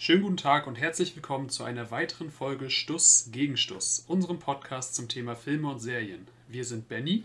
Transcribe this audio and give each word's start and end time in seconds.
Schönen 0.00 0.22
guten 0.22 0.36
Tag 0.36 0.68
und 0.68 0.76
herzlich 0.76 1.16
willkommen 1.16 1.48
zu 1.48 1.64
einer 1.64 1.90
weiteren 1.90 2.30
Folge 2.30 2.70
Stuss 2.70 3.30
gegen 3.32 3.56
Stuss, 3.56 4.04
unserem 4.06 4.38
Podcast 4.38 4.94
zum 4.94 5.08
Thema 5.08 5.34
Filme 5.34 5.68
und 5.68 5.80
Serien. 5.80 6.28
Wir 6.46 6.64
sind 6.64 6.88
Benny 6.88 7.24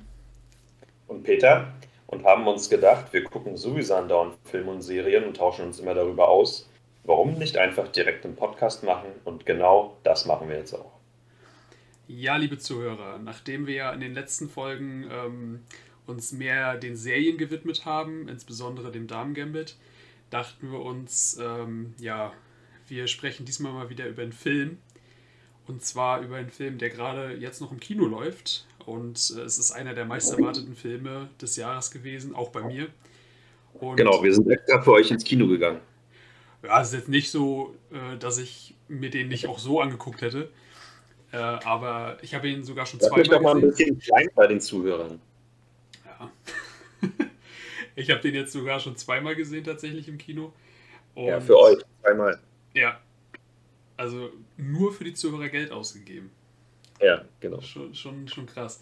und 1.08 1.22
Peter 1.22 1.72
und 2.08 2.26
haben 2.26 2.48
uns 2.48 2.72
gedacht, 2.72 3.14
wir 3.14 3.26
gucken 3.26 3.58
sowieso 3.58 3.94
andauernd 3.94 4.40
Filme 4.46 4.72
und 4.72 4.82
Serien 4.82 5.24
und 5.26 5.38
tauschen 5.38 5.68
uns 5.68 5.80
immer 5.80 5.94
darüber 5.94 6.30
aus. 6.30 6.68
Warum 7.04 7.36
nicht 7.38 7.58
einfach 7.58 7.90
direkt 7.90 8.26
einen 8.26 8.36
Podcast 8.36 8.84
machen? 8.84 9.10
Und 9.24 9.46
genau 9.46 9.96
das 10.02 10.26
machen 10.26 10.50
wir 10.50 10.58
jetzt 10.58 10.74
auch. 10.74 10.94
Ja, 12.08 12.38
liebe 12.38 12.58
Zuhörer, 12.58 13.20
nachdem 13.20 13.68
wir 13.68 13.76
ja 13.76 13.94
in 13.94 14.00
den 14.00 14.16
letzten 14.16 14.50
Folgen 14.50 15.06
ähm, 15.12 15.60
uns 16.08 16.32
mehr 16.32 16.76
den 16.78 16.96
Serien 16.96 17.38
gewidmet 17.38 17.86
haben, 17.86 18.28
insbesondere 18.28 18.92
dem 18.92 19.06
Damen 19.06 19.36
Gambit, 19.36 19.76
dachten 20.32 20.72
wir 20.72 20.80
uns, 20.80 21.38
ähm, 21.40 21.94
ja, 22.00 22.34
wir 22.88 23.08
sprechen 23.08 23.46
diesmal 23.46 23.74
mal 23.74 23.90
wieder 23.90 24.08
über 24.08 24.22
einen 24.22 24.34
Film. 24.34 24.78
Und 25.68 25.84
zwar 25.84 26.22
über 26.22 26.36
einen 26.36 26.50
Film, 26.50 26.78
der 26.78 26.90
gerade 26.90 27.34
jetzt 27.36 27.62
noch 27.62 27.72
im 27.72 27.80
Kino 27.80 28.06
läuft. 28.06 28.68
Und 28.86 29.34
äh, 29.38 29.42
es 29.42 29.58
ist 29.58 29.72
einer 29.72 29.94
der 29.94 30.06
meist 30.06 30.32
erwarteten 30.32 30.76
Filme 30.76 31.30
des 31.42 31.56
Jahres 31.56 31.92
gewesen, 31.92 32.36
auch 32.36 32.50
bei 32.50 32.62
mir. 32.64 32.88
Und 33.74 33.96
genau, 33.96 34.22
wir 34.22 34.34
sind 34.34 34.50
extra 34.50 34.82
für 34.82 34.92
euch 34.92 35.10
ins 35.10 35.24
Kino 35.24 35.48
gegangen. 35.48 35.80
Ja, 36.64 36.82
es 36.82 36.90
ist 36.90 36.94
jetzt 36.94 37.10
nicht 37.10 37.32
so, 37.32 37.76
äh, 37.92 38.18
dass 38.18 38.38
ich 38.38 38.76
mir 38.88 39.10
den 39.10 39.30
nicht 39.30 39.48
auch 39.48 39.60
so 39.60 39.82
angeguckt 39.82 40.22
hätte. 40.22 40.50
Äh, 41.32 41.38
aber 41.38 42.18
ich 42.22 42.36
habe 42.36 42.48
ihn 42.48 42.64
sogar 42.64 42.86
schon 42.86 43.00
zweimal 43.00 43.24
gesehen. 43.24 43.34
doch 43.34 43.42
mal 43.42 43.56
ein 43.56 43.62
bisschen 43.62 44.00
klein 44.00 44.30
bei 44.36 44.48
den 44.48 44.62
Zuhörern. 44.62 45.20
Ja. 46.06 46.32
ich 47.96 48.12
habe 48.12 48.22
den 48.22 48.36
jetzt 48.36 48.54
sogar 48.54 48.80
schon 48.80 48.96
zweimal 48.98 49.36
gesehen, 49.36 49.64
tatsächlich 49.64 50.08
im 50.08 50.18
Kino. 50.18 50.54
Und 51.16 51.26
ja, 51.26 51.42
für 51.42 51.58
euch 51.58 51.80
zweimal. 52.02 52.40
Ja. 52.74 53.00
Also 53.98 54.32
nur 54.58 54.94
für 54.94 55.04
die 55.04 55.14
Zuhörer 55.14 55.50
Geld 55.50 55.72
ausgegeben. 55.72 56.32
Ja, 57.02 57.24
genau. 57.40 57.62
Schon, 57.62 57.94
schon, 57.94 58.28
schon 58.28 58.46
krass. 58.46 58.82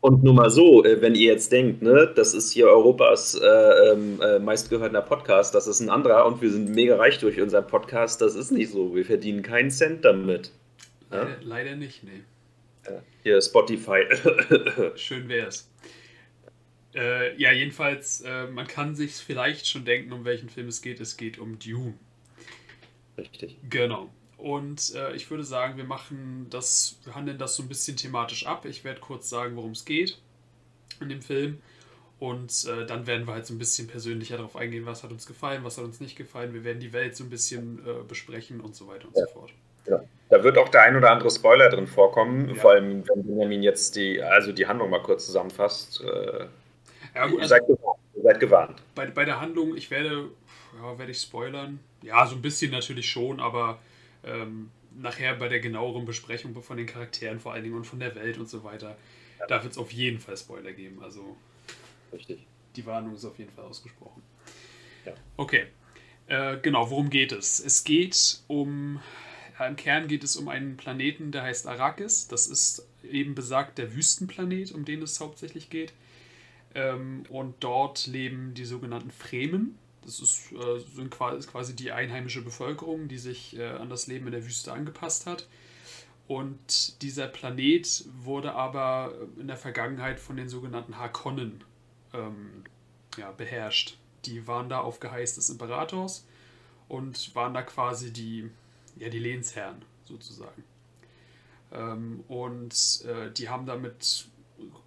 Und 0.00 0.22
nur 0.22 0.34
mal 0.34 0.50
so, 0.50 0.84
äh, 0.84 1.00
wenn 1.00 1.14
ihr 1.14 1.32
jetzt 1.32 1.50
denkt, 1.50 1.82
ne, 1.82 2.12
das 2.14 2.34
ist 2.34 2.52
hier 2.52 2.66
Europas 2.66 3.34
äh, 3.34 3.46
ähm, 3.46 4.20
äh, 4.20 4.38
meistgehörter 4.38 5.02
Podcast, 5.02 5.54
das 5.54 5.66
ist 5.66 5.80
ein 5.80 5.90
anderer 5.90 6.26
und 6.26 6.40
wir 6.42 6.50
sind 6.50 6.68
mega 6.68 6.96
reich 6.96 7.18
durch 7.18 7.40
unseren 7.40 7.66
Podcast, 7.66 8.20
das 8.20 8.34
ist 8.36 8.50
nicht 8.50 8.70
so. 8.70 8.94
Wir 8.94 9.04
verdienen 9.04 9.42
keinen 9.42 9.70
Cent 9.70 10.04
damit. 10.04 10.52
Leider, 11.10 11.28
ja? 11.28 11.36
leider 11.42 11.76
nicht, 11.76 12.04
nee. 12.04 12.22
Ja, 12.86 13.02
hier 13.22 13.40
Spotify. 13.40 14.02
Schön 14.96 15.28
wär's. 15.28 15.68
Äh, 16.94 17.36
ja, 17.36 17.52
jedenfalls, 17.52 18.20
äh, 18.20 18.46
man 18.46 18.66
kann 18.66 18.94
sich 18.94 19.14
vielleicht 19.14 19.66
schon 19.66 19.84
denken, 19.84 20.12
um 20.12 20.24
welchen 20.24 20.48
Film 20.48 20.68
es 20.68 20.82
geht. 20.82 21.00
Es 21.00 21.16
geht 21.16 21.38
um 21.38 21.58
Dune. 21.58 21.94
Richtig. 23.18 23.56
Genau. 23.68 24.10
Und 24.36 24.94
äh, 24.94 25.14
ich 25.14 25.30
würde 25.30 25.44
sagen, 25.44 25.76
wir 25.76 25.84
machen 25.84 26.46
das, 26.50 26.98
wir 27.04 27.14
handeln 27.14 27.38
das 27.38 27.56
so 27.56 27.62
ein 27.62 27.68
bisschen 27.68 27.96
thematisch 27.96 28.46
ab. 28.46 28.66
Ich 28.66 28.84
werde 28.84 29.00
kurz 29.00 29.28
sagen, 29.30 29.56
worum 29.56 29.72
es 29.72 29.84
geht 29.84 30.18
in 31.00 31.08
dem 31.08 31.22
Film. 31.22 31.58
Und 32.18 32.66
äh, 32.66 32.86
dann 32.86 33.06
werden 33.06 33.26
wir 33.26 33.34
halt 33.34 33.46
so 33.46 33.54
ein 33.54 33.58
bisschen 33.58 33.88
persönlicher 33.88 34.38
darauf 34.38 34.56
eingehen, 34.56 34.86
was 34.86 35.02
hat 35.02 35.10
uns 35.10 35.26
gefallen, 35.26 35.64
was 35.64 35.76
hat 35.76 35.84
uns 35.84 36.00
nicht 36.00 36.16
gefallen. 36.16 36.54
Wir 36.54 36.64
werden 36.64 36.80
die 36.80 36.92
Welt 36.92 37.14
so 37.14 37.24
ein 37.24 37.30
bisschen 37.30 37.80
äh, 37.86 38.02
besprechen 38.06 38.60
und 38.60 38.74
so 38.74 38.88
weiter 38.88 39.06
und 39.08 39.16
ja. 39.16 39.26
so 39.26 39.32
fort. 39.32 39.52
Ja. 39.86 40.00
Da 40.30 40.42
wird 40.42 40.58
auch 40.58 40.68
der 40.70 40.82
ein 40.82 40.96
oder 40.96 41.10
andere 41.10 41.30
Spoiler 41.30 41.68
drin 41.68 41.86
vorkommen, 41.86 42.48
ja. 42.48 42.54
vor 42.54 42.72
allem 42.72 43.06
wenn 43.06 43.24
Benjamin 43.24 43.62
jetzt 43.62 43.96
die, 43.96 44.20
also 44.20 44.52
die 44.52 44.66
Handlung 44.66 44.90
mal 44.90 45.02
kurz 45.02 45.26
zusammenfasst. 45.26 46.02
Äh, 46.02 46.46
ja, 47.14 47.26
gut, 47.26 47.40
also 47.40 47.48
seid, 47.48 47.66
gewarnt, 47.66 47.98
seid 48.22 48.40
gewarnt. 48.40 48.82
Bei, 48.94 49.06
bei 49.06 49.24
der 49.24 49.40
Handlung, 49.40 49.76
ich 49.76 49.90
werde, 49.90 50.30
ja, 50.80 50.98
werde 50.98 51.12
ich 51.12 51.20
spoilern. 51.20 51.78
Ja, 52.02 52.26
so 52.26 52.36
ein 52.36 52.42
bisschen 52.42 52.70
natürlich 52.70 53.10
schon, 53.10 53.40
aber 53.40 53.80
ähm, 54.24 54.70
nachher 54.98 55.34
bei 55.34 55.48
der 55.48 55.60
genaueren 55.60 56.04
Besprechung 56.04 56.60
von 56.62 56.76
den 56.76 56.86
Charakteren 56.86 57.40
vor 57.40 57.52
allen 57.52 57.64
Dingen 57.64 57.76
und 57.76 57.86
von 57.86 58.00
der 58.00 58.14
Welt 58.14 58.38
und 58.38 58.48
so 58.48 58.64
weiter, 58.64 58.96
ja. 59.38 59.46
da 59.46 59.62
wird 59.62 59.72
es 59.72 59.78
auf 59.78 59.92
jeden 59.92 60.18
Fall 60.18 60.36
Spoiler 60.36 60.72
geben. 60.72 61.02
Also 61.02 61.36
Richtig. 62.12 62.46
die 62.74 62.86
Warnung 62.86 63.14
ist 63.14 63.24
auf 63.24 63.38
jeden 63.38 63.50
Fall 63.50 63.64
ausgesprochen. 63.64 64.22
Ja. 65.04 65.14
Okay. 65.36 65.66
Äh, 66.28 66.58
genau, 66.58 66.90
worum 66.90 67.10
geht 67.10 67.32
es? 67.32 67.60
Es 67.60 67.84
geht 67.84 68.40
um, 68.48 69.00
ja, 69.58 69.66
im 69.66 69.76
Kern 69.76 70.08
geht 70.08 70.24
es 70.24 70.36
um 70.36 70.48
einen 70.48 70.76
Planeten, 70.76 71.30
der 71.30 71.42
heißt 71.42 71.66
Arrakis. 71.66 72.26
Das 72.28 72.48
ist 72.48 72.86
eben 73.08 73.34
besagt 73.34 73.78
der 73.78 73.94
Wüstenplanet, 73.94 74.72
um 74.72 74.84
den 74.84 75.02
es 75.02 75.20
hauptsächlich 75.20 75.70
geht. 75.70 75.92
Ähm, 76.74 77.24
und 77.28 77.54
dort 77.60 78.06
leben 78.06 78.54
die 78.54 78.64
sogenannten 78.64 79.10
Fremen. 79.10 79.78
Das 80.06 80.20
ist, 80.20 80.52
äh, 80.52 80.78
sind 80.78 81.10
quasi 81.10 81.74
die 81.74 81.92
einheimische 81.92 82.42
Bevölkerung, 82.42 83.08
die 83.08 83.18
sich 83.18 83.58
äh, 83.58 83.66
an 83.66 83.90
das 83.90 84.06
Leben 84.06 84.26
in 84.26 84.32
der 84.32 84.46
Wüste 84.46 84.72
angepasst 84.72 85.26
hat. 85.26 85.48
Und 86.28 87.02
dieser 87.02 87.28
Planet 87.28 88.04
wurde 88.22 88.54
aber 88.54 89.12
in 89.38 89.48
der 89.48 89.56
Vergangenheit 89.56 90.18
von 90.18 90.36
den 90.36 90.48
sogenannten 90.48 90.96
Harkonnen 90.96 91.62
ähm, 92.14 92.64
ja, 93.16 93.30
beherrscht. 93.32 93.98
Die 94.24 94.46
waren 94.46 94.68
da 94.68 94.80
auf 94.80 94.98
Geheiß 95.00 95.34
des 95.34 95.50
Imperators 95.50 96.26
und 96.88 97.34
waren 97.34 97.54
da 97.54 97.62
quasi 97.62 98.12
die, 98.12 98.48
ja, 98.96 99.08
die 99.08 99.18
Lehnsherren 99.18 99.82
sozusagen. 100.04 100.64
Ähm, 101.72 102.24
und 102.28 103.04
äh, 103.06 103.30
die 103.32 103.48
haben 103.48 103.66
da 103.66 103.76
mit 103.76 104.28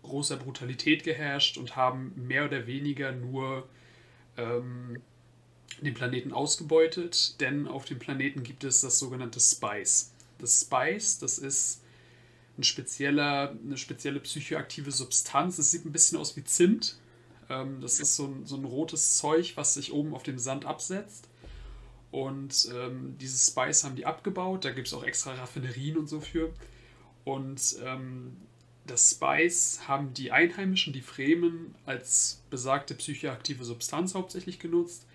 großer 0.04 0.38
Brutalität 0.38 1.04
geherrscht 1.04 1.58
und 1.58 1.76
haben 1.76 2.14
mehr 2.16 2.46
oder 2.46 2.68
weniger 2.68 3.12
nur 3.12 3.68
ähm, 4.40 5.02
den 5.82 5.94
Planeten 5.94 6.34
ausgebeutet, 6.34 7.40
denn 7.40 7.68
auf 7.68 7.86
dem 7.86 8.00
Planeten 8.00 8.44
gibt 8.44 8.64
es 8.64 8.82
das 8.82 9.00
sogenannte 9.00 9.40
Spice. 9.40 10.12
Das 10.38 10.62
Spice, 10.62 11.20
das 11.20 11.38
ist 11.38 11.82
ein 12.58 12.64
spezieller, 12.64 13.56
eine 13.64 13.78
spezielle 13.78 14.20
psychoaktive 14.20 14.92
Substanz. 14.92 15.58
Es 15.58 15.72
sieht 15.72 15.86
ein 15.86 15.92
bisschen 15.92 16.18
aus 16.18 16.36
wie 16.36 16.44
Zimt. 16.44 16.98
Ähm, 17.50 17.82
das 17.82 18.00
ist 18.00 18.16
so 18.16 18.26
ein, 18.26 18.46
so 18.46 18.56
ein 18.56 18.66
rotes 18.66 19.18
Zeug, 19.18 19.54
was 19.56 19.74
sich 19.74 19.94
oben 19.94 20.14
auf 20.14 20.24
dem 20.24 20.38
Sand 20.40 20.66
absetzt. 20.66 21.30
Und 22.12 22.70
ähm, 22.74 23.16
dieses 23.20 23.48
Spice 23.48 23.84
haben 23.84 23.96
die 23.96 24.06
abgebaut. 24.06 24.66
Da 24.66 24.72
gibt 24.72 24.88
es 24.88 24.94
auch 24.94 25.04
extra 25.04 25.34
Raffinerien 25.34 25.98
und 25.98 26.10
so 26.10 26.20
für. 26.20 26.52
Und 27.24 27.78
ähm, 27.86 28.36
das 28.90 29.12
Spice 29.12 29.82
haben 29.88 30.14
die 30.14 30.32
Einheimischen, 30.32 30.94
die 30.94 31.02
Fremen, 31.02 31.76
als 31.86 32.42
besagte 32.50 32.96
psychoaktive 32.96 33.64
Substanz 33.64 34.16
hauptsächlich 34.16 34.60
genutzt. 34.60 35.06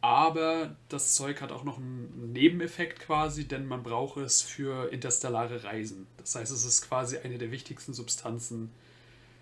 Aber 0.00 0.76
das 0.88 1.14
Zeug 1.14 1.40
hat 1.40 1.50
auch 1.50 1.64
noch 1.64 1.78
einen 1.78 2.32
Nebeneffekt 2.32 3.00
quasi, 3.00 3.48
denn 3.48 3.66
man 3.66 3.82
braucht 3.82 4.18
es 4.18 4.42
für 4.42 4.92
interstellare 4.92 5.64
Reisen. 5.64 6.06
Das 6.18 6.34
heißt, 6.34 6.52
es 6.52 6.64
ist 6.64 6.86
quasi 6.86 7.18
eine 7.18 7.38
der 7.38 7.50
wichtigsten 7.50 7.92
Substanzen 7.92 8.70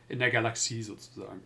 in 0.08 0.20
der 0.20 0.30
Galaxie 0.30 0.82
sozusagen. 0.82 1.42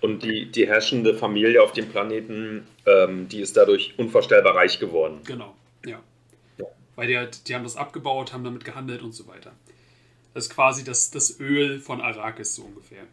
Und 0.00 0.22
die, 0.22 0.50
die 0.50 0.66
herrschende 0.66 1.14
Familie 1.14 1.62
auf 1.62 1.72
dem 1.72 1.88
Planeten, 1.88 2.66
ähm, 2.86 3.28
die 3.28 3.40
ist 3.40 3.56
dadurch 3.56 3.98
unvorstellbar 3.98 4.54
reich 4.54 4.78
geworden. 4.78 5.20
Genau, 5.24 5.54
ja. 5.84 6.00
ja. 6.58 6.66
Weil 6.96 7.08
die, 7.08 7.38
die 7.46 7.54
haben 7.54 7.64
das 7.64 7.76
abgebaut, 7.76 8.32
haben 8.32 8.44
damit 8.44 8.64
gehandelt 8.64 9.02
und 9.02 9.12
so 9.12 9.26
weiter. 9.26 9.52
Das 10.34 10.46
ist 10.46 10.50
quasi 10.54 10.84
das, 10.84 11.10
das 11.10 11.40
Öl 11.40 11.80
von 11.80 12.00
Arrakis 12.00 12.54
so 12.54 12.62
ungefähr. 12.62 13.06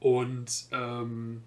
Und 0.00 0.66
ähm, 0.72 1.42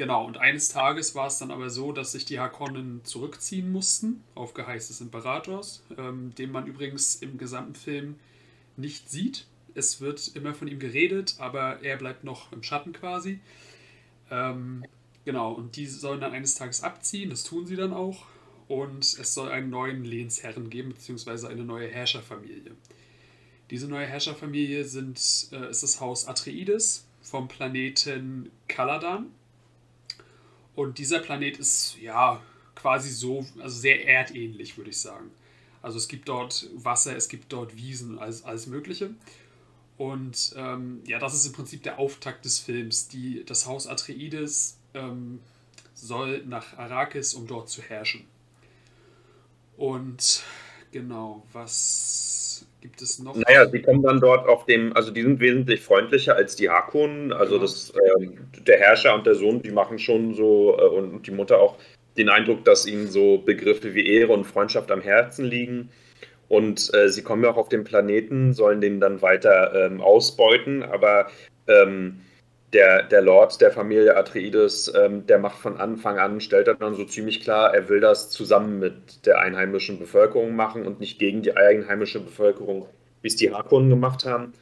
Genau, 0.00 0.24
und 0.24 0.38
eines 0.38 0.70
Tages 0.70 1.14
war 1.14 1.26
es 1.26 1.36
dann 1.36 1.50
aber 1.50 1.68
so, 1.68 1.92
dass 1.92 2.12
sich 2.12 2.24
die 2.24 2.40
Harkonnen 2.40 3.04
zurückziehen 3.04 3.70
mussten, 3.70 4.24
auf 4.34 4.54
Geheiß 4.54 4.88
des 4.88 5.02
Imperators, 5.02 5.82
ähm, 5.98 6.34
den 6.36 6.50
man 6.52 6.66
übrigens 6.66 7.16
im 7.16 7.36
gesamten 7.36 7.74
Film 7.74 8.18
nicht 8.78 9.10
sieht. 9.10 9.46
Es 9.74 10.00
wird 10.00 10.34
immer 10.34 10.54
von 10.54 10.68
ihm 10.68 10.78
geredet, 10.78 11.34
aber 11.38 11.82
er 11.82 11.98
bleibt 11.98 12.24
noch 12.24 12.50
im 12.50 12.62
Schatten 12.62 12.94
quasi. 12.94 13.40
Ähm, 14.30 14.86
genau, 15.26 15.52
und 15.52 15.76
die 15.76 15.84
sollen 15.84 16.22
dann 16.22 16.32
eines 16.32 16.54
Tages 16.54 16.82
abziehen, 16.82 17.28
das 17.28 17.44
tun 17.44 17.66
sie 17.66 17.76
dann 17.76 17.92
auch. 17.92 18.24
Und 18.68 19.04
es 19.04 19.34
soll 19.34 19.50
einen 19.50 19.68
neuen 19.68 20.02
Lehnsherren 20.04 20.70
geben, 20.70 20.94
beziehungsweise 20.94 21.50
eine 21.50 21.64
neue 21.64 21.88
Herrscherfamilie. 21.88 22.72
Diese 23.70 23.88
neue 23.88 24.06
Herrscherfamilie 24.06 24.84
sind, 24.84 25.18
äh, 25.52 25.70
ist 25.70 25.82
das 25.82 26.00
Haus 26.00 26.26
Atreides 26.26 27.06
vom 27.22 27.48
Planeten 27.48 28.50
Kaladan 28.68 29.30
und 30.74 30.98
dieser 30.98 31.20
Planet 31.20 31.58
ist 31.58 31.96
ja 32.00 32.42
quasi 32.74 33.10
so, 33.10 33.46
also 33.58 33.78
sehr 33.78 34.08
erdähnlich, 34.08 34.76
würde 34.76 34.90
ich 34.90 34.98
sagen. 34.98 35.30
Also 35.82 35.98
es 35.98 36.08
gibt 36.08 36.28
dort 36.28 36.68
Wasser, 36.74 37.16
es 37.16 37.28
gibt 37.28 37.52
dort 37.52 37.76
Wiesen, 37.76 38.18
alles, 38.18 38.44
alles 38.44 38.66
Mögliche. 38.66 39.10
Und 39.96 40.54
ähm, 40.56 41.02
ja, 41.06 41.18
das 41.18 41.34
ist 41.34 41.46
im 41.46 41.52
Prinzip 41.52 41.82
der 41.82 41.98
Auftakt 41.98 42.44
des 42.44 42.58
Films. 42.58 43.08
Die, 43.08 43.44
das 43.44 43.66
Haus 43.66 43.86
Atreides 43.86 44.78
ähm, 44.94 45.40
soll 45.94 46.44
nach 46.46 46.78
Arrakis, 46.78 47.34
um 47.34 47.46
dort 47.46 47.68
zu 47.68 47.82
herrschen. 47.82 48.24
Und 49.76 50.42
genau, 50.92 51.46
was 51.52 52.59
gibt 53.00 53.10
es 53.10 53.18
noch? 53.18 53.34
Naja, 53.34 53.68
sie 53.68 53.82
kommen 53.82 54.02
dann 54.02 54.20
dort 54.20 54.46
auf 54.48 54.66
dem, 54.66 54.94
also 54.94 55.10
die 55.10 55.22
sind 55.22 55.40
wesentlich 55.40 55.80
freundlicher 55.80 56.36
als 56.36 56.56
die 56.56 56.68
Harkonnen. 56.68 57.32
Also 57.32 57.56
ja. 57.56 57.62
das, 57.62 57.90
äh, 57.90 58.26
der 58.66 58.78
Herrscher 58.78 59.14
und 59.14 59.26
der 59.26 59.34
Sohn, 59.34 59.62
die 59.62 59.70
machen 59.70 59.98
schon 59.98 60.34
so, 60.34 60.76
äh, 60.78 60.82
und 60.82 61.26
die 61.26 61.30
Mutter 61.30 61.60
auch, 61.60 61.76
den 62.16 62.28
Eindruck, 62.28 62.64
dass 62.64 62.86
ihnen 62.86 63.06
so 63.06 63.38
Begriffe 63.38 63.94
wie 63.94 64.06
Ehre 64.06 64.32
und 64.32 64.44
Freundschaft 64.44 64.90
am 64.90 65.00
Herzen 65.00 65.44
liegen. 65.44 65.90
Und 66.48 66.92
äh, 66.92 67.08
sie 67.08 67.22
kommen 67.22 67.44
ja 67.44 67.50
auch 67.50 67.56
auf 67.56 67.68
den 67.68 67.84
Planeten, 67.84 68.52
sollen 68.52 68.80
den 68.80 69.00
dann 69.00 69.22
weiter 69.22 69.72
ähm, 69.86 70.00
ausbeuten, 70.00 70.82
aber 70.82 71.28
ähm, 71.68 72.20
der, 72.72 73.02
der 73.02 73.20
Lord 73.20 73.60
der 73.60 73.70
Familie 73.70 74.16
Atreides, 74.16 74.92
ähm, 74.94 75.26
der 75.26 75.38
macht 75.38 75.58
von 75.58 75.76
Anfang 75.76 76.18
an, 76.18 76.40
stellt 76.40 76.68
dann 76.68 76.94
so 76.94 77.04
ziemlich 77.04 77.40
klar, 77.40 77.74
er 77.74 77.88
will 77.88 78.00
das 78.00 78.30
zusammen 78.30 78.78
mit 78.78 79.26
der 79.26 79.40
einheimischen 79.40 79.98
Bevölkerung 79.98 80.54
machen 80.54 80.86
und 80.86 81.00
nicht 81.00 81.18
gegen 81.18 81.42
die 81.42 81.56
einheimische 81.56 82.20
Bevölkerung, 82.20 82.86
wie 83.22 83.28
es 83.28 83.36
die 83.36 83.52
Harkonnen 83.52 83.90
gemacht 83.90 84.24
haben. 84.24 84.52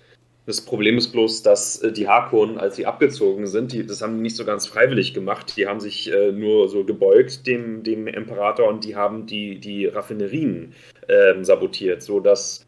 Das 0.47 0.63
Problem 0.63 0.97
ist 0.97 1.13
bloß, 1.13 1.43
dass 1.43 1.83
äh, 1.83 1.93
die 1.93 2.09
Harkonnen, 2.09 2.57
als 2.57 2.77
sie 2.77 2.87
abgezogen 2.87 3.47
sind, 3.47 3.73
die, 3.73 3.85
das 3.85 4.01
haben 4.01 4.17
die 4.17 4.23
nicht 4.23 4.37
so 4.37 4.47
ganz 4.47 4.67
freiwillig 4.67 5.13
gemacht. 5.13 5.55
Die 5.59 5.67
haben 5.67 5.79
sich 5.79 6.11
äh, 6.11 6.33
nur 6.33 6.71
so 6.71 6.85
gebeugt 6.85 7.47
dem, 7.47 7.83
dem 7.83 8.07
Imperator 8.07 8.67
und 8.67 8.85
die 8.85 8.97
haben 8.97 9.27
die, 9.27 9.59
die 9.59 9.85
Raffinerien 9.85 10.73
äh, 11.07 11.35
sabotiert, 11.45 12.03
sodass 12.03 12.65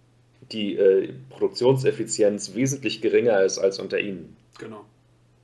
die 0.52 0.76
äh, 0.76 1.08
Produktionseffizienz 1.30 2.54
wesentlich 2.54 3.00
geringer 3.00 3.42
ist 3.42 3.58
als 3.58 3.78
unter 3.78 3.98
ihnen. 3.98 4.36
Genau. 4.58 4.84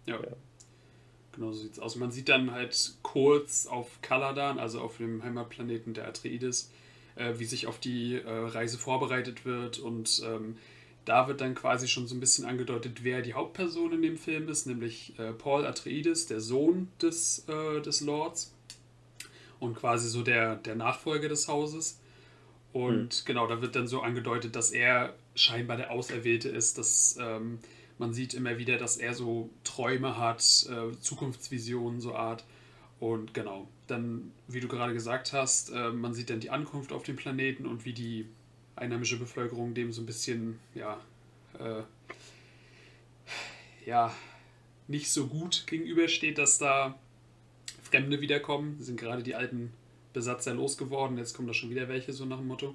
Ja. 0.07 0.17
ja. 0.17 0.37
Genau 1.33 1.53
so 1.53 1.63
sieht 1.63 1.73
es 1.73 1.79
aus. 1.79 1.97
Man 1.97 2.11
sieht 2.11 2.29
dann 2.29 2.51
halt 2.51 2.95
kurz 3.03 3.67
auf 3.67 4.01
Kaladan, 4.01 4.59
also 4.59 4.81
auf 4.81 4.97
dem 4.97 5.23
Heimatplaneten 5.23 5.93
der 5.93 6.09
Atreides, 6.09 6.71
äh, 7.17 7.35
wie 7.37 7.45
sich 7.45 7.67
auf 7.67 7.79
die 7.79 8.15
äh, 8.15 8.29
Reise 8.29 8.79
vorbereitet 8.79 9.45
wird. 9.45 9.79
Und 9.79 10.23
ähm, 10.25 10.57
da 11.05 11.29
wird 11.29 11.41
dann 11.41 11.55
quasi 11.55 11.89
schon 11.89 12.07
so 12.07 12.15
ein 12.15 12.21
bisschen 12.21 12.47
angedeutet, 12.47 13.05
wer 13.05 13.23
die 13.23 13.35
Hauptperson 13.35 13.93
in 13.93 14.03
dem 14.03 14.17
Film 14.17 14.49
ist, 14.49 14.67
nämlich 14.67 15.19
äh, 15.19 15.33
Paul 15.33 15.67
Atreides, 15.67 16.27
der 16.27 16.41
Sohn 16.41 16.89
des, 17.01 17.47
äh, 17.49 17.81
des 17.83 18.01
Lords 18.01 18.55
und 19.61 19.77
quasi 19.77 20.09
so 20.09 20.23
der, 20.23 20.57
der 20.57 20.75
Nachfolger 20.75 21.29
des 21.29 21.49
Hauses. 21.49 22.01
Und 22.73 23.23
mhm. 23.23 23.25
genau, 23.25 23.47
da 23.47 23.63
wird 23.63 23.77
dann 23.77 23.87
so 23.87 24.01
angedeutet, 24.01 24.57
dass 24.57 24.71
er 24.71 25.15
scheinbar 25.35 25.77
der 25.77 25.91
Auserwählte 25.91 26.49
ist, 26.49 26.79
dass 26.79 27.17
ähm, 27.21 27.59
man 27.99 28.13
sieht 28.13 28.35
immer 28.35 28.59
wieder, 28.59 28.77
dass 28.77 28.97
er 28.97 29.15
so 29.15 29.51
Träume 29.65 30.19
hat, 30.19 30.41
äh, 30.69 30.99
Zukunftsvisionen, 31.01 32.01
so 32.01 32.15
Art. 32.15 32.45
Und 33.01 33.35
genau, 33.35 33.69
dann, 33.87 34.33
wie 34.49 34.61
du 34.61 34.69
gerade 34.69 34.93
gesagt 34.93 35.33
hast, 35.33 35.71
äh, 35.71 35.91
man 35.91 36.15
sieht 36.15 36.31
dann 36.31 36.41
die 36.41 36.51
Ankunft 36.51 36.93
auf 36.93 37.03
dem 37.03 37.17
Planeten 37.17 37.67
und 37.67 37.85
wie 37.85 37.93
die 37.93 38.27
einheimische 38.75 39.19
Bevölkerung 39.19 39.75
dem 39.75 39.93
so 39.93 40.03
ein 40.03 40.07
bisschen, 40.07 40.59
ja, 40.75 41.01
äh, 41.59 41.83
ja, 43.87 44.15
nicht 44.89 45.11
so 45.11 45.27
gut 45.27 45.67
gegenübersteht, 45.67 46.39
dass 46.39 46.59
da 46.59 46.99
Fremde 47.83 48.21
wiederkommen. 48.21 48.81
Sind 48.81 48.99
gerade 48.99 49.23
die 49.23 49.35
alten 49.35 49.73
Besatzer 50.13 50.55
losgeworden, 50.55 51.19
jetzt 51.19 51.35
kommen 51.35 51.49
da 51.49 51.55
schon 51.55 51.71
wieder 51.71 51.89
welche, 51.89 52.13
so 52.13 52.25
nach 52.25 52.39
dem 52.39 52.49
Motto. 52.49 52.75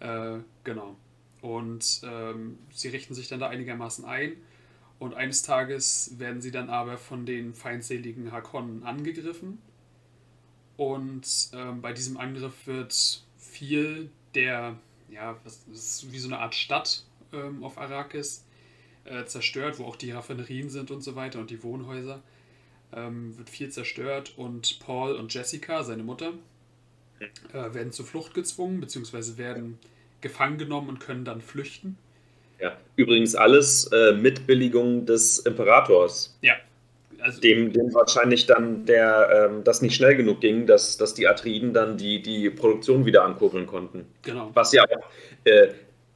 Äh, 0.00 0.38
genau. 0.64 0.96
Und 1.40 2.00
ähm, 2.04 2.58
sie 2.72 2.88
richten 2.88 3.14
sich 3.14 3.28
dann 3.28 3.40
da 3.40 3.48
einigermaßen 3.48 4.04
ein. 4.04 4.36
Und 4.98 5.14
eines 5.14 5.42
Tages 5.42 6.18
werden 6.18 6.40
sie 6.40 6.50
dann 6.50 6.70
aber 6.70 6.98
von 6.98 7.24
den 7.24 7.54
feindseligen 7.54 8.32
Hakonnen 8.32 8.82
angegriffen. 8.82 9.58
Und 10.76 11.50
ähm, 11.52 11.80
bei 11.80 11.92
diesem 11.92 12.16
Angriff 12.16 12.66
wird 12.66 13.22
viel 13.36 14.10
der, 14.34 14.76
ja, 15.10 15.38
das 15.44 15.64
ist 15.72 16.12
wie 16.12 16.18
so 16.18 16.28
eine 16.28 16.38
Art 16.38 16.54
Stadt 16.54 17.04
ähm, 17.32 17.64
auf 17.64 17.78
Arrakis 17.78 18.44
äh, 19.04 19.24
zerstört, 19.24 19.78
wo 19.78 19.84
auch 19.84 19.96
die 19.96 20.10
Raffinerien 20.10 20.70
sind 20.70 20.90
und 20.90 21.02
so 21.02 21.16
weiter 21.16 21.38
und 21.38 21.50
die 21.50 21.62
Wohnhäuser. 21.62 22.22
Ähm, 22.92 23.36
wird 23.36 23.50
viel 23.50 23.70
zerstört 23.70 24.34
und 24.36 24.80
Paul 24.80 25.14
und 25.16 25.32
Jessica, 25.32 25.84
seine 25.84 26.02
Mutter, 26.02 26.32
äh, 27.52 27.74
werden 27.74 27.92
zur 27.92 28.06
Flucht 28.06 28.34
gezwungen, 28.34 28.80
beziehungsweise 28.80 29.36
werden 29.36 29.78
gefangen 30.20 30.58
genommen 30.58 30.88
und 30.88 31.00
können 31.00 31.24
dann 31.24 31.40
flüchten. 31.40 31.96
Ja, 32.60 32.76
übrigens 32.96 33.34
alles 33.34 33.90
äh, 33.92 34.12
mit 34.12 34.46
Billigung 34.46 35.06
des 35.06 35.38
Imperators. 35.40 36.36
Ja. 36.42 36.54
Also, 37.20 37.40
dem, 37.40 37.72
dem 37.72 37.92
wahrscheinlich 37.94 38.46
dann 38.46 38.86
der, 38.86 39.48
ähm, 39.50 39.64
das 39.64 39.82
nicht 39.82 39.96
schnell 39.96 40.16
genug 40.16 40.40
ging, 40.40 40.66
dass, 40.66 40.96
dass 40.96 41.14
die 41.14 41.26
Atriden 41.26 41.72
dann 41.72 41.96
die, 41.96 42.22
die 42.22 42.48
Produktion 42.50 43.06
wieder 43.06 43.24
ankurbeln 43.24 43.66
konnten. 43.66 44.06
Genau. 44.22 44.50
Was 44.54 44.72
ja 44.72 44.84
auch 44.84 45.10
äh, 45.44 45.68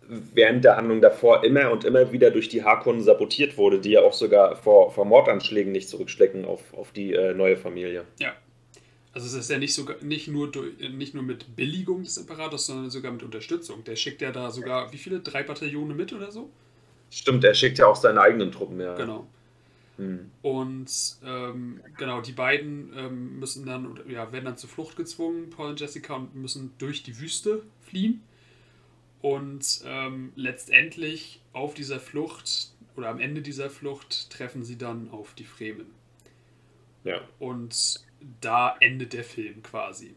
während 0.08 0.64
der 0.64 0.76
Handlung 0.76 1.00
davor 1.00 1.42
immer 1.44 1.70
und 1.70 1.84
immer 1.84 2.12
wieder 2.12 2.30
durch 2.30 2.48
die 2.48 2.62
Harkonnen 2.62 3.02
sabotiert 3.02 3.56
wurde, 3.56 3.80
die 3.80 3.92
ja 3.92 4.02
auch 4.02 4.12
sogar 4.12 4.54
vor, 4.56 4.92
vor 4.92 5.04
Mordanschlägen 5.04 5.72
nicht 5.72 5.88
zurückschlecken 5.88 6.44
auf, 6.44 6.72
auf 6.74 6.92
die 6.92 7.14
äh, 7.14 7.34
neue 7.34 7.56
Familie. 7.56 8.04
Ja, 8.20 8.32
also 9.12 9.26
es 9.26 9.34
ist 9.34 9.50
ja 9.50 9.58
nicht, 9.58 9.74
sogar, 9.74 9.96
nicht, 10.02 10.28
nur, 10.28 10.50
nicht 10.90 11.14
nur 11.14 11.22
mit 11.22 11.54
Billigung 11.54 12.02
des 12.02 12.16
Imperators, 12.16 12.66
sondern 12.66 12.90
sogar 12.90 13.12
mit 13.12 13.22
Unterstützung. 13.22 13.84
Der 13.84 13.96
schickt 13.96 14.22
ja 14.22 14.32
da 14.32 14.50
sogar, 14.50 14.92
wie 14.92 14.98
viele? 14.98 15.20
Drei 15.20 15.42
Bataillone 15.42 15.94
mit 15.94 16.12
oder 16.12 16.32
so? 16.32 16.50
Stimmt, 17.10 17.44
er 17.44 17.54
schickt 17.54 17.78
ja 17.78 17.86
auch 17.86 17.96
seine 17.96 18.22
eigenen 18.22 18.50
Truppen, 18.52 18.80
ja. 18.80 18.94
Genau. 18.94 19.26
Hm. 19.98 20.30
Und 20.40 20.90
ähm, 21.24 21.80
genau, 21.98 22.22
die 22.22 22.32
beiden 22.32 22.90
ähm, 22.96 23.38
müssen 23.38 23.66
dann, 23.66 24.00
ja, 24.08 24.32
werden 24.32 24.46
dann 24.46 24.56
zur 24.56 24.70
Flucht 24.70 24.96
gezwungen, 24.96 25.50
Paul 25.50 25.70
und 25.70 25.80
Jessica, 25.80 26.14
und 26.14 26.34
müssen 26.34 26.72
durch 26.78 27.02
die 27.02 27.20
Wüste 27.20 27.62
fliehen. 27.82 28.22
Und 29.20 29.82
ähm, 29.84 30.32
letztendlich 30.36 31.40
auf 31.52 31.74
dieser 31.74 32.00
Flucht 32.00 32.70
oder 32.96 33.08
am 33.10 33.20
Ende 33.20 33.42
dieser 33.42 33.68
Flucht 33.68 34.30
treffen 34.30 34.64
sie 34.64 34.78
dann 34.78 35.10
auf 35.10 35.34
die 35.34 35.44
Fremen. 35.44 35.86
Ja. 37.04 37.20
Und 37.38 38.00
da 38.40 38.76
endet 38.80 39.12
der 39.12 39.24
Film 39.24 39.62
quasi. 39.62 40.14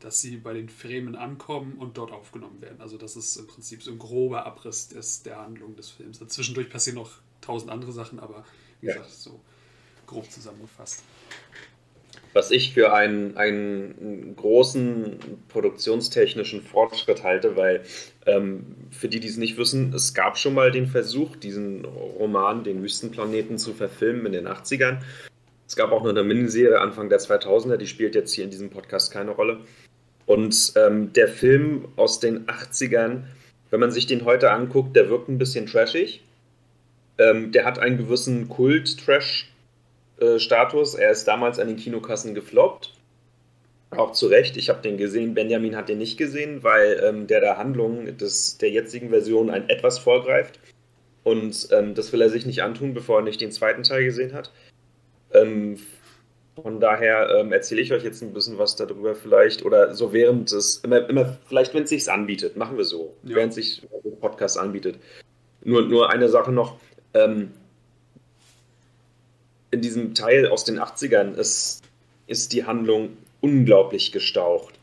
Dass 0.00 0.20
sie 0.20 0.36
bei 0.36 0.52
den 0.52 0.68
Fremen 0.68 1.16
ankommen 1.16 1.78
und 1.78 1.96
dort 1.96 2.12
aufgenommen 2.12 2.60
werden. 2.60 2.80
Also 2.80 2.98
das 2.98 3.16
ist 3.16 3.36
im 3.36 3.46
Prinzip 3.46 3.82
so 3.82 3.90
ein 3.90 3.98
grober 3.98 4.44
Abriss 4.44 4.88
des, 4.88 5.22
der 5.22 5.38
Handlung 5.38 5.76
des 5.76 5.90
Films. 5.90 6.18
Zwischendurch 6.28 6.68
passieren 6.68 6.96
noch 6.96 7.10
tausend 7.40 7.70
andere 7.70 7.92
Sachen, 7.92 8.18
aber 8.18 8.44
wie 8.80 8.88
gesagt, 8.88 9.10
so 9.10 9.40
grob 10.06 10.30
zusammengefasst. 10.30 11.02
Was 12.32 12.50
ich 12.50 12.74
für 12.74 12.92
einen, 12.92 13.36
einen 13.36 14.34
großen 14.34 15.20
produktionstechnischen 15.48 16.62
Fortschritt 16.62 17.22
halte, 17.22 17.56
weil 17.56 17.84
ähm, 18.26 18.74
für 18.90 19.08
die, 19.08 19.20
die 19.20 19.28
es 19.28 19.36
nicht 19.36 19.56
wissen, 19.56 19.94
es 19.94 20.14
gab 20.14 20.36
schon 20.36 20.54
mal 20.54 20.72
den 20.72 20.88
Versuch, 20.88 21.36
diesen 21.36 21.84
Roman, 21.84 22.64
den 22.64 22.82
Wüstenplaneten, 22.82 23.56
zu 23.56 23.72
verfilmen 23.72 24.26
in 24.26 24.32
den 24.32 24.48
80ern. 24.48 24.98
Es 25.74 25.76
gab 25.76 25.90
auch 25.90 26.04
noch 26.04 26.10
eine 26.10 26.22
Miniserie 26.22 26.80
Anfang 26.80 27.08
der 27.08 27.18
2000er, 27.18 27.78
die 27.78 27.88
spielt 27.88 28.14
jetzt 28.14 28.32
hier 28.32 28.44
in 28.44 28.50
diesem 28.50 28.70
Podcast 28.70 29.12
keine 29.12 29.32
Rolle. 29.32 29.58
Und 30.24 30.72
ähm, 30.76 31.12
der 31.14 31.26
Film 31.26 31.88
aus 31.96 32.20
den 32.20 32.46
80ern, 32.46 33.24
wenn 33.70 33.80
man 33.80 33.90
sich 33.90 34.06
den 34.06 34.24
heute 34.24 34.52
anguckt, 34.52 34.94
der 34.94 35.10
wirkt 35.10 35.28
ein 35.28 35.36
bisschen 35.36 35.66
trashig. 35.66 36.22
Ähm, 37.18 37.50
der 37.50 37.64
hat 37.64 37.80
einen 37.80 37.98
gewissen 37.98 38.48
Kult-Trash-Status. 38.48 40.94
Er 40.94 41.10
ist 41.10 41.26
damals 41.26 41.58
an 41.58 41.66
den 41.66 41.76
Kinokassen 41.76 42.36
gefloppt. 42.36 42.92
Auch 43.90 44.12
zu 44.12 44.28
Recht. 44.28 44.56
Ich 44.56 44.68
habe 44.68 44.80
den 44.80 44.96
gesehen. 44.96 45.34
Benjamin 45.34 45.74
hat 45.74 45.88
den 45.88 45.98
nicht 45.98 46.16
gesehen, 46.16 46.62
weil 46.62 47.02
ähm, 47.02 47.26
der 47.26 47.40
der 47.40 47.58
Handlung 47.58 48.16
des, 48.16 48.58
der 48.58 48.70
jetzigen 48.70 49.08
Version 49.08 49.50
ein 49.50 49.68
etwas 49.68 49.98
vorgreift. 49.98 50.60
Und 51.24 51.66
ähm, 51.72 51.96
das 51.96 52.12
will 52.12 52.22
er 52.22 52.30
sich 52.30 52.46
nicht 52.46 52.62
antun, 52.62 52.94
bevor 52.94 53.18
er 53.18 53.24
nicht 53.24 53.40
den 53.40 53.50
zweiten 53.50 53.82
Teil 53.82 54.04
gesehen 54.04 54.34
hat. 54.34 54.52
Ähm, 55.34 55.78
von 56.62 56.78
daher 56.78 57.28
ähm, 57.30 57.52
erzähle 57.52 57.80
ich 57.80 57.92
euch 57.92 58.04
jetzt 58.04 58.22
ein 58.22 58.32
bisschen 58.32 58.58
was 58.58 58.76
darüber 58.76 59.14
vielleicht 59.14 59.64
oder 59.64 59.92
so 59.94 60.12
während 60.12 60.52
es 60.52 60.76
immer, 60.78 61.08
immer 61.08 61.36
vielleicht 61.46 61.74
wenn 61.74 61.82
es 61.82 61.90
sich 61.90 62.10
anbietet, 62.10 62.56
machen 62.56 62.76
wir 62.76 62.84
so, 62.84 63.14
ja. 63.24 63.34
während 63.34 63.52
sich 63.52 63.82
der 64.04 64.10
Podcast 64.12 64.56
anbietet. 64.58 64.96
Nur, 65.64 65.82
nur 65.82 66.10
eine 66.10 66.28
Sache 66.28 66.52
noch. 66.52 66.76
Ähm, 67.14 67.50
in 69.72 69.80
diesem 69.80 70.14
Teil 70.14 70.46
aus 70.48 70.64
den 70.64 70.78
80ern 70.78 71.34
ist, 71.34 71.82
ist 72.28 72.52
die 72.52 72.64
Handlung 72.64 73.16
unglaublich 73.40 74.12
gestaucht. 74.12 74.74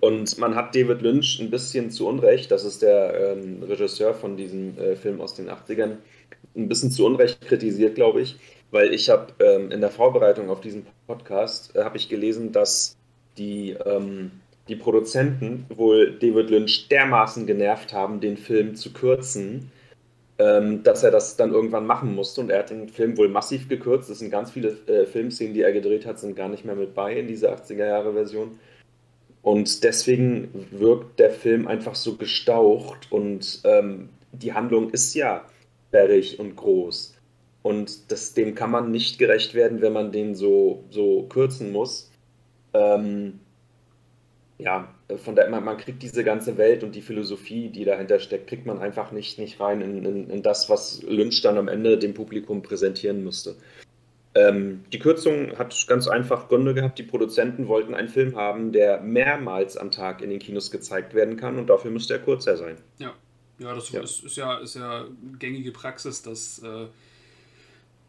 Und 0.00 0.36
man 0.36 0.54
hat 0.54 0.74
David 0.74 1.00
Lynch 1.00 1.40
ein 1.40 1.50
bisschen 1.50 1.90
zu 1.90 2.06
Unrecht, 2.06 2.50
das 2.50 2.64
ist 2.64 2.82
der 2.82 3.32
ähm, 3.32 3.62
Regisseur 3.62 4.12
von 4.12 4.36
diesem 4.36 4.76
äh, 4.76 4.96
Film 4.96 5.22
aus 5.22 5.34
den 5.34 5.48
80ern, 5.48 5.96
ein 6.54 6.68
bisschen 6.68 6.90
zu 6.90 7.06
Unrecht 7.06 7.40
kritisiert, 7.40 7.94
glaube 7.94 8.20
ich, 8.20 8.36
weil 8.74 8.92
ich 8.92 9.08
habe 9.08 9.32
ähm, 9.38 9.70
in 9.70 9.80
der 9.80 9.90
Vorbereitung 9.90 10.50
auf 10.50 10.60
diesen 10.60 10.84
Podcast 11.06 11.76
äh, 11.76 11.84
habe 11.84 11.96
ich 11.96 12.08
gelesen, 12.08 12.50
dass 12.50 12.96
die, 13.38 13.70
ähm, 13.86 14.32
die 14.66 14.74
Produzenten 14.74 15.64
wohl 15.68 16.18
David 16.18 16.50
Lynch 16.50 16.88
dermaßen 16.88 17.46
genervt 17.46 17.92
haben, 17.92 18.20
den 18.20 18.36
Film 18.36 18.74
zu 18.74 18.92
kürzen, 18.92 19.70
ähm, 20.40 20.82
dass 20.82 21.04
er 21.04 21.12
das 21.12 21.36
dann 21.36 21.52
irgendwann 21.52 21.86
machen 21.86 22.16
musste. 22.16 22.40
Und 22.40 22.50
er 22.50 22.58
hat 22.58 22.70
den 22.70 22.88
Film 22.88 23.16
wohl 23.16 23.28
massiv 23.28 23.68
gekürzt. 23.68 24.10
Es 24.10 24.18
sind 24.18 24.30
ganz 24.30 24.50
viele 24.50 24.70
äh, 24.88 25.06
Filmszenen, 25.06 25.54
die 25.54 25.62
er 25.62 25.72
gedreht 25.72 26.04
hat, 26.04 26.18
sind 26.18 26.34
gar 26.34 26.48
nicht 26.48 26.64
mehr 26.64 26.74
mit 26.74 26.94
bei 26.94 27.16
in 27.16 27.28
dieser 27.28 27.54
80er-Jahre-Version. 27.54 28.58
Und 29.42 29.84
deswegen 29.84 30.66
wirkt 30.72 31.20
der 31.20 31.30
Film 31.30 31.68
einfach 31.68 31.94
so 31.94 32.16
gestaucht 32.16 33.12
und 33.12 33.60
ähm, 33.62 34.08
die 34.32 34.52
Handlung 34.52 34.90
ist 34.90 35.14
ja 35.14 35.44
sperrig 35.88 36.40
und 36.40 36.56
groß. 36.56 37.13
Und 37.64 38.12
das, 38.12 38.34
dem 38.34 38.54
kann 38.54 38.70
man 38.70 38.90
nicht 38.90 39.18
gerecht 39.18 39.54
werden, 39.54 39.80
wenn 39.80 39.94
man 39.94 40.12
den 40.12 40.34
so, 40.34 40.84
so 40.90 41.22
kürzen 41.22 41.72
muss. 41.72 42.10
ähm, 42.74 43.40
ja, 44.58 44.94
von 45.16 45.34
der 45.34 45.48
man, 45.48 45.64
man, 45.64 45.78
kriegt 45.78 46.02
diese 46.02 46.24
ganze 46.24 46.58
Welt 46.58 46.84
und 46.84 46.94
die 46.94 47.00
Philosophie, 47.00 47.70
die 47.70 47.86
dahinter 47.86 48.18
steckt, 48.18 48.48
kriegt 48.48 48.66
man 48.66 48.80
einfach 48.80 49.12
nicht, 49.12 49.38
nicht 49.38 49.60
rein 49.60 49.80
in, 49.80 50.04
in, 50.04 50.28
in 50.28 50.42
das, 50.42 50.68
was 50.68 51.02
Lynch 51.04 51.40
dann 51.40 51.56
am 51.56 51.68
Ende 51.68 51.96
dem 51.98 52.12
Publikum 52.12 52.62
präsentieren 52.62 53.24
musste. 53.24 53.56
Ähm, 54.34 54.84
die 54.92 54.98
Kürzung 54.98 55.56
hat 55.56 55.74
ganz 55.88 56.06
einfach 56.06 56.48
Gründe 56.48 56.74
gehabt. 56.74 56.98
Die 56.98 57.02
Produzenten 57.04 57.66
wollten 57.66 57.94
einen 57.94 58.08
Film 58.08 58.36
haben, 58.36 58.72
der 58.72 59.00
mehrmals 59.00 59.78
am 59.78 59.90
Tag 59.90 60.20
in 60.20 60.28
den 60.28 60.38
Kinos 60.38 60.70
gezeigt 60.70 61.14
werden 61.14 61.38
kann 61.38 61.58
und 61.58 61.68
dafür 61.68 61.90
müsste 61.90 62.12
er 62.12 62.20
kurzer 62.20 62.58
sein. 62.58 62.76
Ja, 62.98 63.14
ja 63.58 63.74
das 63.74 63.90
ja. 63.90 64.02
Ist, 64.02 64.22
ist, 64.22 64.36
ja, 64.36 64.58
ist 64.58 64.74
ja 64.74 65.06
gängige 65.38 65.72
Praxis, 65.72 66.20
dass 66.20 66.62
äh, 66.62 66.88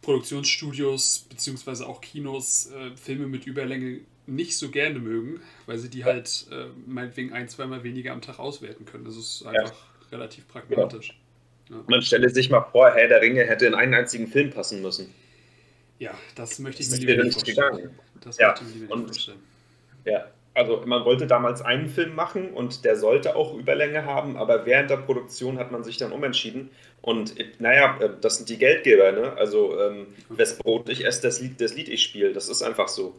Produktionsstudios 0.06 1.26
bzw. 1.30 1.84
auch 1.84 2.00
Kinos 2.00 2.72
äh, 2.72 2.96
Filme 2.96 3.26
mit 3.26 3.48
Überlänge 3.48 4.02
nicht 4.28 4.56
so 4.56 4.70
gerne 4.70 5.00
mögen, 5.00 5.42
weil 5.66 5.80
sie 5.80 5.90
die 5.90 6.00
ja. 6.00 6.06
halt 6.06 6.46
äh, 6.52 6.68
meinetwegen 6.86 7.34
ein, 7.34 7.50
zweimal 7.50 7.84
weniger 7.84 8.14
am 8.14 8.22
Tag 8.22 8.38
auswerten 8.38 8.86
können. 8.86 9.04
Das 9.04 9.18
ist 9.18 9.44
einfach 9.46 9.74
ja. 9.74 10.08
relativ 10.12 10.48
pragmatisch. 10.48 11.20
Genau. 11.68 11.84
Man 11.88 12.04
stelle 12.04 12.30
sich 12.30 12.52
mal 12.52 12.62
vor, 12.62 12.92
Herr 12.92 13.08
der 13.08 13.22
Ringe 13.22 13.44
hätte 13.46 13.66
in 13.66 13.74
einen 13.74 13.96
einzigen 13.96 14.28
Film 14.28 14.52
passen 14.52 14.84
müssen. 14.84 15.12
Ja, 15.98 16.14
das 16.36 16.60
möchte 16.60 16.84
ich 16.84 16.90
mir 16.92 16.98
lieber 16.98 17.24
nicht 17.24 17.34
vorstellen. 17.34 17.90
Das 18.22 18.38
ja. 18.38 18.50
möchte 18.50 18.66
ich 18.66 18.76
mir 18.76 18.82
lieber 18.82 18.96
nicht 18.98 19.08
vorstellen. 19.08 19.40
Ja, 20.06 20.28
also 20.56 20.82
man 20.86 21.06
wollte 21.06 21.28
damals 21.28 21.62
einen 21.62 21.88
Film 21.88 22.16
machen 22.16 22.52
und 22.52 22.86
der 22.86 22.96
sollte 22.96 23.36
auch 23.36 23.56
Überlänge 23.56 24.06
haben, 24.06 24.38
aber 24.38 24.66
während 24.66 24.90
der 24.90 24.98
Produktion 24.98 25.60
hat 25.60 25.72
man 25.72 25.84
sich 25.84 25.98
dann 25.98 26.12
umentschieden. 26.12 26.70
Und 27.02 27.36
naja, 27.60 27.98
äh, 28.00 28.10
das 28.20 28.38
sind 28.38 28.50
die 28.50 28.58
Geldgeber, 28.58 29.12
ne? 29.12 29.34
Also 29.38 29.80
ähm, 29.80 30.08
wes 30.30 30.58
Brot 30.58 30.90
ich 30.90 31.06
esse, 31.06 31.22
das 31.22 31.40
Lied, 31.42 31.62
das 31.62 31.76
Lied 31.76 31.90
ich 31.90 32.02
spiele. 32.02 32.34
Das 32.34 32.50
ist 32.50 32.64
einfach 32.64 32.88
so. 32.88 33.14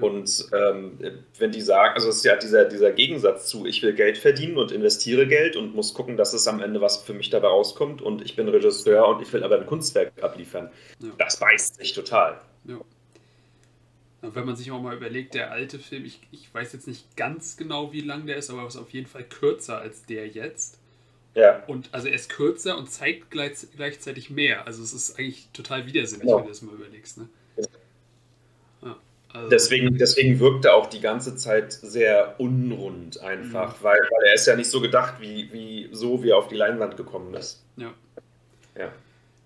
Und 0.00 0.48
ähm, 0.52 0.98
wenn 1.38 1.52
die 1.52 1.60
sagen, 1.60 1.94
also 1.94 2.08
es 2.10 2.16
ist 2.16 2.24
ja 2.24 2.36
dieser, 2.36 2.66
dieser 2.66 2.92
Gegensatz 2.92 3.46
zu, 3.46 3.66
ich 3.66 3.82
will 3.82 3.94
Geld 3.94 4.18
verdienen 4.18 4.58
und 4.58 4.70
investiere 4.70 5.26
Geld 5.26 5.56
und 5.56 5.74
muss 5.74 5.94
gucken, 5.94 6.16
dass 6.16 6.34
es 6.34 6.46
am 6.46 6.60
Ende 6.60 6.80
was 6.80 7.02
für 7.02 7.14
mich 7.14 7.30
dabei 7.30 7.48
rauskommt 7.48 8.02
und 8.02 8.22
ich 8.22 8.36
bin 8.36 8.48
Regisseur 8.48 9.08
und 9.08 9.22
ich 9.22 9.32
will 9.32 9.42
aber 9.42 9.58
ein 9.58 9.66
Kunstwerk 9.66 10.12
abliefern. 10.22 10.70
Ja. 11.00 11.08
Das 11.18 11.38
beißt 11.38 11.76
sich 11.76 11.94
total. 11.94 12.40
Ja. 12.64 12.78
Wenn 14.34 14.46
man 14.46 14.56
sich 14.56 14.70
auch 14.70 14.80
mal 14.80 14.96
überlegt, 14.96 15.34
der 15.34 15.50
alte 15.50 15.78
Film, 15.78 16.04
ich, 16.04 16.20
ich 16.30 16.52
weiß 16.52 16.72
jetzt 16.72 16.86
nicht 16.86 17.16
ganz 17.16 17.56
genau, 17.56 17.92
wie 17.92 18.00
lang 18.00 18.26
der 18.26 18.36
ist, 18.36 18.50
aber 18.50 18.62
er 18.62 18.68
ist 18.68 18.76
auf 18.76 18.90
jeden 18.90 19.06
Fall 19.06 19.24
kürzer 19.24 19.78
als 19.78 20.04
der 20.04 20.26
jetzt. 20.28 20.78
Ja. 21.34 21.62
Und 21.66 21.90
also 21.92 22.08
er 22.08 22.14
ist 22.14 22.30
kürzer 22.30 22.78
und 22.78 22.90
zeigt 22.90 23.30
gleich, 23.30 23.52
gleichzeitig 23.76 24.30
mehr. 24.30 24.66
Also 24.66 24.82
es 24.82 24.92
ist 24.92 25.18
eigentlich 25.18 25.48
total 25.52 25.86
widersinnig, 25.86 26.22
genau. 26.22 26.38
wenn 26.38 26.44
du 26.44 26.48
das 26.50 26.62
mal 26.62 26.74
überlegst. 26.74 27.18
Ne? 27.18 27.28
Also 29.36 29.48
deswegen, 29.50 29.98
deswegen 29.98 30.40
wirkte 30.40 30.72
auch 30.72 30.86
die 30.86 31.00
ganze 31.00 31.36
Zeit 31.36 31.72
sehr 31.72 32.36
unrund 32.38 33.20
einfach, 33.20 33.78
mhm. 33.78 33.84
weil, 33.84 33.98
weil 33.98 34.28
er 34.28 34.34
ist 34.34 34.46
ja 34.46 34.56
nicht 34.56 34.70
so 34.70 34.80
gedacht, 34.80 35.20
wie, 35.20 35.52
wie 35.52 35.88
so, 35.92 36.22
wie 36.22 36.30
er 36.30 36.38
auf 36.38 36.48
die 36.48 36.54
Leinwand 36.54 36.96
gekommen 36.96 37.34
ist. 37.34 37.62
Ja. 37.76 37.92
Ja. 38.78 38.92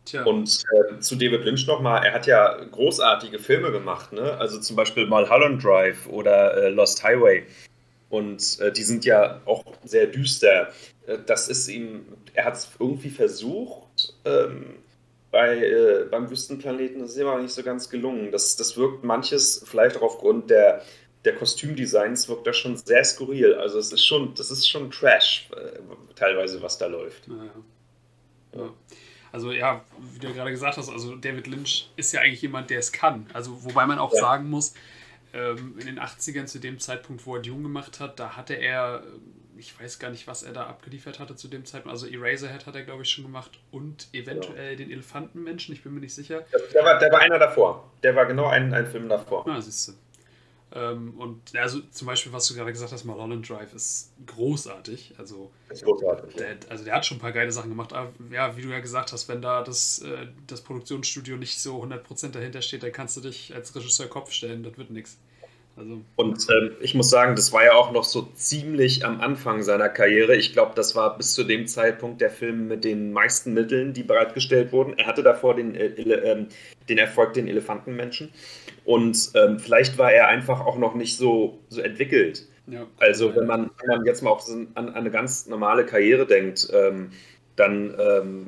Tja. 0.05 0.25
Und 0.25 0.63
äh, 0.73 0.99
zu 1.01 1.17
David 1.17 1.45
Lynch 1.45 1.67
nochmal, 1.67 2.05
er 2.05 2.13
hat 2.13 2.27
ja 2.27 2.57
großartige 2.71 3.39
Filme 3.39 3.71
gemacht, 3.71 4.13
ne? 4.13 4.39
Also 4.39 4.59
zum 4.59 4.77
Beispiel 4.77 5.07
Mulholland 5.07 5.63
Drive 5.63 6.07
oder 6.09 6.57
äh, 6.57 6.69
Lost 6.71 7.03
Highway. 7.03 7.47
Und 8.09 8.59
äh, 8.61 8.73
die 8.73 8.83
sind 8.83 9.05
ja 9.05 9.41
auch 9.45 9.65
sehr 9.85 10.07
düster. 10.07 10.73
Äh, 11.07 11.19
das 11.27 11.49
ist 11.49 11.69
ihm, 11.69 12.07
er 12.35 12.47
hat 12.47 12.55
es 12.55 12.71
irgendwie 12.79 13.11
versucht, 13.11 14.15
ähm, 14.25 14.77
bei, 15.31 15.59
äh, 15.59 16.07
beim 16.11 16.29
Wüstenplaneten 16.29 17.05
ist 17.05 17.13
es 17.13 17.17
immer 17.17 17.41
nicht 17.41 17.55
so 17.55 17.63
ganz 17.63 17.89
gelungen. 17.89 18.33
Das, 18.33 18.57
das 18.57 18.77
wirkt 18.77 19.05
manches, 19.05 19.63
vielleicht 19.65 19.97
auch 19.97 20.03
aufgrund 20.03 20.51
der, 20.51 20.83
der 21.25 21.37
Kostümdesigns, 21.37 22.29
wirkt 22.29 22.47
das 22.47 22.57
schon 22.57 22.77
sehr 22.77 23.05
skurril. 23.05 23.55
Also 23.55 23.79
es 23.79 23.93
ist 23.93 24.05
schon, 24.05 24.35
das 24.35 24.51
ist 24.51 24.69
schon 24.69 24.91
Trash, 24.91 25.49
äh, 25.57 25.79
teilweise, 26.17 26.61
was 26.63 26.79
da 26.79 26.87
läuft. 26.87 27.29
Ja, 27.29 27.35
ja. 27.35 28.61
Ja. 28.63 28.75
Also 29.33 29.53
ja, 29.53 29.85
wie 29.99 30.19
du 30.19 30.33
gerade 30.33 30.51
gesagt 30.51 30.77
hast, 30.77 30.89
also 30.89 31.17
David 31.17 31.47
Lynch 31.47 31.91
ist 31.97 32.13
ja 32.13 32.21
eigentlich 32.21 32.43
jemand, 32.43 32.71
der 32.71 32.79
es 32.79 32.93
kann. 32.93 33.27
Also 33.33 33.65
wobei 33.65 33.87
man 33.87 33.99
auch 33.99 34.13
sagen 34.13 34.51
muss, 34.51 34.75
ähm, 35.33 35.77
in 35.79 35.87
den 35.87 36.01
80ern, 36.01 36.47
zu 36.47 36.59
dem 36.59 36.79
Zeitpunkt, 36.79 37.27
wo 37.27 37.37
er 37.37 37.43
Dune 37.43 37.63
gemacht 37.63 38.01
hat, 38.01 38.19
da 38.19 38.37
hatte 38.37 38.55
er 38.55 39.03
ich 39.61 39.79
weiß 39.79 39.99
gar 39.99 40.11
nicht, 40.11 40.27
was 40.27 40.43
er 40.43 40.53
da 40.53 40.67
abgeliefert 40.67 41.21
hatte 41.21 41.37
zu 41.37 41.47
dem 41.47 41.65
Zeitpunkt. 41.65 41.93
Also 41.93 42.07
Eraserhead 42.07 42.67
hat 42.67 42.75
er, 42.75 42.83
glaube 42.83 43.03
ich, 43.03 43.11
schon 43.11 43.25
gemacht 43.25 43.61
und 43.71 44.09
eventuell 44.13 44.77
genau. 44.77 44.89
den 44.89 44.93
Elefantenmenschen, 44.93 45.75
ich 45.75 45.83
bin 45.83 45.95
mir 45.95 46.01
nicht 46.01 46.15
sicher. 46.15 46.45
Der 46.73 46.83
war, 46.83 46.99
der 46.99 47.13
war 47.13 47.21
einer 47.21 47.39
davor. 47.39 47.93
Der 48.03 48.17
war 48.17 48.27
genau 48.27 48.47
ein, 48.47 48.73
ein 48.73 48.87
Film 48.87 49.09
davor. 49.09 49.47
Ah, 49.47 49.61
siehst 49.61 49.89
du. 49.89 49.93
Ähm, 50.73 51.19
und 51.19 51.57
also 51.57 51.81
zum 51.81 52.07
Beispiel, 52.07 52.33
was 52.33 52.47
du 52.47 52.55
gerade 52.55 52.73
gesagt 52.73 52.93
hast, 52.93 53.05
Mulholland 53.05 53.49
Drive 53.49 53.75
ist 53.75 54.13
großartig. 54.27 55.15
Also, 55.19 55.51
ist 55.69 55.85
großartig. 55.85 56.37
Der, 56.37 56.59
also 56.69 56.85
der 56.85 56.95
hat 56.95 57.07
schon 57.07 57.17
ein 57.17 57.21
paar 57.21 57.33
geile 57.33 57.51
Sachen 57.51 57.71
gemacht. 57.71 57.93
Aber 57.93 58.13
ja, 58.31 58.57
wie 58.57 58.63
du 58.63 58.69
ja 58.69 58.81
gesagt 58.81 59.13
hast, 59.13 59.29
wenn 59.29 59.43
da 59.43 59.63
das, 59.63 60.01
äh, 60.01 60.29
das 60.47 60.61
Produktionsstudio 60.63 61.37
nicht 61.37 61.61
so 61.61 61.83
100% 61.83 62.31
dahinter 62.31 62.63
steht, 62.63 62.83
dann 62.83 62.93
kannst 62.93 63.17
du 63.17 63.21
dich 63.21 63.55
als 63.55 63.75
Regisseur 63.75 64.09
Kopf 64.09 64.31
stellen. 64.33 64.63
Das 64.63 64.77
wird 64.79 64.91
nichts. 64.91 65.19
Also. 65.81 66.03
Und 66.17 66.47
ähm, 66.51 66.73
ich 66.81 66.95
muss 66.95 67.09
sagen, 67.09 67.37
das 67.37 67.55
war 67.55 67.65
ja 67.65 67.73
auch 67.73 67.91
noch 67.91 68.05
so 68.05 68.29
ziemlich 68.35 69.07
am 69.07 69.23
Anfang 69.23 69.63
seiner 69.63 69.89
Karriere. 69.89 70.37
Ich 70.37 70.53
glaube, 70.53 70.73
das 70.75 70.95
war 70.95 71.17
bis 71.17 71.33
zu 71.33 71.43
dem 71.43 71.67
Zeitpunkt 71.67 72.21
der 72.21 72.31
Film 72.31 72.69
mit 72.69 72.85
den 72.85 73.13
meisten 73.13 73.55
Mitteln, 73.55 73.95
die 73.95 74.03
bereitgestellt 74.03 74.73
wurden. 74.73 74.99
Er 74.99 75.07
hatte 75.07 75.23
davor 75.23 75.55
den, 75.55 75.75
äh, 75.75 75.87
äh, 75.87 76.47
den 76.89 76.99
Erfolg, 76.99 77.33
den 77.33 77.49
Elefantenmenschen. 77.49 78.31
Und 78.85 79.31
ähm, 79.35 79.59
vielleicht 79.59 79.97
war 79.97 80.13
er 80.13 80.29
einfach 80.29 80.61
auch 80.61 80.77
noch 80.77 80.95
nicht 80.95 81.17
so, 81.17 81.59
so 81.71 81.81
entwickelt. 81.81 82.47
Ja, 82.67 82.87
also, 82.99 83.35
wenn 83.35 83.47
man, 83.47 83.71
wenn 83.81 83.97
man 83.97 84.05
jetzt 84.05 84.23
mal 84.23 84.31
auf 84.31 84.43
so 84.43 84.53
an, 84.53 84.69
an, 84.75 84.95
eine 84.95 85.11
ganz 85.11 85.47
normale 85.47 85.87
Karriere 85.87 86.27
denkt, 86.27 86.69
ähm, 86.75 87.11
dann, 87.57 87.95
ähm, 87.99 88.47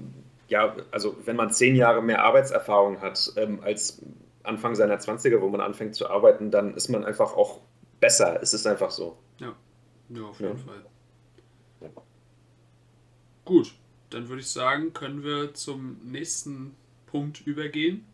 ja, 0.49 0.77
also 0.91 1.17
wenn 1.25 1.37
man 1.37 1.51
zehn 1.51 1.77
Jahre 1.77 2.03
mehr 2.03 2.23
Arbeitserfahrung 2.23 3.01
hat 3.01 3.33
ähm, 3.37 3.61
als 3.62 4.03
Anfang 4.45 4.75
seiner 4.75 4.99
20er, 4.99 5.41
wo 5.41 5.49
man 5.49 5.61
anfängt 5.61 5.95
zu 5.95 6.09
arbeiten, 6.09 6.51
dann 6.51 6.75
ist 6.75 6.89
man 6.89 7.05
einfach 7.05 7.37
auch 7.37 7.61
besser. 8.01 8.41
Es 8.43 8.55
ist 8.55 8.67
einfach 8.67 8.91
so. 8.91 9.17
Ja, 9.39 9.55
ja 10.11 10.23
auf 10.23 10.41
jeden 10.41 10.59
ja. 10.59 10.65
Fall. 10.65 10.85
Gut, 13.45 13.75
dann 14.11 14.29
würde 14.29 14.41
ich 14.41 14.49
sagen, 14.49 14.93
können 14.93 15.25
wir 15.25 15.55
zum 15.55 15.99
nächsten 16.05 16.77
Punkt 17.07 17.47
übergehen. 17.47 18.05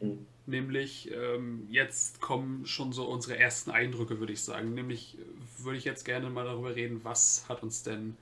Mhm. 0.00 0.26
Nämlich, 0.46 1.10
ähm, 1.12 1.66
jetzt 1.70 2.20
kommen 2.20 2.66
schon 2.66 2.92
so 2.92 3.06
unsere 3.06 3.38
ersten 3.38 3.70
Eindrücke, 3.70 4.20
würde 4.20 4.32
ich 4.32 4.42
sagen. 4.42 4.74
Nämlich 4.74 5.16
würde 5.58 5.78
ich 5.78 5.84
jetzt 5.84 6.04
gerne 6.04 6.28
mal 6.28 6.44
darüber 6.44 6.74
reden, 6.74 7.00
was 7.02 7.46
hat 7.48 7.62
uns 7.62 7.82
denn 7.82 8.16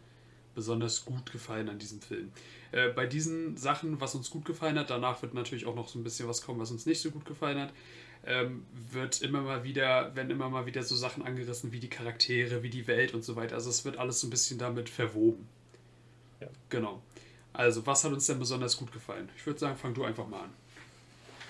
besonders 0.55 1.05
gut 1.05 1.31
gefallen 1.33 1.69
an 1.69 1.79
diesem 1.79 2.01
Film. 2.01 2.33
Äh, 2.73 2.89
bei 2.89 3.07
diesen 3.07 3.57
Sachen, 3.57 4.01
was 4.01 4.15
uns 4.15 4.31
gut 4.31 4.45
gefallen 4.45 4.79
hat, 4.79 4.91
danach 4.91 5.23
wird 5.23 5.35
natürlich 5.35 5.67
auch 5.67 5.75
noch 5.75 5.89
so 5.89 5.99
ein 5.99 6.05
bisschen 6.05 6.29
was 6.29 6.43
kommen, 6.43 6.61
was 6.61 6.71
uns 6.71 6.87
nicht 6.87 7.01
so 7.01 7.11
gut 7.11 7.25
gefallen 7.25 7.59
hat, 7.59 7.73
ähm, 8.25 8.65
wird 8.93 9.21
immer 9.23 9.43
mal 9.43 9.65
wieder, 9.65 10.15
werden 10.15 10.31
immer 10.31 10.49
mal 10.49 10.67
wieder 10.67 10.83
so 10.83 10.95
Sachen 10.95 11.25
angerissen 11.25 11.73
wie 11.73 11.81
die 11.81 11.91
Charaktere, 11.91 12.63
wie 12.63 12.71
die 12.71 12.87
Welt 12.87 13.15
und 13.15 13.25
so 13.25 13.37
weiter. 13.37 13.57
Also 13.57 13.71
es 13.71 13.85
wird 13.85 13.99
alles 13.99 14.21
so 14.21 14.27
ein 14.27 14.31
bisschen 14.31 14.59
damit 14.59 14.89
verwoben. 14.89 15.49
Ja. 16.41 16.49
Genau. 16.69 17.03
Also, 17.53 17.87
was 17.87 18.05
hat 18.05 18.13
uns 18.13 18.27
denn 18.27 18.39
besonders 18.39 18.77
gut 18.77 18.93
gefallen? 18.93 19.29
Ich 19.37 19.45
würde 19.45 19.61
sagen, 19.61 19.77
fang 19.77 19.93
du 19.93 20.05
einfach 20.05 20.27
mal 20.27 20.45
an. 20.45 20.53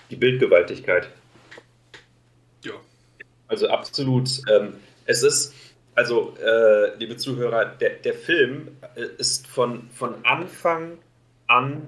Die 0.09 0.17
Bildgewaltigkeit. 0.17 1.09
Ja. 2.63 2.73
Also 3.47 3.69
absolut. 3.69 4.41
Ähm, 4.51 4.73
es 5.05 5.23
ist, 5.23 5.53
also, 5.95 6.35
äh, 6.37 6.95
liebe 6.97 7.17
Zuhörer, 7.17 7.65
der, 7.65 7.91
der 7.97 8.13
Film 8.13 8.69
äh, 8.95 9.05
ist 9.17 9.47
von, 9.47 9.89
von 9.91 10.15
Anfang 10.25 10.97
an, 11.47 11.83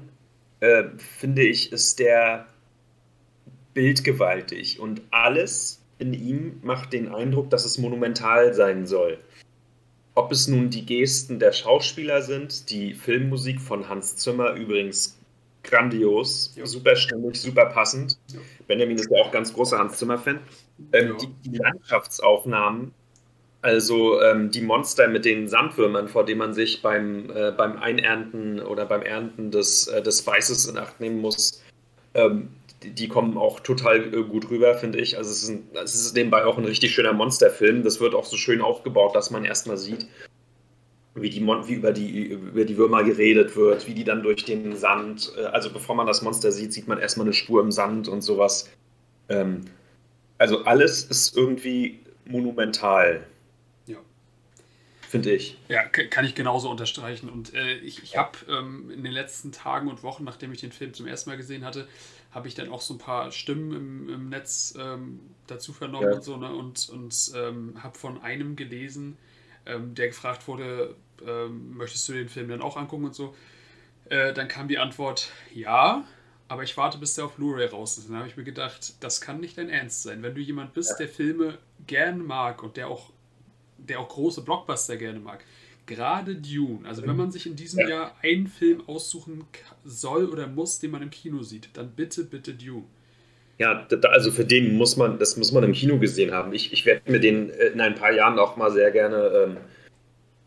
äh, 0.59 0.83
finde 0.97 1.43
ich, 1.43 1.71
ist 1.71 2.00
der 2.00 2.47
bildgewaltig 3.74 4.79
und 4.79 5.01
alles 5.12 5.81
in 5.97 6.13
ihm 6.13 6.59
macht 6.62 6.93
den 6.93 7.13
Eindruck, 7.13 7.50
dass 7.50 7.65
es 7.65 7.77
monumental 7.77 8.53
sein 8.53 8.85
soll. 8.85 9.17
Ob 10.13 10.31
es 10.31 10.47
nun 10.47 10.69
die 10.69 10.85
Gesten 10.85 11.39
der 11.39 11.51
Schauspieler 11.51 12.21
sind, 12.21 12.69
die 12.69 12.93
Filmmusik 12.93 13.59
von 13.59 13.89
Hans 13.89 14.15
Zimmer 14.15 14.53
übrigens 14.53 15.17
grandios, 15.63 16.53
ja. 16.55 16.65
super 16.65 16.95
stimmig, 16.95 17.41
super 17.41 17.65
passend. 17.65 18.17
Ja. 18.31 18.39
Benjamin 18.67 18.97
ist 18.97 19.09
ja 19.12 19.21
auch 19.21 19.31
ganz 19.31 19.53
großer 19.53 19.77
Hans 19.77 19.97
Zimmer-Fan. 19.97 20.39
Ähm, 20.93 21.07
ja. 21.09 21.17
die, 21.17 21.50
die 21.50 21.57
Landschaftsaufnahmen 21.57 22.93
also 23.65 24.22
ähm, 24.22 24.51
die 24.51 24.62
Monster 24.62 25.07
mit 25.07 25.25
den 25.25 25.48
Sandwürmern, 25.48 26.07
vor 26.07 26.24
denen 26.24 26.38
man 26.38 26.53
sich 26.53 26.84
beim, 26.84 27.31
äh, 27.31 27.51
beim 27.51 27.77
Einernten 27.77 28.60
oder 28.60 28.86
beim 28.86 29.01
Ernten 29.01 29.50
des, 29.50 29.88
äh, 29.88 30.03
des 30.03 30.25
Weißes 30.27 30.67
in 30.67 30.77
Acht 30.77 31.00
nehmen 31.00 31.19
muss, 31.19 31.63
ähm, 32.13 32.50
die, 32.84 32.91
die, 32.91 33.07
kommen 33.07 33.39
auch 33.39 33.60
total 33.62 34.13
äh, 34.13 34.22
gut 34.22 34.51
rüber, 34.51 34.75
finde 34.75 35.00
ich. 35.00 35.17
Also 35.17 35.31
es 35.31 35.41
ist, 35.41 35.50
ein, 35.50 35.67
es 35.84 35.95
ist 35.95 36.15
nebenbei 36.15 36.45
auch 36.45 36.60
ein 36.60 36.65
richtig 36.65 36.93
schöner 36.93 37.13
Monsterfilm. 37.13 37.81
Das 37.81 38.00
wird 38.00 38.13
auch 38.13 38.25
so 38.25 38.38
schön 38.38 38.62
aufgebaut, 38.62 39.15
dass 39.15 39.31
man 39.31 39.45
erstmal 39.45 39.77
sieht, 39.77 40.05
wie, 41.15 41.31
die 41.31 41.41
wie 41.41 41.74
über, 41.74 41.91
die, 41.91 42.34
über 42.34 42.65
die 42.65 42.77
Würmer 42.77 43.03
geredet 43.03 43.55
wird, 43.55 43.88
wie 43.88 43.95
die 43.95 44.03
dann 44.03 44.22
durch 44.22 44.45
den 44.45 44.75
Sand, 44.75 45.34
äh, 45.39 45.45
also 45.45 45.74
bevor 45.74 45.95
man 45.95 46.05
das 46.05 46.22
Monster 46.22 46.51
sieht, 46.51 46.72
sieht 46.72 46.88
man 46.88 47.00
erstmal 47.00 47.25
eine 47.25 47.34
Spur 47.34 47.63
im 47.63 47.72
Sand 47.72 48.10
und 48.10 48.22
sowas. 48.22 48.69
Ähm, 49.27 49.62
also 50.38 50.65
alles 50.65 51.05
ist 51.05 51.36
irgendwie 51.36 52.01
monumental. 52.25 53.25
Finde 55.09 55.33
ich. 55.33 55.57
Ja, 55.67 55.83
kann 55.83 56.25
ich 56.25 56.35
genauso 56.35 56.69
unterstreichen. 56.69 57.29
Und 57.29 57.53
äh, 57.53 57.75
ich, 57.77 58.03
ich 58.03 58.17
habe 58.17 58.38
ähm, 58.50 58.89
in 58.89 59.03
den 59.03 59.12
letzten 59.12 59.51
Tagen 59.51 59.88
und 59.88 60.03
Wochen, 60.03 60.24
nachdem 60.24 60.51
ich 60.51 60.62
den 60.62 60.71
Film 60.71 60.93
zum 60.93 61.07
ersten 61.07 61.29
Mal 61.29 61.38
gesehen 61.38 61.63
hatte, 61.63 61.88
habe 62.31 62.47
ich 62.47 62.55
dann 62.55 62.69
auch 62.69 62.81
so 62.81 62.95
ein 62.95 62.97
paar 62.97 63.31
Stimmen 63.31 63.74
im, 63.74 64.09
im 64.09 64.29
Netz 64.29 64.75
ähm, 64.77 65.19
dazu 65.47 65.74
vernommen 65.74 66.09
ja. 66.09 66.15
und 66.15 66.24
so, 66.24 66.38
ne? 66.38 66.53
Und, 66.53 66.89
und 66.89 67.31
ähm, 67.35 67.81
habe 67.81 67.97
von 67.97 68.21
einem 68.21 68.55
gelesen, 68.55 69.17
ähm, 69.65 69.95
der 69.95 70.07
gefragt 70.07 70.47
wurde, 70.47 70.95
ähm, 71.25 71.77
möchtest 71.77 72.07
du 72.09 72.13
den 72.13 72.29
Film 72.29 72.50
dann 72.50 72.62
auch 72.62 72.77
angucken 72.77 73.05
und 73.05 73.15
so. 73.15 73.35
Äh, 74.09 74.33
dann 74.33 74.47
kam 74.47 74.67
die 74.67 74.77
Antwort, 74.77 75.31
ja, 75.53 76.05
aber 76.47 76.63
ich 76.63 76.77
warte, 76.77 76.97
bis 76.97 77.15
der 77.15 77.25
auf 77.25 77.35
Blu-ray 77.35 77.67
raus 77.67 77.97
ist. 77.97 78.09
Dann 78.09 78.17
habe 78.17 78.27
ich 78.27 78.38
mir 78.38 78.43
gedacht, 78.43 78.93
das 79.00 79.19
kann 79.19 79.39
nicht 79.39 79.57
dein 79.57 79.69
Ernst 79.69 80.03
sein. 80.03 80.21
Wenn 80.21 80.35
du 80.35 80.41
jemand 80.41 80.74
bist, 80.74 80.91
ja. 80.91 80.97
der 80.97 81.09
Filme 81.09 81.57
gern 81.88 82.24
mag 82.24 82.62
und 82.62 82.77
der 82.77 82.88
auch, 82.88 83.12
der 83.77 84.00
auch 84.00 84.10
große 84.10 84.41
Blockbuster 84.41 84.98
gerne 84.98 85.20
mag, 85.20 85.44
gerade 85.86 86.36
Dune, 86.36 86.88
also 86.88 87.03
wenn 87.03 87.12
mhm. 87.12 87.17
man 87.17 87.32
sich 87.32 87.46
in 87.46 87.55
diesem 87.55 87.82
ja. 87.82 87.89
Jahr 87.89 88.15
einen 88.22 88.48
Film 88.48 88.84
aussuchen 88.88 89.44
soll 89.84 90.25
oder 90.25 90.48
muss, 90.48 90.79
den 90.79 90.91
man 90.91 91.01
im 91.01 91.10
Kino 91.10 91.44
sieht, 91.44 91.70
dann 91.74 91.91
bitte, 91.91 92.24
bitte 92.24 92.53
Dune. 92.53 92.86
Ja, 93.58 93.88
also 94.10 94.32
für 94.32 94.44
den 94.44 94.75
muss 94.75 94.98
man, 94.98 95.17
das 95.17 95.38
muss 95.38 95.51
man 95.53 95.63
im 95.63 95.72
Kino 95.72 95.98
gesehen 95.98 96.34
haben. 96.34 96.53
Ich, 96.53 96.74
ich 96.74 96.86
werde 96.86 97.10
mir 97.10 97.20
den 97.20 97.50
äh, 97.51 97.67
in 97.67 97.79
ein 97.79 97.96
paar 97.96 98.12
Jahren 98.12 98.38
auch 98.38 98.58
mal 98.58 98.70
sehr 98.72 98.91
gerne 98.91 99.32
ähm, 99.48 99.58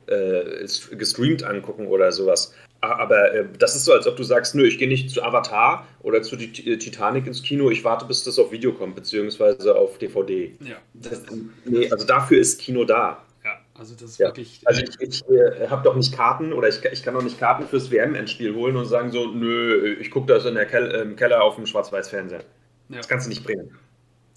äh, 0.07 0.97
gestreamt 0.97 1.43
angucken 1.43 1.87
oder 1.87 2.13
sowas. 2.13 2.55
Aber 2.81 3.35
äh, 3.35 3.45
das 3.59 3.75
ist 3.75 3.85
so, 3.85 3.93
als 3.93 4.07
ob 4.07 4.17
du 4.17 4.23
sagst, 4.23 4.55
nö, 4.55 4.65
ich 4.65 4.79
gehe 4.79 4.89
nicht 4.89 5.11
zu 5.11 5.23
Avatar 5.23 5.87
oder 6.01 6.23
zu 6.23 6.37
äh, 6.37 6.77
Titanic 6.79 7.27
ins 7.27 7.43
Kino, 7.43 7.71
ich 7.71 7.83
warte, 7.83 8.05
bis 8.05 8.23
das 8.23 8.39
auf 8.39 8.53
Video 8.53 8.73
kommt, 8.73 8.95
beziehungsweise 8.95 9.75
auf 9.75 9.99
DVD. 9.99 10.55
Ja. 10.61 10.77
Das, 10.95 11.23
nee, 11.65 11.91
also 11.91 12.07
dafür 12.07 12.39
ist 12.39 12.61
Kino 12.61 12.85
da. 12.85 13.25
Ja, 13.45 13.59
also 13.75 13.95
das 13.95 14.11
ist 14.11 14.19
ja. 14.19 14.29
wirklich. 14.29 14.61
Also 14.65 14.83
ich, 14.83 15.01
ich 15.01 15.29
äh, 15.29 15.67
habe 15.69 15.83
doch 15.83 15.97
nicht 15.97 16.15
Karten 16.15 16.53
oder 16.53 16.69
ich, 16.69 16.85
ich 16.85 17.03
kann 17.03 17.15
doch 17.15 17.23
nicht 17.23 17.41
Karten 17.41 17.67
fürs 17.67 17.91
WM-Endspiel 17.91 18.55
holen 18.55 18.77
und 18.77 18.87
sagen 18.87 19.11
so, 19.11 19.27
nö, 19.27 19.97
ich 19.99 20.13
gucke 20.13 20.33
das 20.33 20.45
in 20.45 20.55
der 20.55 20.67
Kel 20.67 20.89
im 20.93 21.17
Keller 21.17 21.43
auf 21.43 21.57
dem 21.57 21.67
Schwarz-Weiß-Fernseher. 21.67 22.45
Ja. 22.91 22.97
Das 22.97 23.09
kannst 23.09 23.27
du 23.27 23.31
nicht 23.31 23.43
bringen. 23.43 23.77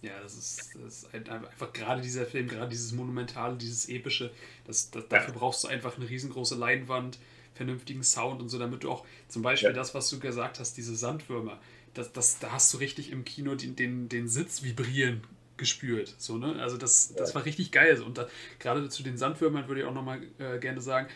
Ja, 0.01 0.13
das 0.23 0.33
ist, 0.33 0.75
das 0.83 1.03
ist 1.03 1.13
einfach 1.13 1.73
gerade 1.73 2.01
dieser 2.01 2.25
Film, 2.25 2.47
gerade 2.47 2.69
dieses 2.69 2.91
Monumentale, 2.91 3.55
dieses 3.55 3.87
Epische, 3.87 4.31
das, 4.65 4.89
das 4.89 5.07
dafür 5.07 5.35
brauchst 5.35 5.63
du 5.63 5.67
einfach 5.67 5.95
eine 5.95 6.09
riesengroße 6.09 6.55
Leinwand 6.55 7.19
vernünftigen 7.61 8.03
Sound 8.03 8.41
und 8.41 8.49
so, 8.49 8.57
damit 8.57 8.83
du 8.83 8.91
auch 8.91 9.05
zum 9.27 9.43
Beispiel 9.43 9.69
ja. 9.69 9.75
das, 9.75 9.93
was 9.93 10.09
du 10.09 10.19
gesagt 10.19 10.59
hast, 10.59 10.77
diese 10.77 10.95
Sandwürmer, 10.95 11.59
das, 11.93 12.11
das, 12.11 12.39
da 12.39 12.51
hast 12.51 12.73
du 12.73 12.77
richtig 12.77 13.11
im 13.11 13.23
Kino 13.23 13.53
den, 13.55 13.75
den, 13.75 14.09
den 14.09 14.27
Sitz 14.27 14.63
vibrieren 14.63 15.21
gespürt. 15.57 16.15
So, 16.17 16.37
ne? 16.37 16.55
Also 16.59 16.77
das, 16.77 17.13
das 17.13 17.35
war 17.35 17.45
richtig 17.45 17.71
geil. 17.71 18.01
Und 18.01 18.17
da, 18.17 18.27
gerade 18.57 18.89
zu 18.89 19.03
den 19.03 19.17
Sandwürmern 19.17 19.67
würde 19.67 19.81
ich 19.81 19.87
auch 19.87 19.93
nochmal 19.93 20.21
äh, 20.39 20.57
gerne 20.57 20.81
sagen, 20.81 21.07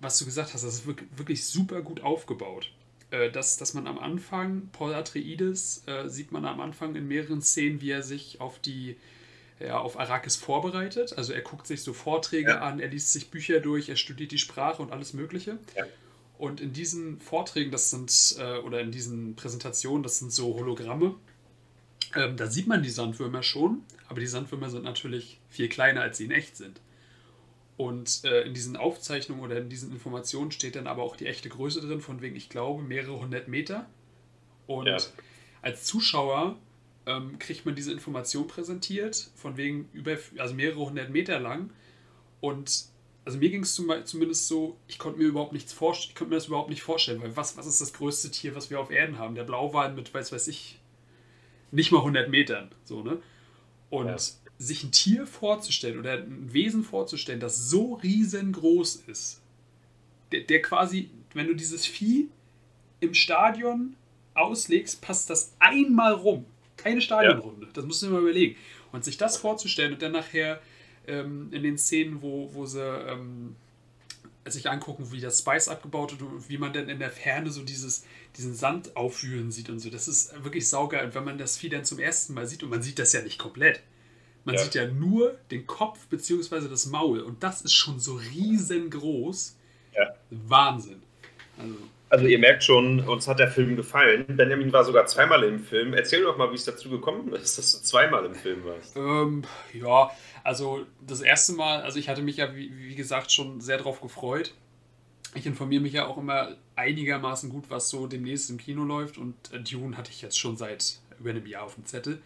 was 0.00 0.18
du 0.18 0.24
gesagt 0.24 0.54
hast, 0.54 0.64
das 0.64 0.74
ist 0.74 0.86
wirklich, 0.86 1.08
wirklich 1.16 1.44
super 1.44 1.82
gut 1.82 2.00
aufgebaut. 2.00 2.72
Äh, 3.10 3.30
dass, 3.30 3.58
dass 3.58 3.74
man 3.74 3.86
am 3.86 3.98
Anfang, 3.98 4.68
Paul 4.72 4.94
Atreides, 4.94 5.84
äh, 5.86 6.08
sieht 6.08 6.32
man 6.32 6.44
am 6.46 6.60
Anfang 6.60 6.96
in 6.96 7.06
mehreren 7.06 7.42
Szenen, 7.42 7.80
wie 7.80 7.90
er 7.90 8.02
sich 8.02 8.40
auf 8.40 8.58
die 8.58 8.96
ja, 9.60 9.78
auf 9.78 9.98
Arrakis 9.98 10.36
vorbereitet. 10.36 11.16
Also 11.16 11.32
er 11.32 11.42
guckt 11.42 11.66
sich 11.66 11.82
so 11.82 11.92
Vorträge 11.92 12.50
ja. 12.50 12.60
an, 12.60 12.80
er 12.80 12.88
liest 12.88 13.12
sich 13.12 13.30
Bücher 13.30 13.60
durch, 13.60 13.88
er 13.88 13.96
studiert 13.96 14.32
die 14.32 14.38
Sprache 14.38 14.82
und 14.82 14.92
alles 14.92 15.12
Mögliche. 15.12 15.58
Ja. 15.76 15.84
Und 16.38 16.60
in 16.60 16.72
diesen 16.72 17.20
Vorträgen, 17.20 17.70
das 17.70 17.90
sind, 17.90 18.36
äh, 18.38 18.58
oder 18.58 18.80
in 18.80 18.90
diesen 18.90 19.36
Präsentationen, 19.36 20.02
das 20.02 20.18
sind 20.18 20.32
so 20.32 20.54
Hologramme, 20.54 21.14
ähm, 22.16 22.36
da 22.36 22.46
sieht 22.46 22.66
man 22.66 22.82
die 22.82 22.90
Sandwürmer 22.90 23.42
schon, 23.42 23.84
aber 24.08 24.20
die 24.20 24.26
Sandwürmer 24.26 24.70
sind 24.70 24.84
natürlich 24.84 25.38
viel 25.48 25.68
kleiner, 25.68 26.00
als 26.00 26.16
sie 26.16 26.24
in 26.24 26.30
echt 26.30 26.56
sind. 26.56 26.80
Und 27.76 28.24
äh, 28.24 28.42
in 28.42 28.54
diesen 28.54 28.76
Aufzeichnungen 28.76 29.42
oder 29.42 29.58
in 29.58 29.68
diesen 29.68 29.92
Informationen 29.92 30.50
steht 30.50 30.76
dann 30.76 30.86
aber 30.86 31.02
auch 31.02 31.16
die 31.16 31.26
echte 31.26 31.48
Größe 31.48 31.80
drin, 31.80 32.00
von 32.00 32.20
wegen, 32.20 32.36
ich 32.36 32.48
glaube, 32.48 32.82
mehrere 32.82 33.20
hundert 33.20 33.48
Meter. 33.48 33.86
Und 34.66 34.86
ja. 34.86 34.98
als 35.62 35.84
Zuschauer 35.84 36.56
ähm, 37.06 37.38
kriegt 37.38 37.66
man 37.66 37.74
diese 37.74 37.92
Information 37.92 38.46
präsentiert, 38.46 39.30
von 39.34 39.56
wegen 39.56 39.88
über, 39.92 40.16
also 40.38 40.54
mehrere 40.54 40.80
hundert 40.80 41.10
Meter 41.10 41.40
lang. 41.40 41.70
Und 42.40 42.84
also 43.24 43.38
mir 43.38 43.50
ging 43.50 43.62
es 43.62 43.74
zum, 43.74 43.92
zumindest 44.04 44.48
so, 44.48 44.78
ich 44.88 44.98
konnte 44.98 45.18
mir 45.18 45.26
überhaupt 45.26 45.52
nichts 45.52 45.72
vorstellen, 45.72 46.10
ich 46.10 46.16
konnte 46.16 46.30
mir 46.30 46.36
das 46.36 46.46
überhaupt 46.46 46.70
nicht 46.70 46.82
vorstellen, 46.82 47.22
weil 47.22 47.36
was, 47.36 47.56
was 47.56 47.66
ist 47.66 47.80
das 47.80 47.92
größte 47.92 48.30
Tier, 48.30 48.54
was 48.54 48.70
wir 48.70 48.80
auf 48.80 48.90
Erden 48.90 49.18
haben? 49.18 49.34
Der 49.34 49.44
Blauwal 49.44 49.92
mit, 49.92 50.12
weiß 50.12 50.32
weiß 50.32 50.48
ich, 50.48 50.78
nicht 51.70 51.92
mal 51.92 51.98
100 51.98 52.28
Metern, 52.28 52.70
so, 52.84 53.02
ne? 53.02 53.18
Und 53.90 54.06
ja. 54.06 54.16
sich 54.58 54.84
ein 54.84 54.92
Tier 54.92 55.26
vorzustellen 55.26 55.98
oder 55.98 56.14
ein 56.14 56.52
Wesen 56.52 56.84
vorzustellen, 56.84 57.40
das 57.40 57.68
so 57.68 57.94
riesengroß 57.94 58.96
ist, 59.06 59.40
der, 60.32 60.42
der 60.42 60.62
quasi, 60.62 61.10
wenn 61.34 61.46
du 61.46 61.54
dieses 61.54 61.86
Vieh 61.86 62.28
im 63.00 63.14
Stadion 63.14 63.96
auslegst, 64.34 65.02
passt 65.02 65.30
das 65.30 65.54
einmal 65.58 66.12
rum. 66.12 66.44
Keine 66.82 67.00
Stadionrunde. 67.00 67.66
Ja. 67.66 67.72
Das 67.72 67.84
musst 67.84 68.02
du 68.02 68.06
dir 68.06 68.12
mal 68.12 68.22
überlegen. 68.22 68.56
Und 68.92 69.04
sich 69.04 69.16
das 69.16 69.36
vorzustellen 69.36 69.92
und 69.92 70.02
dann 70.02 70.12
nachher 70.12 70.60
ähm, 71.06 71.48
in 71.52 71.62
den 71.62 71.78
Szenen, 71.78 72.22
wo, 72.22 72.50
wo 72.52 72.66
sie 72.66 72.80
ähm, 72.80 73.56
sich 74.46 74.68
angucken, 74.68 75.12
wie 75.12 75.20
das 75.20 75.40
Spice 75.40 75.68
abgebaut 75.68 76.12
wird 76.12 76.22
und 76.22 76.48
wie 76.48 76.58
man 76.58 76.72
dann 76.72 76.88
in 76.88 76.98
der 76.98 77.10
Ferne 77.10 77.50
so 77.50 77.62
dieses, 77.62 78.04
diesen 78.36 78.54
Sand 78.54 78.96
aufwühlen 78.96 79.50
sieht 79.52 79.68
und 79.68 79.78
so. 79.78 79.90
Das 79.90 80.08
ist 80.08 80.32
wirklich 80.42 80.68
saugeil. 80.68 81.06
Und 81.06 81.14
wenn 81.14 81.24
man 81.24 81.38
das 81.38 81.56
Vieh 81.56 81.68
dann 81.68 81.84
zum 81.84 81.98
ersten 81.98 82.34
Mal 82.34 82.46
sieht, 82.46 82.62
und 82.62 82.70
man 82.70 82.82
sieht 82.82 82.98
das 82.98 83.12
ja 83.12 83.22
nicht 83.22 83.38
komplett, 83.38 83.80
man 84.44 84.54
ja. 84.54 84.62
sieht 84.62 84.74
ja 84.74 84.86
nur 84.86 85.36
den 85.50 85.66
Kopf 85.66 86.06
bzw. 86.06 86.68
das 86.68 86.86
Maul 86.86 87.20
und 87.20 87.42
das 87.42 87.60
ist 87.60 87.74
schon 87.74 88.00
so 88.00 88.14
riesengroß. 88.14 89.56
Ja. 89.94 90.14
Wahnsinn. 90.30 91.02
Also, 91.58 91.74
also 92.10 92.26
ihr 92.26 92.40
merkt 92.40 92.64
schon, 92.64 93.00
uns 93.08 93.28
hat 93.28 93.38
der 93.38 93.48
Film 93.48 93.76
gefallen. 93.76 94.24
Benjamin 94.28 94.72
war 94.72 94.84
sogar 94.84 95.06
zweimal 95.06 95.44
im 95.44 95.60
Film. 95.60 95.94
Erzähl 95.94 96.22
doch 96.22 96.36
mal, 96.36 96.50
wie 96.50 96.56
es 96.56 96.64
dazu 96.64 96.90
gekommen 96.90 97.32
ist, 97.32 97.56
dass 97.56 97.72
du 97.72 97.78
zweimal 97.82 98.26
im 98.26 98.34
Film 98.34 98.64
warst. 98.64 98.96
Ähm, 98.96 99.44
ja, 99.72 100.10
also 100.42 100.84
das 101.06 101.20
erste 101.20 101.52
Mal, 101.52 101.82
also 101.82 102.00
ich 102.00 102.08
hatte 102.08 102.22
mich 102.22 102.38
ja, 102.38 102.54
wie, 102.54 102.76
wie 102.76 102.96
gesagt, 102.96 103.30
schon 103.30 103.60
sehr 103.60 103.78
darauf 103.78 104.00
gefreut. 104.00 104.52
Ich 105.34 105.46
informiere 105.46 105.82
mich 105.82 105.92
ja 105.92 106.06
auch 106.06 106.18
immer 106.18 106.56
einigermaßen 106.74 107.48
gut, 107.48 107.66
was 107.68 107.88
so 107.88 108.08
demnächst 108.08 108.50
im 108.50 108.58
Kino 108.58 108.82
läuft. 108.82 109.16
Und 109.16 109.34
äh, 109.52 109.60
Dune 109.60 109.96
hatte 109.96 110.10
ich 110.10 110.20
jetzt 110.20 110.38
schon 110.38 110.56
seit 110.56 110.98
über 111.20 111.30
einem 111.30 111.46
Jahr 111.46 111.62
auf 111.62 111.76
dem 111.76 111.86
Zettel. 111.86 112.20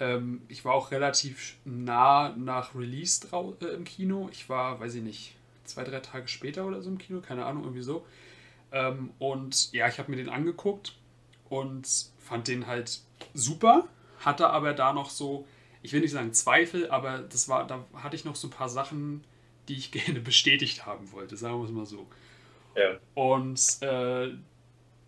Ähm, 0.00 0.42
ich 0.48 0.64
war 0.64 0.74
auch 0.74 0.90
relativ 0.90 1.54
nah 1.64 2.34
nach 2.36 2.74
Release 2.74 3.28
äh, 3.32 3.66
im 3.66 3.84
Kino. 3.84 4.28
Ich 4.32 4.48
war, 4.48 4.80
weiß 4.80 4.96
ich 4.96 5.02
nicht, 5.02 5.36
zwei, 5.64 5.84
drei 5.84 6.00
Tage 6.00 6.26
später 6.26 6.66
oder 6.66 6.82
so 6.82 6.90
im 6.90 6.98
Kino, 6.98 7.20
keine 7.20 7.44
Ahnung, 7.44 7.62
irgendwie 7.62 7.82
so. 7.82 8.04
Ähm, 8.76 9.10
und 9.18 9.72
ja, 9.72 9.88
ich 9.88 9.98
habe 9.98 10.10
mir 10.10 10.18
den 10.18 10.28
angeguckt 10.28 10.94
und 11.48 11.88
fand 12.18 12.48
den 12.48 12.66
halt 12.66 13.00
super, 13.32 13.88
hatte 14.18 14.50
aber 14.50 14.74
da 14.74 14.92
noch 14.92 15.08
so, 15.08 15.46
ich 15.82 15.92
will 15.92 16.00
nicht 16.00 16.10
sagen 16.10 16.34
Zweifel, 16.34 16.90
aber 16.90 17.20
das 17.20 17.48
war, 17.48 17.66
da 17.66 17.84
hatte 17.94 18.16
ich 18.16 18.26
noch 18.26 18.36
so 18.36 18.48
ein 18.48 18.50
paar 18.50 18.68
Sachen, 18.68 19.24
die 19.68 19.74
ich 19.74 19.92
gerne 19.92 20.20
bestätigt 20.20 20.84
haben 20.84 21.10
wollte, 21.12 21.36
sagen 21.36 21.58
wir 21.58 21.64
es 21.64 21.70
mal 21.70 21.86
so. 21.86 22.06
Ja. 22.74 22.98
Und 23.14 23.82
äh, 23.82 24.34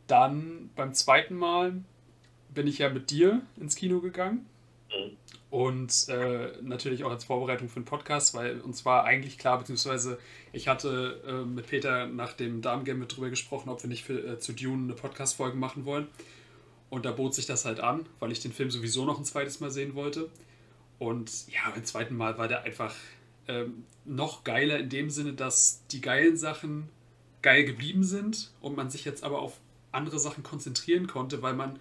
dann 0.06 0.70
beim 0.74 0.94
zweiten 0.94 1.34
Mal 1.34 1.84
bin 2.48 2.66
ich 2.66 2.78
ja 2.78 2.88
mit 2.88 3.10
dir 3.10 3.42
ins 3.56 3.76
Kino 3.76 4.00
gegangen. 4.00 4.46
Mhm. 4.88 5.16
Und 5.50 6.08
äh, 6.08 6.52
natürlich 6.60 7.04
auch 7.04 7.10
als 7.10 7.24
Vorbereitung 7.24 7.68
für 7.68 7.80
den 7.80 7.86
Podcast, 7.86 8.34
weil 8.34 8.60
uns 8.60 8.84
war 8.84 9.04
eigentlich 9.04 9.38
klar, 9.38 9.58
beziehungsweise 9.58 10.18
ich 10.52 10.68
hatte 10.68 11.22
äh, 11.26 11.46
mit 11.46 11.66
Peter 11.66 12.06
nach 12.06 12.34
dem 12.34 12.60
Damen-Game 12.60 12.98
mit 12.98 13.16
drüber 13.16 13.30
gesprochen, 13.30 13.70
ob 13.70 13.82
wir 13.82 13.88
nicht 13.88 14.04
für, 14.04 14.18
äh, 14.18 14.38
zu 14.38 14.52
Dune 14.52 14.84
eine 14.84 14.94
Podcast-Folge 14.94 15.56
machen 15.56 15.86
wollen. 15.86 16.06
Und 16.90 17.06
da 17.06 17.12
bot 17.12 17.34
sich 17.34 17.46
das 17.46 17.64
halt 17.64 17.80
an, 17.80 18.06
weil 18.18 18.32
ich 18.32 18.40
den 18.40 18.52
Film 18.52 18.70
sowieso 18.70 19.04
noch 19.04 19.18
ein 19.18 19.24
zweites 19.24 19.60
Mal 19.60 19.70
sehen 19.70 19.94
wollte. 19.94 20.28
Und 20.98 21.48
ja, 21.48 21.70
beim 21.74 21.84
zweiten 21.84 22.16
Mal 22.16 22.36
war 22.38 22.48
der 22.48 22.62
einfach 22.62 22.94
ähm, 23.46 23.84
noch 24.04 24.44
geiler 24.44 24.78
in 24.78 24.90
dem 24.90 25.10
Sinne, 25.10 25.32
dass 25.32 25.82
die 25.90 26.00
geilen 26.00 26.36
Sachen 26.36 26.88
geil 27.40 27.64
geblieben 27.64 28.04
sind 28.04 28.50
und 28.60 28.76
man 28.76 28.90
sich 28.90 29.04
jetzt 29.04 29.22
aber 29.22 29.40
auf 29.40 29.58
andere 29.92 30.18
Sachen 30.18 30.42
konzentrieren 30.42 31.06
konnte, 31.06 31.40
weil 31.40 31.54
man 31.54 31.78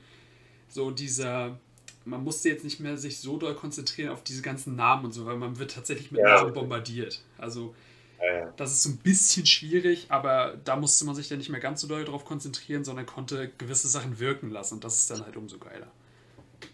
so 0.69 0.91
dieser 0.91 1.59
man 2.07 2.23
musste 2.23 2.49
jetzt 2.49 2.63
nicht 2.63 2.79
mehr 2.79 2.97
sich 2.97 3.19
so 3.19 3.37
doll 3.37 3.55
konzentrieren 3.55 4.09
auf 4.09 4.23
diese 4.23 4.41
ganzen 4.41 4.75
Namen 4.75 5.05
und 5.05 5.11
so, 5.11 5.25
weil 5.25 5.37
man 5.37 5.59
wird 5.59 5.71
tatsächlich 5.71 6.11
mit 6.11 6.21
ja. 6.21 6.41
Namen 6.41 6.53
bombardiert. 6.53 7.21
Also 7.37 7.75
ja, 8.19 8.51
das 8.57 8.71
ist 8.71 8.83
so 8.83 8.89
ein 8.89 8.97
bisschen 8.97 9.45
schwierig, 9.45 10.07
aber 10.09 10.57
da 10.65 10.75
musste 10.75 11.05
man 11.05 11.13
sich 11.13 11.29
dann 11.29 11.37
nicht 11.37 11.49
mehr 11.49 11.59
ganz 11.59 11.81
so 11.81 11.87
doll 11.87 12.03
drauf 12.03 12.25
konzentrieren, 12.25 12.83
sondern 12.83 13.05
konnte 13.05 13.51
gewisse 13.57 13.87
Sachen 13.87 14.19
wirken 14.19 14.49
lassen 14.49 14.75
und 14.75 14.83
das 14.83 14.97
ist 14.97 15.11
dann 15.11 15.23
halt 15.23 15.37
umso 15.37 15.59
geiler. 15.59 15.91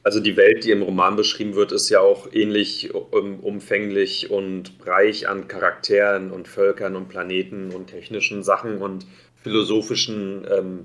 Also 0.04 0.22
die 0.22 0.38
Welt, 0.38 0.64
die 0.64 0.72
im 0.72 0.82
Roman 0.82 1.18
beschrieben 1.18 1.56
wird, 1.56 1.74
ist 1.74 1.90
ja 1.90 2.00
auch 2.00 2.32
ähnlich 2.32 2.94
umfänglich 2.94 4.32
und 4.32 4.72
reich 4.86 5.28
an 5.28 5.50
Charakteren 5.50 6.32
und 6.32 6.48
Völkern 6.48 6.96
und 6.96 7.10
Planeten 7.10 7.72
und 7.72 7.88
technischen 7.88 8.44
Sachen 8.44 8.78
und 8.78 9.06
philosophischen 9.36 10.48
ähm, 10.50 10.84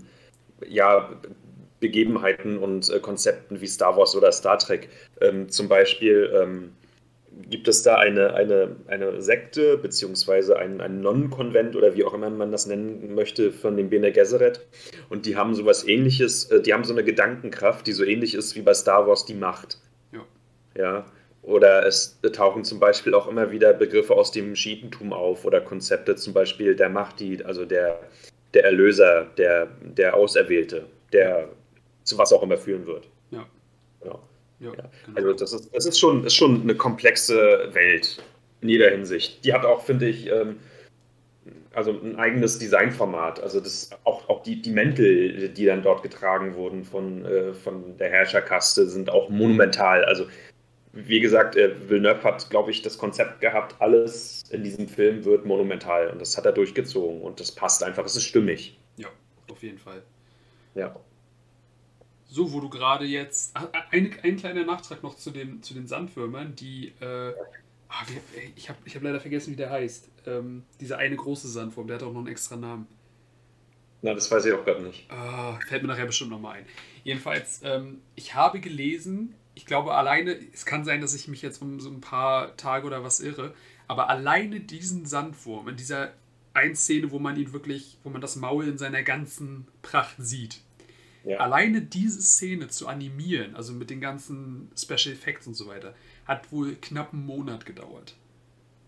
ja, 0.67 1.11
Begebenheiten 1.81 2.59
und 2.59 2.91
äh, 2.91 2.99
Konzepten 3.01 3.61
wie 3.61 3.67
Star 3.67 3.97
Wars 3.97 4.17
oder 4.17 4.33
Star 4.33 4.59
Trek. 4.59 4.89
Ähm, 5.21 5.49
zum 5.49 5.69
Beispiel 5.69 6.31
ähm, 6.35 6.73
gibt 7.49 7.69
es 7.69 7.83
da 7.83 7.97
eine, 7.97 8.35
eine, 8.35 8.77
eine 8.89 9.21
Sekte 9.23 9.79
beziehungsweise 9.79 10.59
einen, 10.59 10.81
einen 10.81 11.01
Nonnenkonvent 11.01 11.77
oder 11.77 11.95
wie 11.95 12.05
auch 12.05 12.15
immer 12.15 12.31
man 12.31 12.51
das 12.51 12.67
nennen 12.67 13.15
möchte 13.15 13.53
von 13.53 13.77
dem 13.77 13.91
Bene 13.91 14.13
Gesserit 14.13 14.67
und 15.09 15.27
die 15.27 15.37
haben 15.37 15.55
sowas 15.55 15.87
ähnliches, 15.87 16.51
äh, 16.51 16.61
die 16.61 16.75
haben 16.75 16.85
so 16.85 16.93
eine 16.93 17.05
Gedankenkraft, 17.05 17.87
die 17.87 17.93
so 17.93 18.05
ähnlich 18.05 18.35
ist 18.35 18.57
wie 18.57 18.63
bei 18.63 18.75
Star 18.75 19.07
Wars 19.07 19.25
die 19.25 19.35
Macht. 19.35 19.79
Ja. 20.13 20.27
Ja. 20.77 21.07
Oder 21.43 21.87
es 21.87 22.21
tauchen 22.33 22.65
zum 22.65 22.79
Beispiel 22.81 23.15
auch 23.15 23.29
immer 23.29 23.51
wieder 23.51 23.73
Begriffe 23.73 24.15
aus 24.15 24.33
dem 24.33 24.55
Schiitentum 24.55 25.13
auf 25.13 25.45
oder 25.45 25.61
Konzepte 25.61 26.17
zum 26.17 26.35
Beispiel 26.35 26.75
der 26.75 26.91
Mahdi, 26.91 27.43
also 27.43 27.65
der, 27.65 28.01
der 28.53 28.65
Erlöser, 28.65 29.29
der, 29.39 29.69
der 29.81 30.15
Auserwählte, 30.15 30.85
der 31.13 31.49
zu 32.09 32.19
was 32.19 32.33
auch 32.33 32.43
immer 32.43 32.57
führen 32.57 32.87
wird. 32.87 33.09
Ja. 33.31 33.47
Genau. 34.01 34.21
Ja, 34.61 34.69
ja. 34.69 34.91
Genau. 35.07 35.17
Also 35.17 35.33
das 35.33 35.53
ist, 35.53 35.75
das 35.75 35.87
ist, 35.87 35.99
schon, 35.99 36.25
ist 36.25 36.35
schon 36.35 36.63
eine 36.63 36.75
komplexe 36.75 37.69
Welt 37.73 38.23
in 38.61 38.69
jeder 38.69 38.91
Hinsicht. 38.91 39.45
Die 39.45 39.53
hat 39.53 39.65
auch, 39.65 39.83
finde 39.83 40.09
ich, 40.09 40.29
ähm, 40.29 40.59
also 41.73 41.93
ein 41.93 42.17
eigenes 42.17 42.59
Designformat. 42.59 43.41
Also 43.41 43.61
das, 43.61 43.91
auch, 44.05 44.29
auch 44.29 44.43
die, 44.43 44.61
die 44.61 44.73
Mäntel, 44.73 45.49
die 45.51 45.65
dann 45.65 45.83
dort 45.83 46.03
getragen 46.03 46.55
wurden 46.55 46.85
von, 46.85 47.25
äh, 47.25 47.55
von 47.55 47.97
der 47.99 48.11
Herrscherkaste, 48.11 48.89
sind 48.89 49.11
auch 49.11 49.29
monumental. 49.29 50.05
Also 50.05 50.27
wie 50.93 51.21
gesagt, 51.21 51.57
äh, 51.57 51.89
Villeneuve 51.89 52.23
hat, 52.25 52.51
glaube 52.51 52.71
ich, 52.71 52.83
das 52.83 52.99
Konzept 52.99 53.41
gehabt, 53.41 53.77
alles 53.79 54.43
in 54.51 54.65
diesem 54.65 54.89
Film 54.89 55.25
wird 55.25 55.45
monumental 55.45 56.09
und 56.11 56.21
das 56.21 56.37
hat 56.37 56.47
er 56.47 56.53
durchgezogen 56.53 57.21
und 57.21 57.41
das 57.41 57.53
passt 57.53 57.85
einfach, 57.85 58.05
es 58.05 58.17
ist 58.17 58.25
stimmig. 58.25 58.79
Ja, 58.97 59.09
auf 59.51 59.63
jeden 59.63 59.79
Fall. 59.79 60.03
Ja. 60.75 60.97
So, 62.29 62.53
wo 62.53 62.61
du 62.61 62.69
gerade 62.69 63.07
jetzt. 63.07 63.57
Ein, 63.91 64.15
ein 64.23 64.37
kleiner 64.37 64.65
Nachtrag 64.65 65.03
noch 65.03 65.17
zu, 65.17 65.31
dem, 65.31 65.63
zu 65.63 65.75
den 65.75 65.87
Sandwürmern, 65.87 66.55
die. 66.55 66.93
Äh, 67.01 67.33
ah, 67.89 68.05
ich 68.55 68.69
habe 68.69 68.79
ich 68.85 68.95
hab 68.95 69.03
leider 69.03 69.21
vergessen, 69.21 69.53
wie 69.53 69.57
der 69.57 69.71
heißt. 69.71 70.09
Ähm, 70.27 70.65
dieser 70.79 70.99
eine 70.99 71.17
große 71.17 71.49
Sandwurm, 71.49 71.87
der 71.87 71.97
hat 71.97 72.03
auch 72.03 72.13
noch 72.13 72.21
einen 72.21 72.29
extra 72.29 72.57
Namen. 72.57 72.87
Na, 74.03 74.15
das 74.15 74.31
weiß 74.31 74.45
ich 74.45 74.53
auch 74.53 74.65
gerade 74.65 74.83
nicht. 74.83 75.11
Ah, 75.11 75.59
fällt 75.67 75.83
mir 75.83 75.89
nachher 75.89 76.07
bestimmt 76.07 76.31
nochmal 76.31 76.59
ein. 76.59 76.67
Jedenfalls, 77.03 77.63
ähm, 77.65 78.01
ich 78.15 78.35
habe 78.35 78.61
gelesen, 78.61 79.35
ich 79.55 79.67
glaube 79.67 79.95
alleine, 79.95 80.39
es 80.53 80.67
kann 80.67 80.85
sein, 80.85 81.01
dass 81.01 81.15
ich 81.15 81.27
mich 81.27 81.43
jetzt 81.43 81.61
um 81.63 81.81
so 81.81 81.91
ein 81.91 82.01
paar 82.01 82.57
Tage 82.57 82.87
oder 82.87 83.03
was 83.03 83.21
irre, 83.21 83.55
aber 83.89 84.09
alleine 84.09 84.61
diesen 84.61 85.07
Sandwurm 85.07 85.69
in 85.69 85.77
dieser 85.77 86.13
einen 86.55 86.77
Szene, 86.77 87.11
wo 87.11 87.19
man 87.19 87.37
ihn 87.37 87.53
wirklich, 87.53 87.99
wo 88.05 88.11
man 88.11 88.21
das 88.21 88.37
Maul 88.37 88.69
in 88.69 88.79
seiner 88.79 89.03
ganzen 89.03 89.67
Pracht 89.83 90.17
sieht. 90.19 90.61
Ja. 91.29 91.41
Alleine 91.41 91.83
diese 91.83 92.23
Szene 92.23 92.69
zu 92.69 92.89
animieren, 92.89 93.55
also 93.55 93.75
mit 93.75 93.91
den 93.91 94.01
ganzen 94.01 94.71
Special 94.75 95.15
Effects 95.15 95.47
und 95.47 95.55
so 95.55 95.67
weiter, 95.67 95.95
hat 96.25 96.51
wohl 96.51 96.75
knapp 96.77 97.13
einen 97.13 97.27
Monat 97.27 97.67
gedauert. 97.67 98.15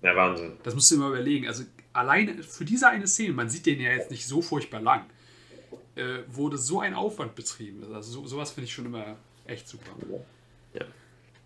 Ja, 0.00 0.16
Wahnsinn. 0.16 0.52
Das 0.62 0.74
musst 0.74 0.90
du 0.90 0.96
mal 0.96 1.10
überlegen. 1.10 1.46
Also 1.46 1.64
alleine 1.92 2.42
für 2.42 2.64
diese 2.64 2.88
eine 2.88 3.06
Szene, 3.06 3.34
man 3.34 3.50
sieht 3.50 3.66
den 3.66 3.78
ja 3.78 3.90
jetzt 3.90 4.10
nicht 4.10 4.26
so 4.26 4.40
furchtbar 4.40 4.80
lang, 4.80 5.04
äh, 5.96 6.20
wurde 6.28 6.56
so 6.56 6.80
ein 6.80 6.94
Aufwand 6.94 7.34
betrieben. 7.34 7.84
Also 7.92 8.10
so, 8.10 8.26
sowas 8.26 8.52
finde 8.52 8.68
ich 8.68 8.72
schon 8.72 8.86
immer 8.86 9.16
echt 9.46 9.68
super. 9.68 9.90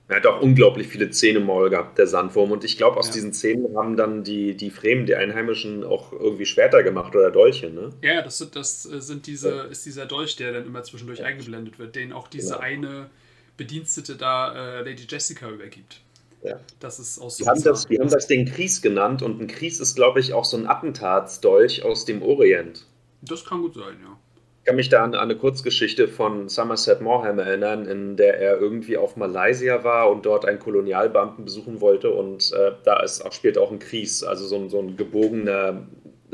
Er 0.06 0.16
hat 0.16 0.26
auch 0.26 0.42
unglaublich 0.42 0.86
viele 0.86 1.10
Zähne 1.10 1.38
im 1.38 1.46
Maul 1.46 1.70
gehabt, 1.70 1.96
der 1.96 2.06
Sandwurm. 2.06 2.52
Und 2.52 2.62
ich 2.62 2.76
glaube, 2.76 2.98
aus 2.98 3.06
ja. 3.08 3.14
diesen 3.14 3.32
Zähnen 3.32 3.74
haben 3.76 3.96
dann 3.96 4.22
die, 4.22 4.54
die 4.54 4.70
Fremen, 4.70 5.06
die 5.06 5.14
Einheimischen, 5.14 5.82
auch 5.82 6.12
irgendwie 6.12 6.44
Schwerter 6.44 6.82
gemacht 6.82 7.16
oder 7.16 7.30
Dolche, 7.30 7.70
ne? 7.70 7.90
Ja, 8.02 8.20
das, 8.20 8.36
sind, 8.36 8.54
das 8.54 8.84
äh, 8.84 9.00
sind 9.00 9.26
diese, 9.26 9.62
ist 9.70 9.86
dieser 9.86 10.04
Dolch, 10.04 10.36
der 10.36 10.52
dann 10.52 10.66
immer 10.66 10.82
zwischendurch 10.82 11.20
ja. 11.20 11.24
eingeblendet 11.24 11.78
wird, 11.78 11.96
den 11.96 12.12
auch 12.12 12.28
diese 12.28 12.54
genau. 12.54 12.60
eine 12.60 13.10
Bedienstete 13.56 14.16
da, 14.16 14.80
äh, 14.80 14.82
Lady 14.82 15.06
Jessica, 15.08 15.48
übergibt. 15.48 16.00
Ja. 16.42 16.60
Das 16.80 16.98
ist 16.98 17.18
aus 17.18 17.38
die, 17.38 17.46
haben 17.46 17.62
das, 17.62 17.86
die 17.86 17.98
haben 17.98 18.10
das 18.10 18.26
den 18.26 18.44
Kries 18.44 18.82
genannt 18.82 19.22
und 19.22 19.40
ein 19.40 19.46
Kries 19.46 19.80
ist, 19.80 19.94
glaube 19.94 20.20
ich, 20.20 20.34
auch 20.34 20.44
so 20.44 20.58
ein 20.58 20.66
Attentatsdolch 20.66 21.82
aus 21.82 22.04
dem 22.04 22.20
Orient. 22.20 22.84
Das 23.22 23.46
kann 23.46 23.62
gut 23.62 23.74
sein, 23.74 23.96
ja. 24.02 24.18
Ich 24.64 24.66
kann 24.66 24.76
mich 24.76 24.88
da 24.88 25.04
an, 25.04 25.14
eine 25.14 25.36
Kurzgeschichte 25.36 26.08
von 26.08 26.48
Somerset 26.48 27.02
Maugham 27.02 27.38
erinnern, 27.38 27.84
in 27.84 28.16
der 28.16 28.40
er 28.40 28.58
irgendwie 28.58 28.96
auf 28.96 29.14
Malaysia 29.14 29.84
war 29.84 30.10
und 30.10 30.24
dort 30.24 30.46
einen 30.46 30.58
Kolonialbeamten 30.58 31.44
besuchen 31.44 31.82
wollte. 31.82 32.10
Und 32.10 32.50
äh, 32.54 32.72
da 32.82 33.02
ist 33.02 33.20
auch, 33.20 33.32
spielt 33.32 33.58
auch 33.58 33.70
ein 33.70 33.78
Kries, 33.78 34.22
also 34.22 34.46
so 34.46 34.56
ein, 34.56 34.70
so 34.70 34.78
ein 34.78 34.96
gebogener 34.96 35.86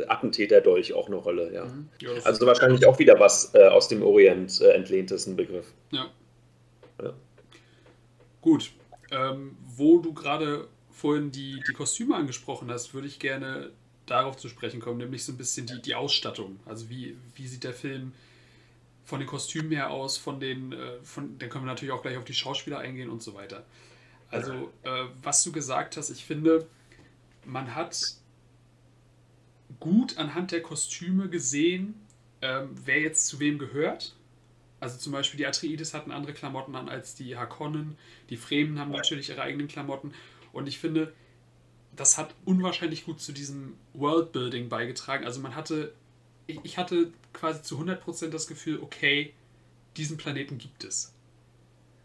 Attentäter-Dolch 0.06 0.92
auch 0.92 1.08
eine 1.08 1.16
Rolle. 1.16 1.52
Ja. 1.52 1.64
Mhm. 1.64 1.88
ja 2.00 2.10
also 2.22 2.46
wahrscheinlich 2.46 2.86
auch 2.86 3.00
wieder 3.00 3.18
was 3.18 3.52
äh, 3.56 3.66
aus 3.66 3.88
dem 3.88 4.00
Orient 4.00 4.60
äh, 4.60 4.74
entlehntes, 4.74 5.26
ein 5.26 5.34
Begriff. 5.34 5.66
Ja. 5.90 6.06
ja. 7.02 7.12
Gut. 8.42 8.70
Ähm, 9.10 9.56
wo 9.66 9.98
du 9.98 10.14
gerade 10.14 10.68
vorhin 10.88 11.32
die, 11.32 11.60
die 11.66 11.72
Kostüme 11.72 12.14
angesprochen 12.14 12.70
hast, 12.70 12.94
würde 12.94 13.08
ich 13.08 13.18
gerne 13.18 13.72
darauf 14.10 14.36
zu 14.36 14.48
sprechen 14.48 14.80
kommen, 14.80 14.98
nämlich 14.98 15.24
so 15.24 15.32
ein 15.32 15.38
bisschen 15.38 15.66
die, 15.66 15.80
die 15.80 15.94
Ausstattung. 15.94 16.60
Also 16.66 16.88
wie, 16.90 17.16
wie 17.34 17.46
sieht 17.46 17.64
der 17.64 17.74
Film 17.74 18.12
von 19.04 19.20
den 19.20 19.28
Kostümen 19.28 19.70
her 19.72 19.90
aus, 19.90 20.16
von 20.16 20.40
den, 20.40 20.72
äh, 20.72 21.00
von, 21.02 21.38
dann 21.38 21.48
können 21.48 21.64
wir 21.64 21.70
natürlich 21.72 21.92
auch 21.92 22.02
gleich 22.02 22.16
auf 22.16 22.24
die 22.24 22.34
Schauspieler 22.34 22.78
eingehen 22.78 23.10
und 23.10 23.22
so 23.22 23.34
weiter. 23.34 23.64
Also, 24.30 24.72
äh, 24.84 25.06
was 25.22 25.42
du 25.42 25.50
gesagt 25.50 25.96
hast, 25.96 26.10
ich 26.10 26.24
finde, 26.24 26.66
man 27.44 27.74
hat 27.74 28.14
gut 29.80 30.18
anhand 30.18 30.52
der 30.52 30.62
Kostüme 30.62 31.28
gesehen, 31.28 31.94
ähm, 32.42 32.70
wer 32.84 33.00
jetzt 33.00 33.26
zu 33.26 33.40
wem 33.40 33.58
gehört. 33.58 34.14
Also 34.78 34.96
zum 34.98 35.12
Beispiel 35.12 35.38
die 35.38 35.46
Atreides 35.46 35.92
hatten 35.92 36.10
andere 36.10 36.32
Klamotten 36.32 36.74
an 36.74 36.88
als 36.88 37.14
die 37.14 37.36
Hakonnen. 37.36 37.98
Die 38.30 38.36
Fremen 38.36 38.78
haben 38.78 38.92
natürlich 38.92 39.28
ihre 39.28 39.42
eigenen 39.42 39.68
Klamotten. 39.68 40.14
Und 40.52 40.68
ich 40.68 40.78
finde, 40.78 41.12
das 42.00 42.16
hat 42.16 42.34
unwahrscheinlich 42.46 43.04
gut 43.04 43.20
zu 43.20 43.30
diesem 43.30 43.76
Worldbuilding 43.92 44.70
beigetragen. 44.70 45.26
Also 45.26 45.38
man 45.40 45.54
hatte, 45.54 45.92
ich, 46.46 46.58
ich 46.62 46.78
hatte 46.78 47.12
quasi 47.34 47.60
zu 47.60 47.78
100% 47.78 48.30
das 48.30 48.46
Gefühl, 48.46 48.80
okay, 48.80 49.34
diesen 49.98 50.16
Planeten 50.16 50.56
gibt 50.56 50.82
es. 50.82 51.12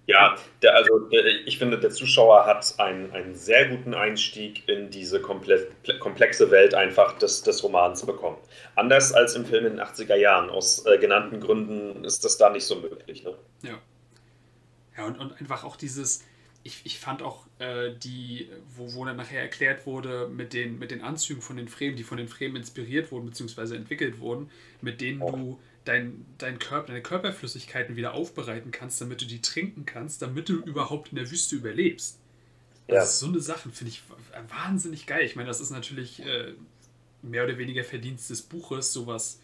Ja, 0.08 0.36
der, 0.62 0.76
also 0.76 1.10
ich 1.46 1.58
finde, 1.58 1.80
der 1.80 1.92
Zuschauer 1.92 2.46
hat 2.46 2.78
einen, 2.78 3.12
einen 3.14 3.36
sehr 3.36 3.70
guten 3.70 3.94
Einstieg 3.94 4.68
in 4.68 4.92
diese 4.92 5.22
komplexe 5.22 6.52
Welt 6.52 6.76
einfach 6.76 7.18
des, 7.18 7.44
des 7.44 7.64
Romans 7.64 8.06
bekommen. 8.06 8.38
Anders 8.76 9.14
als 9.14 9.36
im 9.36 9.46
Film 9.46 9.66
in 9.66 9.78
den 9.78 9.82
80er 9.82 10.16
Jahren. 10.16 10.50
Aus 10.50 10.86
äh, 10.86 10.98
genannten 10.98 11.40
Gründen 11.40 12.04
ist 12.04 12.26
das 12.26 12.38
da 12.38 12.50
nicht 12.50 12.66
so 12.66 12.76
möglich. 12.76 13.24
Ne? 13.24 13.34
Ja. 13.62 13.80
Ja, 14.98 15.06
und, 15.06 15.20
und 15.20 15.40
einfach 15.40 15.64
auch 15.64 15.78
dieses, 15.78 16.22
ich, 16.66 16.82
ich 16.84 16.98
fand 16.98 17.22
auch 17.22 17.46
äh, 17.60 17.92
die, 17.94 18.50
wo, 18.76 18.92
wo 18.96 19.06
dann 19.06 19.18
nachher 19.18 19.40
erklärt 19.40 19.86
wurde, 19.86 20.28
mit 20.28 20.52
den, 20.52 20.80
mit 20.80 20.90
den 20.90 21.02
Anzügen 21.02 21.44
von 21.44 21.58
den 21.58 21.68
Fremen, 21.68 21.96
die 21.96 22.04
von 22.04 22.18
den 22.18 22.28
Fremen 22.28 22.56
inspiriert 22.56 23.12
wurden, 23.12 23.28
beziehungsweise 23.28 23.76
entwickelt 23.76 24.20
wurden, 24.20 24.50
mit 24.82 25.00
denen 25.00 25.20
du 25.20 25.60
dein, 25.86 26.26
dein 26.40 26.58
Körper, 26.58 26.88
deine 26.88 27.04
Körperflüssigkeiten 27.04 27.96
wieder 27.96 28.16
aufbereiten 28.16 28.72
kannst, 28.72 29.00
damit 29.00 29.22
du 29.22 29.26
die 29.26 29.42
trinken 29.42 29.86
kannst, 29.86 30.24
damit 30.24 30.50
du 30.50 30.56
überhaupt 30.56 31.10
in 31.10 31.18
der 31.18 31.30
Wüste 31.30 31.56
überlebst. 31.56 32.18
Ja. 32.88 32.96
Das 32.96 33.14
ist 33.14 33.20
so 33.20 33.28
eine 33.28 33.40
Sache, 33.40 33.70
finde 33.70 33.92
ich 33.92 34.02
wahnsinnig 34.50 35.06
geil. 35.06 35.24
Ich 35.24 35.36
meine, 35.36 35.48
das 35.48 35.62
ist 35.62 35.70
natürlich 35.70 36.26
äh, 36.26 36.54
mehr 37.22 37.44
oder 37.44 37.60
weniger 37.60 37.84
Verdienst 37.84 38.32
des 38.32 38.42
Buches, 38.42 38.92
sowas, 38.92 39.40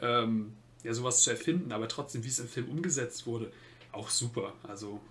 ähm, 0.00 0.54
ja, 0.82 0.94
sowas 0.94 1.20
zu 1.20 1.30
erfinden, 1.30 1.72
aber 1.72 1.88
trotzdem, 1.88 2.24
wie 2.24 2.28
es 2.28 2.38
im 2.38 2.48
Film 2.48 2.70
umgesetzt 2.70 3.26
wurde, 3.26 3.52
auch 3.92 4.08
super. 4.08 4.54
Also 4.62 5.02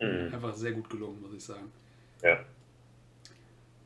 Mhm. 0.00 0.34
Einfach 0.34 0.54
sehr 0.54 0.72
gut 0.72 0.88
gelungen, 0.90 1.20
muss 1.20 1.34
ich 1.34 1.44
sagen. 1.44 1.72
Ja. 2.22 2.38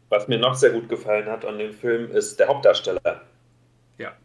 Was 0.08 0.28
mir 0.28 0.38
noch 0.38 0.54
sehr 0.54 0.70
gut 0.70 0.88
gefallen 0.88 1.26
hat 1.26 1.44
an 1.44 1.58
dem 1.58 1.72
Film 1.72 2.10
ist 2.10 2.40
der 2.40 2.48
Hauptdarsteller. 2.48 3.22
Ja. 3.98 4.16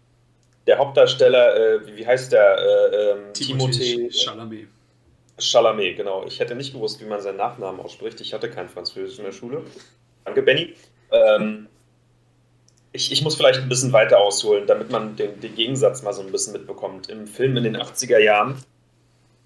Der 0.66 0.78
Hauptdarsteller, 0.78 1.56
äh, 1.56 1.98
wie 1.98 2.08
heißt 2.08 2.32
der? 2.32 2.58
Äh, 2.58 2.96
ähm, 2.96 3.34
Timothée 3.34 4.10
Chalamet. 4.12 4.68
Chalamet, 5.38 5.98
genau. 5.98 6.26
Ich 6.26 6.40
hätte 6.40 6.56
nicht 6.56 6.74
gewusst, 6.74 7.02
wie 7.02 7.06
man 7.06 7.20
seinen 7.22 7.38
Nachnamen 7.38 7.82
ausspricht. 7.82 8.22
Ich 8.22 8.34
hatte 8.34 8.50
kein 8.50 8.70
Französisch 8.70 9.20
in 9.20 9.26
der 9.26 9.32
Schule. 9.34 9.64
Danke, 10.24 10.42
Benny. 10.42 10.74
Ähm, 11.12 11.68
ich, 12.94 13.12
ich, 13.12 13.24
muss 13.24 13.36
vielleicht 13.36 13.60
ein 13.60 13.70
bisschen 13.70 13.92
weiter 13.92 14.20
ausholen, 14.20 14.68
damit 14.68 14.92
man 14.92 15.16
den, 15.16 15.40
den 15.42 15.56
Gegensatz 15.56 16.04
mal 16.04 16.14
so 16.14 16.22
ein 16.22 16.32
bisschen 16.32 16.54
mitbekommt. 16.54 17.10
Im 17.10 17.28
Film 17.28 17.58
in 17.58 17.64
den 17.64 17.76
80er 17.76 18.20
Jahren 18.20 18.56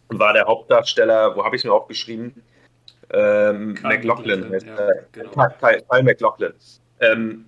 war 0.09 0.33
der 0.33 0.45
Hauptdarsteller, 0.45 1.35
wo 1.35 1.43
habe 1.43 1.55
ich 1.55 1.61
es 1.61 1.65
mir 1.65 1.73
aufgeschrieben? 1.73 2.43
Ähm, 3.09 3.77
McLaughlin. 3.81 4.51
Ja, 4.51 4.89
genau. 5.11 5.47
Kyle 5.59 6.03
McLaughlin. 6.03 6.53
Ähm, 6.99 7.45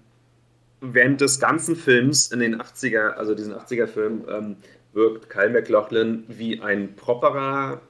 während 0.82 1.22
des 1.22 1.40
ganzen 1.40 1.76
Films 1.76 2.32
in 2.32 2.40
den 2.40 2.62
80er, 2.62 3.12
also 3.12 3.36
diesen 3.36 3.54
80er-Film, 3.54 4.26
ähm, 4.30 4.58
wirkt 4.94 5.30
Kyle 5.30 5.50
McLaughlin 5.50 6.24
wie 6.28 6.62
ein 6.62 6.96
properer, 6.96 7.82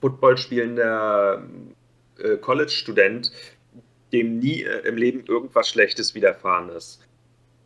Football 0.00 0.36
spielender 0.36 1.42
äh, 2.18 2.36
College-Student, 2.36 3.32
dem 4.12 4.38
nie 4.38 4.62
äh, 4.62 4.86
im 4.86 4.96
Leben 4.96 5.24
irgendwas 5.26 5.68
Schlechtes 5.68 6.14
widerfahren 6.14 6.68
ist. 6.68 7.00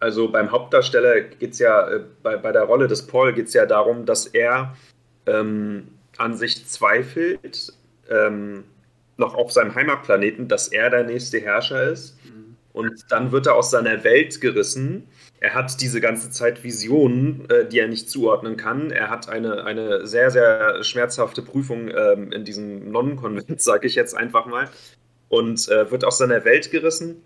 Also 0.00 0.30
beim 0.30 0.52
Hauptdarsteller 0.52 1.20
geht 1.22 1.52
es 1.52 1.58
ja, 1.58 1.88
äh, 1.88 2.00
bei, 2.22 2.36
bei 2.36 2.52
der 2.52 2.62
Rolle 2.62 2.86
des 2.86 3.06
Paul 3.06 3.32
geht 3.32 3.48
es 3.48 3.54
ja 3.54 3.66
darum, 3.66 4.06
dass 4.06 4.26
er 4.26 4.76
ähm, 5.26 5.97
an 6.18 6.36
sich 6.36 6.66
zweifelt, 6.66 7.72
ähm, 8.10 8.64
noch 9.16 9.34
auf 9.34 9.52
seinem 9.52 9.74
Heimatplaneten, 9.74 10.48
dass 10.48 10.68
er 10.68 10.90
der 10.90 11.04
nächste 11.04 11.40
Herrscher 11.40 11.90
ist. 11.90 12.16
Mhm. 12.24 12.56
Und 12.72 13.04
dann 13.10 13.32
wird 13.32 13.46
er 13.46 13.56
aus 13.56 13.70
seiner 13.70 14.04
Welt 14.04 14.40
gerissen. 14.40 15.08
Er 15.40 15.54
hat 15.54 15.80
diese 15.80 16.00
ganze 16.00 16.30
Zeit 16.30 16.62
Visionen, 16.64 17.48
äh, 17.50 17.66
die 17.66 17.78
er 17.78 17.88
nicht 17.88 18.08
zuordnen 18.10 18.56
kann. 18.56 18.90
Er 18.90 19.10
hat 19.10 19.28
eine, 19.28 19.64
eine 19.64 20.06
sehr, 20.06 20.30
sehr 20.30 20.82
schmerzhafte 20.82 21.42
Prüfung 21.42 21.88
ähm, 21.88 22.32
in 22.32 22.44
diesem 22.44 22.90
Nonnenkonvent, 22.90 23.60
sage 23.60 23.86
ich 23.86 23.94
jetzt 23.94 24.16
einfach 24.16 24.46
mal. 24.46 24.68
Und 25.28 25.68
äh, 25.68 25.90
wird 25.90 26.04
aus 26.04 26.18
seiner 26.18 26.44
Welt 26.44 26.70
gerissen 26.70 27.22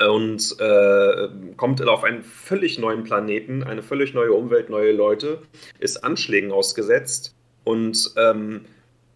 und 0.00 0.56
äh, 0.58 1.28
kommt 1.56 1.86
auf 1.86 2.02
einen 2.02 2.24
völlig 2.24 2.78
neuen 2.80 3.04
Planeten, 3.04 3.62
eine 3.62 3.82
völlig 3.82 4.12
neue 4.14 4.32
Umwelt, 4.32 4.68
neue 4.68 4.90
Leute, 4.90 5.42
ist 5.78 6.02
Anschlägen 6.02 6.50
ausgesetzt 6.50 7.36
und 7.64 8.12
ähm, 8.16 8.66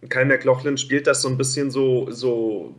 Kyle 0.09 0.25
McLaughlin 0.25 0.77
spielt 0.77 1.07
das 1.07 1.21
so 1.21 1.27
ein 1.27 1.37
bisschen 1.37 1.71
so, 1.71 2.09
so 2.09 2.75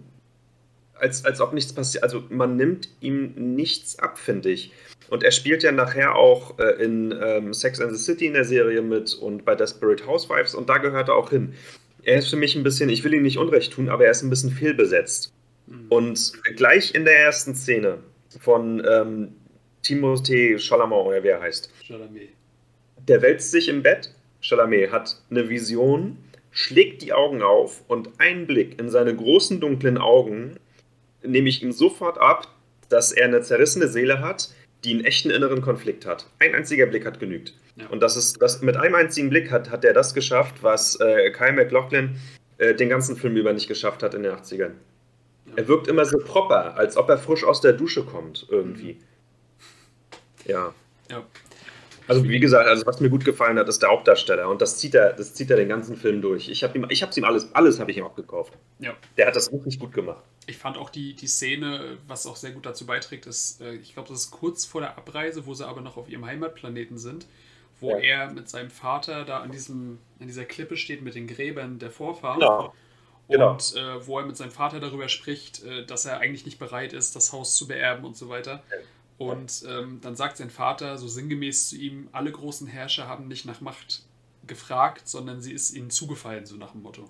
als, 0.95 1.25
als 1.25 1.41
ob 1.41 1.53
nichts 1.53 1.73
passiert. 1.73 2.03
Also 2.03 2.25
man 2.29 2.57
nimmt 2.57 2.89
ihm 3.01 3.33
nichts 3.37 3.99
ab, 3.99 4.19
finde 4.19 4.51
ich. 4.51 4.73
Und 5.09 5.23
er 5.23 5.33
spielt 5.33 5.63
ja 5.63 5.73
nachher 5.73 6.15
auch 6.15 6.59
äh, 6.59 6.83
in 6.83 7.15
ähm, 7.23 7.53
Sex 7.53 7.81
and 7.81 7.93
the 7.93 8.03
City 8.03 8.27
in 8.27 8.35
der 8.35 8.45
Serie 8.45 8.83
mit 8.83 9.15
und 9.15 9.45
bei 9.45 9.55
Desperate 9.55 10.07
Housewives 10.07 10.55
und 10.55 10.69
da 10.69 10.79
gehört 10.79 11.09
er 11.09 11.17
auch 11.17 11.31
hin. 11.31 11.55
Er 12.03 12.19
ist 12.19 12.29
für 12.29 12.37
mich 12.37 12.55
ein 12.57 12.63
bisschen, 12.63 12.89
ich 12.89 13.05
will 13.05 13.13
ihm 13.13 13.23
nicht 13.23 13.39
Unrecht 13.39 13.73
tun, 13.73 13.89
aber 13.89 14.05
er 14.05 14.13
ist 14.13 14.23
ein 14.23 14.31
bisschen 14.31 14.51
fehlbesetzt. 14.51 15.33
Mhm. 15.67 15.87
Und 15.89 16.33
gleich 16.57 16.95
in 16.95 17.05
der 17.05 17.19
ersten 17.19 17.55
Szene 17.55 17.99
von 18.39 18.83
ähm, 18.89 19.29
Timothée 19.85 20.59
Chalamet, 20.59 21.07
oder 21.07 21.23
wer 21.23 21.41
heißt. 21.41 21.71
Chalamet. 21.85 22.31
Der 23.09 23.21
wälzt 23.23 23.51
sich 23.51 23.69
im 23.69 23.83
Bett. 23.83 24.15
Chalamet 24.41 24.91
hat 24.91 25.21
eine 25.31 25.49
Vision 25.49 26.19
schlägt 26.51 27.03
die 27.03 27.13
Augen 27.13 27.43
auf 27.43 27.83
und 27.89 28.11
ein 28.19 28.47
Blick 28.47 28.81
in 28.81 28.91
seine 28.91 29.15
großen 29.15 29.61
dunklen 29.61 29.99
Augen 29.99 30.57
nehme 31.23 31.49
ich 31.49 31.63
ihm 31.63 31.73
sofort 31.73 32.19
ab, 32.19 32.49
dass 32.89 33.13
er 33.13 33.27
eine 33.27 33.43
zerrissene 33.43 33.89
Seele 33.89 34.21
hat, 34.21 34.51
die 34.85 34.91
einen 34.91 35.05
echten 35.05 35.31
inneren 35.31 35.61
Konflikt 35.61 36.07
hat. 36.07 36.27
Ein 36.39 36.55
einziger 36.55 36.87
Blick 36.87 37.05
hat 37.07 37.21
genügt. 37.21 37.55
Ja. 37.77 37.87
Und 37.89 38.03
das 38.03 38.17
ist, 38.17 38.41
das, 38.41 38.63
mit 38.63 38.77
einem 38.77 38.95
einzigen 38.95 39.31
Blick 39.31 39.51
hat, 39.51 39.71
hat 39.71 39.85
er 39.85 39.93
das 39.93 40.15
geschafft, 40.15 40.63
was 40.63 40.99
äh, 41.01 41.31
Kyle 41.31 41.53
McLaughlin 41.53 42.17
äh, 42.59 42.75
den 42.75 42.89
ganzen 42.89 43.17
Film 43.17 43.37
über 43.37 43.53
nicht 43.53 43.69
geschafft 43.69 44.03
hat 44.03 44.15
in 44.15 44.23
den 44.23 44.33
80ern. 44.33 44.73
Ja. 45.47 45.53
Er 45.57 45.69
wirkt 45.69 45.89
immer 45.89 46.05
so 46.05 46.19
proper, 46.19 46.77
als 46.77 46.97
ob 46.97 47.09
er 47.09 47.19
frisch 47.19 47.45
aus 47.45 47.61
der 47.61 47.75
Dusche 47.75 48.05
kommt, 48.05 48.47
irgendwie. 48.51 48.95
Mhm. 48.95 49.01
Ja. 50.47 50.75
Ja. 51.11 51.25
Also 52.11 52.29
wie 52.29 52.41
gesagt, 52.41 52.69
also 52.69 52.85
was 52.87 52.99
mir 52.99 53.09
gut 53.09 53.25
gefallen 53.25 53.57
hat, 53.57 53.69
ist 53.69 53.81
der 53.83 53.91
Hauptdarsteller 53.91 54.49
und 54.49 54.61
das 54.61 54.79
zieht 54.79 54.97
er, 54.97 55.13
das 55.13 55.33
zieht 55.33 55.49
er 55.49 55.57
den 55.57 55.69
ganzen 55.69 55.95
Film 55.95 56.21
durch. 56.21 56.49
Ich 56.49 56.65
habe 56.65 56.77
ihm, 56.77 56.85
ich 56.89 57.03
habe 57.05 57.13
ihm 57.17 57.23
alles, 57.23 57.55
alles 57.55 57.79
habe 57.79 57.93
ich 57.93 57.99
ihm 57.99 58.05
abgekauft. 58.05 58.53
Ja. 58.81 58.95
Der 59.17 59.29
hat 59.29 59.37
das 59.37 59.53
wirklich 59.53 59.79
gut 59.79 59.93
gemacht. 59.93 60.25
Ich 60.49 60.59
fand 60.59 60.77
auch 60.77 60.91
die, 60.91 61.15
die 61.15 61.29
Szene, 61.29 61.99
was 62.09 62.27
auch 62.27 62.35
sehr 62.35 62.51
gut 62.51 62.67
dazu 62.67 62.85
beiträgt, 62.85 63.27
ist, 63.27 63.61
äh, 63.61 63.75
ich 63.75 63.95
glaube, 63.95 64.09
das 64.09 64.25
ist 64.25 64.33
kurz 64.33 64.65
vor 64.65 64.81
der 64.81 64.99
Abreise, 64.99 65.47
wo 65.47 65.55
sie 65.55 65.65
aber 65.65 65.83
noch 65.83 65.97
auf 65.97 66.11
ihrem 66.11 66.27
Heimatplaneten 66.27 66.99
sind, 66.99 67.27
wo 67.79 67.91
ja. 67.91 67.99
er 67.99 68.33
mit 68.33 68.49
seinem 68.49 68.71
Vater 68.71 69.25
da 69.25 69.39
an 69.39 69.53
diesem, 69.53 70.01
an 70.19 70.27
dieser 70.27 70.45
Klippe 70.45 70.77
steht 70.77 71.03
mit 71.03 71.15
den 71.15 71.29
Gräbern 71.29 71.79
der 71.79 71.93
Vorfahren. 71.93 72.41
Genau. 72.41 72.75
Genau. 73.29 73.53
Und 73.53 73.77
äh, 73.77 74.05
wo 74.05 74.19
er 74.19 74.27
mit 74.27 74.37
seinem 74.37 74.51
Vater 74.51 74.81
darüber 74.81 75.09
spricht, 75.09 75.63
äh, 75.63 75.87
dass 75.87 76.07
er 76.07 76.19
eigentlich 76.19 76.45
nicht 76.45 76.59
bereit 76.59 76.93
ist, 76.93 77.15
das 77.15 77.33
Haus 77.33 77.55
zu 77.55 77.69
beerben 77.69 78.05
und 78.05 78.17
so 78.17 78.29
weiter. 78.29 78.65
Und 79.21 79.65
ähm, 79.69 79.99
dann 80.01 80.17
sagt 80.17 80.39
sein 80.39 80.49
Vater 80.49 80.97
so 80.97 81.07
sinngemäß 81.07 81.69
zu 81.69 81.77
ihm, 81.77 82.09
alle 82.11 82.33
großen 82.33 82.67
Herrscher 82.67 83.07
haben 83.07 83.29
nicht 83.29 83.45
nach 83.45 83.61
Macht 83.61 84.05
gefragt, 84.47 85.07
sondern 85.07 85.43
sie 85.43 85.53
ist 85.53 85.75
ihnen 85.75 85.91
zugefallen, 85.91 86.47
so 86.47 86.57
nach 86.57 86.73
dem 86.73 86.81
Motto. 86.81 87.07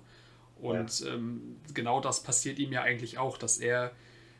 Und 0.59 0.99
ja. 0.99 1.13
ähm, 1.13 1.55
genau 1.73 2.01
das 2.01 2.21
passiert 2.21 2.59
ihm 2.59 2.73
ja 2.73 2.81
eigentlich 2.81 3.17
auch, 3.17 3.37
dass 3.37 3.59
er, 3.59 3.91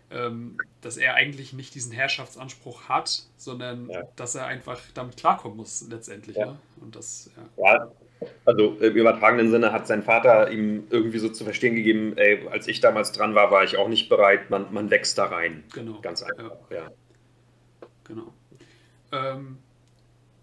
ähm, 0.09 0.57
dass 0.81 0.97
er 0.97 1.15
eigentlich 1.15 1.53
nicht 1.53 1.73
diesen 1.73 1.93
Herrschaftsanspruch 1.93 2.89
hat, 2.89 3.23
sondern 3.37 3.89
ja. 3.89 4.03
dass 4.17 4.35
er 4.35 4.47
einfach 4.47 4.81
damit 4.93 5.15
klarkommen 5.15 5.55
muss 5.55 5.87
letztendlich. 5.89 6.35
Ja. 6.35 6.47
Ne? 6.47 6.59
Und 6.81 6.97
das, 6.97 7.31
ja. 7.57 7.89
Also 8.43 8.75
im 8.81 8.95
übertragenen 8.95 9.49
Sinne 9.49 9.71
hat 9.71 9.87
sein 9.87 10.03
Vater 10.03 10.51
ihm 10.51 10.87
irgendwie 10.89 11.19
so 11.19 11.29
zu 11.29 11.45
verstehen 11.45 11.75
gegeben, 11.75 12.17
ey, 12.17 12.45
als 12.49 12.67
ich 12.67 12.81
damals 12.81 13.13
dran 13.13 13.33
war, 13.33 13.49
war 13.49 13.63
ich 13.63 13.77
auch 13.77 13.87
nicht 13.87 14.09
bereit, 14.09 14.49
man, 14.49 14.73
man 14.73 14.89
wächst 14.89 15.17
da 15.17 15.27
rein. 15.27 15.63
Genau. 15.71 16.01
Ganz 16.01 16.21
einfach, 16.21 16.57
ja. 16.69 16.91
Genau. 18.11 18.33
Ähm, 19.13 19.57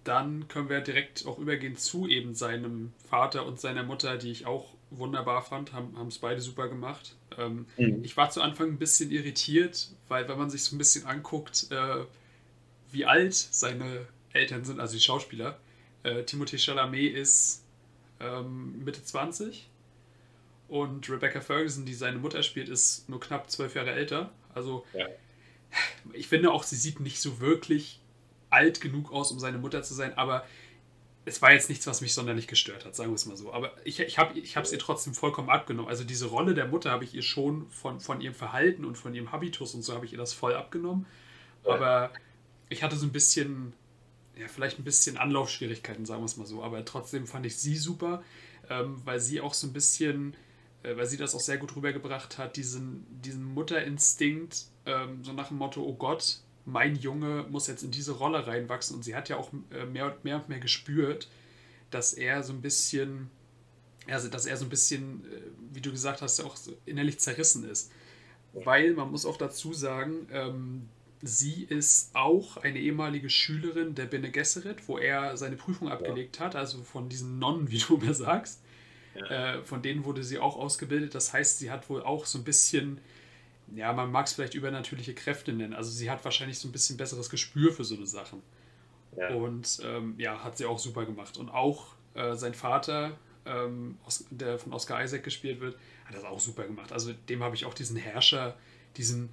dann 0.04 0.48
können 0.48 0.70
wir 0.70 0.80
direkt 0.80 1.26
auch 1.26 1.38
übergehen 1.38 1.76
zu 1.76 2.08
eben 2.08 2.34
seinem 2.34 2.94
Vater 3.10 3.44
und 3.44 3.60
seiner 3.60 3.82
Mutter, 3.82 4.16
die 4.16 4.30
ich 4.30 4.46
auch 4.46 4.72
wunderbar 4.90 5.42
fand, 5.42 5.74
haben 5.74 6.08
es 6.08 6.18
beide 6.18 6.40
super 6.40 6.68
gemacht. 6.68 7.14
Ähm, 7.36 7.66
mhm. 7.76 8.02
Ich 8.02 8.16
war 8.16 8.30
zu 8.30 8.40
Anfang 8.40 8.68
ein 8.68 8.78
bisschen 8.78 9.10
irritiert, 9.10 9.90
weil 10.08 10.26
wenn 10.28 10.38
man 10.38 10.48
sich 10.48 10.64
so 10.64 10.74
ein 10.74 10.78
bisschen 10.78 11.04
anguckt, 11.04 11.70
äh, 11.70 12.04
wie 12.90 13.04
alt 13.04 13.34
seine 13.34 14.06
Eltern 14.32 14.64
sind, 14.64 14.80
also 14.80 14.94
die 14.94 15.02
Schauspieler, 15.02 15.58
äh, 16.04 16.22
Timothée 16.22 16.58
Chalamet 16.58 17.14
ist 17.14 17.64
ähm, 18.20 18.82
Mitte 18.82 19.04
20 19.04 19.68
und 20.68 21.10
Rebecca 21.10 21.42
Ferguson, 21.42 21.84
die 21.84 21.92
seine 21.92 22.16
Mutter 22.16 22.42
spielt, 22.42 22.70
ist 22.70 23.10
nur 23.10 23.20
knapp 23.20 23.50
zwölf 23.50 23.74
Jahre 23.74 23.92
älter. 23.92 24.30
Also 24.54 24.86
ja 24.94 25.06
ich 26.12 26.28
finde 26.28 26.52
auch, 26.52 26.62
sie 26.62 26.76
sieht 26.76 27.00
nicht 27.00 27.20
so 27.20 27.40
wirklich 27.40 28.00
alt 28.50 28.80
genug 28.80 29.12
aus, 29.12 29.30
um 29.30 29.38
seine 29.38 29.58
Mutter 29.58 29.82
zu 29.82 29.94
sein, 29.94 30.16
aber 30.16 30.44
es 31.24 31.42
war 31.42 31.52
jetzt 31.52 31.68
nichts, 31.68 31.86
was 31.86 32.00
mich 32.00 32.14
sonderlich 32.14 32.46
gestört 32.46 32.86
hat, 32.86 32.96
sagen 32.96 33.10
wir 33.10 33.16
es 33.16 33.26
mal 33.26 33.36
so. 33.36 33.52
Aber 33.52 33.72
ich, 33.84 34.00
ich 34.00 34.18
habe 34.18 34.38
es 34.38 34.72
ihr 34.72 34.78
trotzdem 34.78 35.12
vollkommen 35.12 35.50
abgenommen. 35.50 35.90
Also 35.90 36.04
diese 36.04 36.26
Rolle 36.26 36.54
der 36.54 36.66
Mutter 36.66 36.90
habe 36.90 37.04
ich 37.04 37.14
ihr 37.14 37.22
schon 37.22 37.68
von, 37.68 38.00
von 38.00 38.20
ihrem 38.20 38.34
Verhalten 38.34 38.84
und 38.84 38.96
von 38.96 39.14
ihrem 39.14 39.30
Habitus 39.30 39.74
und 39.74 39.82
so 39.82 39.94
habe 39.94 40.06
ich 40.06 40.12
ihr 40.12 40.18
das 40.18 40.32
voll 40.32 40.54
abgenommen. 40.54 41.06
Aber 41.64 42.12
ich 42.70 42.82
hatte 42.82 42.96
so 42.96 43.04
ein 43.06 43.12
bisschen, 43.12 43.74
ja, 44.36 44.48
vielleicht 44.48 44.78
ein 44.78 44.84
bisschen 44.84 45.18
Anlaufschwierigkeiten, 45.18 46.06
sagen 46.06 46.22
wir 46.22 46.26
es 46.26 46.38
mal 46.38 46.46
so. 46.46 46.62
Aber 46.62 46.84
trotzdem 46.84 47.26
fand 47.26 47.44
ich 47.44 47.56
sie 47.58 47.76
super, 47.76 48.22
ähm, 48.70 49.02
weil 49.04 49.20
sie 49.20 49.40
auch 49.42 49.54
so 49.54 49.66
ein 49.66 49.72
bisschen, 49.72 50.34
weil 50.96 51.06
sie 51.06 51.16
das 51.16 51.34
auch 51.34 51.40
sehr 51.40 51.58
gut 51.58 51.74
rübergebracht 51.76 52.38
hat, 52.38 52.56
diesen, 52.56 53.06
diesen 53.22 53.44
Mutterinstinkt, 53.44 54.66
ähm, 54.86 55.22
so 55.22 55.32
nach 55.32 55.48
dem 55.48 55.58
Motto, 55.58 55.82
oh 55.82 55.94
Gott, 55.94 56.40
mein 56.64 56.96
Junge 56.96 57.46
muss 57.48 57.66
jetzt 57.66 57.82
in 57.82 57.90
diese 57.90 58.12
Rolle 58.12 58.46
reinwachsen. 58.46 58.96
Und 58.96 59.02
sie 59.02 59.16
hat 59.16 59.28
ja 59.28 59.36
auch 59.36 59.50
äh, 59.70 59.86
mehr 59.86 60.06
und 60.06 60.24
mehr 60.24 60.36
und 60.36 60.48
mehr 60.48 60.60
gespürt, 60.60 61.28
dass 61.90 62.12
er 62.12 62.42
so 62.42 62.52
ein 62.52 62.60
bisschen, 62.60 63.30
also 64.06 64.28
dass 64.28 64.46
er 64.46 64.56
so 64.56 64.66
ein 64.66 64.68
bisschen, 64.68 65.24
äh, 65.24 65.40
wie 65.72 65.80
du 65.80 65.90
gesagt 65.90 66.22
hast, 66.22 66.40
auch 66.40 66.56
so 66.56 66.76
innerlich 66.84 67.18
zerrissen 67.18 67.68
ist. 67.68 67.90
Weil 68.52 68.92
man 68.94 69.10
muss 69.10 69.26
auch 69.26 69.36
dazu 69.36 69.72
sagen, 69.72 70.26
ähm, 70.30 70.88
sie 71.22 71.64
ist 71.64 72.14
auch 72.14 72.58
eine 72.58 72.78
ehemalige 72.78 73.30
Schülerin 73.30 73.94
der 73.94 74.06
Bene 74.06 74.30
Gesserit, 74.30 74.88
wo 74.88 74.98
er 74.98 75.36
seine 75.36 75.56
Prüfung 75.56 75.88
abgelegt 75.88 76.40
hat, 76.40 76.54
also 76.54 76.82
von 76.82 77.08
diesen 77.08 77.38
Nonnen, 77.38 77.70
wie 77.70 77.78
du 77.78 77.96
mir 77.96 78.14
sagst. 78.14 78.60
Ja. 79.18 79.54
Äh, 79.56 79.62
von 79.62 79.82
denen 79.82 80.04
wurde 80.04 80.22
sie 80.22 80.38
auch 80.38 80.56
ausgebildet. 80.56 81.14
Das 81.14 81.32
heißt, 81.32 81.58
sie 81.58 81.70
hat 81.70 81.88
wohl 81.90 82.02
auch 82.02 82.26
so 82.26 82.38
ein 82.38 82.44
bisschen 82.44 83.00
ja, 83.74 83.92
man 83.92 84.10
mag 84.10 84.26
es 84.26 84.32
vielleicht 84.32 84.54
übernatürliche 84.54 85.14
Kräfte 85.14 85.52
nennen. 85.52 85.74
Also 85.74 85.90
sie 85.90 86.10
hat 86.10 86.24
wahrscheinlich 86.24 86.58
so 86.58 86.68
ein 86.68 86.72
bisschen 86.72 86.96
besseres 86.96 87.30
Gespür 87.30 87.72
für 87.72 87.84
so 87.84 87.96
eine 87.96 88.06
Sachen. 88.06 88.42
Ja. 89.16 89.28
Und 89.30 89.80
ähm, 89.84 90.14
ja, 90.18 90.42
hat 90.42 90.56
sie 90.56 90.66
auch 90.66 90.78
super 90.78 91.04
gemacht. 91.04 91.36
Und 91.36 91.48
auch 91.50 91.94
äh, 92.14 92.34
sein 92.34 92.54
Vater, 92.54 93.18
ähm, 93.46 93.98
der 94.30 94.58
von 94.58 94.72
Oscar 94.72 95.02
Isaac 95.02 95.22
gespielt 95.22 95.60
wird, 95.60 95.76
hat 96.04 96.14
das 96.14 96.24
auch 96.24 96.40
super 96.40 96.64
gemacht. 96.64 96.92
Also 96.92 97.12
dem 97.12 97.42
habe 97.42 97.54
ich 97.54 97.64
auch 97.64 97.74
diesen 97.74 97.96
Herrscher, 97.96 98.56
diesen, 98.96 99.30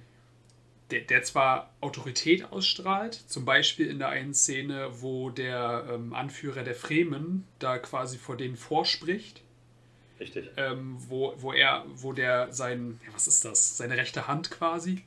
der, 0.90 1.02
der, 1.02 1.22
zwar 1.22 1.72
Autorität 1.80 2.52
ausstrahlt, 2.52 3.14
zum 3.14 3.44
Beispiel 3.44 3.88
in 3.88 3.98
der 3.98 4.08
einen 4.08 4.34
Szene, 4.34 4.88
wo 5.00 5.30
der 5.30 5.86
ähm, 5.90 6.12
Anführer 6.12 6.62
der 6.62 6.74
Fremen 6.74 7.46
da 7.58 7.78
quasi 7.78 8.18
vor 8.18 8.36
denen 8.36 8.56
vorspricht 8.56 9.42
Richtig. 10.18 10.50
Ähm, 10.56 10.96
wo, 11.08 11.34
wo 11.38 11.52
er, 11.52 11.84
wo 11.88 12.12
der 12.12 12.52
sein, 12.52 13.00
ja, 13.06 13.12
was 13.12 13.26
ist 13.26 13.44
das, 13.44 13.76
seine 13.76 13.96
rechte 13.96 14.26
Hand 14.26 14.50
quasi, 14.50 15.04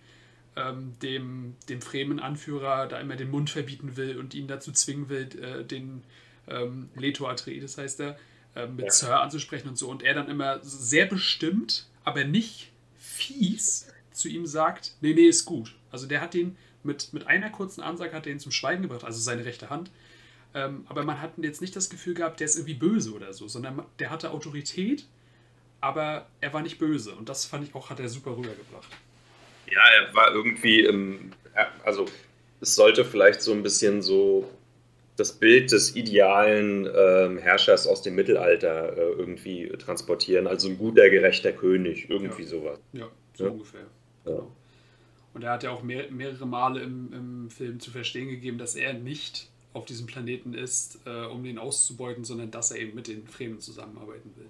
ähm, 0.55 0.95
dem, 1.01 1.55
dem 1.67 1.81
Fremen-Anführer 1.81 2.87
da 2.87 2.99
immer 2.99 3.15
den 3.15 3.31
Mund 3.31 3.49
verbieten 3.49 3.97
will 3.97 4.17
und 4.17 4.33
ihn 4.33 4.47
dazu 4.47 4.71
zwingen 4.71 5.09
will, 5.09 5.29
äh, 5.41 5.63
den 5.63 6.03
ähm, 6.47 6.89
Leto 6.95 7.27
Atreides 7.27 7.77
heißt 7.77 7.99
er, 8.01 8.17
äh, 8.55 8.67
mit 8.67 8.85
ja. 8.85 8.91
Sir 8.91 9.19
anzusprechen 9.19 9.69
und 9.69 9.77
so. 9.77 9.89
Und 9.89 10.03
er 10.03 10.13
dann 10.13 10.29
immer 10.29 10.59
sehr 10.63 11.05
bestimmt, 11.05 11.87
aber 12.03 12.23
nicht 12.23 12.71
fies 12.97 13.91
zu 14.11 14.27
ihm 14.27 14.45
sagt, 14.45 14.95
nee, 15.01 15.13
nee, 15.13 15.27
ist 15.27 15.45
gut. 15.45 15.75
Also 15.91 16.07
der 16.07 16.21
hat 16.21 16.35
ihn 16.35 16.57
mit, 16.83 17.13
mit 17.13 17.27
einer 17.27 17.49
kurzen 17.49 17.81
Ansage 17.81 18.13
hat 18.13 18.25
er 18.25 18.33
ihn 18.33 18.39
zum 18.39 18.51
Schweigen 18.51 18.83
gebracht, 18.83 19.03
also 19.03 19.19
seine 19.19 19.45
rechte 19.45 19.69
Hand. 19.69 19.91
Ähm, 20.59 20.85
aber 20.89 21.03
man 21.03 21.21
hat 21.21 21.33
jetzt 21.37 21.61
nicht 21.61 21.75
das 21.75 21.89
Gefühl 21.89 22.13
gehabt, 22.13 22.39
der 22.39 22.45
ist 22.45 22.55
irgendwie 22.55 22.73
böse 22.73 23.13
oder 23.13 23.33
so, 23.33 23.47
sondern 23.47 23.85
der 23.99 24.09
hatte 24.09 24.31
Autorität, 24.31 25.05
aber 25.81 26.27
er 26.41 26.53
war 26.53 26.61
nicht 26.61 26.79
böse. 26.79 27.15
Und 27.15 27.29
das 27.29 27.45
fand 27.45 27.67
ich 27.67 27.75
auch, 27.75 27.89
hat 27.89 27.99
er 27.99 28.09
super 28.09 28.31
rübergebracht. 28.31 28.89
Ja, 29.71 29.81
er 29.99 30.13
war 30.13 30.33
irgendwie, 30.33 30.81
im, 30.81 31.31
also 31.85 32.05
es 32.59 32.75
sollte 32.75 33.05
vielleicht 33.05 33.41
so 33.41 33.53
ein 33.53 33.63
bisschen 33.63 34.01
so 34.01 34.49
das 35.15 35.33
Bild 35.33 35.71
des 35.71 35.95
idealen 35.95 36.85
äh, 36.85 37.41
Herrschers 37.41 37.87
aus 37.87 38.01
dem 38.01 38.15
Mittelalter 38.15 38.97
äh, 38.97 39.11
irgendwie 39.11 39.69
transportieren. 39.77 40.47
Also 40.47 40.69
ein 40.69 40.77
guter, 40.77 41.09
gerechter 41.09 41.51
König, 41.51 42.09
irgendwie 42.09 42.43
ja. 42.43 42.49
sowas. 42.49 42.79
Ja, 42.93 43.07
so 43.33 43.45
ja. 43.45 43.49
ungefähr. 43.51 43.85
Genau. 44.25 44.51
Und 45.33 45.43
er 45.43 45.51
hat 45.51 45.63
ja 45.63 45.71
auch 45.71 45.83
mehr, 45.83 46.09
mehrere 46.09 46.47
Male 46.47 46.81
im, 46.81 47.13
im 47.13 47.49
Film 47.49 47.79
zu 47.79 47.91
verstehen 47.91 48.29
gegeben, 48.29 48.57
dass 48.57 48.75
er 48.75 48.93
nicht 48.93 49.49
auf 49.73 49.85
diesem 49.85 50.07
Planeten 50.07 50.53
ist, 50.53 50.99
äh, 51.05 51.25
um 51.25 51.43
den 51.43 51.59
auszubeuten, 51.59 52.23
sondern 52.23 52.51
dass 52.51 52.71
er 52.71 52.77
eben 52.77 52.95
mit 52.95 53.07
den 53.07 53.27
Fremen 53.27 53.59
zusammenarbeiten 53.59 54.31
will. 54.35 54.47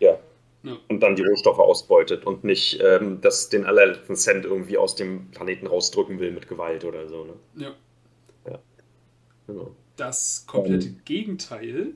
Ja. 0.00 0.18
ja. 0.62 0.76
Und 0.88 1.00
dann 1.00 1.16
die 1.16 1.22
Rohstoffe 1.22 1.58
ausbeutet 1.58 2.24
und 2.24 2.44
nicht 2.44 2.80
ähm, 2.82 3.20
das 3.20 3.50
den 3.50 3.64
allerletzten 3.64 4.16
Cent 4.16 4.44
irgendwie 4.44 4.78
aus 4.78 4.94
dem 4.94 5.30
Planeten 5.30 5.66
rausdrücken 5.66 6.18
will 6.18 6.32
mit 6.32 6.48
Gewalt 6.48 6.84
oder 6.84 7.08
so. 7.08 7.24
Ne? 7.24 7.34
Ja. 7.56 7.74
ja. 8.50 8.58
Genau. 9.46 9.74
Das 9.96 10.44
komplette 10.46 10.88
um, 10.88 11.00
Gegenteil 11.04 11.92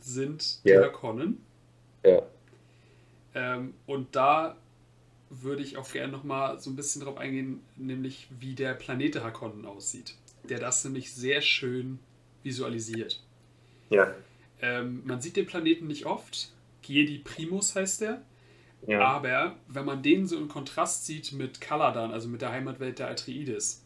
sind 0.00 0.64
die 0.64 0.70
ja. 0.70 0.82
Harkonnen. 0.82 1.44
Ja. 2.04 2.22
Ähm, 3.34 3.74
und 3.86 4.16
da 4.16 4.56
würde 5.28 5.62
ich 5.62 5.76
auch 5.76 5.90
gerne 5.92 6.12
nochmal 6.12 6.58
so 6.58 6.70
ein 6.70 6.76
bisschen 6.76 7.02
drauf 7.02 7.18
eingehen, 7.18 7.60
nämlich 7.76 8.28
wie 8.40 8.54
der 8.54 8.72
Planet 8.72 9.22
Harkonnen 9.22 9.66
aussieht 9.66 10.14
der 10.50 10.58
das 10.58 10.84
nämlich 10.84 11.12
sehr 11.12 11.40
schön 11.42 11.98
visualisiert. 12.42 13.22
Ja. 13.90 14.14
Ähm, 14.60 15.02
man 15.04 15.20
sieht 15.20 15.36
den 15.36 15.46
Planeten 15.46 15.86
nicht 15.86 16.06
oft. 16.06 16.52
Giedi 16.82 17.18
Primus 17.18 17.74
heißt 17.74 18.00
der. 18.00 18.22
Ja. 18.86 19.00
Aber 19.00 19.56
wenn 19.68 19.84
man 19.84 20.02
den 20.02 20.26
so 20.26 20.36
im 20.36 20.48
Kontrast 20.48 21.06
sieht 21.06 21.32
mit 21.32 21.60
Kaladan, 21.60 22.12
also 22.12 22.28
mit 22.28 22.42
der 22.42 22.52
Heimatwelt 22.52 22.98
der 22.98 23.10
Atreides, 23.10 23.84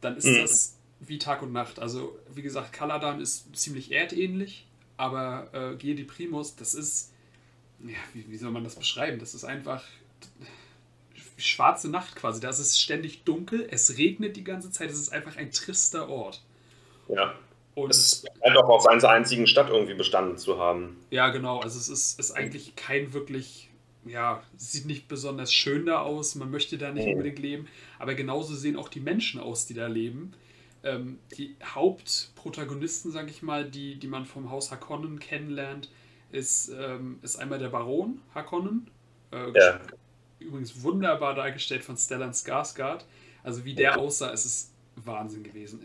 dann 0.00 0.16
ist 0.16 0.26
mhm. 0.26 0.40
das 0.42 0.76
wie 1.00 1.18
Tag 1.18 1.42
und 1.42 1.52
Nacht. 1.52 1.78
Also, 1.78 2.18
wie 2.34 2.42
gesagt, 2.42 2.72
Kaladan 2.72 3.20
ist 3.20 3.56
ziemlich 3.56 3.92
erdähnlich, 3.92 4.66
aber 4.96 5.48
äh, 5.54 5.76
Giedi 5.76 6.04
Primus, 6.04 6.56
das 6.56 6.74
ist, 6.74 7.12
ja, 7.82 7.96
wie, 8.12 8.28
wie 8.28 8.36
soll 8.36 8.50
man 8.50 8.64
das 8.64 8.76
beschreiben? 8.76 9.18
Das 9.18 9.34
ist 9.34 9.44
einfach 9.44 9.82
schwarze 11.40 11.90
Nacht 11.90 12.16
quasi. 12.16 12.40
Da 12.40 12.48
ist 12.48 12.58
es 12.58 12.80
ständig 12.80 13.24
dunkel, 13.24 13.66
es 13.70 13.98
regnet 13.98 14.36
die 14.36 14.44
ganze 14.44 14.70
Zeit, 14.70 14.90
es 14.90 14.98
ist 14.98 15.12
einfach 15.12 15.36
ein 15.36 15.50
trister 15.50 16.08
Ort. 16.08 16.42
Ja. 17.08 17.34
Und 17.74 17.90
es 17.90 18.24
scheint 18.42 18.56
auch 18.56 18.68
auf 18.68 18.86
einer 18.86 19.08
einzigen 19.08 19.46
Stadt 19.46 19.70
irgendwie 19.70 19.94
bestanden 19.94 20.36
zu 20.36 20.58
haben. 20.58 20.96
Ja, 21.10 21.28
genau. 21.30 21.60
Also 21.60 21.78
es 21.78 21.88
ist, 21.88 22.18
ist 22.18 22.32
eigentlich 22.32 22.76
kein 22.76 23.12
wirklich, 23.12 23.70
ja, 24.04 24.42
sieht 24.56 24.86
nicht 24.86 25.08
besonders 25.08 25.52
schön 25.52 25.86
da 25.86 26.00
aus. 26.00 26.34
Man 26.34 26.50
möchte 26.50 26.78
da 26.78 26.92
nicht 26.92 27.06
mhm. 27.06 27.12
unbedingt 27.12 27.38
leben. 27.38 27.68
Aber 27.98 28.14
genauso 28.14 28.54
sehen 28.54 28.76
auch 28.76 28.88
die 28.88 29.00
Menschen 29.00 29.40
aus, 29.40 29.66
die 29.66 29.74
da 29.74 29.86
leben. 29.86 30.32
Ähm, 30.82 31.18
die 31.36 31.56
Hauptprotagonisten, 31.64 33.12
sag 33.12 33.30
ich 33.30 33.42
mal, 33.42 33.64
die, 33.64 33.96
die 33.96 34.08
man 34.08 34.26
vom 34.26 34.50
Haus 34.50 34.70
Harkonnen 34.70 35.18
kennenlernt, 35.18 35.90
ist, 36.32 36.70
ähm, 36.70 37.18
ist 37.22 37.36
einmal 37.36 37.58
der 37.58 37.68
Baron 37.68 38.20
Harkonnen, 38.34 38.88
äh, 39.32 39.50
ja 39.54 39.80
übrigens 40.40 40.82
wunderbar 40.82 41.34
dargestellt 41.34 41.84
von 41.84 41.96
Stellan 41.96 42.32
Skarsgård. 42.32 43.04
Also 43.42 43.64
wie 43.64 43.74
der 43.74 43.98
aussah, 43.98 44.30
ist 44.30 44.44
es 44.44 44.72
Wahnsinn 44.96 45.42
gewesen. 45.42 45.80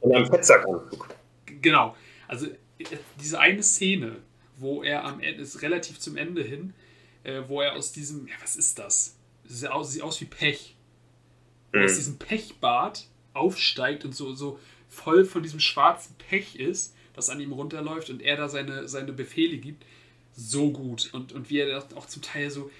In 0.00 0.14
einem 0.14 0.26
Fettsack-Anzug. 0.26 1.14
Genau. 1.60 1.96
Also 2.28 2.46
äh, 2.46 2.84
diese 3.20 3.38
eine 3.38 3.62
Szene, 3.62 4.16
wo 4.56 4.82
er 4.82 5.04
am 5.04 5.20
Ende, 5.20 5.42
ist 5.42 5.62
relativ 5.62 5.98
zum 5.98 6.16
Ende 6.16 6.42
hin, 6.42 6.74
äh, 7.22 7.42
wo 7.46 7.60
er 7.60 7.74
aus 7.74 7.92
diesem, 7.92 8.26
ja, 8.26 8.34
was 8.42 8.56
ist 8.56 8.78
das? 8.78 9.16
das 9.44 9.60
sieht 9.60 9.70
aus, 9.70 9.92
sieht 9.92 10.02
aus 10.02 10.20
wie 10.20 10.26
Pech. 10.26 10.76
Mhm. 11.72 11.84
Aus 11.84 11.96
diesem 11.96 12.18
Pechbad 12.18 13.06
aufsteigt 13.32 14.04
und 14.04 14.14
so, 14.14 14.32
so 14.32 14.58
voll 14.88 15.24
von 15.24 15.42
diesem 15.42 15.60
schwarzen 15.60 16.16
Pech 16.16 16.56
ist, 16.56 16.94
das 17.14 17.30
an 17.30 17.40
ihm 17.40 17.52
runterläuft 17.52 18.10
und 18.10 18.22
er 18.22 18.36
da 18.36 18.48
seine, 18.48 18.88
seine 18.88 19.12
Befehle 19.12 19.58
gibt. 19.58 19.84
So 20.34 20.70
gut. 20.70 21.12
Und, 21.14 21.32
und 21.32 21.48
wie 21.48 21.60
er 21.60 21.82
auch 21.94 22.06
zum 22.06 22.22
Teil 22.22 22.50
so, 22.50 22.66
äh, 22.66 22.70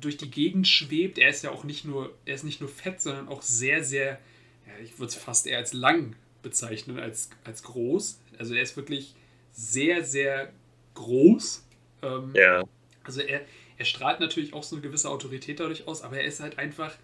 durch 0.00 0.16
die 0.16 0.30
Gegend 0.30 0.68
schwebt. 0.68 1.18
Er 1.18 1.28
ist 1.28 1.42
ja 1.42 1.50
auch 1.50 1.64
nicht 1.64 1.84
nur, 1.84 2.14
er 2.24 2.34
ist 2.34 2.44
nicht 2.44 2.60
nur 2.60 2.70
fett, 2.70 3.00
sondern 3.00 3.28
auch 3.28 3.42
sehr, 3.42 3.82
sehr, 3.82 4.18
ja, 4.66 4.72
ich 4.82 4.98
würde 4.98 5.10
es 5.10 5.14
fast 5.14 5.46
eher 5.46 5.58
als 5.58 5.72
lang 5.72 6.16
bezeichnen, 6.42 6.98
als, 6.98 7.30
als 7.44 7.62
groß. 7.62 8.20
Also 8.38 8.54
er 8.54 8.62
ist 8.62 8.76
wirklich 8.76 9.14
sehr, 9.52 10.04
sehr 10.04 10.52
groß. 10.94 11.64
Ähm, 12.02 12.32
ja. 12.34 12.64
Also 13.04 13.20
er, 13.20 13.40
er 13.78 13.84
strahlt 13.84 14.20
natürlich 14.20 14.52
auch 14.52 14.62
so 14.62 14.76
eine 14.76 14.82
gewisse 14.82 15.10
Autorität 15.10 15.60
dadurch 15.60 15.86
aus, 15.86 16.02
aber 16.02 16.18
er 16.18 16.24
ist 16.24 16.40
halt 16.40 16.58
einfach 16.58 16.94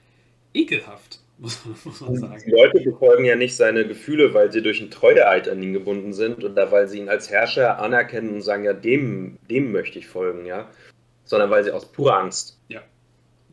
ekelhaft, 0.55 1.21
muss 1.39 1.65
man, 1.65 1.77
muss 1.85 2.01
man 2.01 2.17
sagen. 2.17 2.43
Die 2.47 2.51
Leute 2.51 2.81
befolgen 2.81 3.25
ja 3.25 3.37
nicht 3.37 3.57
seine 3.57 3.87
Gefühle, 3.87 4.35
weil 4.35 4.53
sie 4.53 4.63
durch 4.63 4.81
einen 4.81 4.91
Treueeid 4.91 5.49
an 5.49 5.63
ihn 5.63 5.73
gebunden 5.73 6.13
sind 6.13 6.45
oder 6.45 6.71
weil 6.71 6.89
sie 6.89 6.99
ihn 6.99 7.09
als 7.09 7.31
Herrscher 7.31 7.79
anerkennen 7.79 8.35
und 8.35 8.43
sagen, 8.43 8.65
ja, 8.65 8.73
dem, 8.73 9.39
dem 9.51 9.73
möchte 9.73 9.99
ich 9.99 10.07
folgen, 10.07 10.47
ja 10.47 10.71
sondern 11.33 11.51
weil 11.51 11.65
sie 11.65 11.71
aus 11.71 11.91
purer 11.91 12.19
Angst. 12.19 12.59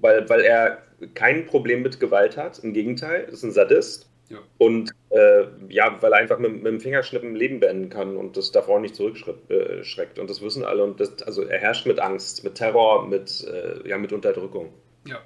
Weil, 0.01 0.29
weil 0.29 0.41
er 0.41 0.83
kein 1.13 1.45
Problem 1.45 1.81
mit 1.81 1.99
Gewalt 1.99 2.37
hat, 2.37 2.59
im 2.59 2.73
Gegenteil, 2.73 3.23
ist 3.23 3.43
ein 3.43 3.51
Sadist. 3.51 4.09
Ja. 4.29 4.37
Und 4.59 4.91
äh, 5.09 5.45
ja, 5.69 5.97
weil 6.01 6.13
er 6.13 6.19
einfach 6.19 6.37
mit, 6.37 6.53
mit 6.53 6.65
dem 6.65 6.79
Fingerschnippen 6.79 7.35
Leben 7.35 7.59
beenden 7.59 7.89
kann 7.89 8.15
und 8.15 8.37
das 8.37 8.51
davor 8.51 8.79
nicht 8.79 8.95
zurückschreckt. 8.95 10.17
Äh, 10.17 10.21
und 10.21 10.29
das 10.29 10.41
wissen 10.41 10.63
alle. 10.63 10.83
Und 10.83 10.99
das, 10.99 11.23
also 11.23 11.43
er 11.43 11.59
herrscht 11.59 11.87
mit 11.87 11.99
Angst, 11.99 12.43
mit 12.43 12.55
Terror, 12.55 13.07
mit, 13.07 13.43
äh, 13.45 13.87
ja, 13.87 13.97
mit 13.97 14.13
Unterdrückung. 14.13 14.71
Ja. 15.07 15.19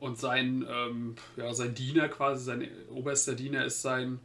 Und 0.00 0.18
sein, 0.18 0.66
ähm, 0.68 1.14
ja, 1.36 1.54
sein 1.54 1.74
Diener 1.74 2.08
quasi, 2.08 2.44
sein 2.44 2.68
oberster 2.92 3.34
Diener 3.34 3.64
ist 3.64 3.82
sein. 3.82 4.18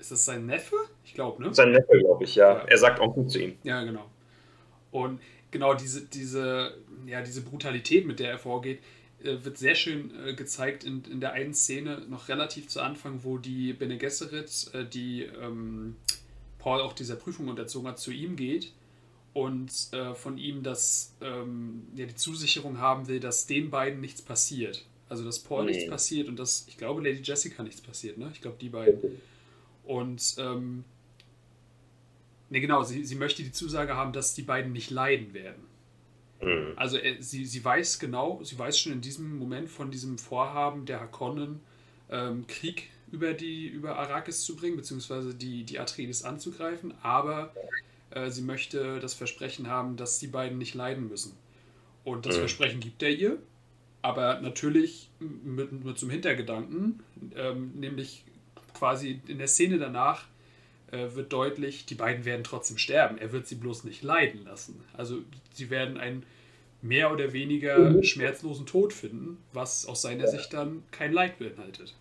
Ist 0.00 0.10
das 0.10 0.24
sein 0.24 0.46
Neffe? 0.46 0.76
Ich 1.04 1.14
glaube, 1.14 1.42
ne? 1.42 1.54
Sein 1.54 1.70
Neffe, 1.70 1.96
glaube 1.98 2.24
ich, 2.24 2.34
ja. 2.34 2.54
ja. 2.54 2.64
Er 2.66 2.78
sagt 2.78 3.00
auch 3.00 3.14
gut 3.14 3.30
zu 3.30 3.40
ihm. 3.40 3.56
Ja, 3.62 3.84
genau. 3.84 4.10
Und 4.90 5.20
genau 5.50 5.74
diese, 5.74 6.04
diese, 6.06 6.74
ja, 7.06 7.22
diese 7.22 7.42
Brutalität, 7.42 8.06
mit 8.06 8.20
der 8.20 8.30
er 8.30 8.38
vorgeht, 8.38 8.80
äh, 9.22 9.36
wird 9.42 9.58
sehr 9.58 9.74
schön 9.74 10.12
äh, 10.26 10.34
gezeigt 10.34 10.84
in, 10.84 11.04
in 11.04 11.20
der 11.20 11.32
einen 11.32 11.54
Szene, 11.54 12.02
noch 12.08 12.28
relativ 12.28 12.68
zu 12.68 12.80
Anfang, 12.80 13.24
wo 13.24 13.38
die 13.38 13.72
Bene 13.72 13.98
Gesserit, 13.98 14.70
äh, 14.74 14.84
die 14.84 15.22
ähm, 15.22 15.96
Paul 16.58 16.80
auch 16.80 16.92
dieser 16.92 17.16
Prüfung 17.16 17.48
unterzogen 17.48 17.88
hat, 17.88 17.98
zu 17.98 18.12
ihm 18.12 18.36
geht 18.36 18.72
und 19.32 19.72
äh, 19.92 20.14
von 20.14 20.38
ihm 20.38 20.62
das, 20.62 21.14
ähm, 21.20 21.86
ja, 21.94 22.06
die 22.06 22.14
Zusicherung 22.14 22.78
haben 22.78 23.08
will, 23.08 23.20
dass 23.20 23.46
den 23.46 23.70
beiden 23.70 24.00
nichts 24.00 24.22
passiert. 24.22 24.84
Also, 25.08 25.24
dass 25.24 25.38
Paul 25.38 25.64
nee. 25.64 25.72
nichts 25.72 25.88
passiert 25.88 26.28
und 26.28 26.38
dass, 26.38 26.66
ich 26.68 26.76
glaube, 26.76 27.02
Lady 27.02 27.20
Jessica 27.22 27.62
nichts 27.62 27.80
passiert, 27.80 28.18
ne? 28.18 28.30
Ich 28.34 28.42
glaube, 28.42 28.58
die 28.60 28.68
beiden. 28.68 29.00
Und 29.84 30.34
ähm, 30.38 30.84
Ne, 32.50 32.60
genau, 32.60 32.82
sie, 32.82 33.04
sie 33.04 33.16
möchte 33.16 33.42
die 33.42 33.52
Zusage 33.52 33.94
haben, 33.94 34.12
dass 34.12 34.34
die 34.34 34.42
beiden 34.42 34.72
nicht 34.72 34.90
leiden 34.90 35.34
werden. 35.34 35.64
Mhm. 36.40 36.72
Also 36.76 36.96
äh, 36.98 37.20
sie, 37.20 37.44
sie 37.44 37.64
weiß 37.64 37.98
genau, 37.98 38.40
sie 38.42 38.58
weiß 38.58 38.78
schon 38.78 38.92
in 38.92 39.00
diesem 39.00 39.38
Moment 39.38 39.68
von 39.68 39.90
diesem 39.90 40.18
Vorhaben 40.18 40.86
der 40.86 41.00
Hakonnen, 41.00 41.60
ähm, 42.10 42.46
Krieg 42.46 42.88
über 43.10 43.32
die 43.32 43.66
über 43.66 43.98
Arrakis 43.98 44.42
zu 44.42 44.56
bringen, 44.56 44.76
beziehungsweise 44.76 45.34
die, 45.34 45.64
die 45.64 45.78
Atreides 45.78 46.24
anzugreifen, 46.24 46.94
aber 47.02 47.52
äh, 48.10 48.30
sie 48.30 48.42
möchte 48.42 49.00
das 49.00 49.14
Versprechen 49.14 49.68
haben, 49.68 49.96
dass 49.96 50.18
die 50.18 50.26
beiden 50.26 50.58
nicht 50.58 50.74
leiden 50.74 51.08
müssen. 51.08 51.34
Und 52.04 52.26
das 52.26 52.36
mhm. 52.36 52.40
Versprechen 52.40 52.80
gibt 52.80 53.02
er 53.02 53.10
ihr, 53.10 53.38
aber 54.02 54.40
natürlich 54.40 55.10
mit, 55.18 55.84
mit 55.84 55.98
zum 55.98 56.10
Hintergedanken, 56.10 57.02
ähm, 57.34 57.72
nämlich 57.74 58.24
quasi 58.74 59.20
in 59.26 59.38
der 59.38 59.48
Szene 59.48 59.78
danach 59.78 60.26
äh, 60.90 61.14
wird 61.14 61.32
deutlich, 61.32 61.86
die 61.86 61.94
beiden 61.94 62.24
werden 62.24 62.44
trotzdem 62.44 62.78
sterben. 62.78 63.18
Er 63.18 63.32
wird 63.32 63.46
sie 63.46 63.56
bloß 63.56 63.84
nicht 63.84 64.02
leiden 64.02 64.44
lassen. 64.44 64.82
Also 64.94 65.18
sie 65.52 65.70
werden 65.70 65.98
einen 65.98 66.24
mehr 66.80 67.12
oder 67.12 67.32
weniger 67.32 67.78
mhm. 67.78 68.02
schmerzlosen 68.02 68.66
Tod 68.66 68.92
finden, 68.92 69.38
was 69.52 69.86
aus 69.86 70.02
seiner 70.02 70.24
ja. 70.24 70.30
Sicht 70.30 70.52
dann 70.52 70.82
kein 70.90 71.12
Leid 71.12 71.38
beinhaltet. 71.38 71.94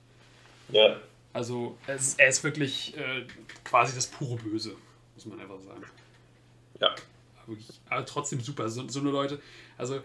Ja. 0.69 0.99
Also 1.33 1.77
er 1.87 1.95
ist, 1.95 2.19
er 2.19 2.29
ist 2.29 2.43
wirklich 2.43 2.95
äh, 2.97 3.25
quasi 3.63 3.95
das 3.95 4.07
pure 4.07 4.37
Böse, 4.37 4.75
muss 5.15 5.25
man 5.25 5.39
einfach 5.39 5.59
sagen. 5.59 5.83
Ja. 6.79 6.95
Aber, 7.45 7.57
aber 7.89 8.05
trotzdem 8.05 8.39
super. 8.39 8.69
So, 8.69 8.87
so 8.87 8.99
eine 8.99 9.09
Leute, 9.09 9.39
also 9.77 10.01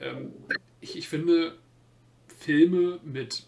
ähm, 0.00 0.32
ich, 0.80 0.96
ich 0.96 1.08
finde 1.08 1.56
Filme 2.38 2.98
mit 3.04 3.44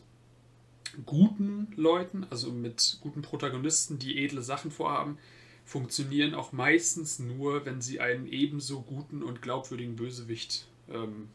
guten 1.07 1.73
Leuten, 1.77 2.27
also 2.31 2.51
mit 2.51 2.99
guten 3.01 3.23
Protagonisten, 3.23 3.99
die 3.99 4.25
edle 4.25 4.43
Sachen 4.43 4.71
vorhaben, 4.71 5.19
funktionieren 5.65 6.35
auch 6.35 6.53
meistens 6.53 7.19
nur, 7.19 7.65
wenn 7.65 7.81
sie 7.81 8.01
einen 8.01 8.27
ebenso 8.27 8.83
guten 8.83 9.23
und 9.23 9.43
glaubwürdigen 9.43 9.97
Bösewicht 9.97 10.67
ähm, 10.93 11.29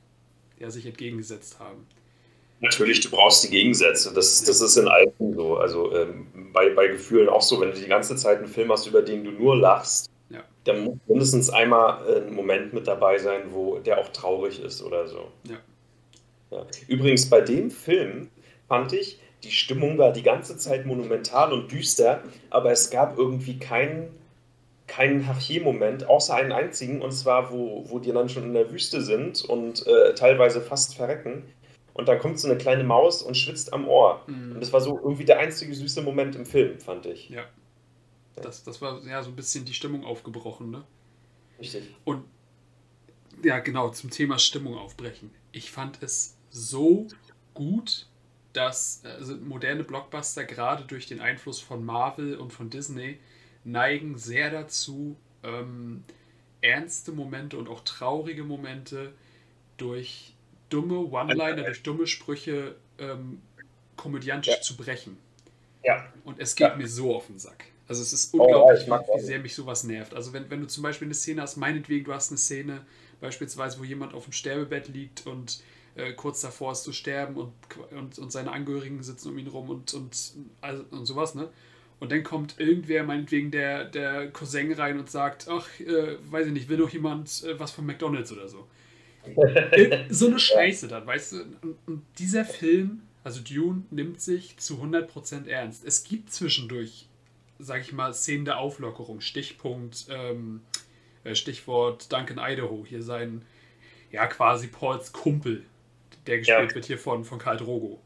ja, 0.59 0.69
sich 0.69 0.85
entgegengesetzt 0.85 1.59
haben. 1.59 1.87
Natürlich, 2.59 3.01
du 3.01 3.11
brauchst 3.11 3.43
die 3.43 3.49
Gegensätze. 3.49 4.11
Das, 4.13 4.43
das 4.43 4.61
ist 4.61 4.77
in 4.77 4.87
allen 4.87 5.11
so. 5.35 5.57
Also 5.57 5.95
ähm, 5.95 6.27
bei, 6.51 6.69
bei 6.69 6.87
Gefühlen 6.87 7.29
auch 7.29 7.41
so, 7.41 7.61
wenn 7.61 7.71
du 7.71 7.77
die 7.77 7.87
ganze 7.87 8.15
Zeit 8.15 8.39
einen 8.39 8.47
Film 8.47 8.71
hast, 8.71 8.87
über 8.87 9.01
den 9.01 9.23
du 9.23 9.31
nur 9.31 9.55
lachst, 9.55 10.09
ja. 10.29 10.43
dann 10.63 10.83
muss 10.83 10.97
mindestens 11.05 11.49
einmal 11.51 12.23
ein 12.23 12.33
Moment 12.33 12.73
mit 12.73 12.87
dabei 12.87 13.19
sein, 13.19 13.51
wo 13.51 13.77
der 13.77 13.99
auch 13.99 14.09
traurig 14.09 14.59
ist 14.59 14.81
oder 14.81 15.07
so. 15.07 15.31
Ja. 15.47 15.57
Ja. 16.49 16.65
Übrigens, 16.87 17.29
bei 17.29 17.41
dem 17.41 17.69
Film 17.69 18.29
fand 18.67 18.93
ich, 18.93 19.19
die 19.43 19.51
Stimmung 19.51 19.97
war 19.97 20.11
die 20.11 20.23
ganze 20.23 20.57
Zeit 20.57 20.85
monumental 20.85 21.53
und 21.53 21.71
düster, 21.71 22.23
aber 22.49 22.71
es 22.71 22.89
gab 22.89 23.17
irgendwie 23.17 23.59
keinen 23.59 24.09
keinen 24.87 25.27
Hachie-Moment, 25.27 26.07
außer 26.07 26.33
einen 26.33 26.53
einzigen, 26.53 27.01
und 27.01 27.11
zwar, 27.11 27.51
wo, 27.51 27.85
wo 27.89 27.99
die 27.99 28.11
dann 28.11 28.29
schon 28.29 28.43
in 28.43 28.53
der 28.53 28.71
Wüste 28.71 29.01
sind 29.01 29.43
und 29.43 29.85
äh, 29.85 30.15
teilweise 30.15 30.61
fast 30.61 30.95
verrecken. 30.95 31.43
Und 31.93 32.07
dann 32.07 32.19
kommt 32.19 32.39
so 32.39 32.47
eine 32.47 32.57
kleine 32.57 32.83
Maus 32.83 33.21
und 33.21 33.35
schwitzt 33.35 33.73
am 33.73 33.87
Ohr. 33.87 34.23
Mhm. 34.27 34.53
Und 34.53 34.59
das 34.61 34.71
war 34.71 34.81
so 34.81 34.97
irgendwie 34.97 35.25
der 35.25 35.39
einzige 35.39 35.73
süße 35.73 36.01
Moment 36.01 36.35
im 36.35 36.45
Film, 36.45 36.79
fand 36.79 37.05
ich. 37.05 37.29
Ja. 37.29 37.43
Das, 38.35 38.63
das 38.63 38.81
war 38.81 39.03
ja 39.05 39.21
so 39.23 39.29
ein 39.29 39.35
bisschen 39.35 39.65
die 39.65 39.73
Stimmung 39.73 40.05
aufgebrochen, 40.05 40.69
ne? 40.69 40.83
Richtig. 41.59 41.83
Und 42.05 42.23
ja, 43.43 43.59
genau, 43.59 43.89
zum 43.89 44.09
Thema 44.09 44.39
Stimmung 44.39 44.77
aufbrechen. 44.77 45.31
Ich 45.51 45.71
fand 45.71 46.01
es 46.01 46.37
so 46.49 47.07
gut, 47.53 48.06
dass 48.57 49.03
also 49.05 49.35
moderne 49.35 49.83
Blockbuster 49.83 50.43
gerade 50.43 50.83
durch 50.83 51.05
den 51.05 51.21
Einfluss 51.21 51.59
von 51.59 51.85
Marvel 51.85 52.35
und 52.37 52.51
von 52.51 52.71
Disney 52.71 53.19
neigen 53.63 54.17
sehr 54.17 54.49
dazu, 54.49 55.15
ähm, 55.43 56.03
ernste 56.61 57.11
Momente 57.11 57.57
und 57.57 57.69
auch 57.69 57.81
traurige 57.81 58.43
Momente 58.43 59.13
durch 59.77 60.33
dumme 60.69 60.97
One-Liner, 60.97 61.63
durch 61.63 61.83
dumme 61.83 62.07
Sprüche 62.07 62.75
ähm, 62.97 63.43
komödiantisch 63.95 64.55
ja. 64.55 64.61
zu 64.61 64.75
brechen. 64.75 65.17
Ja. 65.83 66.11
Und 66.25 66.39
es 66.39 66.55
geht 66.55 66.69
ja. 66.69 66.75
mir 66.75 66.87
so 66.87 67.15
auf 67.15 67.27
den 67.27 67.37
Sack. 67.37 67.65
Also 67.87 68.01
es 68.01 68.11
ist 68.11 68.33
unglaublich, 68.33 68.89
oh, 68.89 68.95
wie, 68.95 69.19
wie 69.19 69.23
sehr 69.23 69.39
mich 69.39 69.53
sowas 69.53 69.83
nervt. 69.83 70.15
Also 70.15 70.33
wenn, 70.33 70.49
wenn 70.49 70.61
du 70.61 70.67
zum 70.67 70.81
Beispiel 70.81 71.05
eine 71.05 71.13
Szene 71.13 71.43
hast, 71.43 71.57
meinetwegen, 71.57 72.05
du 72.05 72.13
hast 72.13 72.31
eine 72.31 72.39
Szene, 72.39 72.85
beispielsweise, 73.21 73.79
wo 73.79 73.83
jemand 73.83 74.15
auf 74.15 74.23
dem 74.23 74.33
Sterbebett 74.33 74.87
liegt 74.87 75.27
und 75.27 75.61
äh, 75.97 76.13
kurz 76.13 76.41
davor 76.41 76.71
ist 76.71 76.83
zu 76.83 76.93
sterben 76.93 77.35
und, 77.35 77.53
und, 77.91 78.19
und 78.19 78.31
seine 78.31 78.51
Angehörigen 78.51 79.01
sitzen 79.01 79.29
um 79.29 79.37
ihn 79.37 79.47
rum 79.47 79.69
und, 79.69 79.93
und, 79.93 80.33
also, 80.61 80.85
und 80.91 81.05
sowas, 81.05 81.35
ne? 81.35 81.49
Und 81.99 82.11
dann 82.11 82.23
kommt 82.23 82.59
irgendwer, 82.59 83.03
meinetwegen 83.03 83.49
der, 83.49 83.85
der 83.85 84.29
Cousin 84.29 84.71
rein 84.73 84.99
und 84.99 85.09
sagt, 85.09 85.47
ach, 85.49 85.67
äh, 85.79 86.17
weiß 86.29 86.47
ich 86.47 86.53
nicht, 86.53 86.69
will 86.69 86.77
doch 86.77 86.91
jemand 86.91 87.43
äh, 87.43 87.59
was 87.59 87.71
von 87.71 87.87
McDonalds 87.87 88.31
oder 88.31 88.47
so. 88.47 88.67
so 90.09 90.27
eine 90.27 90.39
Scheiße 90.39 90.87
dann, 90.87 91.07
weißt 91.07 91.33
du? 91.33 91.37
Und, 91.87 92.03
dieser 92.19 92.45
Film, 92.45 93.01
also 93.23 93.41
Dune, 93.41 93.83
nimmt 93.89 94.21
sich 94.21 94.57
zu 94.57 94.75
100% 94.75 95.47
ernst. 95.47 95.83
Es 95.83 96.03
gibt 96.03 96.31
zwischendurch, 96.31 97.07
sag 97.57 97.81
ich 97.81 97.91
mal, 97.91 98.13
Szenen 98.13 98.45
der 98.45 98.59
Auflockerung. 98.59 99.19
Stichpunkt, 99.19 100.05
ähm, 100.09 100.61
äh, 101.23 101.33
Stichwort 101.33 102.11
Duncan 102.13 102.37
Idaho, 102.39 102.85
hier 102.87 103.01
sein, 103.01 103.41
ja, 104.11 104.27
quasi 104.27 104.67
Pauls 104.67 105.11
Kumpel, 105.11 105.63
der 106.27 106.39
gespielt 106.39 106.69
ja. 106.69 106.75
wird 106.75 106.85
hier 106.85 106.97
von, 106.97 107.23
von 107.23 107.39
Karl 107.39 107.57
Drogo. 107.57 108.01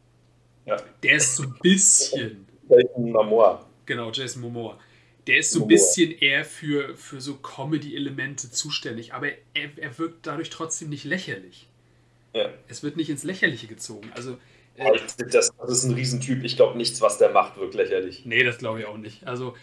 Ja. 0.66 0.78
Der 1.04 1.16
ist 1.16 1.36
so 1.36 1.44
ein 1.44 1.56
bisschen. 1.62 2.48
Momoa. 2.96 3.66
Genau, 3.86 4.12
Jason 4.12 4.42
Momoa. 4.42 4.80
Der 5.28 5.38
ist 5.38 5.52
so 5.52 5.64
ein 5.64 5.68
bisschen 5.68 6.12
eher 6.12 6.46
für, 6.46 6.96
für 6.96 7.22
so 7.22 7.36
Comedy-Elemente 7.36 8.50
zuständig, 8.52 9.14
aber 9.14 9.28
er, 9.54 9.70
er 9.78 9.98
wirkt 10.00 10.26
dadurch 10.26 10.50
trotzdem 10.50 10.90
nicht 10.90 11.04
lächerlich. 11.04 11.68
Ja. 12.34 12.50
Es 12.68 12.82
wird 12.82 12.98
nicht 12.98 13.10
ins 13.10 13.24
Lächerliche 13.24 13.68
gezogen. 13.68 14.10
Also, 14.16 14.38
äh, 14.76 14.92
das, 14.94 15.52
das, 15.52 15.52
ist 15.70 15.84
ein 15.84 15.94
Riesentyp. 15.94 16.44
Ich 16.44 16.56
glaube, 16.56 16.78
nichts, 16.78 17.02
was 17.02 17.18
der 17.18 17.30
macht, 17.32 17.58
wirkt 17.58 17.76
lächerlich. 17.76 18.26
Nee, 18.26 18.44
das 18.44 18.58
glaube 18.58 18.80
ich 18.80 18.86
auch 18.86 18.98
nicht. 18.98 19.28
Also, 19.28 19.56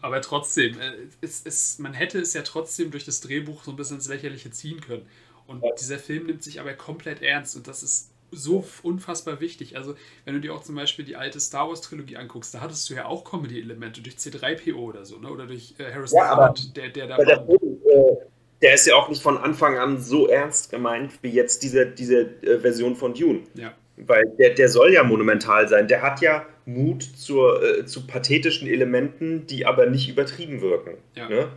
aber 0.00 0.20
trotzdem, 0.20 0.78
äh, 0.78 0.92
es, 1.22 1.42
es, 1.44 1.78
man 1.78 1.94
hätte 1.94 2.20
es 2.20 2.34
ja 2.34 2.42
trotzdem 2.42 2.90
durch 2.90 3.04
das 3.04 3.20
Drehbuch 3.20 3.64
so 3.64 3.72
ein 3.72 3.76
bisschen 3.76 3.96
ins 3.96 4.08
Lächerliche 4.08 4.50
ziehen 4.50 4.80
können. 4.80 5.06
Und 5.46 5.62
dieser 5.80 5.98
Film 5.98 6.26
nimmt 6.26 6.42
sich 6.42 6.60
aber 6.60 6.72
komplett 6.72 7.22
ernst 7.22 7.56
und 7.56 7.68
das 7.68 7.82
ist 7.82 8.10
so 8.30 8.64
unfassbar 8.82 9.40
wichtig. 9.40 9.76
Also, 9.76 9.94
wenn 10.24 10.34
du 10.34 10.40
dir 10.40 10.54
auch 10.54 10.62
zum 10.62 10.74
Beispiel 10.74 11.04
die 11.04 11.16
alte 11.16 11.40
Star 11.40 11.68
Wars 11.68 11.80
Trilogie 11.80 12.16
anguckst, 12.16 12.54
da 12.54 12.60
hattest 12.60 12.88
du 12.90 12.94
ja 12.94 13.06
auch 13.06 13.24
Comedy-Elemente 13.24 14.00
durch 14.00 14.16
C3PO 14.16 14.74
oder 14.74 15.04
so, 15.04 15.18
ne? 15.18 15.30
oder 15.30 15.46
durch 15.46 15.74
äh, 15.78 15.92
Harrison 15.92 16.18
ja, 16.18 16.34
Ford, 16.34 16.76
der, 16.76 16.88
der 16.88 17.06
da 17.06 17.18
war. 17.18 17.24
Der, 17.24 17.38
äh, 17.38 18.16
der, 18.62 18.74
ist 18.74 18.86
ja 18.86 18.94
auch 18.96 19.08
nicht 19.08 19.22
von 19.22 19.38
Anfang 19.38 19.78
an 19.78 20.00
so 20.00 20.28
ernst 20.28 20.70
gemeint 20.70 21.12
wie 21.22 21.30
jetzt 21.30 21.62
diese, 21.62 21.86
diese 21.86 22.22
äh, 22.42 22.58
Version 22.58 22.96
von 22.96 23.14
Dune. 23.14 23.40
Ja. 23.54 23.72
Weil 23.96 24.24
der, 24.38 24.54
der 24.54 24.68
soll 24.68 24.92
ja 24.92 25.04
monumental 25.04 25.68
sein. 25.68 25.86
Der 25.86 26.02
hat 26.02 26.20
ja 26.20 26.44
Mut 26.66 27.02
zur, 27.02 27.62
äh, 27.62 27.86
zu 27.86 28.06
pathetischen 28.06 28.66
Elementen, 28.66 29.46
die 29.46 29.66
aber 29.66 29.86
nicht 29.86 30.08
übertrieben 30.08 30.60
wirken. 30.60 30.96
Ja. 31.14 31.28
Ne? 31.28 31.48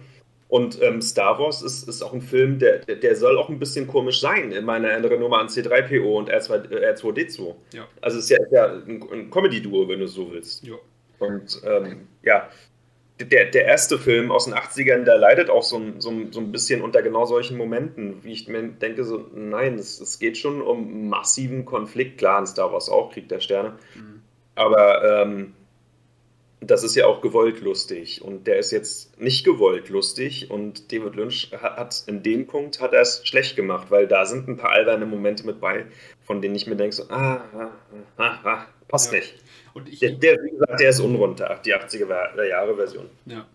Und 0.49 0.81
ähm, 0.81 1.01
Star 1.01 1.37
Wars 1.39 1.61
ist, 1.61 1.89
ist 1.89 2.01
auch 2.01 2.13
ein 2.13 2.21
Film, 2.21 2.57
der, 2.57 2.79
der 2.79 3.15
soll 3.15 3.37
auch 3.37 3.49
ein 3.49 3.59
bisschen 3.59 3.85
komisch 3.85 4.21
sein, 4.21 4.53
in 4.53 4.63
meiner 4.63 4.89
Erinnerung 4.89 5.19
nur 5.19 5.29
mal 5.29 5.41
an 5.41 5.47
C3PO 5.47 6.17
und 6.17 6.31
R2, 6.31 6.69
R2D2. 6.69 7.53
Ja. 7.73 7.87
Also 7.99 8.17
es 8.17 8.25
ist 8.25 8.29
ja, 8.29 8.37
ist 8.41 8.51
ja 8.51 8.65
ein, 8.65 9.29
Comedy-Duo, 9.29 9.89
wenn 9.89 9.99
du 9.99 10.07
so 10.07 10.31
willst. 10.31 10.63
Ja. 10.63 10.75
Und 11.19 11.61
ähm, 11.65 12.07
ja, 12.23 12.49
der, 13.19 13.45
der 13.45 13.65
erste 13.65 13.97
Film 13.97 14.31
aus 14.31 14.45
den 14.45 14.53
80ern, 14.53 15.03
der 15.03 15.17
leidet 15.17 15.49
auch 15.49 15.63
so 15.63 15.77
ein, 15.77 15.99
so, 15.99 16.13
so 16.31 16.39
ein 16.39 16.51
bisschen 16.51 16.81
unter 16.81 17.01
genau 17.01 17.25
solchen 17.25 17.57
Momenten, 17.57 18.23
wie 18.23 18.31
ich 18.31 18.47
mir 18.47 18.63
denke, 18.63 19.03
so, 19.03 19.25
nein, 19.33 19.75
es, 19.75 19.99
es 19.99 20.19
geht 20.19 20.37
schon 20.37 20.61
um 20.61 21.09
massiven 21.09 21.65
Konflikt. 21.65 22.19
Klar, 22.19 22.39
in 22.39 22.45
Star 22.45 22.71
Wars 22.71 22.89
auch, 22.89 23.11
Krieg 23.11 23.27
der 23.27 23.39
Sterne. 23.39 23.73
Mhm. 23.95 24.21
Aber 24.55 25.23
ähm, 25.23 25.53
das 26.60 26.84
ist 26.84 26.95
ja 26.95 27.05
auch 27.05 27.22
gewollt 27.22 27.62
lustig 27.62 28.22
und 28.22 28.47
der 28.47 28.58
ist 28.58 28.72
jetzt 28.72 29.20
nicht 29.20 29.45
gewollt 29.45 29.89
lustig 29.89 30.49
und 30.49 30.91
David 30.91 31.16
Lynch 31.16 31.51
hat, 31.51 32.03
in 32.08 32.24
dem 32.24 32.47
Punkt 32.47 32.82
hat 32.82 32.93
er 32.93 33.01
es 33.01 33.22
schlecht 33.28 33.55
gemacht, 33.55 33.91
weil 33.91 34.08
da 34.08 34.26
sind 34.26 34.47
ein 34.47 34.58
paar 34.58 34.72
alberne 34.72 35.05
Momente 35.05 35.45
mit 35.45 35.60
bei, 35.60 35.86
von 36.26 36.41
denen 36.41 36.55
ich 36.55 36.66
mir 36.66 36.76
denke 36.76 36.95
so, 36.95 37.03
ah, 37.10 37.43
ah, 37.53 37.72
ah, 38.18 38.39
ah 38.43 38.66
passt 38.88 39.12
ja. 39.12 39.20
nicht. 39.20 39.36
Und 39.74 39.88
ich, 39.89 39.99
der, 39.99 40.12
der, 40.14 40.43
wie 40.43 40.51
gesagt, 40.51 40.80
der 40.80 40.89
ist 40.89 40.99
unrunter, 40.99 41.62
die 41.64 41.76
80er 41.76 42.43
Jahre 42.43 42.76
Version. 42.76 43.10
Ja. 43.26 43.47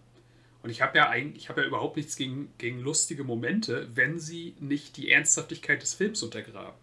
Und 0.62 0.70
ich 0.70 0.80
habe 0.80 0.96
ja 0.96 1.08
eigentlich, 1.08 1.44
ich 1.44 1.48
habe 1.48 1.62
ja 1.62 1.66
überhaupt 1.66 1.96
nichts 1.96 2.16
gegen, 2.16 2.52
gegen 2.58 2.78
lustige 2.78 3.24
Momente, 3.24 3.88
wenn 3.94 4.20
sie 4.20 4.54
nicht 4.60 4.96
die 4.96 5.10
Ernsthaftigkeit 5.10 5.82
des 5.82 5.94
Films 5.94 6.22
untergraben. 6.22 6.78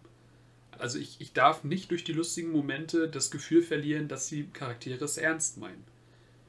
Also 0.72 0.98
ich, 0.98 1.16
ich 1.20 1.32
darf 1.32 1.64
nicht 1.64 1.90
durch 1.90 2.04
die 2.04 2.12
lustigen 2.12 2.50
Momente 2.50 3.08
das 3.08 3.30
Gefühl 3.30 3.62
verlieren, 3.62 4.08
dass 4.08 4.28
die 4.28 4.48
Charaktere 4.52 5.04
es 5.04 5.16
ernst 5.16 5.56
meinen. 5.56 5.84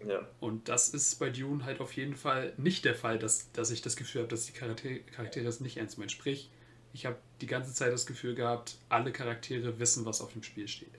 Ja. 0.07 0.27
Und 0.39 0.67
das 0.69 0.89
ist 0.89 1.19
bei 1.19 1.29
Dune 1.29 1.65
halt 1.65 1.79
auf 1.79 1.93
jeden 1.93 2.15
Fall 2.15 2.53
nicht 2.57 2.85
der 2.85 2.95
Fall, 2.95 3.19
dass, 3.19 3.51
dass 3.51 3.71
ich 3.71 3.81
das 3.81 3.95
Gefühl 3.95 4.21
habe, 4.21 4.29
dass 4.29 4.45
die 4.45 4.53
Charaktere, 4.53 4.99
Charaktere 4.99 5.47
es 5.47 5.59
nicht 5.59 5.77
ernst 5.77 5.97
meinen. 5.97 6.09
Sprich, 6.09 6.49
ich 6.93 7.05
habe 7.05 7.17
die 7.39 7.47
ganze 7.47 7.73
Zeit 7.73 7.93
das 7.93 8.05
Gefühl 8.05 8.35
gehabt, 8.35 8.77
alle 8.89 9.11
Charaktere 9.11 9.79
wissen, 9.79 10.05
was 10.05 10.21
auf 10.21 10.33
dem 10.33 10.43
Spiel 10.43 10.67
steht. 10.67 10.91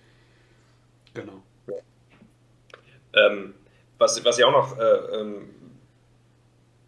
Genau. 1.14 1.42
Ähm, 3.14 3.54
was, 3.98 4.24
was 4.24 4.38
ich 4.38 4.44
auch 4.44 4.52
noch 4.52 4.78
äh, 4.78 5.20
ähm, 5.20 5.50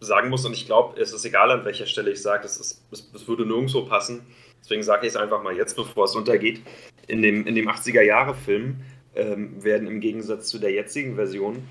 sagen 0.00 0.30
muss, 0.30 0.44
und 0.44 0.52
ich 0.52 0.66
glaube, 0.66 1.00
es 1.00 1.12
ist 1.12 1.24
egal, 1.24 1.50
an 1.50 1.64
welcher 1.64 1.86
Stelle 1.86 2.10
ich 2.10 2.22
sage, 2.22 2.44
es, 2.44 2.82
es, 2.90 3.10
es 3.12 3.28
würde 3.28 3.44
nirgendwo 3.44 3.84
passen. 3.84 4.22
Deswegen 4.60 4.82
sage 4.82 5.06
ich 5.06 5.12
es 5.12 5.16
einfach 5.16 5.42
mal 5.42 5.54
jetzt, 5.54 5.76
bevor 5.76 6.06
es 6.06 6.14
untergeht. 6.14 6.62
In 7.06 7.20
dem, 7.20 7.46
in 7.46 7.54
dem 7.54 7.68
80er-Jahre-Film 7.68 8.80
ähm, 9.14 9.62
werden 9.62 9.86
im 9.86 10.00
Gegensatz 10.00 10.48
zu 10.48 10.58
der 10.58 10.72
jetzigen 10.72 11.16
Version 11.16 11.68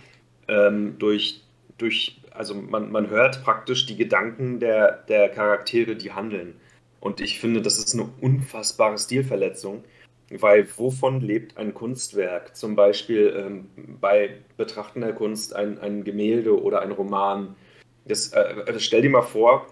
ähm, 0.48 0.96
durch, 1.00 1.42
durch, 1.78 2.22
also 2.32 2.56
man, 2.56 2.92
man 2.92 3.10
hört 3.10 3.44
praktisch 3.44 3.86
die 3.86 3.98
Gedanken 3.98 4.60
der, 4.60 5.04
der 5.08 5.30
Charaktere, 5.30 5.96
die 5.96 6.12
handeln. 6.12 6.56
Und 7.00 7.20
ich 7.20 7.40
finde, 7.40 7.62
das 7.62 7.78
ist 7.78 7.94
eine 7.94 8.10
unfassbare 8.22 8.98
Stilverletzung, 8.98 9.84
weil 10.32 10.68
wovon 10.78 11.20
lebt 11.22 11.58
ein 11.58 11.74
Kunstwerk? 11.74 12.56
Zum 12.56 12.76
Beispiel 12.76 13.34
ähm, 13.38 13.70
bei 14.00 14.38
Betrachten 14.56 15.02
der 15.02 15.14
Kunst 15.14 15.56
ein, 15.56 15.80
ein 15.80 16.04
Gemälde 16.04 16.62
oder 16.62 16.82
ein 16.82 16.92
Roman. 16.92 17.56
Das, 18.06 18.32
äh, 18.34 18.64
also 18.66 18.80
stell 18.80 19.02
dir 19.02 19.10
mal 19.10 19.22
vor, 19.22 19.68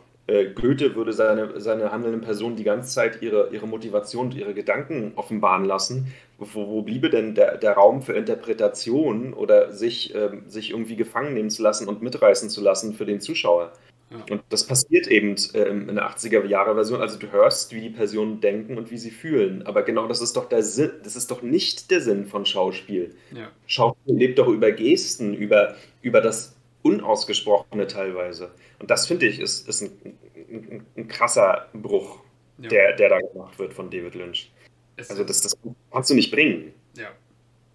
Goethe 0.54 0.96
würde 0.96 1.14
seine, 1.14 1.60
seine 1.60 1.92
handelnden 1.92 2.22
Personen 2.22 2.56
die 2.56 2.64
ganze 2.64 2.94
Zeit 2.94 3.22
ihre, 3.22 3.50
ihre 3.52 3.68
Motivation 3.68 4.28
und 4.28 4.36
ihre 4.36 4.54
Gedanken 4.54 5.14
offenbaren 5.16 5.66
lassen. 5.66 6.14
Wo, 6.38 6.68
wo 6.68 6.82
bliebe 6.82 7.10
denn 7.10 7.36
der, 7.36 7.58
der 7.58 7.74
Raum 7.74 8.02
für 8.02 8.14
Interpretation 8.14 9.34
oder 9.34 9.72
sich, 9.72 10.16
ähm, 10.16 10.44
sich 10.48 10.72
irgendwie 10.72 10.96
gefangen 10.96 11.34
nehmen 11.34 11.50
zu 11.50 11.62
lassen 11.62 11.88
und 11.88 12.02
mitreißen 12.02 12.50
zu 12.50 12.62
lassen 12.62 12.94
für 12.94 13.06
den 13.06 13.22
Zuschauer? 13.22 13.74
Ja. 14.12 14.18
Und 14.30 14.44
das 14.50 14.68
passiert 14.68 15.08
eben 15.08 15.36
ähm, 15.54 15.88
in 15.88 15.96
der 15.96 16.10
80er-Jahre-Version. 16.10 17.02
Also 17.02 17.18
du 17.18 17.32
hörst, 17.32 17.74
wie 17.74 17.82
die 17.82 17.90
Personen 17.90 18.42
denken 18.42 18.78
und 18.78 18.92
wie 18.92 18.98
sie 18.98 19.12
fühlen. 19.12 19.64
Aber 19.66 19.84
genau 19.84 20.08
das 20.08 20.22
ist 20.22 20.36
doch 20.36 20.50
der 20.50 20.64
Sinn, 20.64 20.92
das 21.04 21.16
ist 21.16 21.32
doch 21.32 21.42
nicht 21.42 21.90
der 21.92 22.02
Sinn 22.02 22.26
von 22.26 22.46
Schauspiel. 22.46 23.16
Ja. 23.32 23.50
Schauspiel 23.68 24.16
lebt 24.16 24.38
doch 24.38 24.48
über 24.48 24.72
Gesten, 24.72 25.34
über, 25.34 25.76
über 26.02 26.20
das 26.20 26.56
Unausgesprochene 26.84 27.88
teilweise. 27.88 28.52
Und 28.80 28.90
das 28.90 29.08
finde 29.08 29.28
ich 29.28 29.40
ist, 29.40 29.68
ist 29.68 29.82
ein, 29.82 30.18
ein, 30.36 30.86
ein 30.96 31.08
krasser 31.08 31.70
Bruch, 31.74 32.20
ja. 32.58 32.70
der, 32.70 32.96
der 32.96 33.10
da 33.10 33.20
gemacht 33.20 33.60
wird 33.60 33.74
von 33.74 33.90
David 33.90 34.16
Lynch. 34.16 34.52
Es 34.96 35.10
also 35.10 35.24
das, 35.24 35.42
das 35.42 35.58
kannst 35.92 36.10
du 36.10 36.16
nicht 36.16 36.32
bringen. 36.32 36.74
Ja. 36.96 37.10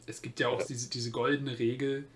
Es 0.07 0.23
gibt 0.23 0.39
ja 0.41 0.49
auch 0.49 0.61
ja. 0.61 0.67
Diese, 0.67 0.89
diese 0.89 1.11
goldene 1.11 1.59
Regel 1.59 2.07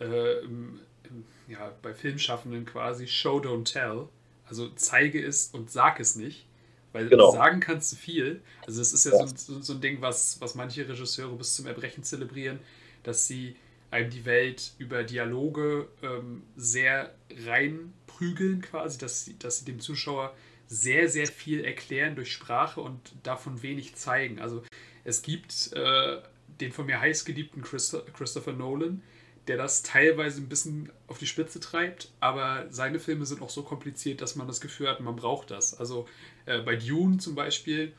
äh, 0.00 0.40
im, 0.40 0.80
im, 1.04 1.24
ja, 1.48 1.72
bei 1.82 1.94
Filmschaffenden 1.94 2.66
quasi, 2.66 3.06
Show, 3.06 3.38
don't 3.38 3.70
tell. 3.70 4.08
Also 4.46 4.68
zeige 4.74 5.24
es 5.24 5.48
und 5.48 5.70
sag 5.70 6.00
es 6.00 6.16
nicht. 6.16 6.46
Weil 6.92 7.08
genau. 7.08 7.32
sagen 7.32 7.60
kannst 7.60 7.92
du 7.92 7.96
viel. 7.96 8.40
Also 8.66 8.80
es 8.80 8.92
ist 8.92 9.04
ja, 9.04 9.12
ja. 9.12 9.26
So, 9.26 9.36
so, 9.36 9.60
so, 9.60 9.72
ein 9.74 9.80
Ding, 9.80 10.00
was, 10.00 10.40
was 10.40 10.54
manche 10.54 10.88
Regisseure 10.88 11.36
bis 11.36 11.54
zum 11.54 11.66
Erbrechen 11.66 12.02
zelebrieren 12.02 12.60
dass 13.02 13.26
sie 13.26 13.56
einem 13.90 14.10
die 14.10 14.24
Welt 14.24 14.72
über 14.78 15.02
Dialoge 15.02 15.88
ähm, 16.02 16.42
sehr 16.56 17.14
reinprügeln 17.46 18.62
quasi, 18.62 18.98
dass 18.98 19.24
sie, 19.24 19.38
dass 19.38 19.60
sie 19.60 19.64
dem 19.64 19.80
Zuschauer 19.80 20.34
sehr, 20.66 21.08
sehr 21.08 21.26
viel 21.26 21.64
erklären 21.64 22.14
durch 22.14 22.32
Sprache 22.32 22.80
und 22.80 23.14
davon 23.22 23.62
wenig 23.62 23.94
zeigen. 23.96 24.38
Also 24.38 24.62
es 25.04 25.22
gibt 25.22 25.72
äh, 25.72 26.18
den 26.60 26.72
von 26.72 26.86
mir 26.86 27.00
heißgeliebten 27.00 27.62
Christopher 27.62 28.52
Nolan, 28.52 29.02
der 29.46 29.56
das 29.56 29.82
teilweise 29.82 30.42
ein 30.42 30.48
bisschen 30.48 30.92
auf 31.06 31.18
die 31.18 31.26
Spitze 31.26 31.58
treibt, 31.58 32.10
aber 32.20 32.66
seine 32.68 33.00
Filme 33.00 33.24
sind 33.24 33.40
auch 33.40 33.48
so 33.48 33.62
kompliziert, 33.62 34.20
dass 34.20 34.36
man 34.36 34.46
das 34.46 34.60
Gefühl 34.60 34.88
hat, 34.88 35.00
man 35.00 35.16
braucht 35.16 35.50
das. 35.50 35.72
Also 35.78 36.06
äh, 36.44 36.60
bei 36.60 36.76
Dune 36.76 37.16
zum 37.16 37.34
Beispiel 37.34 37.94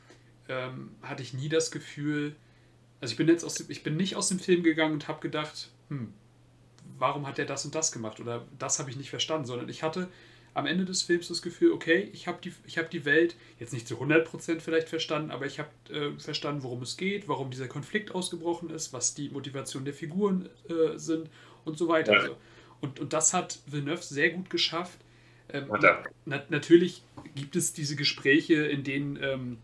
ähm, 0.48 0.92
hatte 1.02 1.24
ich 1.24 1.34
nie 1.34 1.50
das 1.50 1.72
Gefühl, 1.72 2.36
also 3.02 3.14
ich 3.14 3.18
bin 3.18 3.28
jetzt 3.28 3.44
aus 3.44 3.56
dem, 3.56 3.66
ich 3.70 3.82
bin 3.82 3.98
nicht 3.98 4.16
aus 4.16 4.28
dem 4.30 4.40
Film 4.40 4.62
gegangen 4.62 4.94
und 4.94 5.08
habe 5.08 5.22
gedacht, 5.22 5.72
hm, 5.90 6.14
warum 6.98 7.28
hat 7.28 7.40
er 7.40 7.46
das 7.46 7.66
und 7.66 7.76
das 7.76 7.92
gemacht 7.92 8.20
oder 8.20 8.46
das 8.58 8.80
habe 8.80 8.90
ich 8.90 8.96
nicht 8.96 9.10
verstanden, 9.10 9.46
sondern 9.46 9.70
ich 9.70 9.84
hatte 9.84 10.08
am 10.54 10.66
Ende 10.66 10.86
des 10.86 11.04
Films 11.04 11.28
das 11.28 11.42
Gefühl, 11.42 11.72
okay, 11.72 12.10
ich 12.14 12.28
habe 12.28 12.40
die, 12.44 12.52
hab 12.78 12.90
die 12.90 13.06
Welt 13.06 13.36
jetzt 13.60 13.72
nicht 13.72 13.88
zu 13.88 14.02
100% 14.02 14.60
vielleicht 14.60 14.90
verstanden, 14.90 15.32
aber 15.32 15.46
ich 15.46 15.60
habe 15.60 15.70
äh, 15.90 16.20
verstanden, 16.20 16.64
worum 16.64 16.82
es 16.82 16.98
geht, 16.98 17.28
warum 17.28 17.52
dieser 17.52 17.68
Konflikt 17.68 18.14
ausgebrochen 18.14 18.70
ist, 18.70 18.92
was 18.92 19.14
die 19.14 19.30
Motivation 19.30 19.86
der 19.86 19.94
Figuren 19.94 20.50
äh, 20.68 20.98
sind 20.98 21.30
und 21.66 21.78
so 21.78 21.88
weiter. 21.88 22.14
Ja. 22.14 22.20
Also, 22.20 22.38
und, 22.82 23.00
und 23.00 23.14
das 23.14 23.34
hat 23.34 23.60
Villeneuve 23.68 24.02
sehr 24.02 24.32
gut 24.32 24.50
geschafft. 24.50 25.00
Ähm, 25.52 25.68
na, 26.26 26.44
natürlich 26.50 27.04
gibt 27.36 27.56
es 27.56 27.74
diese 27.74 27.96
Gespräche, 27.96 28.56
in 28.56 28.84
denen 28.84 29.18
ähm, 29.22 29.58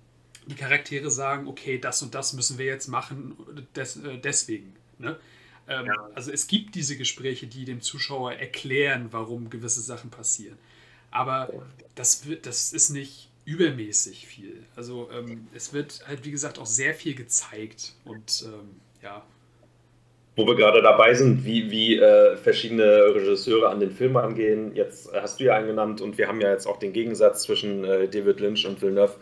die 0.48 0.56
Charaktere 0.56 1.10
sagen, 1.10 1.48
okay, 1.48 1.80
das 1.80 2.02
und 2.04 2.14
das 2.14 2.34
müssen 2.34 2.58
wir 2.58 2.66
jetzt 2.66 2.88
machen, 2.88 3.36
des, 3.76 3.98
äh, 3.98 4.18
deswegen. 4.18 4.76
Ne? 4.98 5.18
Ähm, 5.68 5.86
ja. 5.88 6.10
Also 6.14 6.32
es 6.32 6.48
gibt 6.48 6.76
diese 6.76 6.98
Gespräche, 6.98 7.48
die 7.48 7.66
dem 7.66 7.82
Zuschauer 7.82 8.34
erklären, 8.34 9.08
warum 9.12 9.50
gewisse 9.50 9.82
Sachen 9.82 10.10
passieren. 10.10 10.58
Aber 11.12 11.50
das, 11.96 12.28
wird, 12.28 12.46
das 12.46 12.74
ist 12.74 12.90
nicht 12.90 13.30
übermäßig 13.46 14.28
viel. 14.28 14.64
Also 14.76 15.10
ähm, 15.12 15.48
es 15.54 15.74
wird 15.74 16.02
halt, 16.08 16.26
wie 16.26 16.32
gesagt, 16.32 16.60
auch 16.60 16.66
sehr 16.66 16.94
viel 16.94 17.16
gezeigt 17.16 17.94
und 18.04 18.44
ähm, 18.46 18.82
ja. 19.02 19.24
Wo 20.36 20.46
wir 20.46 20.56
gerade 20.56 20.82
dabei 20.82 21.14
sind, 21.14 21.46
wie, 21.46 21.72
wie 21.72 21.98
äh, 21.98 22.36
verschiedene 22.36 22.84
Regisseure 23.16 23.70
an 23.70 23.80
den 23.80 23.92
Film 23.92 24.18
angehen. 24.18 24.76
Jetzt 24.76 25.10
hast 25.14 25.40
du 25.40 25.46
ja 25.46 25.56
einen 25.56 25.68
genannt 25.68 26.02
und 26.02 26.18
wir 26.18 26.28
haben 26.28 26.42
ja 26.42 26.52
jetzt 26.52 26.66
auch 26.66 26.78
den 26.78 26.92
Gegensatz 26.92 27.44
zwischen 27.44 27.86
äh, 27.86 28.10
David 28.10 28.42
Lynch 28.42 28.68
und 28.68 28.82
Villeneuve. 28.82 29.16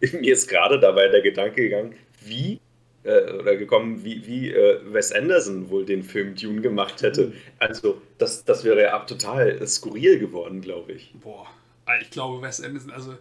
Mir 0.12 0.32
ist 0.34 0.48
gerade 0.48 0.78
dabei 0.78 1.08
der 1.08 1.22
Gedanke 1.22 1.62
gegangen, 1.62 1.94
wie 2.22 2.60
äh, 3.04 3.32
oder 3.32 3.56
gekommen, 3.56 4.04
wie, 4.04 4.26
wie 4.26 4.50
äh, 4.50 4.80
Wes 4.92 5.12
Anderson 5.12 5.70
wohl 5.70 5.84
den 5.84 6.02
Film 6.02 6.34
Dune 6.34 6.60
gemacht 6.60 7.02
hätte. 7.02 7.28
Mhm. 7.28 7.32
Also, 7.58 8.00
das, 8.18 8.44
das 8.44 8.64
wäre 8.64 8.82
ja 8.82 8.98
total 9.00 9.66
skurril 9.66 10.18
geworden, 10.18 10.60
glaube 10.60 10.92
ich. 10.92 11.12
Boah, 11.20 11.46
ah, 11.86 11.94
ich 12.00 12.10
glaube, 12.10 12.42
Wes 12.42 12.60
Anderson, 12.60 12.90
also, 12.90 13.14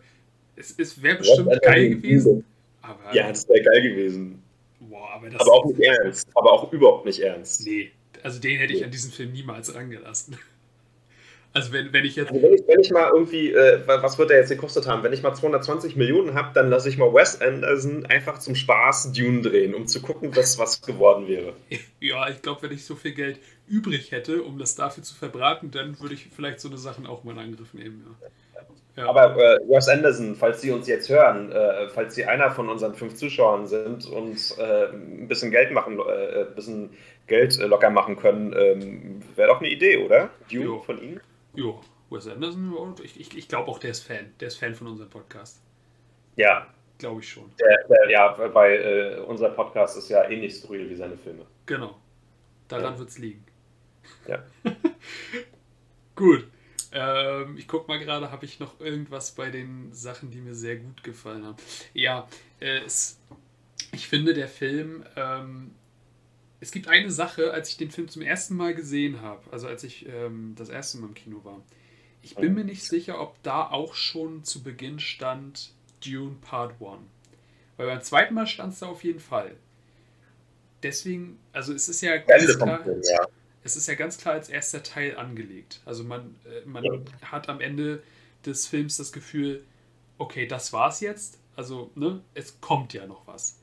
es, 0.55 0.73
es 0.77 1.01
wäre 1.01 1.17
bestimmt 1.17 1.49
Wes 1.49 1.61
geil 1.61 1.89
gewesen. 1.89 2.43
Aber, 2.81 3.13
ja, 3.13 3.29
das 3.29 3.47
wäre 3.49 3.61
geil 3.63 3.81
gewesen. 3.81 4.41
Boah, 4.79 5.09
aber, 5.11 5.29
das 5.29 5.41
aber 5.41 5.53
auch 5.53 5.65
nicht 5.65 5.79
ernst. 5.79 6.29
Aber 6.33 6.51
auch 6.53 6.71
überhaupt 6.71 7.05
nicht 7.05 7.19
ernst. 7.19 7.65
Nee, 7.65 7.91
also 8.23 8.39
den 8.39 8.57
hätte 8.57 8.73
ich 8.73 8.83
an 8.83 8.91
diesen 8.91 9.11
Film 9.11 9.31
niemals 9.31 9.73
rangelassen. 9.73 10.37
Also 11.57 11.73
wenn, 11.73 11.91
wenn 11.91 12.05
ich 12.05 12.15
jetzt. 12.15 12.29
Also 12.29 12.43
wenn, 12.43 12.53
ich, 12.53 12.67
wenn 12.67 12.79
ich 12.79 12.91
mal 12.91 13.09
irgendwie, 13.11 13.51
äh, 13.51 13.81
was 13.87 14.19
wird 14.19 14.29
der 14.29 14.37
jetzt 14.37 14.49
gekostet 14.49 14.85
haben? 14.85 15.01
Wenn 15.01 15.11
ich 15.11 15.23
mal 15.23 15.33
220 15.33 15.95
Millionen 15.95 16.35
habe, 16.35 16.51
dann 16.53 16.69
lasse 16.69 16.87
ich 16.87 16.99
mal 16.99 17.11
Wes 17.11 17.41
Anderson 17.41 18.05
einfach 18.05 18.37
zum 18.37 18.53
Spaß 18.53 19.11
Dune 19.11 19.41
drehen, 19.41 19.73
um 19.73 19.87
zu 19.87 19.99
gucken, 20.03 20.31
dass 20.31 20.59
was 20.59 20.81
geworden 20.83 21.27
wäre. 21.27 21.53
Ja, 21.99 22.29
ich 22.29 22.43
glaube, 22.43 22.61
wenn 22.61 22.71
ich 22.73 22.85
so 22.85 22.93
viel 22.93 23.13
Geld 23.13 23.39
übrig 23.67 24.11
hätte, 24.11 24.43
um 24.43 24.59
das 24.59 24.75
dafür 24.75 25.01
zu 25.01 25.15
verbraten, 25.15 25.71
dann 25.71 25.99
würde 25.99 26.13
ich 26.13 26.27
vielleicht 26.33 26.59
so 26.59 26.67
eine 26.67 26.77
Sachen 26.77 27.07
auch 27.07 27.23
mal 27.23 27.31
in 27.31 27.39
Angriff 27.39 27.73
nehmen. 27.73 28.05
Ja. 28.21 28.27
Ja. 28.97 29.09
Aber 29.09 29.35
äh, 29.35 29.59
Wes 29.67 29.87
Anderson, 29.87 30.35
falls 30.35 30.61
Sie 30.61 30.69
uns 30.71 30.87
jetzt 30.87 31.09
hören, 31.09 31.51
äh, 31.51 31.87
falls 31.89 32.13
Sie 32.13 32.25
einer 32.25 32.51
von 32.51 32.69
unseren 32.69 32.93
fünf 32.93 33.15
Zuschauern 33.15 33.65
sind 33.65 34.05
und 34.05 34.55
äh, 34.59 34.89
ein 34.91 35.27
bisschen 35.27 35.49
Geld 35.49 35.71
machen, 35.71 35.99
äh, 35.99 36.41
ein 36.41 36.55
bisschen 36.55 36.91
Geld 37.25 37.57
locker 37.57 37.89
machen 37.89 38.15
können, 38.15 38.53
ähm, 38.55 39.21
wäre 39.35 39.49
doch 39.49 39.59
eine 39.59 39.69
Idee, 39.69 39.97
oder? 39.97 40.29
Dune 40.51 40.65
jo. 40.65 40.79
von 40.81 41.01
Ihnen? 41.01 41.19
Jo, 41.57 41.81
Wes 42.11 42.27
Anderson, 42.27 42.93
ich, 43.01 43.19
ich, 43.19 43.35
ich 43.35 43.47
glaube 43.47 43.71
auch, 43.71 43.79
der 43.79 43.89
ist 43.89 44.03
Fan. 44.03 44.31
Der 44.39 44.49
ist 44.49 44.57
Fan 44.57 44.75
von 44.75 44.85
unserem 44.85 45.09
Podcast. 45.09 45.59
Ja. 46.35 46.71
Glaube 46.99 47.21
ich 47.21 47.29
schon. 47.31 47.51
Der, 47.59 47.83
der, 47.87 48.11
ja, 48.11 48.53
weil 48.53 48.73
äh, 48.73 49.19
unser 49.21 49.49
Podcast 49.49 49.97
ist 49.97 50.07
ja 50.09 50.29
ähnlich 50.29 50.55
skurril 50.55 50.87
wie 50.87 50.95
seine 50.95 51.17
Filme. 51.17 51.47
Genau. 51.65 51.97
Daran 52.67 52.93
ja. 52.93 52.99
wird 52.99 53.09
es 53.09 53.17
liegen. 53.17 53.43
Ja. 54.27 54.45
gut. 56.15 56.47
Ähm, 56.91 57.57
ich 57.57 57.67
gucke 57.67 57.87
mal 57.87 57.97
gerade, 57.97 58.31
habe 58.31 58.45
ich 58.45 58.59
noch 58.59 58.79
irgendwas 58.79 59.31
bei 59.31 59.49
den 59.49 59.91
Sachen, 59.93 60.29
die 60.29 60.41
mir 60.41 60.53
sehr 60.53 60.75
gut 60.75 61.03
gefallen 61.03 61.43
haben. 61.43 61.57
Ja, 61.95 62.27
äh, 62.59 62.81
es, 62.85 63.19
ich 63.93 64.07
finde, 64.07 64.35
der 64.35 64.47
Film 64.47 65.03
ähm, 65.15 65.71
es 66.59 66.71
gibt 66.71 66.87
eine 66.87 67.11
Sache, 67.11 67.51
als 67.51 67.69
ich 67.69 67.77
den 67.77 67.91
Film 67.91 68.09
zum 68.09 68.21
ersten 68.21 68.55
Mal 68.55 68.73
gesehen 68.73 69.21
habe, 69.21 69.41
also 69.51 69.67
als 69.67 69.83
ich 69.83 70.07
ähm, 70.07 70.55
das 70.57 70.69
erste 70.69 70.97
Mal 70.97 71.07
im 71.07 71.13
Kino 71.13 71.43
war. 71.43 71.61
Ich 72.23 72.35
bin 72.35 72.55
mir 72.55 72.65
nicht 72.65 72.83
sicher, 72.83 73.21
ob 73.21 73.41
da 73.43 73.67
auch 73.69 73.93
schon 73.93 74.43
zu 74.43 74.63
Beginn 74.63 74.99
stand 74.99 75.71
Dune 76.03 76.35
Part 76.41 76.73
1. 76.81 76.99
Weil 77.77 77.87
beim 77.87 78.01
zweiten 78.01 78.33
Mal 78.33 78.47
stand 78.47 78.73
es 78.73 78.79
da 78.79 78.87
auf 78.87 79.03
jeden 79.03 79.19
Fall. 79.19 79.55
Deswegen, 80.83 81.39
also 81.53 81.73
es 81.73 81.89
ist 81.89 82.01
ja 82.01 82.17
ganz 82.17 82.57
klar, 82.57 82.85
es 83.63 83.75
ist 83.75 83.87
ja 83.87 83.95
ganz 83.95 84.17
klar 84.17 84.33
als 84.35 84.49
erster 84.49 84.83
Teil 84.83 85.15
angelegt. 85.15 85.81
Also 85.85 86.03
man, 86.03 86.35
äh, 86.45 86.65
man 86.67 86.83
ja. 86.83 86.91
hat 87.31 87.49
am 87.49 87.61
Ende 87.61 88.03
des 88.45 88.67
Films 88.67 88.97
das 88.97 89.11
Gefühl, 89.11 89.63
okay, 90.17 90.47
das 90.47 90.73
war's 90.73 90.99
jetzt. 90.99 91.39
Also, 91.55 91.91
ne, 91.95 92.21
es 92.33 92.59
kommt 92.61 92.93
ja 92.93 93.07
noch 93.07 93.25
was. 93.27 93.59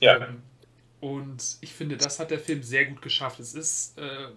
Ja. 0.00 0.16
Ähm, 0.16 0.42
und 1.00 1.58
ich 1.60 1.72
finde, 1.74 1.96
das 1.96 2.18
hat 2.18 2.30
der 2.30 2.38
Film 2.38 2.62
sehr 2.62 2.86
gut 2.86 3.02
geschafft. 3.02 3.40
Es 3.40 3.54
ist 3.54 3.98
äh, 3.98 4.28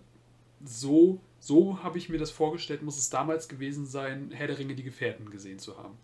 so, 0.64 1.22
so 1.39 1.82
habe 1.84 1.97
ich 1.97 2.10
mir 2.10 2.18
das 2.18 2.32
vorgestellt, 2.32 2.82
muss 2.82 2.97
es 2.97 3.10
damals 3.10 3.47
gewesen 3.47 3.86
sein, 3.86 4.32
Herr 4.34 4.47
der 4.47 4.60
Ringe, 4.60 4.76
die 4.76 4.84
Gefährten 4.84 5.30
gesehen 5.30 5.60
zu 5.60 5.78
haben. 5.78 5.97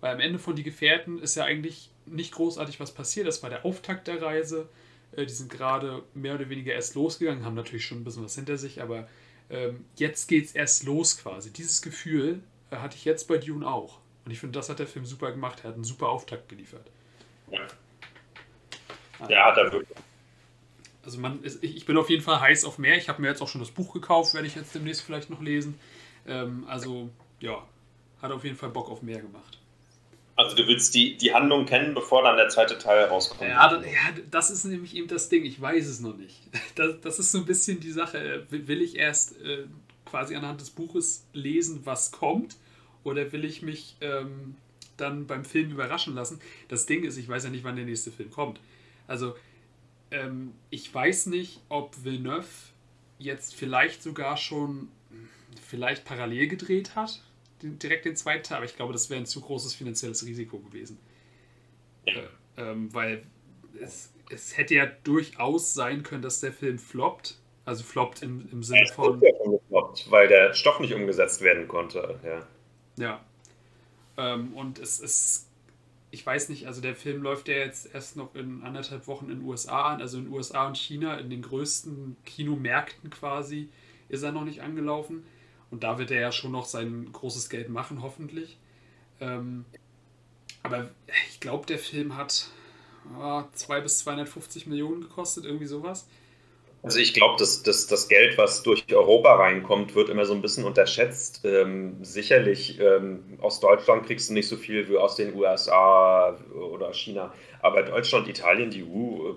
Weil 0.00 0.14
am 0.14 0.20
Ende 0.20 0.38
von 0.38 0.56
Die 0.56 0.62
Gefährten 0.62 1.18
ist 1.18 1.34
ja 1.34 1.44
eigentlich 1.44 1.90
nicht 2.06 2.32
großartig 2.32 2.80
was 2.80 2.92
passiert. 2.92 3.26
Das 3.26 3.42
war 3.42 3.50
der 3.50 3.64
Auftakt 3.64 4.08
der 4.08 4.20
Reise. 4.20 4.68
Äh, 5.12 5.26
die 5.26 5.32
sind 5.32 5.50
gerade 5.50 6.02
mehr 6.14 6.34
oder 6.34 6.48
weniger 6.48 6.72
erst 6.72 6.94
losgegangen, 6.94 7.44
haben 7.44 7.54
natürlich 7.54 7.86
schon 7.86 8.00
ein 8.00 8.04
bisschen 8.04 8.24
was 8.24 8.34
hinter 8.34 8.58
sich, 8.58 8.82
aber 8.82 9.08
ähm, 9.48 9.84
jetzt 9.96 10.30
es 10.30 10.52
erst 10.52 10.84
los 10.84 11.18
quasi. 11.18 11.52
Dieses 11.52 11.82
Gefühl 11.82 12.40
äh, 12.70 12.76
hatte 12.76 12.96
ich 12.96 13.04
jetzt 13.04 13.28
bei 13.28 13.38
Dune 13.38 13.66
auch. 13.66 13.98
Und 14.24 14.30
ich 14.30 14.38
finde, 14.38 14.58
das 14.58 14.68
hat 14.68 14.78
der 14.78 14.86
Film 14.86 15.06
super 15.06 15.32
gemacht. 15.32 15.60
Er 15.62 15.68
hat 15.68 15.74
einen 15.74 15.84
super 15.84 16.08
Auftakt 16.08 16.48
geliefert. 16.48 16.86
Ja. 17.50 17.66
Ja, 19.28 19.46
hat 19.46 19.58
er 19.58 19.72
wirklich. 19.72 19.98
Also 21.04 21.18
man, 21.18 21.40
ich 21.62 21.86
bin 21.86 21.96
auf 21.96 22.10
jeden 22.10 22.22
Fall 22.22 22.40
heiß 22.40 22.64
auf 22.64 22.78
mehr. 22.78 22.96
Ich 22.96 23.08
habe 23.08 23.22
mir 23.22 23.28
jetzt 23.28 23.40
auch 23.40 23.48
schon 23.48 23.60
das 23.60 23.70
Buch 23.70 23.92
gekauft, 23.92 24.34
werde 24.34 24.46
ich 24.46 24.54
jetzt 24.54 24.74
demnächst 24.74 25.02
vielleicht 25.02 25.30
noch 25.30 25.40
lesen. 25.40 25.78
Ähm, 26.26 26.64
also 26.68 27.10
ja, 27.40 27.66
hat 28.20 28.32
auf 28.32 28.44
jeden 28.44 28.56
Fall 28.56 28.68
Bock 28.68 28.90
auf 28.90 29.02
mehr 29.02 29.20
gemacht. 29.20 29.58
Also 30.36 30.56
du 30.56 30.66
willst 30.66 30.94
die, 30.94 31.16
die 31.16 31.34
Handlung 31.34 31.66
kennen, 31.66 31.94
bevor 31.94 32.22
dann 32.22 32.36
der 32.36 32.48
zweite 32.48 32.78
Teil 32.78 33.04
rauskommt. 33.04 33.42
Ja, 33.42 33.68
das, 33.68 33.84
ja, 33.84 34.22
das 34.30 34.50
ist 34.50 34.64
nämlich 34.64 34.96
eben 34.96 35.06
das 35.06 35.28
Ding. 35.28 35.44
Ich 35.44 35.60
weiß 35.60 35.86
es 35.86 36.00
noch 36.00 36.16
nicht. 36.16 36.36
Das, 36.76 37.00
das 37.02 37.18
ist 37.18 37.32
so 37.32 37.38
ein 37.38 37.44
bisschen 37.44 37.80
die 37.80 37.90
Sache. 37.90 38.46
Will 38.48 38.80
ich 38.80 38.96
erst 38.96 39.40
äh, 39.42 39.64
quasi 40.06 40.34
anhand 40.34 40.60
des 40.60 40.70
Buches 40.70 41.26
lesen, 41.32 41.80
was 41.84 42.10
kommt? 42.12 42.56
Oder 43.04 43.32
will 43.32 43.44
ich 43.44 43.60
mich 43.60 43.96
ähm, 44.00 44.54
dann 44.96 45.26
beim 45.26 45.44
Film 45.44 45.70
überraschen 45.72 46.14
lassen? 46.14 46.40
Das 46.68 46.86
Ding 46.86 47.04
ist, 47.04 47.16
ich 47.18 47.28
weiß 47.28 47.44
ja 47.44 47.50
nicht, 47.50 47.64
wann 47.64 47.76
der 47.76 47.84
nächste 47.84 48.10
Film 48.10 48.30
kommt. 48.30 48.60
Also, 49.10 49.34
ähm, 50.12 50.54
ich 50.70 50.94
weiß 50.94 51.26
nicht, 51.26 51.60
ob 51.68 52.04
Villeneuve 52.04 52.46
jetzt 53.18 53.56
vielleicht 53.56 54.04
sogar 54.04 54.36
schon 54.36 54.86
vielleicht 55.66 56.04
parallel 56.04 56.46
gedreht 56.46 56.94
hat, 56.94 57.20
direkt 57.60 58.04
den 58.04 58.14
zweiten 58.14 58.44
Teil, 58.44 58.58
aber 58.58 58.66
ich 58.66 58.76
glaube, 58.76 58.92
das 58.92 59.10
wäre 59.10 59.20
ein 59.20 59.26
zu 59.26 59.40
großes 59.40 59.74
finanzielles 59.74 60.24
Risiko 60.24 60.60
gewesen. 60.60 60.96
Äh, 62.04 62.22
ähm, 62.56 62.94
weil 62.94 63.24
es, 63.82 64.12
es 64.30 64.56
hätte 64.56 64.76
ja 64.76 64.86
durchaus 64.86 65.74
sein 65.74 66.04
können, 66.04 66.22
dass 66.22 66.38
der 66.38 66.52
Film 66.52 66.78
floppt. 66.78 67.36
Also 67.64 67.82
floppt 67.82 68.22
im, 68.22 68.48
im 68.52 68.62
Sinne 68.62 68.84
ja, 68.86 68.94
von. 68.94 69.20
Ja 69.20 69.30
gefloppt, 69.50 70.08
weil 70.08 70.28
der 70.28 70.54
Stoff 70.54 70.78
nicht 70.78 70.94
umgesetzt 70.94 71.40
werden 71.42 71.66
konnte, 71.66 72.20
ja. 72.24 72.46
Ja. 72.96 73.24
Ähm, 74.16 74.54
und 74.54 74.78
es, 74.78 75.00
es 75.00 75.49
ich 76.10 76.26
weiß 76.26 76.48
nicht, 76.48 76.66
also 76.66 76.80
der 76.80 76.96
Film 76.96 77.22
läuft 77.22 77.48
ja 77.48 77.54
jetzt 77.54 77.94
erst 77.94 78.16
noch 78.16 78.34
in 78.34 78.62
anderthalb 78.62 79.06
Wochen 79.06 79.30
in 79.30 79.40
den 79.40 79.46
USA 79.46 79.92
an, 79.92 80.00
also 80.00 80.18
in 80.18 80.24
den 80.24 80.32
USA 80.32 80.66
und 80.66 80.76
China, 80.76 81.16
in 81.18 81.30
den 81.30 81.42
größten 81.42 82.16
Kinomärkten 82.24 83.10
quasi, 83.10 83.68
ist 84.08 84.22
er 84.22 84.32
noch 84.32 84.44
nicht 84.44 84.62
angelaufen. 84.62 85.24
Und 85.70 85.84
da 85.84 85.98
wird 85.98 86.10
er 86.10 86.20
ja 86.20 86.32
schon 86.32 86.50
noch 86.50 86.64
sein 86.64 87.12
großes 87.12 87.48
Geld 87.48 87.68
machen, 87.68 88.02
hoffentlich. 88.02 88.58
Ähm, 89.20 89.64
aber 90.64 90.90
ich 91.30 91.38
glaube, 91.38 91.66
der 91.66 91.78
Film 91.78 92.16
hat 92.16 92.48
oh, 93.16 93.44
2 93.52 93.80
bis 93.80 94.00
250 94.00 94.66
Millionen 94.66 95.02
gekostet, 95.02 95.44
irgendwie 95.44 95.66
sowas. 95.66 96.08
Also 96.82 96.98
ich 96.98 97.12
glaube, 97.12 97.36
dass, 97.38 97.62
dass 97.62 97.86
das 97.86 98.08
Geld, 98.08 98.38
was 98.38 98.62
durch 98.62 98.84
Europa 98.90 99.34
reinkommt, 99.34 99.94
wird 99.94 100.08
immer 100.08 100.24
so 100.24 100.32
ein 100.32 100.40
bisschen 100.40 100.64
unterschätzt. 100.64 101.42
Ähm, 101.44 101.96
sicherlich 102.02 102.80
ähm, 102.80 103.38
aus 103.42 103.60
Deutschland 103.60 104.06
kriegst 104.06 104.30
du 104.30 104.34
nicht 104.34 104.48
so 104.48 104.56
viel 104.56 104.88
wie 104.88 104.96
aus 104.96 105.16
den 105.16 105.34
USA 105.34 106.38
oder 106.54 106.94
China. 106.94 107.34
Aber 107.60 107.82
Deutschland, 107.82 108.28
Italien, 108.28 108.70
die 108.70 108.84
EU, 108.84 109.34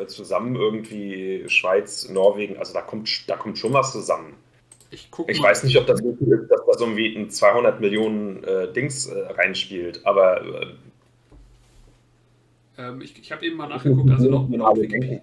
äh, 0.00 0.06
zusammen 0.06 0.54
irgendwie 0.54 1.44
Schweiz, 1.48 2.08
Norwegen, 2.08 2.56
also 2.58 2.74
da 2.74 2.82
kommt, 2.82 3.28
da 3.28 3.36
kommt 3.36 3.58
schon 3.58 3.72
was 3.72 3.90
zusammen. 3.90 4.34
Ich, 4.90 5.10
ich 5.26 5.42
weiß 5.42 5.64
nicht, 5.64 5.76
ob 5.76 5.86
das 5.86 6.02
wirklich 6.02 6.28
ist, 6.28 6.48
dass 6.48 6.60
da 6.64 6.72
so 6.78 6.84
irgendwie 6.84 7.14
ein 7.14 7.28
200 7.28 7.80
Millionen 7.80 8.42
äh, 8.44 8.72
Dings 8.72 9.06
äh, 9.06 9.18
reinspielt, 9.32 10.06
aber. 10.06 10.42
Äh, 10.42 10.66
ähm, 12.78 13.00
ich 13.02 13.18
ich 13.18 13.32
habe 13.32 13.44
eben 13.44 13.56
mal 13.56 13.68
nachgeguckt, 13.68 14.10
also 14.10 14.30
laut, 14.30 14.50
Wikipedia, 14.50 15.20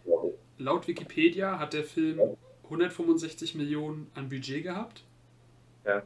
laut, 0.58 0.88
Wikipedia, 0.88 1.60
hat 1.60 1.74
der 1.74 1.84
Film 1.84 2.20
165 2.66 3.56
Millionen 3.56 4.10
an 4.16 4.30
Budget 4.30 4.64
gehabt. 4.64 5.04
Ja. 5.86 6.04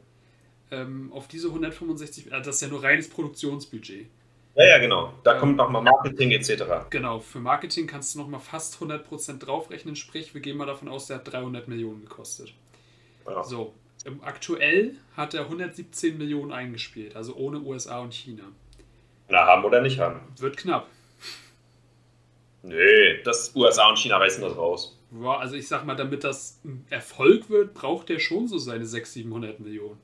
Ähm, 0.70 1.12
auf 1.12 1.26
diese 1.26 1.48
165, 1.48 2.32
also 2.32 2.44
das 2.44 2.56
ist 2.56 2.62
ja 2.62 2.68
nur 2.68 2.82
reines 2.82 3.08
Produktionsbudget. 3.08 4.06
Ja, 4.54 4.66
ja, 4.66 4.78
genau. 4.78 5.14
Da 5.24 5.34
ähm, 5.34 5.40
kommt 5.40 5.56
nochmal 5.56 5.82
Marketing 5.82 6.32
etc. 6.32 6.64
Genau, 6.90 7.18
für 7.20 7.40
Marketing 7.40 7.86
kannst 7.86 8.14
du 8.14 8.20
nochmal 8.20 8.40
fast 8.40 8.76
100% 8.76 9.38
draufrechnen, 9.38 9.96
sprich, 9.96 10.34
wir 10.34 10.40
gehen 10.40 10.56
mal 10.56 10.66
davon 10.66 10.88
aus, 10.88 11.06
der 11.06 11.16
hat 11.16 11.32
300 11.32 11.68
Millionen 11.68 12.02
gekostet. 12.02 12.52
Ja. 13.26 13.42
So, 13.44 13.74
aktuell 14.22 14.96
hat 15.16 15.34
er 15.34 15.42
117 15.42 16.18
Millionen 16.18 16.52
eingespielt, 16.52 17.16
also 17.16 17.34
ohne 17.34 17.60
USA 17.60 18.00
und 18.00 18.14
China. 18.14 18.44
Na, 19.28 19.46
haben 19.46 19.64
oder 19.64 19.80
nicht 19.80 19.98
haben? 19.98 20.20
Wird 20.38 20.56
knapp. 20.56 20.88
Nee, 22.62 23.22
das 23.24 23.54
USA 23.54 23.88
und 23.88 23.98
China 23.98 24.18
reißen 24.18 24.42
das 24.42 24.56
raus. 24.56 24.98
Ja, 25.22 25.38
also 25.38 25.56
ich 25.56 25.66
sag 25.66 25.84
mal, 25.84 25.96
damit 25.96 26.24
das 26.24 26.60
ein 26.64 26.86
Erfolg 26.90 27.50
wird, 27.50 27.74
braucht 27.74 28.10
er 28.10 28.20
schon 28.20 28.48
so 28.48 28.58
seine 28.58 28.84
600, 28.84 29.12
700 29.12 29.60
Millionen. 29.60 29.98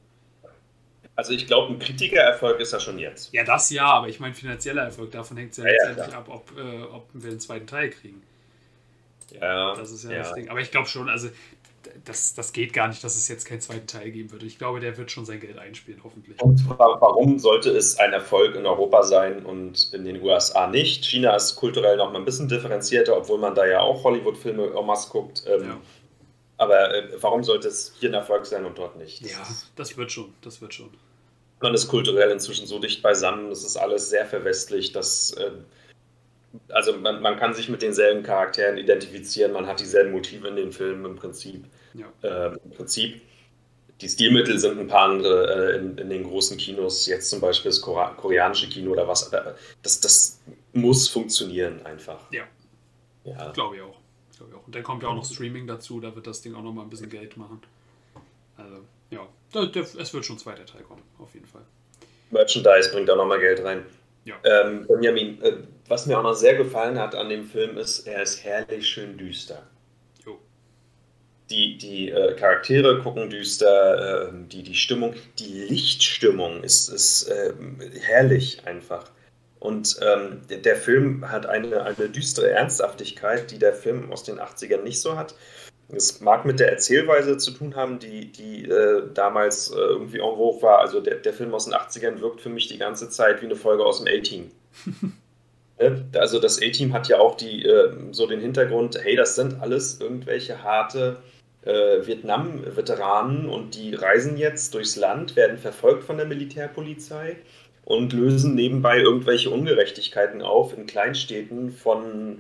Also 1.15 1.33
ich 1.33 1.47
glaube, 1.47 1.73
ein 1.73 1.79
Kritikererfolg 1.79 2.61
ist 2.61 2.73
er 2.73 2.81
schon 2.81 2.99
jetzt. 2.99 3.33
Ja, 3.33 3.43
das 3.45 3.71
ja, 3.71 3.87
aber 3.87 4.09
ich 4.09 4.21
meine 4.21 4.35
finanzieller 4.35 4.83
Erfolg, 4.83 5.13
davon 5.13 5.39
hängt 5.39 5.53
es 5.53 5.59
ja, 5.59 5.65
ja 5.65 5.71
letztendlich 5.71 6.09
ja, 6.09 6.19
ab, 6.19 6.29
ob, 6.29 6.53
äh, 6.59 6.83
ob 6.83 7.09
wir 7.15 7.31
einen 7.31 7.41
zweiten 7.41 7.67
Teil 7.67 7.89
kriegen. 7.91 8.23
Ja. 9.33 9.75
Das 9.75 9.91
ist 9.91 10.05
ja, 10.05 10.13
ja. 10.13 10.19
das 10.19 10.35
Ding. 10.35 10.49
Aber 10.51 10.61
ich 10.61 10.71
glaube 10.71 10.89
schon, 10.89 11.09
also 11.09 11.29
das, 12.07 12.35
das 12.35 12.53
geht 12.53 12.73
gar 12.73 12.89
nicht, 12.89 13.03
dass 13.03 13.17
es 13.17 13.29
jetzt 13.29 13.45
keinen 13.45 13.61
zweiten 13.61 13.87
Teil 13.87 14.11
geben 14.11 14.31
würde. 14.31 14.47
Ich 14.47 14.59
glaube, 14.59 14.81
der 14.81 14.97
wird 14.97 15.11
schon 15.11 15.25
sein 15.25 15.41
Geld 15.41 15.59
einspielen, 15.59 16.01
hoffentlich. 16.05 16.41
Und 16.41 16.67
warum 16.69 17.39
sollte 17.39 17.71
es 17.71 17.99
ein 17.99 18.13
Erfolg 18.13 18.55
in 18.55 18.65
Europa 18.65 19.03
sein 19.03 19.45
und 19.45 19.93
in 19.93 20.05
den 20.05 20.23
USA 20.23 20.69
nicht? 20.69 21.05
China 21.05 21.35
ist 21.35 21.57
kulturell 21.57 21.97
noch 21.97 22.13
mal 22.13 22.21
ein 22.21 22.25
bisschen 22.25 22.49
differenzierter, 22.49 23.17
obwohl 23.17 23.39
man 23.39 23.55
da 23.55 23.67
ja 23.67 23.81
auch 23.81 24.05
Hollywood-Filme 24.05 24.71
masse 24.83 25.11
guckt. 25.11 25.43
Ähm, 25.47 25.69
ja. 25.69 25.81
Aber 26.59 26.95
äh, 26.95 27.09
warum 27.21 27.43
sollte 27.43 27.69
es 27.69 27.93
hier 27.99 28.11
ein 28.11 28.15
Erfolg 28.15 28.47
sein 28.47 28.65
und 28.65 28.79
dort 28.79 28.97
nicht? 28.97 29.25
Das 29.25 29.31
ja, 29.33 29.47
das 29.75 29.97
wird 29.97 30.13
schon, 30.13 30.33
das 30.43 30.61
wird 30.61 30.75
schon. 30.75 30.91
Man 31.61 31.75
ist 31.75 31.89
kulturell 31.89 32.31
inzwischen 32.31 32.67
so 32.67 32.79
dicht 32.79 33.03
beisammen, 33.03 33.51
das 33.51 33.65
ist 33.65 33.77
alles 33.77 34.11
sehr 34.11 34.27
verwestlich, 34.27 34.93
dass 34.93 35.33
äh, 35.33 35.51
also 36.69 36.97
man, 36.97 37.21
man, 37.21 37.37
kann 37.37 37.53
sich 37.53 37.69
mit 37.69 37.83
denselben 37.83 38.23
Charakteren 38.23 38.79
identifizieren, 38.79 39.53
man 39.53 39.67
hat 39.67 39.81
dieselben 39.81 40.13
Motive 40.13 40.49
in 40.49 40.57
den 40.57 40.73
Filmen 40.73 41.05
im 41.05 41.17
Prinzip. 41.17 41.65
Ja. 41.97 42.13
Äh, 42.23 42.59
Im 42.65 42.71
Prinzip. 42.71 43.23
Die 44.01 44.09
Stilmittel 44.11 44.59
sind 44.59 44.79
ein 44.79 44.89
paar 44.89 45.09
andere 45.09 45.73
äh, 45.73 45.79
in, 45.79 45.97
in, 45.97 46.11
den 46.11 46.25
großen 46.25 46.59
Kinos, 46.59 47.07
jetzt 47.07 47.31
zum 47.31 47.41
Beispiel 47.41 47.71
das 47.71 47.81
koreanische 47.81 48.69
Kino 48.69 48.93
oder 48.93 49.09
was. 49.09 49.31
Das, 49.83 50.01
das 50.01 50.41
muss 50.75 51.09
funktionieren 51.09 51.85
einfach. 51.87 52.31
Ja. 52.31 52.45
ja. 53.25 53.53
Glaube 53.53 53.77
ich 53.77 53.83
auch. 53.83 53.97
Glaube 54.37 54.53
ich 54.53 54.59
auch. 54.59 54.67
Und 54.67 54.75
dann 54.75 54.83
kommt 54.83 55.03
ja 55.03 55.09
auch 55.09 55.15
noch 55.15 55.25
Streaming 55.25 55.67
dazu, 55.67 55.99
da 55.99 56.15
wird 56.15 56.27
das 56.27 56.43
Ding 56.43 56.55
auch 56.55 56.63
noch 56.63 56.73
mal 56.73 56.83
ein 56.83 56.91
bisschen 56.91 57.09
Geld 57.09 57.39
machen. 57.39 57.63
Also, 58.59 58.83
ja, 59.11 59.27
es 59.99 60.13
wird 60.13 60.27
schon 60.27 60.37
ein 60.37 60.41
zweiter 60.41 60.67
Teil 60.67 60.83
kommen, 60.83 61.03
auf 61.19 61.33
jeden 61.33 61.47
Fall. 61.47 61.63
Merchandise 62.31 62.91
bringt 62.93 63.09
auch 63.11 63.17
noch 63.17 63.27
mal 63.27 63.41
Geld 63.41 63.65
rein. 63.65 63.87
Ja. 64.25 64.35
Ähm, 64.45 64.87
Benjamin, 64.87 65.41
äh, 65.41 65.59
was 65.89 66.07
mir 66.07 66.19
auch 66.19 66.23
noch 66.23 66.35
sehr 66.35 66.57
gefallen 66.57 66.99
hat 66.99 67.15
an 67.15 67.29
dem 67.29 67.45
Film 67.45 67.79
ist, 67.79 68.07
er 68.07 68.23
ist 68.23 68.45
herrlich 68.45 68.87
schön 68.87 69.17
düster. 69.17 69.63
Die, 71.51 71.79
die 71.79 72.11
äh, 72.11 72.35
Charaktere 72.35 73.01
gucken 73.03 73.31
düster, 73.31 74.29
äh, 74.29 74.33
die, 74.51 74.63
die 74.63 74.75
Stimmung, 74.75 75.15
die 75.39 75.63
Lichtstimmung 75.69 76.65
ist, 76.65 76.89
ist 76.89 77.31
ähm, 77.31 77.79
herrlich 78.01 78.67
einfach. 78.67 79.05
Und 79.61 79.99
ähm, 80.03 80.43
der, 80.51 80.59
der 80.59 80.77
Film 80.77 81.31
hat 81.31 81.47
eine, 81.47 81.83
eine 81.83 82.09
düstere 82.09 82.51
Ernsthaftigkeit, 82.51 83.51
die 83.51 83.59
der 83.59 83.73
Film 83.73 84.13
aus 84.13 84.25
den 84.25 84.39
80ern 84.39 84.83
nicht 84.83 85.01
so 85.01 85.17
hat. 85.17 85.35
Es 85.89 86.21
mag 86.21 86.45
mit 86.45 86.59
der 86.59 86.71
Erzählweise 86.71 87.39
zu 87.39 87.53
tun 87.53 87.77
haben, 87.77 87.99
die, 87.99 88.33
die 88.33 88.65
äh, 88.65 89.03
damals 89.15 89.71
äh, 89.71 89.77
irgendwie 89.77 90.19
en 90.19 90.37
vogue 90.37 90.63
war. 90.63 90.81
Also 90.81 91.01
der, 91.01 91.17
der 91.17 91.33
Film 91.33 91.55
aus 91.55 91.67
den 91.67 91.75
80ern 91.75 92.21
wirkt 92.21 92.41
für 92.41 92.49
mich 92.49 92.67
die 92.67 92.79
ganze 92.79 93.09
Zeit 93.09 93.41
wie 93.41 93.47
eine 93.47 93.57
Folge 93.57 93.85
aus 93.85 94.03
dem 94.03 94.13
A-Team. 94.13 94.51
Ne? 95.79 96.07
also 96.15 96.39
das 96.39 96.57
A-Team 96.57 96.95
hat 96.95 97.07
ja 97.09 97.19
auch 97.19 97.37
die, 97.37 97.63
äh, 97.63 97.93
so 98.11 98.27
den 98.27 98.41
Hintergrund, 98.41 98.99
hey, 99.03 99.15
das 99.15 99.35
sind 99.35 99.61
alles 99.61 100.01
irgendwelche 100.01 100.63
harte 100.63 101.19
äh, 101.67 102.07
Vietnam-Veteranen 102.07 103.49
und 103.49 103.75
die 103.75 103.95
reisen 103.95 104.37
jetzt 104.37 104.75
durchs 104.75 104.97
Land, 104.97 105.37
werden 105.37 105.59
verfolgt 105.59 106.05
von 106.05 106.17
der 106.17 106.27
Militärpolizei 106.27 107.37
und 107.85 108.13
lösen 108.13 108.55
nebenbei 108.55 109.01
irgendwelche 109.01 109.51
Ungerechtigkeiten 109.51 110.43
auf 110.43 110.77
in 110.77 110.87
Kleinstädten 110.87 111.73
von 111.73 112.39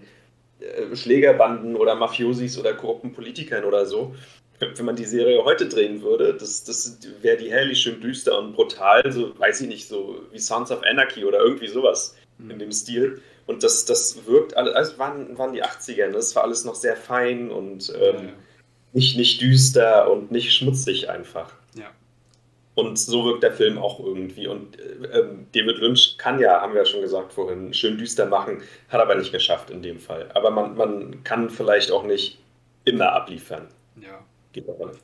äh, 0.60 0.94
Schlägerbanden 0.94 1.76
oder 1.76 1.94
Mafiosis 1.94 2.58
oder 2.58 2.74
korrupten 2.74 3.12
Politikern 3.12 3.64
oder 3.64 3.84
so. 3.86 4.14
Wenn 4.58 4.86
man 4.86 4.96
die 4.96 5.04
Serie 5.04 5.44
heute 5.44 5.68
drehen 5.68 6.02
würde, 6.02 6.32
das, 6.32 6.64
das 6.64 6.98
wäre 7.20 7.36
die 7.36 7.50
herrlich 7.50 7.80
schön 7.80 8.00
düster 8.00 8.38
und 8.38 8.54
brutal, 8.54 9.12
so 9.12 9.38
weiß 9.38 9.60
ich 9.60 9.68
nicht, 9.68 9.86
so 9.86 10.22
wie 10.32 10.38
Sons 10.38 10.70
of 10.70 10.82
Anarchy 10.82 11.26
oder 11.26 11.40
irgendwie 11.40 11.68
sowas 11.68 12.16
mhm. 12.38 12.52
in 12.52 12.58
dem 12.60 12.72
Stil. 12.72 13.20
Und 13.46 13.62
das, 13.62 13.84
das 13.84 14.26
wirkt 14.26 14.56
alles, 14.56 14.74
also 14.74 14.98
waren, 14.98 15.36
waren 15.36 15.52
die 15.52 15.62
80er, 15.62 16.06
ne? 16.06 16.12
das 16.12 16.34
war 16.34 16.44
alles 16.44 16.64
noch 16.64 16.74
sehr 16.74 16.96
fein 16.96 17.50
und 17.50 17.92
ähm, 17.94 18.14
ja, 18.14 18.22
ja. 18.22 18.32
Nicht, 18.96 19.18
nicht 19.18 19.42
düster 19.42 20.10
und 20.10 20.30
nicht 20.30 20.54
schmutzig 20.54 21.10
einfach. 21.10 21.52
Ja. 21.74 21.90
Und 22.74 22.98
so 22.98 23.26
wirkt 23.26 23.42
der 23.42 23.52
Film 23.52 23.76
auch 23.76 24.00
irgendwie. 24.00 24.46
Und 24.46 24.80
äh, 24.80 25.18
ähm, 25.18 25.46
David 25.52 25.76
Lynch 25.76 26.16
kann 26.16 26.40
ja, 26.40 26.62
haben 26.62 26.72
wir 26.72 26.80
ja 26.80 26.86
schon 26.86 27.02
gesagt 27.02 27.34
vorhin, 27.34 27.74
schön 27.74 27.98
düster 27.98 28.24
machen, 28.24 28.62
hat 28.88 28.98
aber 28.98 29.14
nicht 29.16 29.32
geschafft 29.32 29.68
in 29.68 29.82
dem 29.82 30.00
Fall. 30.00 30.30
Aber 30.32 30.50
man, 30.50 30.76
man 30.76 31.22
kann 31.24 31.50
vielleicht 31.50 31.92
auch 31.92 32.04
nicht 32.04 32.38
immer 32.86 33.12
abliefern. 33.12 33.68
Ja. 34.00 34.24
Geht 34.52 34.66
aber 34.66 34.86
nicht. 34.86 35.00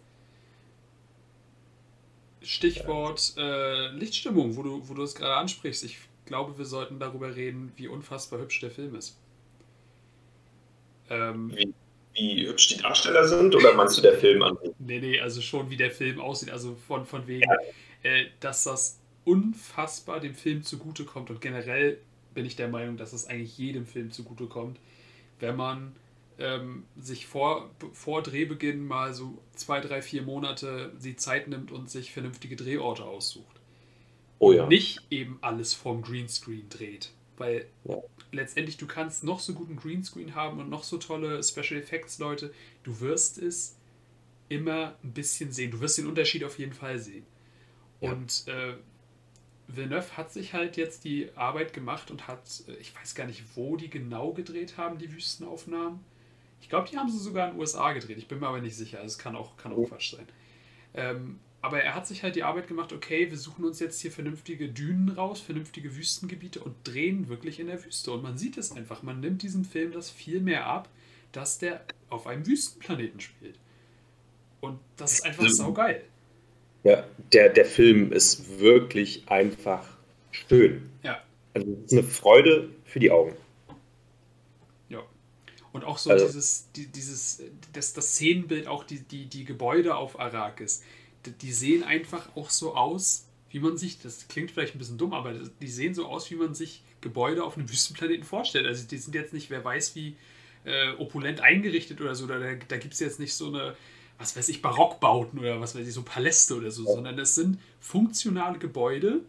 Stichwort 2.41 3.35
äh, 3.37 3.89
Lichtstimmung, 3.89 4.57
wo 4.57 4.63
du, 4.63 4.89
wo 4.89 4.95
du 4.95 5.03
es 5.03 5.15
gerade 5.15 5.35
ansprichst. 5.35 5.85
Ich 5.85 5.99
glaube, 6.25 6.57
wir 6.57 6.65
sollten 6.65 6.99
darüber 6.99 7.37
reden, 7.37 7.73
wie 7.77 7.89
unfassbar 7.89 8.41
hübsch 8.41 8.61
der 8.61 8.71
Film 8.71 8.95
ist. 8.95 9.19
Ähm, 11.11 11.53
wie, 11.55 11.75
wie 12.15 12.47
hübsch 12.47 12.69
die 12.69 12.77
Darsteller 12.77 13.27
sind 13.27 13.55
oder 13.55 13.75
meinst 13.75 13.97
du 13.97 14.03
der 14.03 14.15
Film 14.15 14.43
an? 14.43 14.59
Nee, 14.79 15.01
nee, 15.01 15.21
also 15.21 15.41
schon 15.41 15.71
wie 15.71 15.77
der 15.77 15.91
Film 15.91 16.21
aussieht. 16.21 16.51
Also 16.51 16.77
von, 16.87 17.07
von 17.07 17.27
wegen, 17.27 17.49
ja. 17.49 17.57
äh, 18.11 18.27
dass 18.41 18.65
das 18.65 19.01
unfassbar 19.25 20.21
dem 20.21 20.35
Film 20.35 20.63
zugutekommt 20.63 21.31
und 21.31 21.41
generell 21.41 21.99
bin 22.35 22.45
ich 22.45 22.57
der 22.57 22.69
Meinung, 22.69 22.97
dass 22.97 23.13
es 23.13 23.27
eigentlich 23.27 23.57
jedem 23.59 23.87
Film 23.87 24.11
zugutekommt, 24.11 24.79
wenn 25.39 25.57
man 25.57 25.95
ähm, 26.39 26.85
sich 26.99 27.27
vor, 27.27 27.71
vor 27.93 28.23
Drehbeginn 28.23 28.87
mal 28.87 29.15
so 29.15 29.39
zwei, 29.55 29.81
drei, 29.81 30.03
vier 30.03 30.23
Monate 30.23 30.93
die 31.03 31.17
Zeit 31.17 31.49
nimmt 31.49 31.71
und 31.71 31.91
sich 31.91 32.13
vernünftige 32.13 32.57
Drehorte 32.57 33.05
aussucht. 33.05 33.61
Oh 34.39 34.53
ja. 34.53 34.65
Und 34.65 34.71
nicht 34.71 35.01
eben 35.11 35.39
alles 35.41 35.75
vorm 35.75 36.03
Greenscreen 36.03 36.69
dreht. 36.69 37.11
Weil 37.37 37.67
ja 37.85 38.03
letztendlich, 38.33 38.79
du 38.79 38.87
kannst 38.87 39.23
noch 39.23 39.39
so 39.39 39.53
guten 39.53 39.77
Greenscreen 39.77 40.35
haben 40.35 40.59
und 40.59 40.71
noch 40.71 40.85
so 40.85 40.99
tolle 40.99 41.43
Special 41.43 41.81
Effects 41.81 42.19
Leute, 42.19 42.53
du 42.83 43.01
wirst 43.01 43.39
es 43.39 43.77
immer 44.49 44.97
ein 45.05 45.13
bisschen 45.13 45.53
sehen. 45.53 45.71
Du 45.71 45.81
wirst 45.81 45.99
den 45.99 46.07
Unterschied 46.07 46.45
auf 46.45 46.59
jeden 46.59 46.73
Fall 46.73 46.99
sehen. 46.99 47.27
Ja. 48.01 48.13
Und 48.13 48.45
äh, 48.49 48.75
Villeneuve 49.69 50.17
hat 50.17 50.33
sich 50.33 50.53
halt 50.53 50.77
jetzt 50.77 51.05
die 51.05 51.31
Arbeit 51.37 51.73
gemacht 51.73 52.11
und 52.11 52.27
hat, 52.27 52.65
äh, 52.69 52.75
ich 52.75 52.95
weiß 52.95 53.15
gar 53.15 53.27
nicht, 53.27 53.45
wo 53.55 53.77
die 53.77 53.91
genau 53.91 54.33
gedreht 54.33 54.77
haben, 54.77 54.99
die 54.99 55.13
Wüstenaufnahmen. 55.13 56.01
Ich 56.61 56.69
glaube, 56.69 56.89
die 56.91 56.97
haben 56.97 57.11
sie 57.11 57.19
sogar 57.19 57.49
in 57.49 57.55
den 57.55 57.61
USA 57.61 57.93
gedreht. 57.93 58.19
Ich 58.19 58.29
bin 58.29 58.41
mir 58.41 58.49
aber 58.49 58.61
nicht 58.61 58.77
sicher. 58.77 58.99
Also 58.99 59.09
es 59.09 59.19
kann 59.19 59.37
auch, 59.37 59.57
kann 59.57 59.73
auch. 59.73 59.89
Quatsch 59.89 60.15
sein. 60.15 60.27
Ähm, 60.95 61.41
aber 61.63 61.81
er 61.81 61.95
hat 61.95 62.09
sich 62.09 62.25
halt 62.25 62.35
die 62.35 62.43
Arbeit 62.43 62.67
gemacht, 62.67 62.93
okay, 62.93 63.31
wir 63.31 63.39
suchen 63.39 63.65
uns 63.65 63.79
jetzt 63.79 64.01
hier 64.01 64.11
vernünftige 64.11 64.69
Dünen 64.69 65.09
raus, 65.11 65.41
vernünftige 65.41 65.97
Wüstengebiete 65.97 66.59
und 66.59 66.75
drehen 66.83 67.29
wirklich 67.29 67.61
in 67.61 67.69
der 67.69 67.83
Wüste. 67.85 68.11
Und 68.11 68.23
man 68.25 68.37
sieht 68.37 68.59
es 68.59 68.73
einfach, 68.73 69.05
man 69.05 69.21
nimmt 69.21 69.43
diesem 69.43 69.65
Film 69.65 69.93
das 69.93 70.11
viel 70.11 70.41
mehr 70.41 70.67
ab, 70.67 70.89
dass 71.31 71.59
der 71.59 71.85
auf 72.11 72.27
einem 72.27 72.45
Wüstenplaneten 72.47 73.21
spielt. 73.21 73.59
Und 74.61 74.81
das 74.97 75.15
ist 75.15 75.25
einfach 75.25 75.49
saugeil. 75.49 76.03
Ja, 76.83 77.07
der, 77.33 77.49
der 77.49 77.65
Film 77.65 78.13
ist 78.13 78.59
wirklich 78.59 79.29
einfach 79.29 79.89
schön. 80.33 80.91
Ja. 81.05 81.23
Also 81.55 81.71
es 81.71 81.93
ist 81.93 81.99
eine 81.99 82.03
Freude 82.03 82.71
für 82.85 82.99
die 82.99 83.13
Augen. 83.13 83.37
Ja. 84.89 85.01
Und 85.73 85.85
auch 85.85 85.97
so 85.97 86.11
also, 86.11 86.27
dieses, 86.27 86.73
die, 86.73 86.89
dieses, 86.89 87.41
das, 87.73 87.93
das 87.93 88.15
Szenenbild, 88.15 88.67
auch 88.67 88.83
die, 88.83 88.99
die, 88.99 89.27
die 89.27 89.45
Gebäude 89.45 89.95
auf 89.95 90.19
Arrakis, 90.19 90.83
die, 91.27 91.53
sehen 91.53 91.83
einfach 91.85 92.35
auch 92.37 92.51
so 92.51 92.75
aus, 92.75 93.29
wie 93.51 93.61
man 93.61 93.77
sich, 93.77 93.99
das 94.01 94.29
klingt 94.29 94.51
vielleicht 94.51 94.75
ein 94.75 94.79
bisschen 94.79 94.99
dumm, 94.99 95.13
aber 95.13 95.35
die 95.35 95.69
sehen 95.69 95.95
so 95.95 96.07
aus, 96.07 96.31
wie 96.31 96.37
man 96.37 96.55
sich 96.55 96.83
Gebäude 97.01 97.45
auf 97.45 97.57
einem 97.57 97.69
Wüstenplaneten 97.69 98.25
vorstellt. 98.25 98.67
Also 98.67 98.87
die 98.87 98.99
sind 98.99 99.15
jetzt 99.15 99.33
nicht, 99.33 99.51
wer 99.51 99.65
weiß 99.65 99.95
wie 99.95 100.17
äh, 100.65 100.93
opulent 100.93 101.41
eingerichtet 101.41 102.01
oder 102.01 102.15
so, 102.15 102.27
da, 102.27 102.39
da 102.39 102.77
gibt 102.77 102.95
es 102.95 103.01
jetzt 103.01 103.21
nicht 103.21 103.35
so 103.35 103.49
eine, 103.49 103.77
was 104.19 104.37
weiß 104.37 104.49
ich, 104.49 104.63
Barockbauten 104.63 105.39
oder 105.39 105.61
was 105.61 105.75
weiß 105.75 105.87
ich, 105.87 105.93
so 105.93 106.03
Paläste 106.03 106.57
oder 106.57 106.71
so, 106.71 106.85
sondern 106.85 107.17
das 107.17 107.35
sind 107.35 107.59
funktionale 107.81 108.59
Gebäude, 108.59 109.21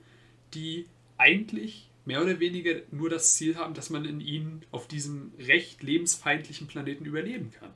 die 0.54 0.88
eigentlich 1.18 1.90
mehr 2.06 2.22
oder 2.22 2.40
weniger 2.40 2.82
nur 2.92 3.10
das 3.10 3.36
Ziel 3.36 3.56
haben, 3.56 3.74
dass 3.74 3.90
man 3.90 4.06
in 4.06 4.20
ihnen 4.20 4.64
auf 4.72 4.88
diesem 4.88 5.32
recht 5.40 5.84
lebensfeindlichen 5.84 6.68
Planeten 6.68 7.06
überleben 7.06 7.52
kann. 7.58 7.72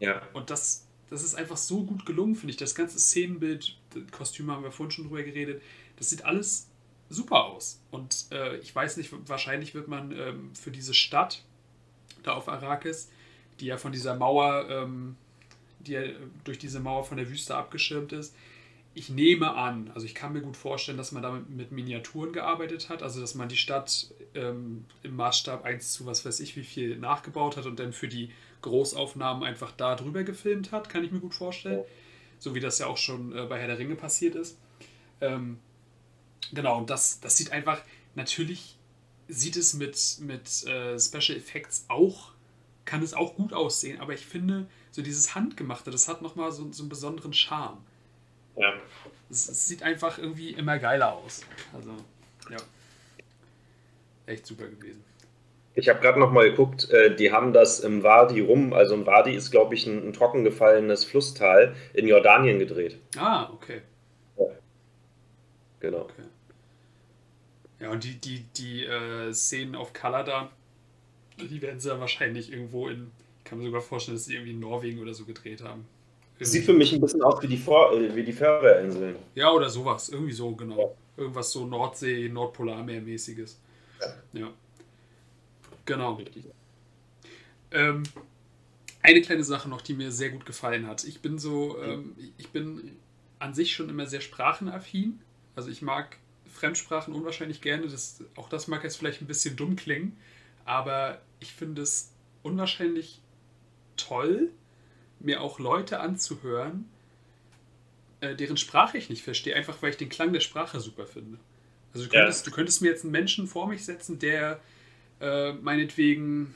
Ja. 0.00 0.22
Und 0.32 0.50
das, 0.50 0.86
das 1.12 1.22
ist 1.22 1.34
einfach 1.34 1.58
so 1.58 1.84
gut 1.84 2.06
gelungen, 2.06 2.34
finde 2.34 2.52
ich. 2.52 2.56
Das 2.56 2.74
ganze 2.74 2.98
Szenenbild, 2.98 3.76
Kostüme 4.10 4.52
haben 4.52 4.64
wir 4.64 4.72
vorhin 4.72 4.90
schon 4.90 5.04
drüber 5.04 5.22
geredet, 5.22 5.62
das 5.96 6.10
sieht 6.10 6.24
alles 6.24 6.68
super 7.10 7.44
aus. 7.44 7.80
Und 7.90 8.26
äh, 8.30 8.56
ich 8.58 8.74
weiß 8.74 8.96
nicht, 8.96 9.12
wahrscheinlich 9.28 9.74
wird 9.74 9.88
man 9.88 10.10
ähm, 10.12 10.54
für 10.54 10.70
diese 10.70 10.94
Stadt 10.94 11.44
da 12.22 12.32
auf 12.32 12.48
Arrakis, 12.48 13.10
die 13.60 13.66
ja 13.66 13.76
von 13.76 13.92
dieser 13.92 14.16
Mauer, 14.16 14.66
ähm, 14.70 15.16
die 15.80 15.92
ja 15.92 16.02
durch 16.44 16.58
diese 16.58 16.80
Mauer 16.80 17.04
von 17.04 17.18
der 17.18 17.28
Wüste 17.28 17.54
abgeschirmt 17.54 18.12
ist, 18.12 18.34
ich 18.94 19.08
nehme 19.08 19.54
an, 19.54 19.90
also 19.94 20.06
ich 20.06 20.14
kann 20.14 20.32
mir 20.32 20.42
gut 20.42 20.56
vorstellen, 20.56 20.98
dass 20.98 21.12
man 21.12 21.22
da 21.22 21.42
mit 21.48 21.72
Miniaturen 21.72 22.32
gearbeitet 22.32 22.88
hat, 22.88 23.02
also 23.02 23.20
dass 23.20 23.34
man 23.34 23.48
die 23.48 23.56
Stadt 23.56 24.12
ähm, 24.34 24.84
im 25.02 25.16
Maßstab 25.16 25.64
1 25.64 25.92
zu 25.92 26.06
was 26.06 26.24
weiß 26.24 26.40
ich 26.40 26.56
wie 26.56 26.64
viel 26.64 26.96
nachgebaut 26.96 27.56
hat 27.56 27.66
und 27.66 27.78
dann 27.78 27.92
für 27.92 28.08
die 28.08 28.30
Großaufnahmen 28.62 29.42
einfach 29.42 29.72
da 29.72 29.94
drüber 29.96 30.22
gefilmt 30.24 30.72
hat, 30.72 30.88
kann 30.88 31.04
ich 31.04 31.10
mir 31.10 31.20
gut 31.20 31.34
vorstellen. 31.34 31.84
So 32.38 32.54
wie 32.54 32.60
das 32.60 32.78
ja 32.78 32.86
auch 32.86 32.96
schon 32.96 33.36
äh, 33.36 33.46
bei 33.46 33.58
Herr 33.58 33.68
der 33.68 33.78
Ringe 33.78 33.96
passiert 33.96 34.34
ist. 34.34 34.58
Ähm, 35.20 35.58
genau, 36.52 36.78
und 36.78 36.90
das, 36.90 37.20
das 37.20 37.36
sieht 37.36 37.52
einfach, 37.52 37.82
natürlich 38.14 38.76
sieht 39.28 39.56
es 39.56 39.74
mit, 39.74 40.18
mit 40.20 40.64
äh, 40.66 40.98
Special 40.98 41.38
Effects 41.38 41.84
auch, 41.88 42.32
kann 42.84 43.02
es 43.02 43.14
auch 43.14 43.36
gut 43.36 43.52
aussehen, 43.52 44.00
aber 44.00 44.12
ich 44.12 44.26
finde, 44.26 44.66
so 44.90 45.02
dieses 45.02 45.34
Handgemachte, 45.34 45.90
das 45.90 46.08
hat 46.08 46.22
nochmal 46.22 46.52
so, 46.52 46.70
so 46.72 46.82
einen 46.82 46.88
besonderen 46.88 47.32
Charme. 47.32 47.78
Ja. 48.56 48.74
Es, 49.30 49.48
es, 49.48 49.66
sieht 49.66 49.82
einfach 49.82 50.18
irgendwie 50.18 50.50
immer 50.50 50.78
geiler 50.78 51.14
aus. 51.14 51.42
Also, 51.72 51.92
ja. 52.50 52.58
Echt 54.32 54.46
super 54.46 54.66
gewesen. 54.66 55.04
Ich 55.74 55.88
habe 55.88 56.00
gerade 56.00 56.18
noch 56.18 56.32
mal 56.32 56.48
geguckt, 56.48 56.90
äh, 56.90 57.14
die 57.14 57.32
haben 57.32 57.52
das 57.52 57.80
im 57.80 58.02
Wadi 58.02 58.40
rum, 58.40 58.72
also 58.72 58.94
im 58.94 59.04
Wadi 59.06 59.34
ist, 59.34 59.50
glaube 59.50 59.74
ich, 59.74 59.86
ein, 59.86 60.08
ein 60.08 60.12
trockengefallenes 60.12 61.04
Flusstal 61.04 61.74
in 61.92 62.06
Jordanien 62.06 62.58
gedreht. 62.58 62.98
Ah, 63.16 63.50
okay. 63.52 63.82
Ja. 64.38 64.46
Genau. 65.80 66.00
Okay. 66.02 66.22
Ja, 67.80 67.90
und 67.90 68.04
die, 68.04 68.14
die, 68.14 68.44
die 68.56 68.86
äh, 68.86 69.32
Szenen 69.34 69.74
auf 69.74 69.92
Kalada, 69.92 70.50
die 71.38 71.60
werden 71.60 71.80
sie 71.80 71.90
ja 71.90 72.00
wahrscheinlich 72.00 72.52
irgendwo 72.52 72.88
in, 72.88 73.10
ich 73.38 73.44
kann 73.44 73.58
mir 73.58 73.64
sogar 73.64 73.80
vorstellen, 73.82 74.16
dass 74.16 74.26
sie 74.26 74.34
irgendwie 74.34 74.52
in 74.52 74.60
Norwegen 74.60 75.00
oder 75.00 75.12
so 75.12 75.24
gedreht 75.24 75.62
haben. 75.62 75.86
Sieht 76.40 76.64
für 76.64 76.72
mich 76.72 76.92
ein 76.92 77.00
bisschen 77.00 77.22
aus 77.22 77.42
wie 77.42 77.48
die, 77.48 77.56
Vor 77.58 77.92
äh, 77.92 78.14
wie 78.14 78.24
die 78.24 78.32
Färöerinseln. 78.32 79.16
Ja, 79.34 79.52
oder 79.52 79.68
sowas. 79.68 80.08
Irgendwie 80.08 80.32
so, 80.32 80.54
genau. 80.54 80.78
Ja. 80.78 81.22
Irgendwas 81.22 81.52
so 81.52 81.66
Nordsee, 81.66 82.28
Nordpolarmeer-mäßiges. 82.28 83.56
Ja. 84.32 84.52
Genau. 85.84 86.14
Richtig. 86.14 86.44
Ähm, 87.70 88.02
eine 89.02 89.20
kleine 89.20 89.44
Sache 89.44 89.68
noch, 89.68 89.80
die 89.82 89.94
mir 89.94 90.12
sehr 90.12 90.30
gut 90.30 90.46
gefallen 90.46 90.86
hat. 90.86 91.04
Ich 91.04 91.20
bin 91.20 91.38
so, 91.38 91.80
ähm, 91.82 92.14
ich 92.38 92.50
bin 92.50 92.96
an 93.38 93.54
sich 93.54 93.74
schon 93.74 93.88
immer 93.88 94.06
sehr 94.06 94.20
sprachenaffin. 94.20 95.20
Also 95.56 95.70
ich 95.70 95.82
mag 95.82 96.16
Fremdsprachen 96.52 97.12
unwahrscheinlich 97.12 97.60
gerne. 97.60 97.88
Das, 97.88 98.22
auch 98.36 98.48
das 98.48 98.68
mag 98.68 98.84
jetzt 98.84 98.96
vielleicht 98.96 99.20
ein 99.20 99.26
bisschen 99.26 99.56
dumm 99.56 99.74
klingen, 99.74 100.16
aber 100.64 101.20
ich 101.40 101.52
finde 101.52 101.82
es 101.82 102.12
unwahrscheinlich 102.42 103.20
toll, 103.96 104.50
mir 105.18 105.40
auch 105.40 105.58
Leute 105.58 106.00
anzuhören, 106.00 106.88
äh, 108.20 108.36
deren 108.36 108.56
Sprache 108.56 108.98
ich 108.98 109.10
nicht 109.10 109.22
verstehe, 109.22 109.56
einfach 109.56 109.82
weil 109.82 109.90
ich 109.90 109.96
den 109.96 110.08
Klang 110.08 110.32
der 110.32 110.40
Sprache 110.40 110.80
super 110.80 111.06
finde. 111.06 111.38
Also 111.94 112.06
du 112.06 112.10
könntest, 112.12 112.46
ja. 112.46 112.50
du 112.50 112.56
könntest 112.56 112.82
mir 112.82 112.88
jetzt 112.88 113.04
einen 113.04 113.12
Menschen 113.12 113.46
vor 113.46 113.68
mich 113.68 113.84
setzen, 113.84 114.18
der 114.18 114.60
äh, 115.20 115.52
meinetwegen, 115.52 116.54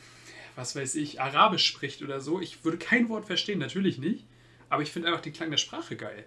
was 0.54 0.74
weiß 0.74 0.94
ich, 0.96 1.20
Arabisch 1.20 1.66
spricht 1.66 2.02
oder 2.02 2.20
so. 2.20 2.40
Ich 2.40 2.64
würde 2.64 2.78
kein 2.78 3.08
Wort 3.08 3.26
verstehen, 3.26 3.58
natürlich 3.58 3.98
nicht, 3.98 4.24
aber 4.68 4.82
ich 4.82 4.90
finde 4.90 5.08
einfach 5.08 5.20
den 5.20 5.32
Klang 5.32 5.50
der 5.50 5.58
Sprache 5.58 5.96
geil. 5.96 6.24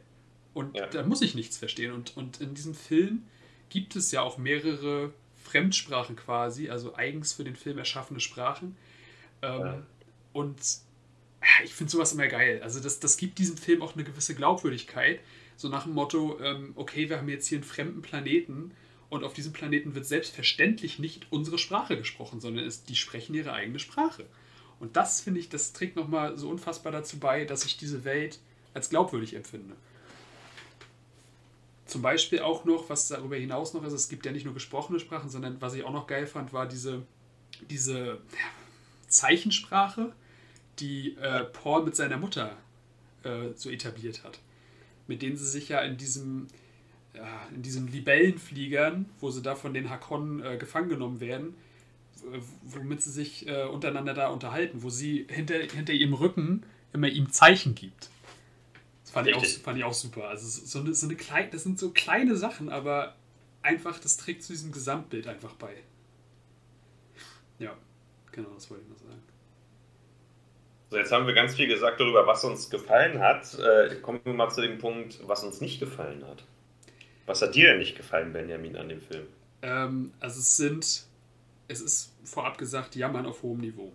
Und 0.54 0.76
ja. 0.76 0.88
da 0.88 1.04
muss 1.04 1.22
ich 1.22 1.36
nichts 1.36 1.58
verstehen. 1.58 1.92
Und, 1.92 2.18
und 2.18 2.42
in 2.42 2.54
diesem 2.54 2.76
Film 2.76 3.24
gibt 3.70 3.96
es 3.96 4.12
ja 4.12 4.22
auch 4.22 4.38
mehrere 4.38 5.14
Fremdsprachen 5.44 6.16
quasi, 6.16 6.70
also 6.70 6.96
eigens 6.96 7.34
für 7.34 7.44
den 7.44 7.56
Film 7.56 7.78
erschaffene 7.78 8.20
Sprachen. 8.20 8.76
Ähm, 9.42 9.60
ja. 9.60 9.84
Und 10.34 10.60
ich 11.64 11.74
finde 11.74 11.92
sowas 11.92 12.14
immer 12.14 12.28
geil. 12.28 12.62
Also 12.64 12.80
das, 12.80 13.00
das 13.00 13.18
gibt 13.18 13.40
diesem 13.40 13.58
Film 13.58 13.82
auch 13.82 13.96
eine 13.96 14.04
gewisse 14.04 14.36
Glaubwürdigkeit. 14.36 15.20
So 15.56 15.70
nach 15.70 15.84
dem 15.84 15.94
Motto, 15.94 16.40
ähm, 16.42 16.74
okay, 16.76 17.10
wir 17.10 17.18
haben 17.18 17.30
jetzt 17.30 17.48
hier 17.48 17.58
einen 17.58 17.66
fremden 17.66 18.02
Planeten 18.02 18.72
und 19.10 19.24
auf 19.24 19.34
diesem 19.34 19.54
Planeten 19.54 19.96
wird 19.96 20.06
selbstverständlich 20.06 21.00
nicht 21.00 21.28
unsere 21.32 21.58
Sprache 21.58 21.98
gesprochen, 21.98 22.40
sondern 22.40 22.66
es, 22.66 22.84
die 22.84 22.96
sprechen 22.96 23.34
ihre 23.34 23.54
eigene 23.54 23.80
Sprache. 23.80 24.26
Und 24.80 24.96
das 24.96 25.22
finde 25.22 25.40
ich, 25.40 25.50
das 25.50 25.74
trägt 25.74 25.96
nochmal 25.96 26.38
so 26.38 26.50
unfassbar 26.50 26.92
dazu 26.92 27.20
bei, 27.20 27.46
dass 27.46 27.66
ich 27.66 27.78
diese 27.78 28.04
Welt 28.06 28.40
als 28.74 28.90
glaubwürdig 28.90 29.36
empfinde. 29.36 29.76
Zum 31.86 32.04
Beispiel 32.04 32.40
auch 32.40 32.66
noch, 32.66 32.90
was 32.90 33.08
darüber 33.08 33.36
hinaus 33.36 33.74
noch 33.74 33.84
ist, 33.84 33.94
es 33.94 34.10
gibt 34.10 34.26
ja 34.26 34.32
nicht 34.32 34.46
nur 34.46 34.54
gesprochene 34.54 35.00
Sprachen, 35.00 35.30
sondern 35.30 35.60
was 35.60 35.74
ich 35.74 35.84
auch 35.84 35.92
noch 35.92 36.06
geil 36.06 36.28
fand, 36.28 36.54
war 36.54 36.68
diese, 36.68 37.02
diese 37.70 38.20
Zeichensprache, 39.08 40.14
die 40.78 41.16
äh, 41.18 41.46
Paul 41.46 41.84
mit 41.84 41.96
seiner 41.96 42.18
Mutter 42.18 42.56
äh, 43.24 43.54
so 43.56 43.72
etabliert 43.72 44.24
hat. 44.24 44.40
Mit 45.08 45.24
denen 45.24 45.36
sie 45.36 45.48
sich 45.48 45.70
ja 45.70 45.80
in 45.80 45.98
diesem, 45.98 46.48
in 47.54 47.62
diesen 47.62 47.88
Libellenfliegern, 47.88 49.06
wo 49.20 49.32
sie 49.32 49.42
da 49.42 49.56
von 49.56 49.74
den 49.74 49.90
Hakonnen 49.90 50.44
äh, 50.44 50.58
gefangen 50.58 50.90
genommen 50.90 51.20
werden, 51.20 51.56
womit 52.64 53.02
sie 53.02 53.12
sich 53.12 53.48
äh, 53.48 53.64
untereinander 53.64 54.14
da 54.14 54.30
unterhalten, 54.30 54.84
wo 54.84 54.90
sie 54.90 55.26
hinter, 55.30 55.56
hinter 55.56 55.94
ihrem 55.94 56.14
Rücken 56.14 56.64
immer 56.94 57.08
ihm 57.08 57.32
Zeichen 57.32 57.76
gibt. 57.76 58.10
Das 59.04 59.12
fand, 59.12 59.28
ich 59.28 59.36
auch, 59.36 59.46
fand 59.46 59.78
ich 59.78 59.84
auch 59.84 59.94
super. 59.94 60.28
Also 60.28 60.48
so 60.48 60.80
eine, 60.80 60.94
so 60.94 61.08
eine 61.08 61.16
kleine, 61.16 61.50
das 61.50 61.64
sind 61.64 61.80
so 61.80 61.90
kleine 61.92 62.36
Sachen, 62.36 62.70
aber 62.70 63.16
einfach, 63.64 64.00
das 64.00 64.18
trägt 64.18 64.44
zu 64.44 64.54
diesem 64.54 64.72
Gesamtbild 64.72 65.28
einfach 65.28 65.54
bei. 65.56 65.74
Ja, 67.58 67.76
genau, 68.32 68.50
das 68.54 68.70
wollte 68.70 68.84
ich 68.84 68.90
noch 68.90 68.98
sagen. 68.98 69.24
So, 70.92 70.98
jetzt 70.98 71.12
haben 71.12 71.28
wir 71.28 71.34
ganz 71.34 71.56
viel 71.56 71.68
gesagt 71.68 72.00
darüber, 72.00 72.26
was 72.26 72.44
uns 72.44 72.70
gefallen 72.70 73.20
hat. 73.20 73.58
Äh, 73.60 73.96
kommen 74.02 74.20
wir 74.24 74.34
mal 74.34 74.50
zu 74.50 74.62
dem 74.62 74.78
Punkt, 74.78 75.20
was 75.28 75.44
uns 75.44 75.62
nicht 75.62 75.80
gefallen 75.80 76.26
hat. 76.28 76.44
Was 77.30 77.44
hat 77.44 77.54
dir 77.54 77.68
denn 77.68 77.78
nicht 77.78 77.96
gefallen, 77.96 78.34
Benjamin, 78.34 78.76
an 78.76 78.90
dem 78.90 79.02
Film? 79.02 79.28
Ähm, 79.62 80.12
also 80.20 80.40
es 80.40 80.58
sind, 80.58 81.04
es 81.68 81.80
ist 81.80 82.12
vorab 82.24 82.58
gesagt, 82.58 82.96
Jammern 82.96 83.28
auf 83.28 83.44
hohem 83.44 83.60
Niveau. 83.60 83.94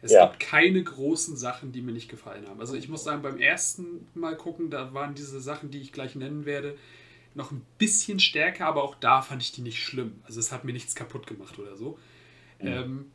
Es 0.00 0.12
ja. 0.12 0.24
gibt 0.28 0.40
keine 0.40 0.82
großen 0.82 1.36
Sachen, 1.36 1.72
die 1.72 1.82
mir 1.82 1.92
nicht 1.92 2.08
gefallen 2.08 2.48
haben. 2.48 2.58
Also 2.60 2.74
ich 2.74 2.88
muss 2.88 3.04
sagen, 3.04 3.20
beim 3.20 3.38
ersten 3.38 4.08
Mal 4.14 4.34
gucken, 4.38 4.70
da 4.70 4.94
waren 4.94 5.14
diese 5.14 5.42
Sachen, 5.42 5.70
die 5.70 5.82
ich 5.82 5.92
gleich 5.92 6.14
nennen 6.14 6.46
werde, 6.46 6.78
noch 7.34 7.52
ein 7.52 7.60
bisschen 7.76 8.18
stärker, 8.18 8.64
aber 8.64 8.82
auch 8.82 8.94
da 8.94 9.20
fand 9.20 9.42
ich 9.42 9.52
die 9.52 9.60
nicht 9.60 9.82
schlimm. 9.82 10.22
Also 10.24 10.40
es 10.40 10.50
hat 10.50 10.64
mir 10.64 10.72
nichts 10.72 10.94
kaputt 10.94 11.26
gemacht 11.26 11.58
oder 11.58 11.76
so. 11.76 11.98
Mhm. 12.62 12.66
Ähm, 12.66 13.10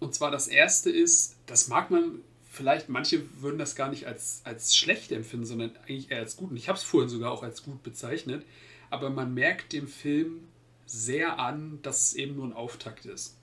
und 0.00 0.12
zwar 0.12 0.32
das 0.32 0.48
erste 0.48 0.90
ist, 0.90 1.36
das 1.46 1.68
mag 1.68 1.88
man 1.92 2.18
vielleicht, 2.54 2.88
manche 2.88 3.22
würden 3.40 3.58
das 3.58 3.76
gar 3.76 3.90
nicht 3.90 4.06
als, 4.06 4.40
als 4.44 4.76
schlecht 4.76 5.12
empfinden, 5.12 5.46
sondern 5.46 5.76
eigentlich 5.82 6.10
eher 6.10 6.18
als 6.18 6.36
gut. 6.36 6.50
Und 6.50 6.56
ich 6.56 6.68
habe 6.68 6.78
es 6.78 6.84
vorhin 6.84 7.08
sogar 7.08 7.30
auch 7.30 7.42
als 7.42 7.62
gut 7.62 7.82
bezeichnet. 7.82 8.44
Aber 8.90 9.10
man 9.10 9.34
merkt 9.34 9.72
dem 9.72 9.88
Film 9.88 10.46
sehr 10.86 11.38
an, 11.38 11.80
dass 11.82 12.08
es 12.08 12.14
eben 12.14 12.36
nur 12.36 12.46
ein 12.46 12.52
Auftakt 12.52 13.06
ist. 13.06 13.36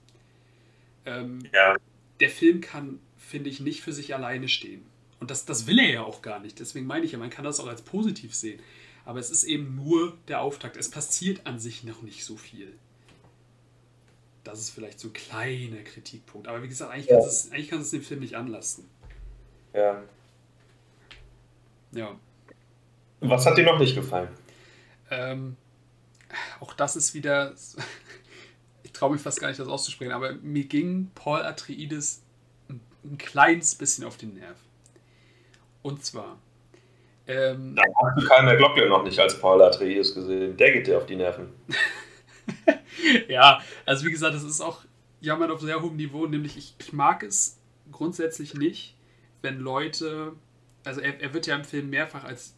Ähm, 1.04 1.40
ja. 1.52 1.76
Der 2.20 2.30
Film 2.30 2.60
kann, 2.60 3.00
finde 3.16 3.50
ich, 3.50 3.60
nicht 3.60 3.82
für 3.82 3.92
sich 3.92 4.14
alleine 4.14 4.48
stehen. 4.48 4.84
Und 5.20 5.30
das, 5.30 5.44
das 5.44 5.66
will 5.66 5.78
er 5.78 5.90
ja 5.90 6.02
auch 6.02 6.22
gar 6.22 6.40
nicht. 6.40 6.58
Deswegen 6.58 6.86
meine 6.86 7.04
ich 7.04 7.12
ja, 7.12 7.18
man 7.18 7.30
kann 7.30 7.44
das 7.44 7.60
auch 7.60 7.68
als 7.68 7.82
positiv 7.82 8.34
sehen. 8.34 8.60
Aber 9.04 9.18
es 9.18 9.30
ist 9.30 9.44
eben 9.44 9.74
nur 9.74 10.16
der 10.28 10.40
Auftakt. 10.40 10.76
Es 10.76 10.90
passiert 10.90 11.46
an 11.46 11.58
sich 11.58 11.84
noch 11.84 12.02
nicht 12.02 12.24
so 12.24 12.36
viel 12.36 12.72
das 14.44 14.58
ist 14.60 14.70
vielleicht 14.70 14.98
so 14.98 15.08
ein 15.08 15.12
kleiner 15.12 15.82
Kritikpunkt. 15.82 16.48
Aber 16.48 16.62
wie 16.62 16.68
gesagt, 16.68 16.92
eigentlich, 16.92 17.06
ja. 17.06 17.18
kannst, 17.18 17.46
es, 17.46 17.52
eigentlich 17.52 17.68
kannst 17.68 17.92
du 17.92 17.96
es 17.96 18.02
dem 18.02 18.06
Film 18.06 18.20
nicht 18.20 18.34
anlassen. 18.34 18.88
Ja. 19.72 20.02
Ja. 21.92 22.16
Was 23.20 23.46
hat 23.46 23.56
dir 23.56 23.64
noch 23.64 23.78
nicht 23.78 23.94
gefallen? 23.94 24.28
Ähm, 25.10 25.56
auch 26.60 26.72
das 26.74 26.96
ist 26.96 27.14
wieder, 27.14 27.54
ich 28.82 28.92
traue 28.92 29.12
mich 29.12 29.20
fast 29.20 29.40
gar 29.40 29.48
nicht, 29.48 29.60
das 29.60 29.68
auszusprechen, 29.68 30.12
aber 30.12 30.32
mir 30.34 30.64
ging 30.64 31.10
Paul 31.14 31.42
Atreides 31.42 32.22
ein 33.04 33.18
kleines 33.18 33.74
bisschen 33.74 34.04
auf 34.04 34.16
den 34.16 34.34
Nerv. 34.34 34.56
Und 35.82 36.04
zwar. 36.04 36.38
Ähm, 37.26 37.76
da 37.76 37.82
hast 37.82 38.22
du 38.22 38.26
Karl 38.26 38.56
Glocke 38.56 38.88
noch 38.88 39.04
nicht 39.04 39.18
als 39.18 39.38
Paul 39.40 39.62
Atreides 39.62 40.14
gesehen. 40.14 40.56
Der 40.56 40.72
geht 40.72 40.86
dir 40.86 40.98
auf 40.98 41.06
die 41.06 41.16
Nerven. 41.16 41.48
ja, 43.28 43.60
also 43.86 44.04
wie 44.06 44.10
gesagt, 44.10 44.34
das 44.34 44.42
ist 44.42 44.60
auch 44.60 44.84
Jammern 45.20 45.50
auf 45.50 45.60
sehr 45.60 45.80
hohem 45.80 45.96
Niveau. 45.96 46.26
Nämlich, 46.26 46.56
ich, 46.56 46.74
ich 46.78 46.92
mag 46.92 47.22
es 47.22 47.58
grundsätzlich 47.90 48.54
nicht, 48.54 48.96
wenn 49.42 49.58
Leute. 49.58 50.32
Also, 50.84 51.00
er, 51.00 51.20
er 51.20 51.34
wird 51.34 51.46
ja 51.46 51.56
im 51.56 51.64
Film 51.64 51.90
mehrfach 51.90 52.24
als, 52.24 52.54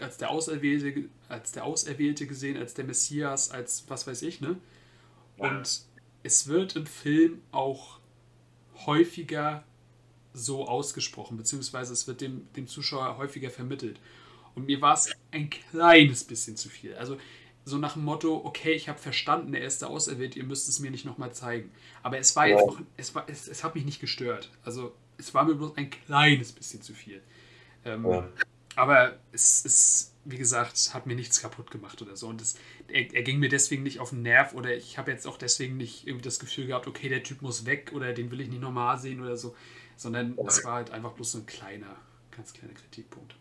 als, 0.00 0.16
der 0.16 0.30
Auserwählte, 0.30 1.08
als 1.28 1.52
der 1.52 1.64
Auserwählte 1.64 2.26
gesehen, 2.26 2.56
als 2.56 2.74
der 2.74 2.84
Messias, 2.84 3.50
als 3.50 3.84
was 3.88 4.06
weiß 4.06 4.22
ich, 4.22 4.40
ne? 4.40 4.56
Und 5.36 5.82
es 6.22 6.48
wird 6.48 6.76
im 6.76 6.86
Film 6.86 7.42
auch 7.52 8.00
häufiger 8.86 9.64
so 10.32 10.66
ausgesprochen, 10.66 11.36
beziehungsweise 11.36 11.92
es 11.92 12.06
wird 12.06 12.20
dem, 12.20 12.48
dem 12.54 12.66
Zuschauer 12.66 13.16
häufiger 13.16 13.50
vermittelt. 13.50 14.00
Und 14.54 14.66
mir 14.66 14.80
war 14.80 14.94
es 14.94 15.10
ein 15.30 15.50
kleines 15.50 16.24
bisschen 16.24 16.56
zu 16.56 16.68
viel. 16.68 16.94
Also 16.94 17.18
so 17.64 17.78
nach 17.78 17.94
dem 17.94 18.04
Motto, 18.04 18.42
okay, 18.44 18.72
ich 18.72 18.88
habe 18.88 18.98
verstanden, 18.98 19.54
er 19.54 19.66
ist 19.66 19.82
der 19.82 19.90
Auserwählt, 19.90 20.36
ihr 20.36 20.44
müsst 20.44 20.68
es 20.68 20.78
mir 20.78 20.90
nicht 20.90 21.04
nochmal 21.04 21.32
zeigen. 21.32 21.70
Aber 22.02 22.18
es 22.18 22.34
war 22.36 22.46
jetzt 22.46 22.66
noch, 22.66 22.80
es, 22.96 23.14
war, 23.14 23.28
es, 23.28 23.48
es 23.48 23.64
hat 23.64 23.74
mich 23.74 23.84
nicht 23.84 24.00
gestört. 24.00 24.50
Also 24.64 24.94
es 25.18 25.34
war 25.34 25.44
mir 25.44 25.54
bloß 25.54 25.76
ein 25.76 25.90
kleines 25.90 26.52
bisschen 26.52 26.82
zu 26.82 26.94
viel. 26.94 27.22
Ähm, 27.84 28.06
ja. 28.06 28.28
Aber 28.74 29.16
es 29.32 29.64
ist, 29.64 30.14
wie 30.24 30.36
gesagt, 30.36 30.90
hat 30.92 31.06
mir 31.06 31.14
nichts 31.14 31.40
kaputt 31.40 31.70
gemacht 31.70 32.02
oder 32.02 32.16
so. 32.16 32.28
Und 32.28 32.42
es, 32.42 32.58
er, 32.88 33.14
er, 33.14 33.22
ging 33.22 33.38
mir 33.38 33.48
deswegen 33.48 33.82
nicht 33.82 34.00
auf 34.00 34.10
den 34.10 34.22
Nerv 34.22 34.52
oder 34.52 34.76
ich 34.76 34.98
habe 34.98 35.10
jetzt 35.10 35.26
auch 35.26 35.38
deswegen 35.38 35.76
nicht 35.76 36.06
irgendwie 36.06 36.24
das 36.24 36.38
Gefühl 36.38 36.66
gehabt, 36.66 36.86
okay, 36.86 37.08
der 37.08 37.22
Typ 37.22 37.40
muss 37.40 37.64
weg 37.64 37.92
oder 37.94 38.12
den 38.12 38.30
will 38.30 38.40
ich 38.40 38.48
nicht 38.48 38.60
nochmal 38.60 38.98
sehen 38.98 39.20
oder 39.22 39.36
so 39.36 39.54
sondern 39.96 40.38
es 40.46 40.64
war 40.64 40.74
halt 40.74 40.90
einfach 40.90 41.12
bloß 41.12 41.32
so 41.32 41.38
ein 41.38 41.46
kleiner, 41.46 41.96
ganz 42.30 42.52
kleiner 42.52 42.74
Kritikpunkt. 42.74 43.34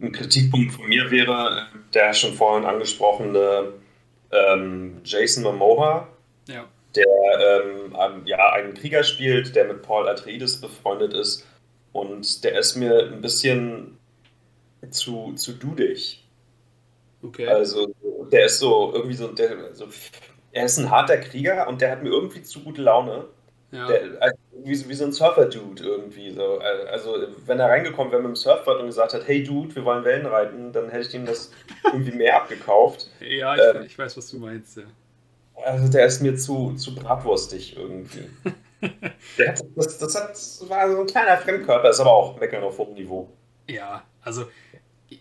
Ein 0.00 0.12
Kritikpunkt 0.12 0.72
von 0.72 0.88
mir 0.88 1.10
wäre 1.10 1.68
der 1.94 2.12
schon 2.12 2.34
vorhin 2.34 2.66
angesprochene 2.66 3.72
ähm, 4.30 5.00
Jason 5.04 5.44
Momoa, 5.44 6.08
ja. 6.48 6.68
Der 6.96 7.06
ähm, 7.40 8.22
ja, 8.26 8.52
einen 8.52 8.74
Krieger 8.74 9.04
spielt, 9.04 9.54
der 9.54 9.64
mit 9.64 9.82
Paul 9.82 10.08
Atreides 10.08 10.60
befreundet 10.60 11.14
ist 11.14 11.46
und 11.92 12.44
der 12.44 12.58
ist 12.58 12.76
mir 12.76 13.10
ein 13.10 13.20
bisschen 13.20 13.98
zu, 14.90 15.32
zu 15.34 15.52
dudig. 15.52 16.24
Okay. 17.22 17.46
Also 17.46 17.94
der 18.32 18.46
ist 18.46 18.58
so 18.58 18.92
irgendwie 18.94 19.14
so, 19.14 19.28
der, 19.28 19.74
so, 19.74 19.86
er 20.52 20.64
ist 20.64 20.78
ein 20.78 20.90
harter 20.90 21.18
Krieger 21.18 21.68
und 21.68 21.80
der 21.80 21.90
hat 21.90 22.02
mir 22.02 22.10
irgendwie 22.10 22.42
zu 22.42 22.60
gute 22.60 22.82
Laune. 22.82 23.26
Ja. 23.70 23.86
Der, 23.86 24.20
also, 24.20 24.36
wie, 24.64 24.88
wie 24.88 24.94
so 24.94 25.04
ein 25.04 25.12
Surfer-Dude 25.12 25.82
irgendwie. 25.82 26.30
So. 26.32 26.58
Also, 26.90 27.26
wenn 27.46 27.58
er 27.58 27.70
reingekommen 27.70 28.12
wäre 28.12 28.22
mit 28.22 28.30
dem 28.30 28.36
Surfboard 28.36 28.80
und 28.80 28.86
gesagt 28.86 29.14
hat: 29.14 29.26
Hey 29.26 29.42
Dude, 29.42 29.74
wir 29.74 29.84
wollen 29.84 30.04
Wellen 30.04 30.26
reiten, 30.26 30.72
dann 30.72 30.90
hätte 30.90 31.08
ich 31.08 31.14
ihm 31.14 31.24
das 31.24 31.50
irgendwie 31.84 32.12
mehr 32.12 32.36
abgekauft. 32.36 33.08
Ja, 33.20 33.54
ich, 33.54 33.76
ähm, 33.76 33.82
ich, 33.86 33.98
weiß, 33.98 34.16
was 34.16 34.30
du 34.30 34.38
meinst. 34.38 34.76
Ja. 34.76 34.82
Also, 35.64 35.88
der 35.88 36.06
ist 36.06 36.20
mir 36.20 36.36
zu, 36.36 36.74
zu 36.74 36.94
bratwurstig 36.94 37.76
irgendwie. 37.76 38.28
hat, 38.82 39.64
das, 39.76 39.98
das, 39.98 40.14
hat, 40.14 40.68
war 40.68 40.90
so 40.90 41.00
ein 41.00 41.06
kleiner 41.06 41.36
Fremdkörper, 41.36 41.90
ist 41.90 42.00
aber 42.00 42.12
auch 42.12 42.38
meckern 42.38 42.62
auf 42.62 42.78
hohem 42.78 42.94
Niveau. 42.94 43.28
Ja, 43.68 44.02
also. 44.22 44.46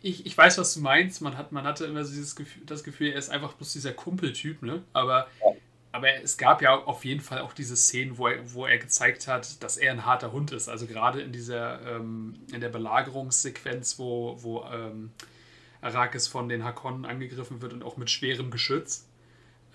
Ich, 0.04 0.26
ich 0.26 0.38
weiß, 0.38 0.58
was 0.58 0.74
du 0.74 0.80
meinst. 0.80 1.22
Man, 1.22 1.38
hat, 1.38 1.52
man 1.52 1.66
hatte 1.66 1.86
immer 1.86 2.06
so 2.06 2.12
dieses 2.12 2.36
Gefühl, 2.36 2.64
das 2.66 2.84
Gefühl, 2.84 3.12
er 3.12 3.18
ist 3.18 3.30
einfach 3.30 3.54
bloß 3.54 3.74
dieser 3.74 3.92
Kumpeltyp, 3.92 4.62
ne? 4.64 4.84
Aber 4.94 5.28
ja 5.44 5.52
aber 5.92 6.22
es 6.24 6.38
gab 6.38 6.62
ja 6.62 6.76
auf 6.76 7.04
jeden 7.04 7.22
Fall 7.22 7.42
auch 7.42 7.54
diese 7.54 7.76
Szenen, 7.76 8.18
wo 8.18 8.28
er, 8.28 8.54
wo 8.54 8.66
er 8.66 8.78
gezeigt 8.78 9.28
hat, 9.28 9.62
dass 9.62 9.78
er 9.78 9.92
ein 9.92 10.06
harter 10.06 10.32
Hund 10.32 10.52
ist. 10.52 10.70
Also 10.70 10.88
gerade 10.88 11.22
in 11.22 11.32
dieser 11.32 11.82
ähm, 11.86 12.36
in 12.54 12.62
der 12.62 12.70
Belagerungssequenz, 12.70 14.00
wo, 14.00 14.38
wo 14.42 14.64
ähm, 14.72 15.12
Arrakis 15.82 16.28
von 16.28 16.48
den 16.48 16.64
Hakonnen 16.64 17.06
angegriffen 17.06 17.62
wird 17.62 17.74
und 17.74 17.84
auch 17.84 17.98
mit 17.98 18.10
schwerem 18.10 18.52
Geschütz. 18.52 19.06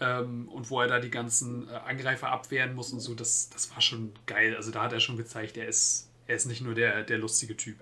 Ähm, 0.01 0.49
und 0.49 0.71
wo 0.71 0.81
er 0.81 0.89
da 0.89 0.99
die 0.99 1.11
ganzen 1.11 1.69
äh, 1.69 1.77
Angreifer 1.89 2.29
abwehren 2.29 2.75
muss 2.75 2.93
und 2.93 3.01
so, 3.01 3.15
das, 3.15 3.49
das 3.51 3.71
war 3.73 3.81
schon 3.81 4.13
geil. 4.27 4.55
Also 4.55 4.71
da 4.71 4.83
hat 4.83 4.93
er 4.93 5.01
schon 5.01 5.17
gezeigt, 5.17 5.57
er 5.57 5.67
ist, 5.67 6.11
er 6.27 6.37
ist 6.37 6.47
nicht 6.47 6.61
nur 6.61 6.75
der, 6.75 7.03
der 7.03 7.19
lustige 7.19 7.57
Typ. 7.57 7.77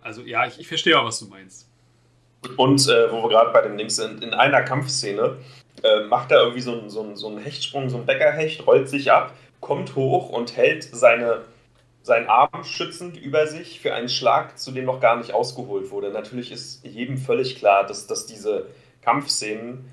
Also 0.00 0.22
ja, 0.22 0.46
ich, 0.46 0.58
ich 0.58 0.68
verstehe 0.68 0.98
auch, 0.98 1.04
was 1.04 1.18
du 1.20 1.26
meinst. 1.26 1.68
Und 2.56 2.88
äh, 2.88 3.10
wo 3.10 3.22
wir 3.22 3.28
gerade 3.28 3.52
bei 3.52 3.62
dem 3.62 3.76
Ding 3.76 3.90
sind, 3.90 4.22
in 4.22 4.34
einer 4.34 4.62
Kampfszene 4.62 5.38
äh, 5.82 6.04
macht 6.04 6.30
er 6.30 6.40
irgendwie 6.40 6.60
so 6.60 6.72
einen, 6.72 6.90
so, 6.90 7.02
einen, 7.02 7.16
so 7.16 7.28
einen 7.28 7.38
Hechtsprung, 7.38 7.88
so 7.88 7.96
einen 7.96 8.06
Bäckerhecht, 8.06 8.66
rollt 8.66 8.88
sich 8.88 9.10
ab, 9.12 9.34
kommt 9.60 9.94
hoch 9.94 10.30
und 10.30 10.56
hält 10.56 10.84
seine, 10.84 11.42
seinen 12.02 12.28
Arm 12.28 12.64
schützend 12.64 13.16
über 13.16 13.46
sich 13.46 13.80
für 13.80 13.94
einen 13.94 14.08
Schlag, 14.08 14.58
zu 14.58 14.72
dem 14.72 14.84
noch 14.84 15.00
gar 15.00 15.16
nicht 15.16 15.32
ausgeholt 15.32 15.90
wurde. 15.90 16.10
Natürlich 16.10 16.52
ist 16.52 16.84
jedem 16.84 17.18
völlig 17.18 17.56
klar, 17.56 17.86
dass, 17.86 18.06
dass 18.06 18.26
diese 18.26 18.66
Kampfszenen 19.02 19.88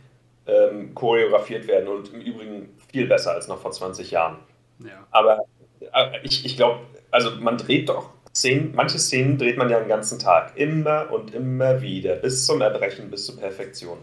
ähm, 0.48 0.94
choreografiert 0.94 1.68
werden 1.68 1.88
und 1.88 2.14
im 2.14 2.22
Übrigen 2.22 2.78
viel 2.91 3.08
besser 3.08 3.32
als 3.32 3.48
noch 3.48 3.60
vor 3.60 3.72
20 3.72 4.12
Jahren. 4.12 4.38
Ja. 4.80 5.08
Aber 5.12 5.46
äh, 5.80 6.20
ich, 6.24 6.46
ich 6.46 6.58
glaube, 6.58 6.80
also 7.12 7.32
man 7.39 7.58
dreht 7.58 7.89
doch 7.89 8.10
Szenen, 8.36 8.74
manche 8.76 8.98
Szenen 8.98 9.38
dreht 9.38 9.58
man 9.58 9.70
ja 9.70 9.80
den 9.80 9.88
ganzen 9.88 10.18
Tag, 10.18 10.58
immer 10.58 11.12
und 11.12 11.34
immer 11.36 11.82
wieder, 11.82 12.16
bis 12.16 12.46
zum 12.46 12.62
Erbrechen, 12.62 13.12
bis 13.12 13.28
zur 13.28 13.38
Perfektion. 13.38 14.00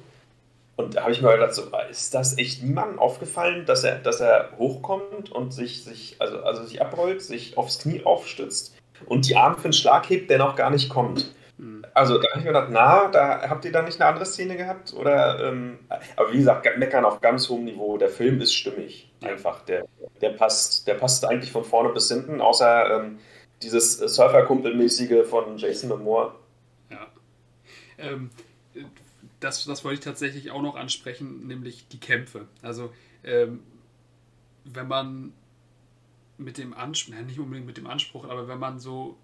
Und 0.77 0.97
da 0.97 1.03
habe 1.03 1.13
ich 1.13 1.21
mir 1.21 1.33
gedacht, 1.33 1.53
so, 1.53 1.65
ist 1.91 2.15
das 2.15 2.39
echt 2.39 2.63
niemandem 2.63 2.99
aufgefallen, 3.01 3.67
dass 3.67 3.85
er, 3.85 3.99
dass 3.99 4.21
er 4.21 4.51
hochkommt 4.57 5.31
und 5.31 5.53
sich, 5.53 5.85
sich, 5.85 6.17
also, 6.21 6.43
also 6.43 6.65
sich 6.65 6.81
abrollt, 6.81 7.21
sich 7.21 7.59
aufs 7.59 7.81
Knie 7.81 8.03
aufstützt 8.05 8.75
und 9.07 9.29
die 9.29 9.37
Arme 9.37 9.57
für 9.57 9.65
einen 9.65 9.73
Schlag 9.73 10.09
hebt, 10.09 10.31
der 10.31 10.39
noch 10.39 10.57
gar 10.57 10.71
nicht 10.71 10.89
kommt? 10.89 11.35
Also 12.01 12.17
da 12.17 12.31
habe 12.31 12.39
ich 12.39 12.47
mir 12.47 12.53
gedacht, 12.53 12.69
na, 12.71 13.09
da 13.09 13.47
habt 13.51 13.63
ihr 13.67 13.73
da 13.73 13.83
nicht 13.83 14.01
eine 14.01 14.09
andere 14.09 14.25
Szene 14.25 14.57
gehabt? 14.57 14.95
Oder, 14.95 15.51
ähm, 15.51 15.81
aber 16.17 16.33
wie 16.33 16.39
gesagt, 16.39 16.67
meckern 16.79 17.05
auf 17.05 17.21
ganz 17.21 17.47
hohem 17.51 17.67
Niveau. 17.67 17.99
Der 17.99 18.09
Film 18.09 18.41
ist 18.41 18.55
stimmig. 18.55 19.13
Einfach. 19.21 19.61
Der, 19.67 19.85
der 20.23 20.31
passt, 20.31 20.87
der 20.87 20.95
passt 20.95 21.27
eigentlich 21.27 21.53
von 21.53 21.63
vorne 21.63 21.91
bis 21.91 22.09
hinten, 22.09 22.41
außer 22.41 22.97
ähm, 22.97 23.19
dieses 23.61 23.99
Surferkumpelmäßige 23.99 25.29
von 25.29 25.59
Jason 25.59 25.91
Momoa. 25.91 26.35
Ja. 26.89 27.07
Ähm, 27.99 28.31
das, 29.41 29.67
das 29.67 29.85
wollte 29.85 29.99
ich 29.99 30.05
tatsächlich 30.05 30.51
auch 30.53 30.63
noch 30.63 30.77
ansprechen, 30.77 31.47
nämlich 31.49 31.87
die 31.89 32.01
Kämpfe. 32.01 32.47
Also, 32.63 32.95
ähm, 33.25 33.63
wenn 34.65 34.89
man 34.89 35.35
mit 36.39 36.57
dem 36.57 36.73
Anspruch, 36.73 37.15
nicht 37.27 37.39
unbedingt 37.39 37.67
mit 37.67 37.77
dem 37.77 37.87
Anspruch, 37.87 38.27
aber 38.27 38.49
wenn 38.49 38.59
man 38.59 38.81
so 38.81 39.19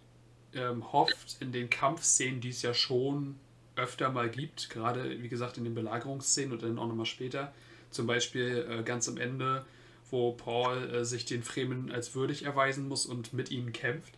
ähm, 0.57 0.93
hofft, 0.93 1.37
in 1.41 1.53
den 1.53 1.71
Kampfszenen, 1.71 2.41
die 2.41 2.49
es 2.49 2.63
ja 2.63 2.75
schon 2.75 3.37
öfter 3.77 4.11
mal 4.11 4.31
gibt, 4.31 4.71
gerade 4.71 5.23
wie 5.23 5.29
gesagt 5.29 5.59
in 5.59 5.65
den 5.65 5.75
Belagerungsszenen 5.75 6.53
und 6.53 6.63
dann 6.63 6.79
auch 6.79 6.89
nochmal 6.89 7.07
später, 7.07 7.53
zum 7.91 8.07
Beispiel 8.07 8.67
äh, 8.69 8.83
ganz 8.83 9.09
am 9.09 9.19
Ende, 9.19 9.65
wo 10.11 10.33
Paul 10.33 10.91
äh, 10.91 11.05
sich 11.05 11.25
den 11.25 11.43
Fremen 11.43 11.93
als 11.93 12.15
würdig 12.15 12.45
erweisen 12.45 12.89
muss 12.89 13.07
und 13.07 13.33
mit 13.33 13.51
ihnen 13.51 13.73
kämpft. 13.73 14.15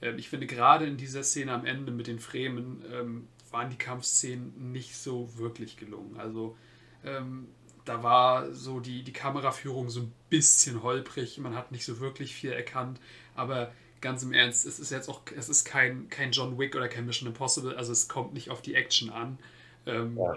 Äh, 0.00 0.12
ich 0.16 0.28
finde 0.28 0.46
gerade 0.46 0.86
in 0.86 0.96
dieser 0.96 1.22
Szene 1.22 1.52
am 1.52 1.66
Ende 1.66 1.92
mit 1.92 2.06
den 2.06 2.18
Fremen 2.18 2.84
ähm, 2.92 3.28
waren 3.50 3.70
die 3.70 3.78
Kampfszenen 3.78 4.72
nicht 4.72 4.96
so 4.96 5.36
wirklich 5.36 5.76
gelungen. 5.76 6.16
Also 6.18 6.56
ähm, 7.04 7.48
da 7.84 8.02
war 8.02 8.52
so 8.52 8.80
die, 8.80 9.02
die 9.02 9.12
Kameraführung 9.12 9.90
so 9.90 10.00
ein 10.00 10.12
bisschen 10.28 10.82
holprig, 10.82 11.38
man 11.38 11.54
hat 11.54 11.70
nicht 11.70 11.84
so 11.84 12.00
wirklich 12.00 12.34
viel 12.34 12.50
erkannt, 12.50 13.00
aber 13.34 13.72
ganz 14.00 14.22
im 14.22 14.32
Ernst, 14.32 14.66
es 14.66 14.78
ist 14.78 14.90
jetzt 14.90 15.08
auch, 15.08 15.22
es 15.36 15.48
ist 15.48 15.64
kein, 15.64 16.08
kein 16.08 16.32
John 16.32 16.58
Wick 16.58 16.76
oder 16.76 16.88
kein 16.88 17.06
Mission 17.06 17.28
Impossible, 17.28 17.76
also 17.76 17.92
es 17.92 18.08
kommt 18.08 18.34
nicht 18.34 18.50
auf 18.50 18.62
die 18.62 18.74
Action 18.74 19.10
an. 19.10 19.38
Ähm, 19.86 20.16
ja. 20.16 20.34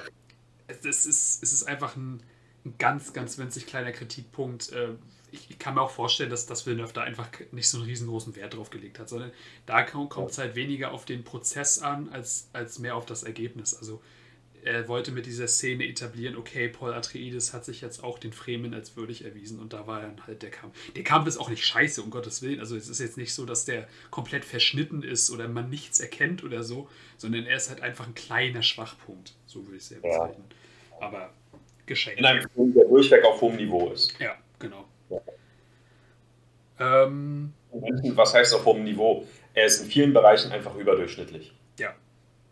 es, 0.68 1.06
ist, 1.06 1.44
es 1.44 1.54
ist 1.54 1.64
einfach 1.64 1.96
ein, 1.96 2.22
ein 2.66 2.76
ganz, 2.78 3.14
ganz 3.14 3.38
winzig 3.38 3.66
kleiner 3.66 3.92
Kritikpunkt, 3.92 4.72
äh, 4.72 4.90
ich, 5.32 5.50
ich, 5.52 5.60
kann 5.60 5.76
mir 5.76 5.82
auch 5.82 5.92
vorstellen, 5.92 6.30
dass, 6.30 6.46
dass 6.46 6.66
Villeneuve 6.66 6.94
da 6.94 7.02
einfach 7.02 7.30
nicht 7.52 7.70
so 7.70 7.78
einen 7.78 7.86
riesengroßen 7.86 8.36
Wert 8.36 8.56
drauf 8.56 8.70
gelegt 8.70 9.00
hat, 9.00 9.10
sondern 9.10 9.32
da 9.66 9.84
kommt 9.84 10.32
es 10.32 10.38
halt 10.38 10.56
weniger 10.56 10.92
auf 10.92 11.06
den 11.06 11.24
Prozess 11.24 11.80
an, 11.80 12.10
als, 12.10 12.50
als 12.54 12.80
mehr 12.80 12.96
auf 12.96 13.06
das 13.06 13.24
Ergebnis. 13.24 13.76
Also 13.76 14.02
er 14.64 14.88
wollte 14.88 15.12
mit 15.12 15.26
dieser 15.26 15.48
Szene 15.48 15.88
etablieren, 15.88 16.36
okay, 16.36 16.68
Paul 16.68 16.94
Atreides 16.94 17.54
hat 17.54 17.66
sich 17.66 17.82
jetzt 17.82 18.04
auch 18.04 18.20
den 18.20 18.34
Fremen 18.34 18.74
als 18.74 18.96
würdig 18.96 19.26
erwiesen 19.26 19.60
und 19.60 19.74
da 19.74 19.88
war 19.88 20.02
dann 20.02 20.26
halt 20.28 20.42
der 20.44 20.52
Kampf. 20.52 20.76
Der 20.94 21.04
Kampf 21.04 21.28
ist 21.28 21.38
auch 21.38 21.50
nicht 21.50 21.66
scheiße, 21.66 22.02
um 22.02 22.10
Gottes 22.10 22.42
Willen. 22.42 22.60
Also 22.60 22.76
es 22.76 22.90
ist 22.90 23.00
jetzt 23.00 23.18
nicht 23.18 23.34
so, 23.34 23.46
dass 23.46 23.66
der 23.66 23.88
komplett 24.12 24.46
verschnitten 24.46 25.04
ist 25.04 25.32
oder 25.32 25.48
man 25.48 25.70
nichts 25.70 26.00
erkennt 26.00 26.44
oder 26.44 26.64
so, 26.64 26.90
sondern 27.18 27.46
er 27.46 27.58
ist 27.58 27.70
halt 27.70 27.82
einfach 27.82 28.08
ein 28.08 28.16
kleiner 28.16 28.64
Schwachpunkt, 28.64 29.34
so 29.46 29.66
würde 29.66 29.78
ich 29.78 29.84
es 29.84 29.90
sehr 29.90 30.00
bezeichnen. 30.00 30.46
Ja. 30.92 31.08
Aber 31.08 31.34
geschenkt. 31.86 32.20
In 32.20 32.26
einem 32.26 32.48
Film, 32.54 32.74
der 32.74 32.86
durchweg 32.86 33.24
auf 33.26 33.42
hohem 33.42 33.56
Niveau 33.56 33.92
ist. 33.92 34.18
Ja, 34.20 34.36
genau. 34.60 34.86
Ähm, 36.80 37.54
Was 38.16 38.34
heißt 38.34 38.54
auf 38.54 38.66
hohem 38.66 38.84
Niveau? 38.84 39.28
Er 39.54 39.66
ist 39.66 39.82
in 39.82 39.90
vielen 39.90 40.14
Bereichen 40.14 40.52
einfach 40.52 40.76
überdurchschnittlich. 40.76 41.54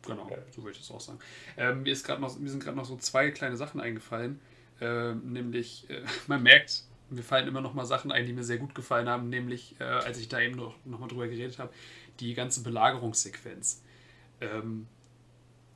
Genau, 0.08 0.30
ja. 0.30 0.38
so 0.52 0.64
würde 0.64 0.72
ich 0.72 0.80
das 0.80 0.92
auch 0.92 1.02
sagen. 1.02 1.20
Ähm, 1.58 1.84
mir, 1.84 1.92
ist 1.92 2.08
noch, 2.08 2.40
mir 2.40 2.50
sind 2.50 2.64
gerade 2.64 2.78
noch 2.78 2.86
so 2.86 2.98
zwei 2.98 3.32
kleine 3.32 3.58
Sachen 3.58 3.80
eingefallen. 3.82 4.40
Ähm, 4.80 5.32
nämlich, 5.32 5.90
äh, 5.90 6.02
man 6.28 6.44
merkt 6.44 6.84
mir 7.10 7.24
fallen 7.24 7.48
immer 7.48 7.62
noch 7.62 7.74
mal 7.74 7.86
Sachen 7.86 8.12
ein, 8.12 8.26
die 8.26 8.34
mir 8.34 8.44
sehr 8.44 8.58
gut 8.58 8.76
gefallen 8.76 9.08
haben, 9.08 9.30
nämlich, 9.30 9.76
äh, 9.80 9.84
als 9.84 10.18
ich 10.20 10.28
da 10.28 10.40
eben 10.40 10.56
noch, 10.56 10.76
noch 10.86 11.00
mal 11.00 11.08
drüber 11.08 11.28
geredet 11.28 11.60
habe, 11.60 11.72
die 12.20 12.34
ganze 12.34 12.64
Belagerungssequenz. 12.64 13.82
Ähm, 14.42 14.88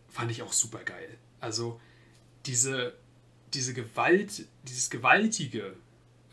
fand 0.10 0.32
ich 0.32 0.42
auch 0.42 0.54
super 0.54 0.84
geil. 0.84 1.18
Also 1.40 1.80
diese, 2.46 2.94
diese 3.54 3.74
Gewalt, 3.74 4.46
dieses 4.64 4.90
Gewaltige, 4.90 5.76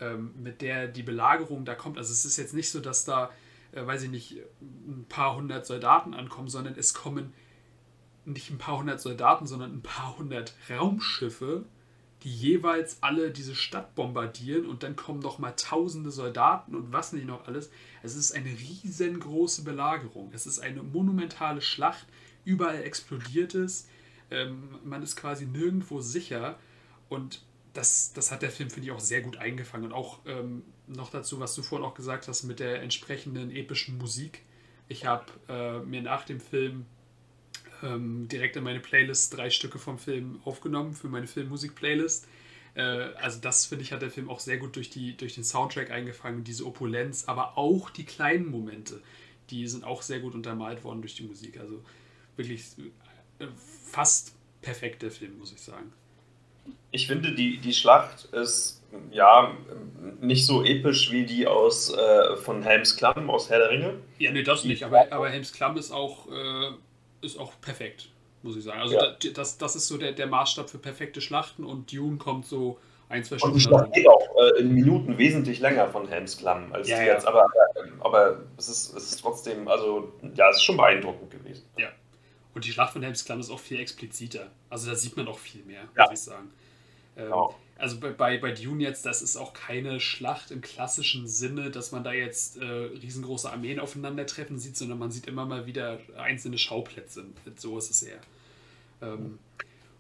ähm, 0.01 0.35
mit 0.37 0.63
der 0.63 0.89
die 0.89 1.03
Belagerung 1.03 1.65
da 1.65 1.75
kommt. 1.75 1.99
Also 1.99 2.13
es 2.13 2.25
ist 2.25 2.37
jetzt 2.37 2.55
nicht 2.55 2.71
so, 2.71 2.81
dass 2.81 3.05
da, 3.05 3.31
äh, 3.73 3.87
weiß 3.87 4.03
ich 4.05 4.11
nicht, 4.11 4.37
ein 4.61 5.07
paar 5.09 5.37
hundert 5.37 5.67
Soldaten 5.67 6.15
ankommen, 6.15 6.49
sondern 6.49 6.75
es 6.77 6.95
kommen 6.95 7.33
nicht 8.33 8.51
ein 8.51 8.59
paar 8.59 8.79
hundert 8.79 9.01
Soldaten, 9.01 9.47
sondern 9.47 9.73
ein 9.73 9.83
paar 9.83 10.19
hundert 10.19 10.55
Raumschiffe, 10.71 11.65
die 12.23 12.35
jeweils 12.35 13.03
alle 13.03 13.31
diese 13.31 13.55
Stadt 13.55 13.95
bombardieren 13.95 14.67
und 14.67 14.83
dann 14.83 14.97
kommen 14.97 15.21
noch 15.21 15.39
mal 15.39 15.53
tausende 15.53 16.11
Soldaten 16.11 16.75
und 16.75 16.93
was 16.93 17.13
nicht 17.13 17.27
noch 17.27 17.47
alles. 17.47 17.71
Es 18.03 18.17
ist 18.17 18.33
eine 18.33 18.51
riesengroße 18.51 19.63
Belagerung. 19.63 20.31
Es 20.33 20.47
ist 20.47 20.59
eine 20.59 20.83
monumentale 20.83 21.61
Schlacht. 21.61 22.07
Überall 22.45 22.83
explodiert 22.83 23.55
es. 23.55 23.89
Ähm, 24.31 24.79
man 24.85 25.03
ist 25.03 25.17
quasi 25.17 25.47
nirgendwo 25.47 26.01
sicher. 26.01 26.59
Und 27.09 27.43
das, 27.73 28.13
das 28.13 28.33
hat 28.33 28.43
der 28.43 28.51
Film, 28.51 28.71
finde 28.71 28.89
ich, 28.89 28.93
auch 28.93 29.01
sehr 29.01 29.23
gut 29.23 29.37
eingefangen. 29.37 29.87
Und 29.87 29.93
auch 29.93 30.19
ähm, 30.27 30.65
noch 30.89 31.11
dazu, 31.11 31.39
was 31.39 31.55
du 31.55 31.63
vorhin 31.63 31.87
auch 31.87 31.95
gesagt 31.95 32.27
hast, 32.27 32.43
mit 32.43 32.59
der 32.59 32.83
entsprechenden 32.83 33.51
epischen 33.51 33.97
Musik. 33.97 34.43
Ich 34.89 35.07
habe 35.07 35.27
äh, 35.49 35.79
mir 35.81 36.03
nach 36.03 36.25
dem 36.25 36.41
Film 36.41 36.87
ähm, 37.83 38.29
direkt 38.29 38.57
in 38.57 38.65
meine 38.65 38.81
Playlist 38.81 39.37
drei 39.37 39.51
Stücke 39.51 39.79
vom 39.79 39.99
Film 39.99 40.41
aufgenommen 40.45 40.95
für 40.95 41.09
meine 41.09 41.27
Filmmusik-Playlist. 41.27 42.27
Äh, 42.75 42.83
also 42.83 43.41
das 43.41 43.67
finde 43.67 43.85
ich 43.85 43.93
hat 43.93 44.03
der 44.03 44.11
Film 44.11 44.29
auch 44.31 44.41
sehr 44.41 44.59
gut 44.59 44.77
durch, 44.77 44.91
die, 44.91 45.17
durch 45.17 45.35
den 45.35 45.45
Soundtrack 45.45 45.91
eingefangen, 45.91 46.45
diese 46.45 46.67
Opulenz, 46.67 47.25
aber 47.27 47.59
auch 47.59 47.91
die 47.91 48.05
kleinen 48.05 48.51
Momente, 48.51 49.01
die 49.51 49.67
sind 49.67 49.85
auch 49.85 50.03
sehr 50.03 50.21
gut 50.21 50.35
untermalt 50.35 50.85
worden 50.85 51.01
durch 51.01 51.15
die 51.15 51.25
Musik. 51.25 51.59
Also 51.59 51.83
wirklich 52.37 52.65
äh, 53.39 53.47
fast 53.91 54.35
perfekt 54.63 55.03
der 55.03 55.11
Film, 55.11 55.39
muss 55.39 55.53
ich 55.53 55.61
sagen. 55.61 55.93
Ich 56.91 57.07
finde, 57.07 57.35
die, 57.35 57.59
die 57.59 57.73
Schlacht 57.73 58.27
ist 58.27 58.83
ja 59.11 59.57
nicht 60.21 60.47
so 60.47 60.65
episch 60.65 61.11
wie 61.11 61.25
die 61.25 61.47
aus 61.47 61.93
äh, 61.93 62.37
von 62.37 62.63
Helms 62.63 62.97
Klamm 62.97 63.29
aus 63.31 63.51
Herr 63.51 63.59
der 63.59 63.71
Ringe. 63.71 63.95
Ja, 64.19 64.33
nee, 64.33 64.43
das 64.43 64.65
nicht, 64.65 64.83
aber, 64.85 65.11
aber 65.13 65.29
Helms 65.29 65.53
Klamm 65.53 65.77
ist 65.77 65.91
auch 65.91 66.29
äh, 66.29 66.73
ist 67.21 67.39
auch 67.39 67.53
perfekt, 67.61 68.09
muss 68.43 68.57
ich 68.57 68.65
sagen. 68.65 68.81
Also 68.81 68.95
ja. 68.95 69.15
das, 69.35 69.59
das 69.59 69.77
ist 69.77 69.89
so 69.89 69.99
der, 69.99 70.13
der 70.13 70.27
Maßstab 70.27 70.71
für 70.71 70.79
perfekte 70.79 71.21
Schlachten 71.21 71.65
und 71.65 71.93
Dune 71.93 72.17
kommt 72.17 72.47
so 72.47 72.79
ein, 73.09 73.25
zwei 73.25 73.39
Stunden. 73.39 73.55
Und 73.55 73.61
die 73.61 73.65
Schlacht 73.65 73.93
geht 73.93 74.09
auch 74.09 74.29
äh, 74.37 74.61
in 74.61 74.75
Minuten 74.75 75.19
wesentlich 75.19 75.61
länger 75.61 75.89
von 75.89 76.09
Helms 76.09 76.37
Klamm 76.37 76.73
als 76.73 76.89
ja, 76.89 76.99
ja. 76.99 77.15
jetzt, 77.15 77.27
aber, 77.27 77.49
aber 78.01 78.41
es, 78.57 78.69
ist, 78.69 78.95
es 78.95 79.13
ist 79.13 79.21
trotzdem, 79.21 79.67
also 79.69 80.13
ja, 80.35 80.51
es 80.51 80.57
ist 80.57 80.65
schon 80.65 80.77
beeindruckend 80.77 81.31
gewesen. 81.31 81.65
Ja. 81.77 81.89
Und 82.55 82.65
die 82.65 82.73
Schlacht 82.73 82.93
von 82.93 83.03
Helms 83.03 83.25
Klamm 83.25 83.41
ist 83.41 83.51
auch 83.51 83.61
viel 83.61 83.81
expliziter. 83.81 84.51
Also 84.69 84.91
da 84.91 84.97
sieht 84.97 85.17
man 85.17 85.29
auch 85.29 85.39
viel 85.39 85.63
mehr, 85.65 85.83
muss 85.97 86.13
ich 86.13 86.21
sagen. 86.21 86.51
Ähm, 87.17 87.25
genau 87.25 87.55
also 87.79 87.99
bei, 88.01 88.39
bei, 88.39 88.53
Dune 88.53 88.83
jetzt, 88.83 89.07
das 89.07 89.23
ist 89.23 89.37
auch 89.37 89.53
keine 89.53 90.01
Schlacht 90.01 90.51
im 90.51 90.61
klassischen 90.61 91.29
Sinne, 91.29 91.71
dass 91.71 91.93
man 91.93 92.03
da 92.03 92.13
jetzt 92.13 92.59
äh, 92.59 92.65
riesengroße 92.65 93.51
Armeen 93.51 93.79
aufeinandertreffen 93.79 94.59
sieht, 94.59 94.77
sondern 94.77 94.99
man 94.99 95.13
sieht 95.13 95.29
immer 95.29 95.47
mal 95.47 95.65
wieder 95.67 96.01
einzelne 96.17 96.59
Schauplätze. 96.59 97.25
So 97.57 97.79
ist 97.79 97.91
es 97.91 98.03
eher. 98.03 98.21
Ähm, 99.01 99.39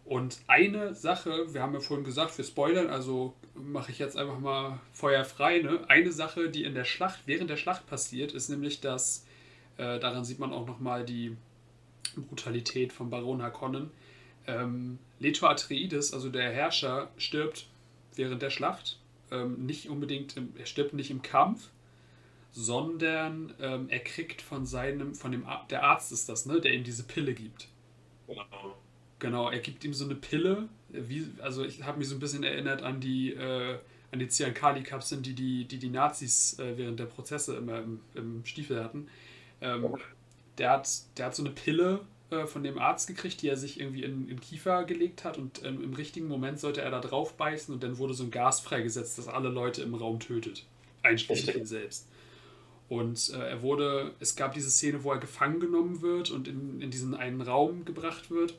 und 0.04 0.38
eine 0.48 0.94
Sache, 0.94 1.52
wir 1.54 1.62
haben 1.62 1.74
ja 1.74 1.80
vorhin 1.80 2.04
gesagt, 2.04 2.36
wir 2.36 2.44
spoilern, 2.44 2.88
also 2.88 3.34
mache 3.54 3.92
ich 3.92 3.98
jetzt 3.98 4.16
einfach 4.16 4.38
mal 4.40 4.80
Feuer 4.92 5.24
frei. 5.24 5.60
Ne? 5.60 5.80
Eine 5.88 6.10
Sache, 6.10 6.48
die 6.48 6.64
in 6.64 6.74
der 6.74 6.84
Schlacht, 6.84 7.20
während 7.26 7.48
der 7.48 7.58
Schlacht 7.58 7.86
passiert, 7.86 8.32
ist 8.32 8.48
nämlich, 8.48 8.80
dass, 8.80 9.24
äh, 9.76 10.00
daran 10.00 10.24
sieht 10.24 10.40
man 10.40 10.52
auch 10.52 10.66
nochmal 10.66 11.04
die 11.04 11.36
Brutalität 12.16 12.92
von 12.92 13.10
Baron 13.10 13.42
Harkonnen, 13.42 13.90
ähm, 14.46 14.98
Leto 15.18 15.46
Atreides, 15.46 16.12
also 16.12 16.28
der 16.28 16.50
Herrscher, 16.50 17.10
stirbt 17.16 17.66
während 18.14 18.42
der 18.42 18.50
Schlacht. 18.50 18.98
Ähm, 19.30 19.66
nicht 19.66 19.88
unbedingt, 19.88 20.36
im, 20.36 20.54
er 20.56 20.66
stirbt 20.66 20.94
nicht 20.94 21.10
im 21.10 21.22
Kampf, 21.22 21.68
sondern 22.52 23.52
ähm, 23.60 23.88
er 23.88 24.00
kriegt 24.00 24.42
von 24.42 24.64
seinem, 24.66 25.14
von 25.14 25.32
dem, 25.32 25.46
der 25.70 25.84
Arzt 25.84 26.12
ist 26.12 26.28
das, 26.28 26.46
ne, 26.46 26.60
der 26.60 26.72
ihm 26.72 26.84
diese 26.84 27.02
Pille 27.04 27.34
gibt. 27.34 27.68
Genau. 28.26 28.76
Genau, 29.18 29.50
er 29.50 29.58
gibt 29.58 29.84
ihm 29.84 29.94
so 29.94 30.04
eine 30.04 30.14
Pille, 30.14 30.68
wie, 30.90 31.26
also 31.40 31.64
ich 31.64 31.82
habe 31.82 31.98
mich 31.98 32.08
so 32.08 32.14
ein 32.14 32.20
bisschen 32.20 32.44
erinnert 32.44 32.82
an 32.82 33.00
die, 33.00 33.32
äh, 33.32 33.78
an 34.12 34.20
die 34.20 34.28
Ziankali-Kapseln, 34.28 35.22
die 35.22 35.34
die, 35.34 35.64
die, 35.64 35.78
die 35.78 35.90
Nazis 35.90 36.58
äh, 36.58 36.78
während 36.78 37.00
der 37.00 37.06
Prozesse 37.06 37.56
immer 37.56 37.78
im, 37.78 38.00
im 38.14 38.44
Stiefel 38.44 38.82
hatten. 38.82 39.08
Ähm, 39.60 39.96
der, 40.56 40.70
hat, 40.70 40.88
der 41.16 41.26
hat 41.26 41.34
so 41.34 41.42
eine 41.42 41.52
Pille, 41.52 42.00
äh, 42.30 42.46
von 42.46 42.62
dem 42.62 42.78
Arzt 42.78 43.06
gekriegt, 43.06 43.40
die 43.40 43.48
er 43.48 43.56
sich 43.56 43.80
irgendwie 43.80 44.02
in, 44.02 44.28
in 44.28 44.38
Kiefer 44.40 44.84
gelegt 44.84 45.24
hat 45.24 45.38
und 45.38 45.64
ähm, 45.64 45.82
im 45.82 45.94
richtigen 45.94 46.28
Moment 46.28 46.60
sollte 46.60 46.82
er 46.82 46.90
da 46.90 47.00
drauf 47.00 47.34
beißen 47.38 47.72
und 47.72 47.82
dann 47.82 47.96
wurde 47.96 48.12
so 48.12 48.24
ein 48.24 48.30
Gas 48.30 48.60
freigesetzt, 48.60 49.16
das 49.16 49.28
alle 49.28 49.48
Leute 49.48 49.82
im 49.82 49.94
Raum 49.94 50.20
tötet, 50.20 50.66
einschließlich 51.02 51.56
ihn 51.56 51.64
selbst. 51.66 52.06
Und 52.90 53.30
äh, 53.34 53.50
er 53.50 53.62
wurde, 53.62 54.14
es 54.20 54.36
gab 54.36 54.52
diese 54.52 54.70
Szene, 54.70 55.04
wo 55.04 55.12
er 55.12 55.18
gefangen 55.18 55.60
genommen 55.60 56.02
wird 56.02 56.30
und 56.30 56.48
in, 56.48 56.82
in 56.82 56.90
diesen 56.90 57.14
einen 57.14 57.40
Raum 57.40 57.86
gebracht 57.86 58.30
wird. 58.30 58.58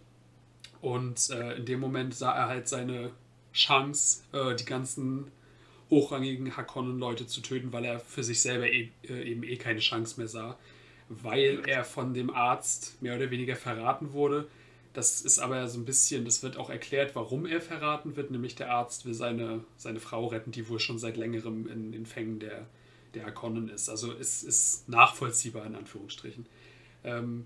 Und 0.82 1.30
äh, 1.30 1.58
in 1.58 1.66
dem 1.66 1.80
Moment 1.80 2.16
sah 2.16 2.36
er 2.36 2.48
halt 2.48 2.68
seine 2.68 3.12
Chance, 3.54 4.24
äh, 4.32 4.56
die 4.56 4.66
ganzen 4.66 5.32
hochrangigen 5.92 6.58
Hakonnen-Leute 6.58 7.28
zu 7.28 7.42
töten, 7.42 7.74
weil 7.74 7.86
er 7.86 8.00
für 8.00 8.24
sich 8.24 8.42
selber 8.42 8.68
e 8.68 8.90
eben 9.04 9.44
eh 9.44 9.58
keine 9.58 9.80
Chance 9.80 10.20
mehr 10.20 10.28
sah 10.28 10.58
weil 11.10 11.64
er 11.68 11.84
von 11.84 12.14
dem 12.14 12.30
Arzt 12.30 13.02
mehr 13.02 13.16
oder 13.16 13.32
weniger 13.32 13.56
verraten 13.56 14.14
wurde. 14.14 14.48
Das 14.94 15.22
ist 15.22 15.40
aber 15.40 15.68
so 15.68 15.80
ein 15.80 15.86
bisschen, 15.86 16.26
das 16.26 16.42
wird 16.44 16.58
auch 16.58 16.70
erklärt, 16.70 17.16
warum 17.16 17.46
er 17.46 17.62
verraten 17.62 18.16
wird, 18.16 18.32
nämlich 18.32 18.56
der 18.56 18.72
Arzt 18.72 19.06
will 19.06 19.14
seine, 19.14 19.64
seine 19.78 20.00
Frau 20.00 20.28
retten, 20.28 20.52
die 20.52 20.68
wohl 20.70 20.80
schon 20.80 21.00
seit 21.00 21.18
längerem 21.18 21.68
in 21.68 21.92
den 21.92 22.06
Fängen 22.06 22.40
der, 22.40 22.68
der 23.14 23.26
Harkonnen 23.26 23.70
ist. 23.70 23.90
Also 23.90 24.14
es 24.14 24.44
ist 24.44 24.88
nachvollziehbar 24.88 25.66
in 25.66 25.76
Anführungsstrichen. 25.76 26.46
Ähm, 27.04 27.46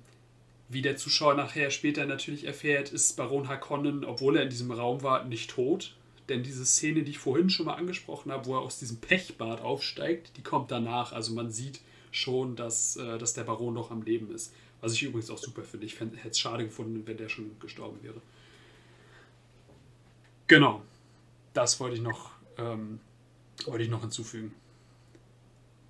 wie 0.69 0.81
der 0.81 0.97
Zuschauer 0.97 1.35
nachher 1.35 1.69
später 1.69 2.05
natürlich 2.05 2.45
erfährt, 2.45 2.91
ist 2.91 3.15
Baron 3.15 3.47
Harkonnen, 3.47 4.05
obwohl 4.05 4.37
er 4.37 4.43
in 4.43 4.49
diesem 4.49 4.71
Raum 4.71 5.03
war, 5.03 5.25
nicht 5.25 5.49
tot. 5.49 5.95
Denn 6.29 6.43
diese 6.43 6.65
Szene, 6.65 7.03
die 7.03 7.11
ich 7.11 7.19
vorhin 7.19 7.49
schon 7.49 7.65
mal 7.65 7.75
angesprochen 7.75 8.31
habe, 8.31 8.45
wo 8.45 8.55
er 8.55 8.61
aus 8.61 8.79
diesem 8.79 8.97
Pechbad 8.97 9.61
aufsteigt, 9.61 10.31
die 10.37 10.41
kommt 10.41 10.71
danach. 10.71 11.11
Also 11.11 11.33
man 11.33 11.51
sieht, 11.51 11.81
schon, 12.13 12.55
dass, 12.55 12.95
äh, 12.95 13.17
dass 13.17 13.33
der 13.33 13.43
Baron 13.43 13.73
noch 13.73 13.91
am 13.91 14.03
Leben 14.03 14.33
ist. 14.33 14.53
Was 14.79 14.93
ich 14.93 15.03
übrigens 15.03 15.29
auch 15.29 15.37
super 15.37 15.63
finde. 15.63 15.85
Ich 15.85 15.99
hätte 15.99 16.15
es 16.29 16.39
schade 16.39 16.65
gefunden, 16.65 17.05
wenn 17.05 17.17
der 17.17 17.29
schon 17.29 17.57
gestorben 17.59 17.99
wäre. 18.03 18.21
Genau. 20.47 20.81
Das 21.53 21.79
wollte 21.79 21.95
ich 21.95 22.01
noch, 22.01 22.31
ähm, 22.57 22.99
wollte 23.65 23.83
ich 23.83 23.89
noch 23.89 24.01
hinzufügen. 24.01 24.53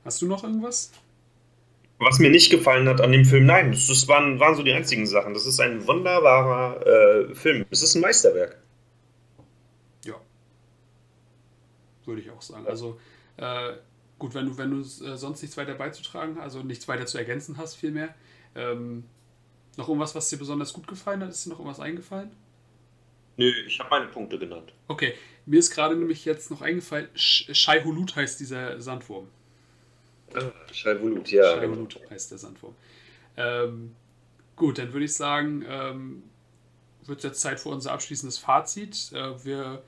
Hast 0.06 0.22
du 0.22 0.28
noch 0.28 0.44
irgendwas? 0.44 0.92
Was 2.00 2.20
mir 2.20 2.30
nicht 2.30 2.50
gefallen 2.50 2.88
hat 2.88 3.02
an 3.02 3.12
dem 3.12 3.24
Film, 3.24 3.46
nein, 3.46 3.72
das 3.72 4.08
waren, 4.08 4.40
waren 4.40 4.56
so 4.56 4.64
die 4.64 4.74
einzigen 4.74 5.06
Sachen. 5.06 5.34
Das 5.34 5.46
ist 5.46 5.60
ein 5.60 5.88
wunderbarer 5.88 6.86
äh, 6.86 7.36
Film. 7.36 7.66
Es 7.70 7.82
ist 7.82 7.96
ein 7.96 8.02
Meisterwerk. 8.02 8.58
Ja. 10.04 10.16
Würde 12.06 12.22
ich 12.22 12.30
auch 12.30 12.42
sagen. 12.42 12.68
Also, 12.68 13.00
äh, 13.38 13.74
Gut, 14.24 14.36
wenn 14.36 14.46
du, 14.46 14.58
wenn 14.58 14.72
du 14.72 14.80
äh, 14.80 15.18
sonst 15.18 15.42
nichts 15.42 15.58
weiter 15.58 15.74
beizutragen, 15.74 16.40
also 16.40 16.64
nichts 16.64 16.88
weiter 16.88 17.06
zu 17.06 17.18
ergänzen 17.18 17.58
hast, 17.58 17.76
vielmehr. 17.76 18.16
Ähm, 18.56 19.04
noch 19.76 19.90
irgendwas, 19.90 20.16
was 20.16 20.30
dir 20.30 20.38
besonders 20.38 20.72
gut 20.72 20.88
gefallen 20.88 21.22
hat? 21.22 21.30
Ist 21.30 21.46
dir 21.46 21.50
noch 21.50 21.60
irgendwas 21.60 21.82
eingefallen? 21.82 22.32
Nö, 23.36 23.52
ich 23.68 23.78
habe 23.82 23.90
meine 23.90 24.08
Punkte 24.08 24.40
genannt. 24.40 24.72
Okay, 24.88 25.14
mir 25.46 25.60
ist 25.60 25.72
gerade 25.72 25.98
nämlich 25.98 26.24
jetzt 26.24 26.52
noch 26.52 26.62
eingefallen, 26.62 27.10
Shai 27.16 27.84
Hulut 27.84 28.16
heißt 28.16 28.40
dieser 28.40 28.80
Sandwurm. 28.80 29.28
Ah, 30.34 30.54
Shai 30.72 30.98
Hulut, 31.00 31.30
ja. 31.30 31.58
Shai 31.58 31.68
Hulut 31.68 32.00
heißt 32.10 32.32
der 32.32 32.38
Sandwurm. 32.38 32.76
Ähm, 33.36 33.94
gut, 34.56 34.78
dann 34.78 34.94
würde 34.94 35.04
ich 35.04 35.16
sagen, 35.16 35.66
ähm, 35.68 36.24
wird 37.06 37.18
es 37.18 37.24
jetzt 37.26 37.42
Zeit 37.42 37.60
für 37.60 37.68
unser 37.68 37.92
abschließendes 37.92 38.38
Fazit. 38.38 39.12
Äh, 39.12 39.44
wir 39.44 39.84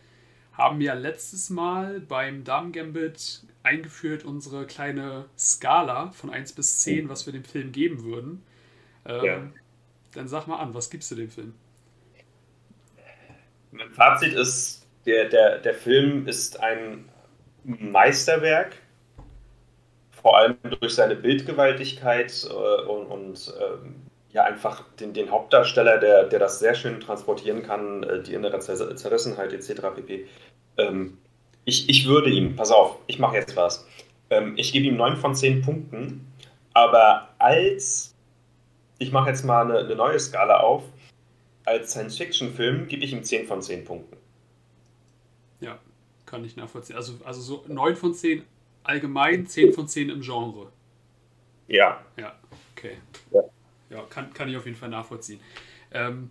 haben 0.58 0.82
ja 0.82 0.94
letztes 0.94 1.50
Mal 1.50 2.00
beim 2.00 2.44
Damen 2.44 2.72
Gambit 2.72 3.44
eingeführt 3.64 4.24
unsere 4.24 4.66
kleine 4.66 5.26
Skala 5.38 6.12
von 6.12 6.30
1 6.30 6.54
bis 6.54 6.80
10, 6.80 7.10
was 7.10 7.26
wir 7.26 7.34
dem 7.34 7.44
Film 7.44 7.72
geben 7.72 8.04
würden. 8.04 8.44
Ähm, 9.06 9.26
ja. 9.26 9.42
Dann 10.14 10.28
sag 10.28 10.48
mal 10.48 10.58
an, 10.58 10.74
was 10.74 10.90
gibst 10.90 11.12
du 11.12 11.16
dem 11.16 11.30
Film? 11.30 11.54
Mein 13.72 13.90
Fazit 13.90 14.34
ist, 14.34 14.88
der, 15.06 15.28
der, 15.28 15.60
der 15.60 15.74
Film 15.74 16.28
ist 16.28 16.60
ein 16.62 17.10
Meisterwerk, 17.66 18.78
vor 20.12 20.38
allem 20.38 20.58
durch 20.80 20.94
seine 20.94 21.16
Bildgewaltigkeit 21.16 22.48
äh, 22.50 22.82
und, 22.88 23.08
und 23.08 23.54
äh, 23.60 24.05
ja 24.36 24.44
einfach 24.44 24.84
den, 25.00 25.14
den 25.14 25.32
Hauptdarsteller, 25.32 25.98
der, 25.98 26.26
der 26.26 26.40
das 26.40 26.60
sehr 26.60 26.76
schön 26.76 27.00
transportieren 27.00 27.64
kann, 27.64 28.04
äh, 28.04 28.22
die 28.22 28.34
innere 28.34 28.60
Zerrissenheit 28.60 29.54
etc. 29.54 29.82
pp. 29.96 30.28
Ähm, 30.78 31.18
Ich, 31.64 31.90
ich 31.90 32.06
würde 32.08 32.30
ihm, 32.30 32.56
pass 32.56 32.70
auf, 32.70 32.98
ich 33.08 33.18
mache 33.18 33.38
jetzt 33.38 33.56
was. 33.56 33.88
Ähm, 34.30 34.54
ich 34.58 34.72
gebe 34.74 34.86
ihm 34.86 34.98
9 34.98 35.18
von 35.18 35.34
10 35.34 35.62
Punkten, 35.62 36.28
aber 36.74 37.30
als, 37.40 38.14
ich 39.00 39.12
mache 39.12 39.30
jetzt 39.30 39.46
mal 39.46 39.64
eine, 39.66 39.80
eine 39.80 39.96
neue 39.96 40.20
Skala 40.20 40.60
auf, 40.60 40.84
als 41.64 41.92
Science-Fiction-Film 41.92 42.88
gebe 42.88 43.04
ich 43.04 43.14
ihm 43.14 43.24
10 43.24 43.48
von 43.48 43.62
10 43.62 43.86
Punkten. 43.86 44.18
Ja, 45.62 45.80
kann 46.26 46.44
ich 46.44 46.58
nachvollziehen. 46.58 46.98
Also, 46.98 47.14
also 47.24 47.42
so 47.42 47.64
9 47.68 47.96
von 47.96 48.14
10 48.14 48.44
allgemein, 48.84 49.48
10 49.48 49.74
von 49.74 49.88
10 49.88 50.10
im 50.10 50.22
Genre. 50.22 50.72
Ja. 51.68 52.04
Ja, 52.18 52.36
okay. 52.76 52.98
Ja, 53.32 53.42
ja 53.90 54.02
kann, 54.10 54.34
kann 54.34 54.50
ich 54.50 54.58
auf 54.58 54.66
jeden 54.66 54.78
Fall 54.78 54.90
nachvollziehen. 54.90 55.40
Ähm, 55.92 56.30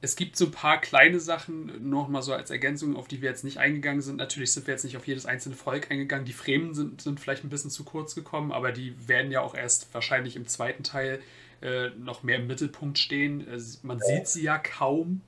es 0.00 0.16
gibt 0.16 0.36
so 0.36 0.46
ein 0.46 0.50
paar 0.50 0.80
kleine 0.80 1.18
Sachen, 1.18 1.88
nochmal 1.88 2.20
so 2.20 2.34
als 2.34 2.50
Ergänzung, 2.50 2.94
auf 2.94 3.08
die 3.08 3.22
wir 3.22 3.30
jetzt 3.30 3.42
nicht 3.42 3.56
eingegangen 3.56 4.02
sind. 4.02 4.16
Natürlich 4.16 4.52
sind 4.52 4.66
wir 4.66 4.74
jetzt 4.74 4.84
nicht 4.84 4.98
auf 4.98 5.06
jedes 5.06 5.24
einzelne 5.24 5.54
Volk 5.54 5.90
eingegangen. 5.90 6.26
Die 6.26 6.34
Fremen 6.34 6.74
sind, 6.74 7.00
sind 7.00 7.20
vielleicht 7.20 7.42
ein 7.42 7.48
bisschen 7.48 7.70
zu 7.70 7.84
kurz 7.84 8.14
gekommen, 8.14 8.52
aber 8.52 8.70
die 8.70 9.08
werden 9.08 9.32
ja 9.32 9.40
auch 9.40 9.54
erst 9.54 9.92
wahrscheinlich 9.94 10.36
im 10.36 10.46
zweiten 10.46 10.82
Teil 10.82 11.22
äh, 11.62 11.88
noch 11.98 12.22
mehr 12.22 12.36
im 12.36 12.46
Mittelpunkt 12.46 12.98
stehen. 12.98 13.48
Äh, 13.48 13.58
man 13.82 13.98
sieht 13.98 14.28
sie 14.28 14.42
ja 14.42 14.58
kaum. 14.58 15.22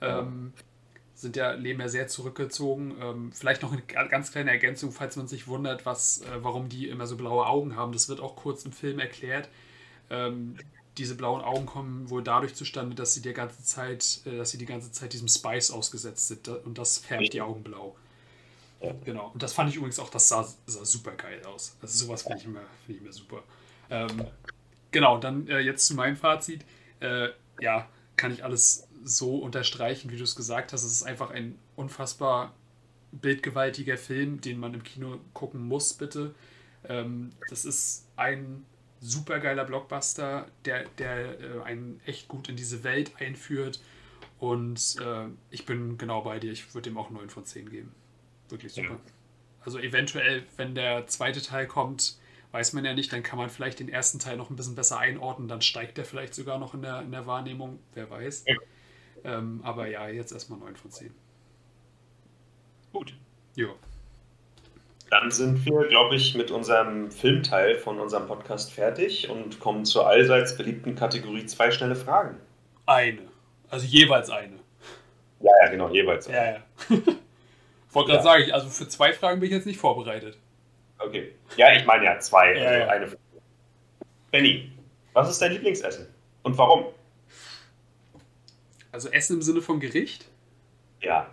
Ähm, 0.00 0.54
sind 1.14 1.36
ja, 1.36 1.52
leben 1.52 1.80
ja 1.80 1.88
sehr 1.88 2.08
zurückgezogen. 2.08 2.96
Ähm, 3.00 3.32
vielleicht 3.32 3.62
noch 3.62 3.72
eine 3.72 3.82
ganz 4.08 4.32
kleine 4.32 4.50
Ergänzung, 4.50 4.90
falls 4.90 5.16
man 5.16 5.28
sich 5.28 5.46
wundert, 5.46 5.86
was, 5.86 6.22
äh, 6.22 6.42
warum 6.42 6.68
die 6.68 6.88
immer 6.88 7.06
so 7.06 7.16
blaue 7.16 7.46
Augen 7.46 7.76
haben. 7.76 7.92
Das 7.92 8.08
wird 8.08 8.20
auch 8.20 8.34
kurz 8.34 8.64
im 8.64 8.72
Film 8.72 8.98
erklärt. 8.98 9.48
Ähm, 10.08 10.56
diese 10.98 11.14
blauen 11.14 11.42
Augen 11.42 11.66
kommen 11.66 12.10
wohl 12.10 12.22
dadurch 12.22 12.54
zustande, 12.54 12.94
dass 12.94 13.14
sie 13.14 13.22
die 13.22 13.32
ganze 13.32 13.62
Zeit, 13.62 14.20
äh, 14.24 14.36
dass 14.36 14.50
sie 14.50 14.58
die 14.58 14.66
ganze 14.66 14.92
Zeit 14.92 15.12
diesem 15.12 15.28
Spice 15.28 15.70
ausgesetzt 15.70 16.28
sind 16.28 16.48
und 16.48 16.78
das 16.78 16.98
färbt 16.98 17.32
die 17.32 17.40
Augen 17.40 17.62
blau. 17.62 17.96
Ja. 18.80 18.94
Genau. 19.04 19.30
Und 19.32 19.42
das 19.42 19.52
fand 19.52 19.70
ich 19.70 19.76
übrigens 19.76 19.98
auch, 19.98 20.10
das 20.10 20.28
sah, 20.28 20.48
sah 20.66 20.84
super 20.84 21.12
geil 21.12 21.42
aus. 21.44 21.76
Also 21.82 22.06
sowas 22.06 22.22
finde 22.22 22.38
ich, 22.38 22.44
immer, 22.46 22.62
find 22.86 22.96
ich 22.96 23.02
immer 23.02 23.12
super. 23.12 23.42
Ähm, 23.90 24.24
genau, 24.90 25.18
dann 25.18 25.46
äh, 25.48 25.58
jetzt 25.58 25.86
zu 25.86 25.94
meinem 25.94 26.16
Fazit. 26.16 26.64
Äh, 27.00 27.28
ja, 27.60 27.88
kann 28.16 28.32
ich 28.32 28.42
alles 28.42 28.88
so 29.04 29.36
unterstreichen, 29.36 30.10
wie 30.10 30.16
du 30.16 30.24
es 30.24 30.34
gesagt 30.34 30.72
hast. 30.72 30.82
Es 30.82 30.92
ist 30.92 31.02
einfach 31.02 31.30
ein 31.30 31.58
unfassbar 31.76 32.54
bildgewaltiger 33.12 33.98
Film, 33.98 34.40
den 34.40 34.58
man 34.58 34.74
im 34.74 34.82
Kino 34.82 35.18
gucken 35.34 35.66
muss, 35.66 35.92
bitte. 35.94 36.34
Ähm, 36.88 37.32
das 37.48 37.64
ist 37.64 38.06
ein 38.16 38.64
super 39.00 39.40
geiler 39.40 39.64
Blockbuster, 39.64 40.46
der, 40.64 40.84
der 40.98 41.40
äh, 41.40 41.62
einen 41.62 42.00
echt 42.04 42.28
gut 42.28 42.48
in 42.48 42.56
diese 42.56 42.84
Welt 42.84 43.12
einführt. 43.18 43.80
Und 44.38 44.96
äh, 45.00 45.26
ich 45.50 45.66
bin 45.66 45.98
genau 45.98 46.22
bei 46.22 46.38
dir. 46.38 46.52
Ich 46.52 46.74
würde 46.74 46.90
dem 46.90 46.98
auch 46.98 47.10
9 47.10 47.28
von 47.30 47.44
10 47.44 47.70
geben. 47.70 47.94
Wirklich 48.48 48.72
super. 48.72 48.90
Ja. 48.90 49.00
Also 49.62 49.78
eventuell, 49.78 50.44
wenn 50.56 50.74
der 50.74 51.06
zweite 51.06 51.42
Teil 51.42 51.66
kommt, 51.66 52.18
weiß 52.52 52.72
man 52.72 52.84
ja 52.84 52.94
nicht, 52.94 53.12
dann 53.12 53.22
kann 53.22 53.38
man 53.38 53.50
vielleicht 53.50 53.80
den 53.80 53.88
ersten 53.88 54.18
Teil 54.18 54.36
noch 54.36 54.50
ein 54.50 54.56
bisschen 54.56 54.74
besser 54.74 54.98
einordnen. 54.98 55.48
Dann 55.48 55.62
steigt 55.62 55.98
der 55.98 56.04
vielleicht 56.04 56.34
sogar 56.34 56.58
noch 56.58 56.74
in 56.74 56.82
der, 56.82 57.02
in 57.02 57.10
der 57.10 57.26
Wahrnehmung. 57.26 57.78
Wer 57.94 58.10
weiß. 58.10 58.44
Ja. 58.46 58.56
Ähm, 59.24 59.60
aber 59.62 59.86
ja, 59.88 60.08
jetzt 60.08 60.32
erstmal 60.32 60.58
9 60.58 60.76
von 60.76 60.90
10. 60.90 61.14
Gut. 62.92 63.14
Ja. 63.54 63.68
Dann 65.10 65.32
sind 65.32 65.66
wir, 65.66 65.88
glaube 65.88 66.14
ich, 66.14 66.36
mit 66.36 66.52
unserem 66.52 67.10
Filmteil 67.10 67.76
von 67.76 67.98
unserem 67.98 68.28
Podcast 68.28 68.72
fertig 68.72 69.28
und 69.28 69.58
kommen 69.58 69.84
zur 69.84 70.06
allseits 70.06 70.56
beliebten 70.56 70.94
Kategorie 70.94 71.44
zwei 71.46 71.72
schnelle 71.72 71.96
Fragen. 71.96 72.36
Eine. 72.86 73.22
Also 73.68 73.86
jeweils 73.86 74.30
eine. 74.30 74.56
Ja, 75.40 75.50
ja, 75.64 75.70
genau, 75.70 75.90
jeweils 75.90 76.28
eine. 76.28 76.36
Ja, 76.36 76.52
ja. 76.52 76.60
Wollte 77.92 78.12
gerade 78.12 78.22
sagen, 78.22 78.52
also 78.52 78.68
für 78.68 78.86
zwei 78.86 79.12
Fragen 79.12 79.40
bin 79.40 79.48
ich 79.48 79.54
jetzt 79.54 79.66
nicht 79.66 79.80
vorbereitet. 79.80 80.38
Okay. 80.98 81.32
Ja, 81.56 81.72
ich 81.74 81.84
meine 81.86 82.04
ja 82.04 82.20
zwei. 82.20 82.54
Ja, 82.54 82.68
also 82.68 82.78
ja. 82.78 82.88
eine. 82.88 83.06
Benny, 84.30 84.70
was 85.12 85.28
ist 85.28 85.42
dein 85.42 85.52
Lieblingsessen 85.52 86.06
und 86.44 86.56
warum? 86.56 86.84
Also 88.92 89.08
Essen 89.08 89.36
im 89.36 89.42
Sinne 89.42 89.60
von 89.60 89.80
Gericht? 89.80 90.26
Ja. 91.00 91.28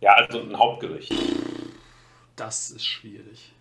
Ja, 0.00 0.12
also 0.12 0.40
ein 0.40 0.56
Hauptgericht. 0.56 1.12
Das 2.38 2.70
ist 2.70 2.86
schwierig. 2.86 3.52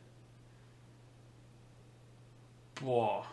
Boah. 2.75 3.25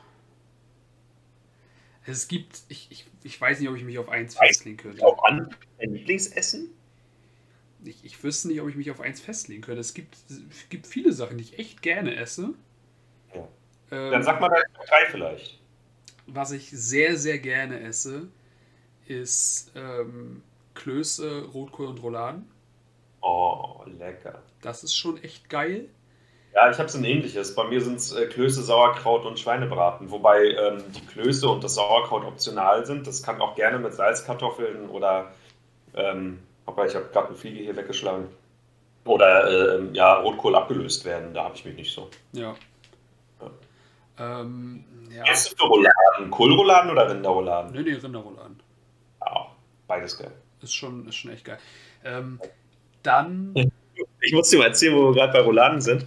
Es 2.07 2.29
gibt, 2.29 2.63
ich, 2.69 2.91
ich, 2.91 3.07
ich 3.23 3.39
weiß 3.39 3.61
nicht, 3.61 3.69
ob 3.69 3.77
ich 3.77 3.85
mich 3.85 3.99
auf 3.99 4.09
eins 4.09 4.37
festlegen 4.37 4.79
könnte. 4.79 5.05
Auch 5.05 5.23
an 5.25 5.55
dein 5.79 5.93
Lieblingsessen? 5.93 6.71
Ich, 7.85 8.03
ich 8.07 8.25
wüsste 8.25 8.49
nicht, 8.49 8.63
ob 8.63 8.71
ich 8.71 8.75
mich 8.75 8.91
auf 8.91 9.03
eins 9.03 9.21
festlegen 9.21 9.61
könnte. 9.61 9.83
Es 9.83 9.93
gibt, 9.93 10.17
es 10.31 10.69
gibt 10.71 10.87
viele 10.87 11.13
Sachen, 11.13 11.37
die 11.37 11.45
ich 11.45 11.59
echt 11.59 11.83
gerne 11.83 12.17
esse. 12.17 12.55
Ja. 13.35 13.47
Ähm, 13.91 14.13
Dann 14.13 14.23
sag 14.23 14.41
mal 14.41 14.49
drei 14.49 15.11
vielleicht. 15.11 15.61
Was 16.27 16.53
ich 16.53 16.71
sehr, 16.71 17.19
sehr 17.19 17.39
gerne 17.39 17.81
esse, 17.81 18.29
ist 19.07 19.73
ähm, 19.75 20.43
Klöße, 20.73 21.45
Rotkohl 21.53 21.89
und 21.89 21.99
Rouladen. 22.03 22.51
Oh, 23.27 23.83
lecker. 23.87 24.43
Das 24.61 24.85
ist 24.85 24.95
schon 24.95 25.17
echt 25.23 25.49
geil. 25.49 25.89
Ja, 26.55 26.71
ich 26.71 26.77
habe 26.77 26.89
es 26.89 26.95
ein 26.95 27.05
ähnliches. 27.05 27.55
Bei 27.55 27.65
mir 27.65 27.81
sind 27.81 27.97
es 27.97 28.13
äh, 28.13 28.27
Klöße, 28.27 28.63
Sauerkraut 28.63 29.25
und 29.25 29.41
Schweinebraten. 29.41 30.11
Wobei 30.11 30.51
ähm, 30.51 30.85
die 30.95 31.01
Klöße 31.07 31.49
und 31.49 31.65
das 31.65 31.77
Sauerkraut 31.77 32.25
optional 32.25 32.85
sind. 32.85 33.07
Das 33.07 33.23
kann 33.23 33.41
auch 33.41 33.55
gerne 33.55 33.79
mit 33.79 33.95
Salzkartoffeln 33.95 34.91
oder. 34.91 35.33
Ähm, 35.95 36.41
aber 36.67 36.87
ich 36.87 36.95
habe 36.95 37.07
gerade 37.07 37.29
eine 37.29 37.37
Fliege 37.37 37.61
hier 37.61 37.75
weggeschlagen. 37.77 38.29
Oder 39.07 39.79
äh, 39.79 39.89
ja, 39.95 40.15
Rotkohl 40.21 40.55
abgelöst 40.55 41.07
werden. 41.07 41.33
Da 41.33 41.45
habe 41.45 41.55
ich 41.55 41.65
mich 41.65 41.77
nicht 41.77 41.95
so. 41.95 42.11
Ja. 42.33 42.55
ja. 43.41 44.41
Ähm, 44.41 44.85
ja. 45.11 45.25
Essen 45.25 45.57
für 45.57 45.65
Rouladen? 45.65 46.31
Kohlrouladen 46.31 46.91
oder 46.91 47.09
Rinderrouladen? 47.09 47.73
Nee, 47.73 47.91
nee, 47.91 47.95
Rinderrouladen. 47.95 48.61
Ja, 49.21 49.47
beides 49.87 50.19
geil. 50.19 50.33
Ist 50.61 50.75
schon, 50.75 51.09
ist 51.09 51.17
schon 51.17 51.33
echt 51.33 51.47
geil. 51.47 51.59
Ähm, 52.05 52.39
dann. 53.07 53.55
Ich 54.21 54.33
muss 54.33 54.51
dir 54.51 54.59
mal 54.59 54.67
erzählen, 54.67 54.97
wo 54.97 55.11
wir 55.11 55.15
gerade 55.15 55.33
bei 55.33 55.41
Rouladen 55.41 55.81
sind. 55.81 56.07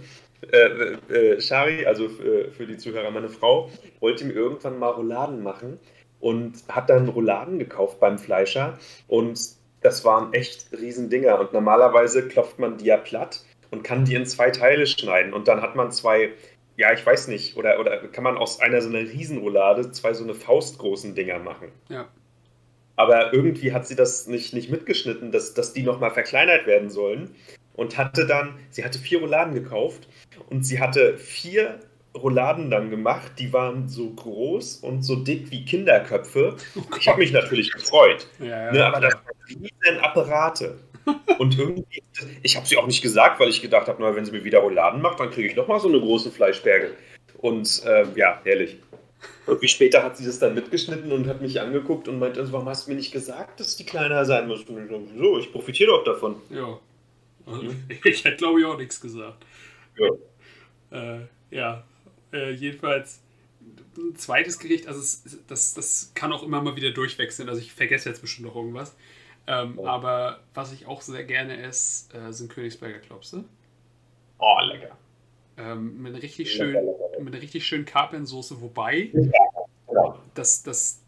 Äh, 0.52 0.96
äh, 1.12 1.40
Shari, 1.40 1.84
also 1.86 2.06
äh, 2.06 2.50
für 2.50 2.66
die 2.66 2.76
Zuhörer, 2.76 3.10
meine 3.10 3.28
Frau, 3.28 3.70
wollte 4.00 4.24
mir 4.24 4.34
irgendwann 4.34 4.78
mal 4.78 4.90
Rouladen 4.90 5.42
machen 5.42 5.78
und 6.20 6.54
hat 6.68 6.90
dann 6.90 7.08
Rouladen 7.08 7.58
gekauft 7.58 8.00
beim 8.00 8.18
Fleischer 8.18 8.78
und 9.08 9.38
das 9.80 10.04
waren 10.04 10.32
echt 10.32 10.68
Riesendinger 10.72 11.38
und 11.38 11.52
normalerweise 11.52 12.26
klopft 12.26 12.58
man 12.58 12.78
die 12.78 12.86
ja 12.86 12.96
platt 12.96 13.42
und 13.70 13.84
kann 13.84 14.04
die 14.04 14.14
in 14.14 14.26
zwei 14.26 14.50
Teile 14.50 14.86
schneiden 14.86 15.32
und 15.32 15.48
dann 15.48 15.60
hat 15.62 15.76
man 15.76 15.90
zwei, 15.92 16.32
ja, 16.76 16.92
ich 16.92 17.04
weiß 17.04 17.28
nicht, 17.28 17.56
oder, 17.56 17.78
oder 17.78 17.98
kann 18.08 18.24
man 18.24 18.36
aus 18.36 18.60
einer 18.60 18.80
so 18.80 18.88
einer 18.88 19.00
Riesenroulade 19.00 19.90
zwei 19.92 20.14
so 20.14 20.24
eine 20.24 20.34
faustgroßen 20.34 21.14
Dinger 21.14 21.38
machen. 21.38 21.68
Ja. 21.88 22.08
Aber 22.98 23.32
irgendwie 23.32 23.72
hat 23.72 23.86
sie 23.86 23.94
das 23.94 24.26
nicht, 24.26 24.52
nicht 24.54 24.70
mitgeschnitten, 24.70 25.30
dass, 25.30 25.54
dass 25.54 25.72
die 25.72 25.84
nochmal 25.84 26.10
verkleinert 26.10 26.66
werden 26.66 26.90
sollen. 26.90 27.30
Und 27.74 27.96
hatte 27.96 28.26
dann, 28.26 28.58
sie 28.70 28.84
hatte 28.84 28.98
vier 28.98 29.20
Rouladen 29.20 29.54
gekauft 29.54 30.08
und 30.50 30.66
sie 30.66 30.80
hatte 30.80 31.16
vier 31.16 31.78
Rouladen 32.16 32.70
dann 32.70 32.90
gemacht, 32.90 33.30
die 33.38 33.52
waren 33.52 33.88
so 33.88 34.10
groß 34.10 34.78
und 34.78 35.02
so 35.02 35.14
dick 35.14 35.52
wie 35.52 35.64
Kinderköpfe. 35.64 36.56
Oh 36.74 36.96
ich 36.98 37.06
habe 37.06 37.20
mich 37.20 37.30
natürlich 37.30 37.70
gefreut. 37.70 38.26
Ja, 38.40 38.72
ne, 38.72 38.84
aber 38.84 38.98
das 38.98 39.14
waren 39.14 39.62
riesen 39.62 40.00
Apparate. 40.00 40.78
Und 41.38 41.56
irgendwie, 41.56 42.02
ich 42.42 42.56
habe 42.56 42.66
sie 42.66 42.76
auch 42.78 42.86
nicht 42.88 43.00
gesagt, 43.00 43.38
weil 43.38 43.48
ich 43.48 43.62
gedacht 43.62 43.86
habe, 43.86 44.16
wenn 44.16 44.24
sie 44.24 44.32
mir 44.32 44.42
wieder 44.42 44.58
Rouladen 44.58 45.00
macht, 45.00 45.20
dann 45.20 45.30
kriege 45.30 45.46
ich 45.46 45.54
nochmal 45.54 45.78
so 45.78 45.86
eine 45.86 46.00
große 46.00 46.32
Fleischberge. 46.32 46.94
Und 47.38 47.84
äh, 47.86 48.06
ja, 48.16 48.40
herrlich. 48.42 48.76
Irgendwie 49.46 49.68
später 49.68 50.02
hat 50.02 50.16
sie 50.16 50.24
das 50.24 50.38
dann 50.38 50.54
mitgeschnitten 50.54 51.10
und 51.10 51.26
hat 51.26 51.40
mich 51.40 51.60
angeguckt 51.60 52.06
und 52.06 52.18
meinte, 52.18 52.40
also, 52.40 52.52
warum 52.52 52.68
hast 52.68 52.86
du 52.86 52.90
mir 52.92 52.96
nicht 52.96 53.12
gesagt, 53.12 53.60
dass 53.60 53.76
die 53.76 53.84
kleiner 53.84 54.24
sein 54.24 54.46
muss? 54.46 54.64
so, 54.66 55.38
ich 55.38 55.50
profitiere 55.50 55.90
doch 55.90 56.04
davon. 56.04 56.36
Ja. 56.50 56.78
Also, 57.46 57.74
ich 58.04 58.24
hätte, 58.24 58.36
glaube 58.36 58.60
ich, 58.60 58.66
auch 58.66 58.78
nichts 58.78 59.00
gesagt. 59.00 59.44
Ja. 59.98 61.16
Äh, 61.16 61.20
ja. 61.50 61.84
Äh, 62.32 62.52
jedenfalls 62.52 63.20
ein 63.96 64.16
zweites 64.16 64.58
Gericht, 64.58 64.86
also 64.86 65.00
es, 65.00 65.38
das, 65.48 65.74
das 65.74 66.12
kann 66.14 66.32
auch 66.32 66.42
immer 66.42 66.62
mal 66.62 66.76
wieder 66.76 66.90
durchwechseln. 66.92 67.48
Also 67.48 67.60
ich 67.60 67.72
vergesse 67.72 68.08
jetzt 68.08 68.20
bestimmt 68.20 68.48
noch 68.48 68.56
irgendwas. 68.56 68.96
Ähm, 69.46 69.74
oh. 69.78 69.86
Aber 69.86 70.40
was 70.54 70.72
ich 70.72 70.86
auch 70.86 71.00
sehr 71.00 71.24
gerne 71.24 71.60
esse, 71.62 72.14
äh, 72.16 72.32
sind 72.32 72.50
Königsberger 72.50 72.98
Klopse. 72.98 73.44
Oh, 74.38 74.58
lecker. 74.62 74.96
Ähm, 75.56 76.02
mit, 76.02 76.22
richtig 76.22 76.52
schön, 76.52 76.76
mit 77.18 77.34
einer 77.34 77.42
richtig 77.42 77.66
schönen 77.66 77.84
Kapernsoße, 77.84 78.60
wobei 78.60 79.12
das, 80.34 80.62
das 80.62 81.00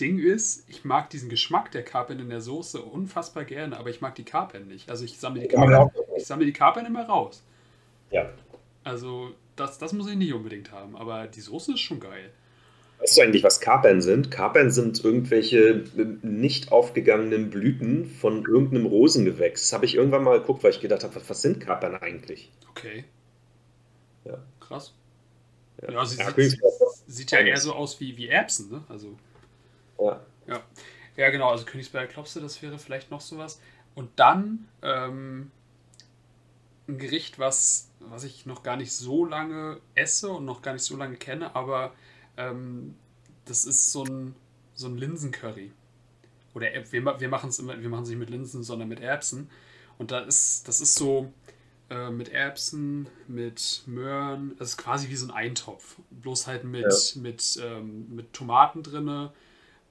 Ding 0.00 0.18
ist, 0.18 0.68
ich 0.68 0.84
mag 0.84 1.10
diesen 1.10 1.28
Geschmack 1.28 1.70
der 1.70 1.84
Kapern 1.84 2.18
in 2.18 2.30
der 2.30 2.40
Soße 2.40 2.80
unfassbar 2.80 3.44
gerne, 3.44 3.78
aber 3.78 3.90
ich 3.90 4.00
mag 4.00 4.14
die 4.14 4.24
Kapern 4.24 4.66
nicht. 4.66 4.90
Also 4.90 5.04
ich 5.04 5.18
sammle 5.18 5.42
die 5.42 5.48
Kapern, 5.48 5.90
ich 6.16 6.26
sammle 6.26 6.46
die 6.46 6.52
Kapern 6.52 6.86
immer 6.86 7.04
raus. 7.06 7.42
Ja. 8.10 8.30
Also 8.84 9.32
das, 9.56 9.78
das 9.78 9.92
muss 9.92 10.08
ich 10.08 10.16
nicht 10.16 10.32
unbedingt 10.32 10.72
haben, 10.72 10.96
aber 10.96 11.26
die 11.26 11.40
Soße 11.40 11.74
ist 11.74 11.80
schon 11.80 12.00
geil. 12.00 12.30
Weißt 12.98 13.18
du 13.18 13.22
eigentlich, 13.22 13.42
was 13.42 13.60
Kapern 13.60 14.00
sind? 14.00 14.30
Kapern 14.30 14.70
sind 14.70 15.04
irgendwelche 15.04 15.84
nicht 16.22 16.70
aufgegangenen 16.70 17.50
Blüten 17.50 18.06
von 18.06 18.44
irgendeinem 18.44 18.86
Rosengewächs. 18.86 19.62
Das 19.62 19.72
habe 19.72 19.86
ich 19.86 19.96
irgendwann 19.96 20.22
mal 20.22 20.38
geguckt, 20.38 20.62
weil 20.62 20.70
ich 20.70 20.80
gedacht 20.80 21.02
habe, 21.02 21.16
was, 21.16 21.28
was 21.28 21.42
sind 21.42 21.58
Kapern 21.58 21.96
eigentlich? 21.96 22.50
Okay. 22.70 23.04
Ja. 24.24 24.38
Krass. 24.60 24.94
Ja, 25.88 26.04
sie 26.04 26.18
Ja, 26.18 26.30
sieht, 26.32 26.60
sieht 27.06 27.30
ja 27.32 27.38
eher 27.40 27.58
so 27.58 27.74
aus 27.74 27.98
wie, 28.00 28.16
wie 28.16 28.28
Erbsen, 28.28 28.70
ne? 28.70 28.84
Also, 28.88 29.16
ja. 29.98 30.20
ja. 30.46 30.62
Ja, 31.16 31.30
genau, 31.30 31.50
also 31.50 31.64
Königsberger 31.64 32.10
Klopse, 32.10 32.40
das 32.40 32.62
wäre 32.62 32.78
vielleicht 32.78 33.10
noch 33.10 33.20
sowas. 33.20 33.60
Und 33.94 34.10
dann 34.16 34.66
ähm, 34.82 35.50
ein 36.88 36.98
Gericht, 36.98 37.38
was, 37.38 37.90
was 38.00 38.24
ich 38.24 38.46
noch 38.46 38.62
gar 38.62 38.76
nicht 38.76 38.92
so 38.92 39.24
lange 39.24 39.80
esse 39.94 40.30
und 40.30 40.44
noch 40.44 40.62
gar 40.62 40.72
nicht 40.72 40.84
so 40.84 40.96
lange 40.96 41.16
kenne, 41.16 41.54
aber 41.54 41.92
ähm, 42.36 42.94
das 43.44 43.64
ist 43.64 43.92
so 43.92 44.04
ein, 44.04 44.34
so 44.74 44.88
ein 44.88 44.96
Linsencurry. 44.96 45.72
Oder 46.54 46.72
Erbs- 46.72 46.92
wir, 46.92 47.20
wir 47.20 47.28
machen 47.28 47.50
es 47.50 47.58
immer, 47.58 47.80
wir 47.80 47.88
machen 47.88 48.04
es 48.04 48.08
nicht 48.10 48.18
mit 48.18 48.30
Linsen, 48.30 48.62
sondern 48.62 48.88
mit 48.88 49.00
Erbsen. 49.00 49.50
Und 49.98 50.10
da 50.10 50.20
ist, 50.20 50.66
das 50.68 50.80
ist 50.80 50.94
so 50.96 51.32
äh, 51.92 52.10
mit 52.10 52.30
Erbsen, 52.30 53.06
mit 53.28 53.82
Möhren, 53.86 54.56
das 54.58 54.70
ist 54.70 54.76
quasi 54.78 55.08
wie 55.10 55.16
so 55.16 55.26
ein 55.26 55.30
Eintopf. 55.30 55.96
Bloß 56.10 56.46
halt 56.46 56.64
mit, 56.64 56.82
Ja. 57.14 57.20
mit, 57.20 57.60
ähm, 57.62 58.06
mit 58.16 58.32
Tomaten 58.32 58.82
drinne, 58.82 59.30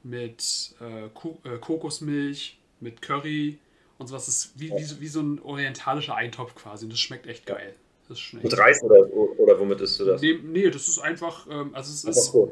mit 0.03 0.73
äh, 0.81 1.09
Ko 1.13 1.39
äh, 1.43 1.57
Kokosmilch, 1.59 2.57
mit 2.79 3.01
Curry 3.01 3.59
und 3.99 4.07
sowas. 4.07 4.25
Das 4.25 4.35
ist 4.35 4.59
wie, 4.59 4.71
wie, 4.71 4.83
so- 4.83 4.99
wie 4.99 5.07
so 5.07 5.21
ein 5.21 5.39
orientalischer 5.41 6.15
Eintopf 6.15 6.55
quasi. 6.55 6.85
Und 6.85 6.91
das 6.93 6.99
schmeckt 6.99 7.27
echt 7.27 7.45
geil. 7.45 7.75
Das 8.09 8.17
ist 8.19 8.33
Mit 8.33 8.57
Reis 8.57 8.81
oder, 8.83 9.07
oder 9.13 9.59
womit 9.59 9.79
isst 9.81 9.99
du 9.99 10.05
das? 10.05 10.21
Nee, 10.21 10.39
nee, 10.43 10.69
das 10.69 10.87
ist 10.87 10.99
einfach, 10.99 11.47
ähm, 11.49 11.73
also 11.73 11.93
es 11.93 12.03
ist, 12.03 12.31
so. 12.31 12.51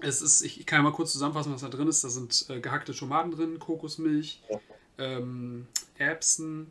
es 0.00 0.22
ist, 0.22 0.42
ich 0.42 0.64
kann 0.66 0.78
ja 0.80 0.82
mal 0.82 0.92
kurz 0.92 1.12
zusammenfassen, 1.12 1.52
was 1.52 1.62
da 1.62 1.68
drin 1.68 1.88
ist. 1.88 2.04
Da 2.04 2.08
sind 2.08 2.46
äh, 2.50 2.60
gehackte 2.60 2.92
Tomaten 2.92 3.30
drin, 3.32 3.58
Kokosmilch, 3.58 4.42
Ja. 4.50 4.60
ähm, 4.98 5.66
Erbsen, 5.98 6.70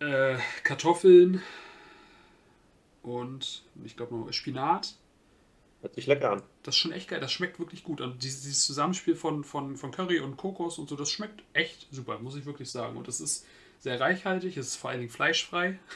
äh, 0.00 0.36
Kartoffeln 0.64 1.42
und 3.02 3.62
ich 3.84 3.96
glaube 3.96 4.14
noch 4.14 4.32
Spinat. 4.32 4.94
Hört 5.80 5.94
sich 5.94 6.06
lecker 6.06 6.30
an. 6.32 6.42
Das 6.62 6.74
ist 6.74 6.80
schon 6.80 6.92
echt 6.92 7.08
geil, 7.08 7.20
das 7.20 7.32
schmeckt 7.32 7.58
wirklich 7.58 7.84
gut. 7.84 8.00
Und 8.00 8.22
dieses, 8.22 8.42
dieses 8.42 8.66
Zusammenspiel 8.66 9.14
von, 9.16 9.44
von, 9.44 9.76
von 9.76 9.90
Curry 9.90 10.20
und 10.20 10.36
Kokos 10.36 10.78
und 10.78 10.88
so, 10.88 10.96
das 10.96 11.10
schmeckt 11.10 11.42
echt 11.52 11.86
super, 11.90 12.18
muss 12.18 12.36
ich 12.36 12.44
wirklich 12.46 12.70
sagen. 12.70 12.96
Und 12.96 13.08
es 13.08 13.20
ist 13.20 13.46
sehr 13.78 13.98
reichhaltig, 14.00 14.56
es 14.56 14.68
ist 14.68 14.76
vor 14.76 14.90
allen 14.90 15.00
Dingen 15.00 15.12
fleischfrei. 15.12 15.78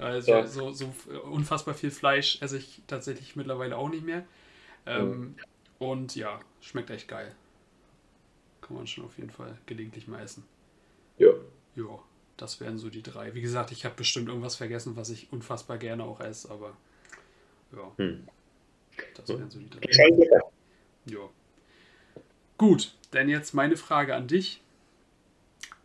Also 0.00 0.32
Ja. 0.32 0.46
so, 0.46 0.70
so 0.70 0.94
unfassbar 1.24 1.74
viel 1.74 1.90
Fleisch 1.90 2.40
esse 2.40 2.56
ich 2.58 2.82
tatsächlich 2.86 3.34
mittlerweile 3.34 3.76
auch 3.76 3.88
nicht 3.88 4.04
mehr. 4.04 4.24
Ähm, 4.86 5.36
Und 5.78 6.16
ja, 6.16 6.40
schmeckt 6.60 6.90
echt 6.90 7.08
geil. 7.08 7.34
Kann 8.60 8.76
man 8.76 8.86
schon 8.86 9.04
auf 9.04 9.18
jeden 9.18 9.30
Fall 9.30 9.58
gelegentlich 9.66 10.06
mal 10.06 10.22
essen. 10.22 10.44
Ja. 11.18 11.32
Ja, 11.74 11.98
das 12.38 12.60
wären 12.60 12.78
so 12.78 12.88
die 12.88 13.02
drei. 13.02 13.34
Wie 13.34 13.42
gesagt, 13.42 13.72
ich 13.72 13.84
habe 13.84 13.94
bestimmt 13.96 14.28
irgendwas 14.28 14.56
vergessen, 14.56 14.96
was 14.96 15.10
ich 15.10 15.30
unfassbar 15.32 15.76
gerne 15.76 16.04
auch 16.04 16.20
esse, 16.20 16.50
aber 16.50 16.76
ja, 17.72 17.92
Hm. 17.98 18.26
das 19.14 19.28
wären 19.28 19.50
so 19.50 19.58
die 19.58 19.68
drei. 19.68 19.80
Ja. 21.04 21.28
Gut, 22.56 22.94
dann 23.10 23.28
jetzt 23.28 23.54
meine 23.54 23.76
Frage 23.76 24.14
an 24.14 24.26
dich. 24.26 24.62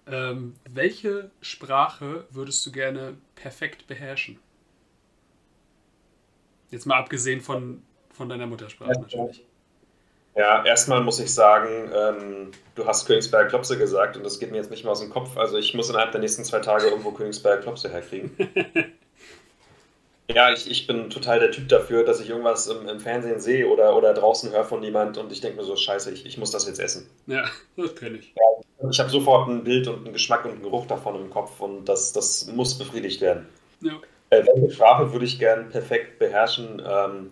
Ähm, 0.06 0.56
welche 0.70 1.32
Sprache 1.42 2.28
würdest 2.30 2.66
du 2.66 2.72
gerne 2.72 3.18
perfekt 3.36 3.88
beherrschen? 3.88 4.40
Jetzt 6.72 6.86
mal 6.86 6.98
abgesehen 6.98 7.42
von, 7.42 7.84
von 8.12 8.28
deiner 8.28 8.48
Muttersprache 8.48 8.92
Ja, 8.92 9.00
natürlich. 9.00 9.46
Ja, 10.36 10.66
erstmal 10.66 11.02
muss 11.02 11.20
ich 11.20 11.32
sagen, 11.34 11.92
ähm, 11.94 12.52
du 12.76 12.88
hast 12.88 13.06
Königsberger 13.06 13.50
Klopse 13.50 13.78
gesagt 13.78 14.18
und 14.18 14.24
das 14.24 14.40
geht 14.40 14.52
mir 14.52 14.58
jetzt 14.58 14.72
nicht 14.72 14.84
mehr 14.84 14.92
aus 14.92 15.00
dem 15.00 15.12
Kopf. 15.12 15.38
Also 15.38 15.58
ich 15.58 15.74
muss 15.76 15.90
innerhalb 15.90 16.12
der 16.12 16.22
nächsten 16.22 16.44
zwei 16.44 16.60
Tage 16.60 16.88
irgendwo 16.88 17.12
Königsberger 17.12 17.62
Klopse 17.62 17.90
herkriegen. 17.90 18.36
ja, 20.34 20.52
ich, 20.52 20.70
ich 20.70 20.88
bin 20.88 21.12
total 21.12 21.40
der 21.40 21.52
Typ 21.52 21.70
dafür, 21.70 22.04
dass 22.04 22.20
ich 22.20 22.30
irgendwas 22.30 22.66
im, 22.68 22.88
im 22.88 23.00
Fernsehen 23.00 23.40
sehe 23.40 23.68
oder, 23.68 23.96
oder 23.96 24.16
draußen 24.16 24.52
höre 24.52 24.64
von 24.64 24.82
jemand 24.82 25.20
und 25.20 25.32
ich 25.32 25.42
denke 25.42 25.58
mir 25.58 25.66
so, 25.66 25.76
scheiße, 25.76 26.12
ich, 26.12 26.26
ich 26.26 26.40
muss 26.40 26.50
das 26.50 26.66
jetzt 26.66 26.80
essen. 26.80 27.08
Ja, 27.28 27.46
das 27.78 27.96
kenne 27.96 28.18
ich. 28.18 28.34
Ich 28.90 29.00
habe 29.00 29.10
sofort 29.10 29.48
ein 29.48 29.64
Bild 29.64 29.88
und 29.88 30.04
einen 30.04 30.14
Geschmack 30.14 30.46
und 30.46 30.52
einen 30.52 30.64
Geruch 30.64 30.88
davon 30.88 31.16
im 31.16 31.30
Kopf 31.30 31.60
und 31.62 31.86
das, 31.86 32.12
das 32.12 32.48
muss 32.48 32.78
befriedigt 32.78 33.22
werden. 33.22 33.48
Ja. 33.82 33.94
Äh, 34.32 34.44
welche 34.48 34.74
Sprache 34.74 35.12
würde 35.14 35.26
ich 35.26 35.38
gern 35.38 35.70
perfekt 35.70 36.18
beherrschen? 36.18 36.82
Ähm, 36.86 37.30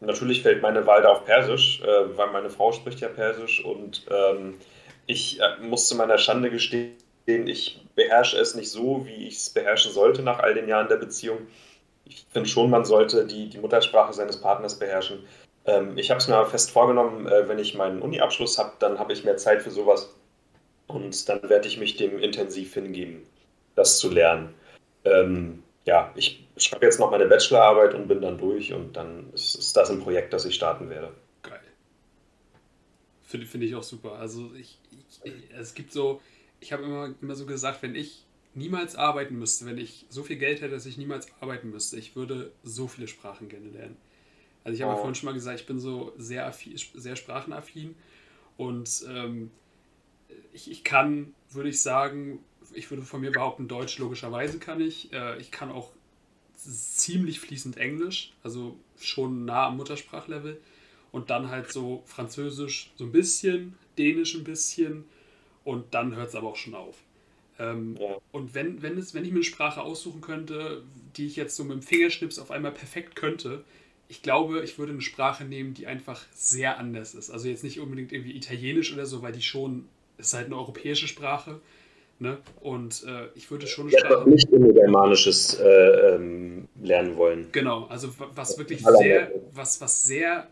natürlich 0.00 0.42
fällt 0.42 0.62
meine 0.62 0.86
Wahl 0.86 1.02
da 1.02 1.10
auf 1.10 1.24
Persisch, 1.24 1.82
äh, 1.82 2.16
weil 2.16 2.30
meine 2.30 2.50
Frau 2.50 2.72
spricht 2.72 3.00
ja 3.00 3.08
Persisch 3.08 3.64
und 3.64 4.06
ähm, 4.10 4.58
ich 5.06 5.40
äh, 5.40 5.62
muss 5.62 5.88
zu 5.88 5.96
meiner 5.96 6.18
Schande 6.18 6.50
gestehen, 6.50 6.96
ich 7.26 7.80
beherrsche 7.94 8.38
es 8.38 8.54
nicht 8.54 8.70
so, 8.70 9.06
wie 9.06 9.26
ich 9.26 9.36
es 9.36 9.50
beherrschen 9.50 9.92
sollte 9.92 10.22
nach 10.22 10.38
all 10.38 10.54
den 10.54 10.68
Jahren 10.68 10.88
der 10.88 10.96
Beziehung. 10.96 11.46
Ich 12.04 12.24
finde 12.30 12.48
schon, 12.48 12.70
man 12.70 12.84
sollte 12.84 13.26
die, 13.26 13.48
die 13.48 13.58
Muttersprache 13.58 14.12
seines 14.12 14.40
Partners 14.40 14.78
beherrschen. 14.78 15.26
Ähm, 15.66 15.98
ich 15.98 16.10
habe 16.10 16.18
es 16.18 16.28
mir 16.28 16.46
fest 16.46 16.70
vorgenommen, 16.70 17.26
äh, 17.26 17.48
wenn 17.48 17.58
ich 17.58 17.74
meinen 17.74 18.00
Uni-Abschluss 18.00 18.58
habe, 18.58 18.72
dann 18.78 18.98
habe 18.98 19.12
ich 19.12 19.24
mehr 19.24 19.36
Zeit 19.36 19.62
für 19.62 19.70
sowas 19.70 20.14
und 20.86 21.28
dann 21.28 21.48
werde 21.48 21.68
ich 21.68 21.78
mich 21.78 21.96
dem 21.96 22.18
intensiv 22.18 22.74
hingeben, 22.74 23.26
das 23.74 23.98
zu 23.98 24.10
lernen. 24.10 24.54
Ähm, 25.04 25.62
ja, 25.88 26.12
ich 26.14 26.46
schreibe 26.56 26.86
jetzt 26.86 27.00
noch 27.00 27.10
meine 27.10 27.26
Bachelorarbeit 27.26 27.94
und 27.94 28.08
bin 28.08 28.20
dann 28.20 28.38
durch 28.38 28.72
und 28.72 28.96
dann 28.96 29.32
ist, 29.32 29.54
ist 29.56 29.76
das 29.76 29.90
ein 29.90 30.00
Projekt, 30.00 30.32
das 30.32 30.44
ich 30.44 30.54
starten 30.54 30.90
werde. 30.90 31.12
Geil. 31.42 31.62
Finde 33.22 33.46
finde 33.46 33.66
ich 33.66 33.74
auch 33.74 33.82
super. 33.82 34.12
Also 34.14 34.54
ich, 34.54 34.80
ich, 35.24 35.50
es 35.50 35.74
gibt 35.74 35.92
so, 35.92 36.20
ich 36.60 36.72
habe 36.72 36.84
immer, 36.84 37.14
immer 37.20 37.34
so 37.34 37.46
gesagt, 37.46 37.82
wenn 37.82 37.94
ich 37.94 38.24
niemals 38.54 38.96
arbeiten 38.96 39.38
müsste, 39.38 39.66
wenn 39.66 39.78
ich 39.78 40.06
so 40.08 40.22
viel 40.22 40.36
Geld 40.36 40.60
hätte, 40.60 40.72
dass 40.74 40.86
ich 40.86 40.96
niemals 40.96 41.28
arbeiten 41.40 41.70
müsste, 41.70 41.98
ich 41.98 42.16
würde 42.16 42.52
so 42.62 42.88
viele 42.88 43.06
Sprachen 43.08 43.48
gerne 43.48 43.68
lernen. 43.68 43.96
Also 44.64 44.76
ich 44.76 44.82
habe 44.82 44.92
ja 44.92 44.96
Oh. 44.96 44.98
vorhin 44.98 45.16
schon 45.16 45.26
mal 45.28 45.34
gesagt, 45.34 45.60
ich 45.60 45.66
bin 45.66 45.80
so 45.80 46.14
sehr, 46.18 46.52
sehr 46.94 47.16
sprachenaffin 47.16 47.96
und 48.56 49.04
ähm, 49.08 49.52
ich, 50.52 50.70
ich 50.70 50.84
kann, 50.84 51.34
würde 51.50 51.68
ich 51.70 51.80
sagen, 51.82 52.40
ich 52.74 52.90
würde 52.90 53.02
von 53.02 53.20
mir 53.20 53.30
behaupten, 53.32 53.68
Deutsch 53.68 53.98
logischerweise 53.98 54.58
kann 54.58 54.80
ich. 54.80 55.12
Äh, 55.12 55.38
ich 55.38 55.50
kann 55.50 55.70
auch 55.70 55.90
ziemlich 56.56 57.40
fließend 57.40 57.76
Englisch, 57.76 58.32
also 58.42 58.76
schon 58.98 59.44
nah 59.44 59.66
am 59.66 59.76
Muttersprachlevel. 59.76 60.60
Und 61.10 61.30
dann 61.30 61.48
halt 61.48 61.72
so 61.72 62.02
Französisch 62.06 62.90
so 62.96 63.04
ein 63.04 63.12
bisschen, 63.12 63.78
Dänisch 63.96 64.34
ein 64.34 64.44
bisschen 64.44 65.04
und 65.64 65.94
dann 65.94 66.14
hört 66.14 66.28
es 66.28 66.34
aber 66.34 66.48
auch 66.48 66.56
schon 66.56 66.74
auf. 66.74 66.96
Ähm, 67.58 67.96
Ja. 67.98 68.18
Und 68.32 68.54
wenn, 68.54 68.82
wenn, 68.82 68.98
es, 68.98 69.14
wenn 69.14 69.24
ich 69.24 69.30
mir 69.30 69.36
eine 69.36 69.44
Sprache 69.44 69.80
aussuchen 69.82 70.20
könnte, 70.20 70.82
die 71.16 71.26
ich 71.26 71.36
jetzt 71.36 71.56
so 71.56 71.64
mit 71.64 71.72
dem 71.72 71.82
Fingerschnips 71.82 72.38
auf 72.38 72.50
einmal 72.50 72.72
perfekt 72.72 73.16
könnte, 73.16 73.64
ich 74.08 74.22
glaube, 74.22 74.62
ich 74.64 74.78
würde 74.78 74.92
eine 74.92 75.02
Sprache 75.02 75.44
nehmen, 75.44 75.74
die 75.74 75.86
einfach 75.86 76.24
sehr 76.34 76.78
anders 76.78 77.14
ist. 77.14 77.30
Also 77.30 77.48
jetzt 77.48 77.64
nicht 77.64 77.80
unbedingt 77.80 78.12
irgendwie 78.12 78.36
Italienisch 78.36 78.92
oder 78.92 79.06
so, 79.06 79.22
weil 79.22 79.32
die 79.32 79.42
schon, 79.42 79.86
ist 80.16 80.34
halt 80.34 80.46
eine 80.46 80.56
europäische 80.56 81.08
Sprache. 81.08 81.60
Ne? 82.20 82.38
Und 82.60 83.04
äh, 83.06 83.28
ich 83.36 83.50
würde 83.50 83.66
schon 83.68 83.88
Ich 83.88 83.98
Sprache. 83.98 84.28
nicht 84.28 84.50
Indogermanisches 84.50 85.60
äh, 85.60 86.14
ähm, 86.14 86.68
lernen 86.82 87.16
wollen. 87.16 87.46
Genau, 87.52 87.84
also 87.86 88.08
wa- 88.18 88.30
was 88.34 88.58
wirklich 88.58 88.84
sehr, 88.84 89.30
was, 89.52 89.80
was 89.80 90.02
sehr 90.02 90.48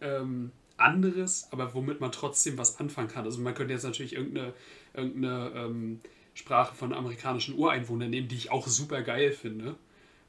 ähm, 0.00 0.52
anderes, 0.76 1.48
aber 1.50 1.74
womit 1.74 2.00
man 2.00 2.12
trotzdem 2.12 2.58
was 2.58 2.78
anfangen 2.78 3.08
kann. 3.08 3.24
Also 3.24 3.40
man 3.40 3.54
könnte 3.54 3.72
jetzt 3.74 3.84
natürlich 3.84 4.14
irgendeine, 4.14 4.52
irgendeine 4.94 5.52
ähm, 5.56 6.00
Sprache 6.34 6.74
von 6.74 6.92
amerikanischen 6.92 7.56
Ureinwohnern 7.58 8.10
nehmen, 8.10 8.28
die 8.28 8.36
ich 8.36 8.50
auch 8.50 8.66
super 8.68 9.02
geil 9.02 9.32
finde. 9.32 9.76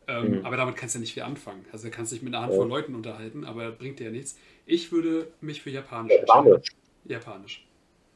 Ähm, 0.08 0.40
Mhm. 0.40 0.46
Aber 0.46 0.58
damit 0.58 0.76
kannst 0.76 0.96
du 0.96 1.00
ja 1.00 1.02
nicht 1.02 1.14
viel 1.14 1.24
anfangen. 1.24 1.66
Also 1.72 1.88
du 1.88 1.92
kannst 1.94 2.12
dich 2.12 2.22
mit 2.24 2.34
einer 2.34 2.44
Handvoll 2.46 2.68
Ja. 2.68 2.76
Leuten 2.76 2.96
unterhalten, 2.96 3.46
aber 3.46 3.72
bringt 3.72 4.00
dir 4.00 4.06
ja 4.06 4.12
nichts. 4.12 4.38
Ich 4.66 4.92
würde 4.92 5.28
mich 5.42 5.62
für 5.62 5.70
Japanisch 5.70 6.14
Japanisch. 6.14 6.70
Japanisch. 7.06 7.66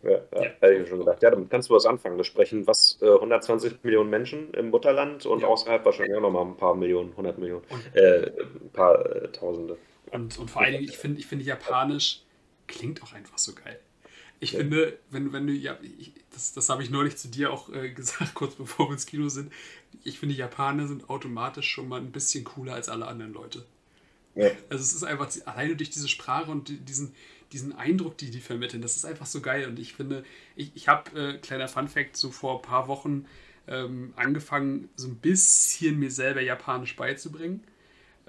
Ja, 0.03 0.11
ja, 0.33 0.41
hätte 0.59 0.73
ich 0.73 0.79
mir 0.81 0.87
schon 0.87 0.99
gedacht. 0.99 1.21
Ja, 1.23 1.31
damit 1.31 1.49
kannst 1.49 1.69
du 1.69 1.73
was 1.75 1.85
anfangen. 1.85 2.17
Das 2.17 2.27
sprechen 2.27 2.67
was 2.67 2.97
äh, 3.01 3.05
120 3.09 3.83
Millionen 3.83 4.09
Menschen 4.09 4.53
im 4.53 4.69
Mutterland 4.69 5.25
und 5.25 5.41
Ja. 5.41 5.47
außerhalb 5.47 5.85
wahrscheinlich 5.85 6.15
auch 6.17 6.21
nochmal 6.21 6.45
ein 6.45 6.57
paar 6.57 6.75
Millionen, 6.75 7.11
100 7.11 7.37
Millionen, 7.37 7.63
Und, 7.69 7.95
äh, 7.95 8.31
ein 8.63 8.69
paar 8.73 9.05
äh, 9.05 9.29
Tausende. 9.31 9.77
und, 10.11 10.37
und 10.37 10.51
vor 10.51 10.61
allen 10.61 10.73
Dingen, 10.73 10.83
ich 10.83 10.97
finde, 10.97 11.19
ich 11.19 11.27
finde 11.27 11.45
Japanisch 11.45 12.21
klingt 12.67 13.01
auch 13.01 13.13
einfach 13.13 13.37
so 13.37 13.53
geil. 13.53 13.79
Ich 14.41 14.51
Ja. 14.51 14.59
finde, 14.59 14.97
wenn, 15.09 15.31
wenn 15.31 15.47
du, 15.47 15.53
ja, 15.53 15.77
ich, 15.81 16.11
das, 16.33 16.51
das 16.51 16.67
habe 16.67 16.83
ich 16.83 16.89
neulich 16.89 17.15
zu 17.15 17.29
dir 17.29 17.53
auch 17.53 17.69
äh, 17.73 17.89
gesagt, 17.93 18.33
kurz 18.33 18.55
bevor 18.55 18.89
wir 18.89 18.93
ins 18.93 19.05
Kino 19.05 19.29
sind. 19.29 19.53
Ich 20.03 20.19
finde, 20.19 20.35
Japaner 20.35 20.87
sind 20.87 21.09
automatisch 21.09 21.69
schon 21.69 21.87
mal 21.87 22.01
ein 22.01 22.11
bisschen 22.11 22.43
cooler 22.43 22.73
als 22.73 22.89
alle 22.89 23.07
anderen 23.07 23.31
Leute. 23.31 23.63
Ja. 24.35 24.47
Also 24.69 24.81
es 24.83 24.93
ist 24.93 25.03
einfach, 25.03 25.29
alleine 25.45 25.75
durch 25.77 25.91
diese 25.91 26.09
Sprache 26.09 26.51
und 26.51 26.67
die- 26.67 26.77
diesen, 26.79 27.13
diesen 27.53 27.73
Eindruck, 27.73 28.17
die 28.17 28.31
die 28.31 28.41
vermitteln, 28.41 28.81
das 28.81 28.97
ist 28.97 29.05
einfach 29.05 29.25
so 29.27 29.41
geil. 29.41 29.67
Und 29.67 29.79
ich 29.79 29.93
finde, 29.93 30.23
ich, 30.55 30.71
ich 30.75 30.87
habe, 30.87 31.11
äh, 31.19 31.37
kleiner 31.37 31.67
Fun-Fact, 31.67 32.17
so 32.17 32.31
vor 32.31 32.57
ein 32.57 32.61
paar 32.61 32.87
Wochen 32.87 33.25
ähm, 33.67 34.13
angefangen, 34.17 34.89
so 34.95 35.07
ein 35.07 35.15
bisschen 35.17 35.99
mir 35.99 36.11
selber 36.11 36.41
Japanisch 36.41 36.95
beizubringen. 36.95 37.63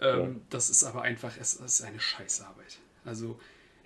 Ähm, 0.01 0.21
Ja. 0.21 0.29
Das 0.51 0.71
ist 0.71 0.85
aber 0.85 1.03
einfach, 1.03 1.33
es 1.41 1.55
ist 1.55 1.83
eine 1.83 2.01
Scheißarbeit. 2.01 2.79
Also 3.05 3.39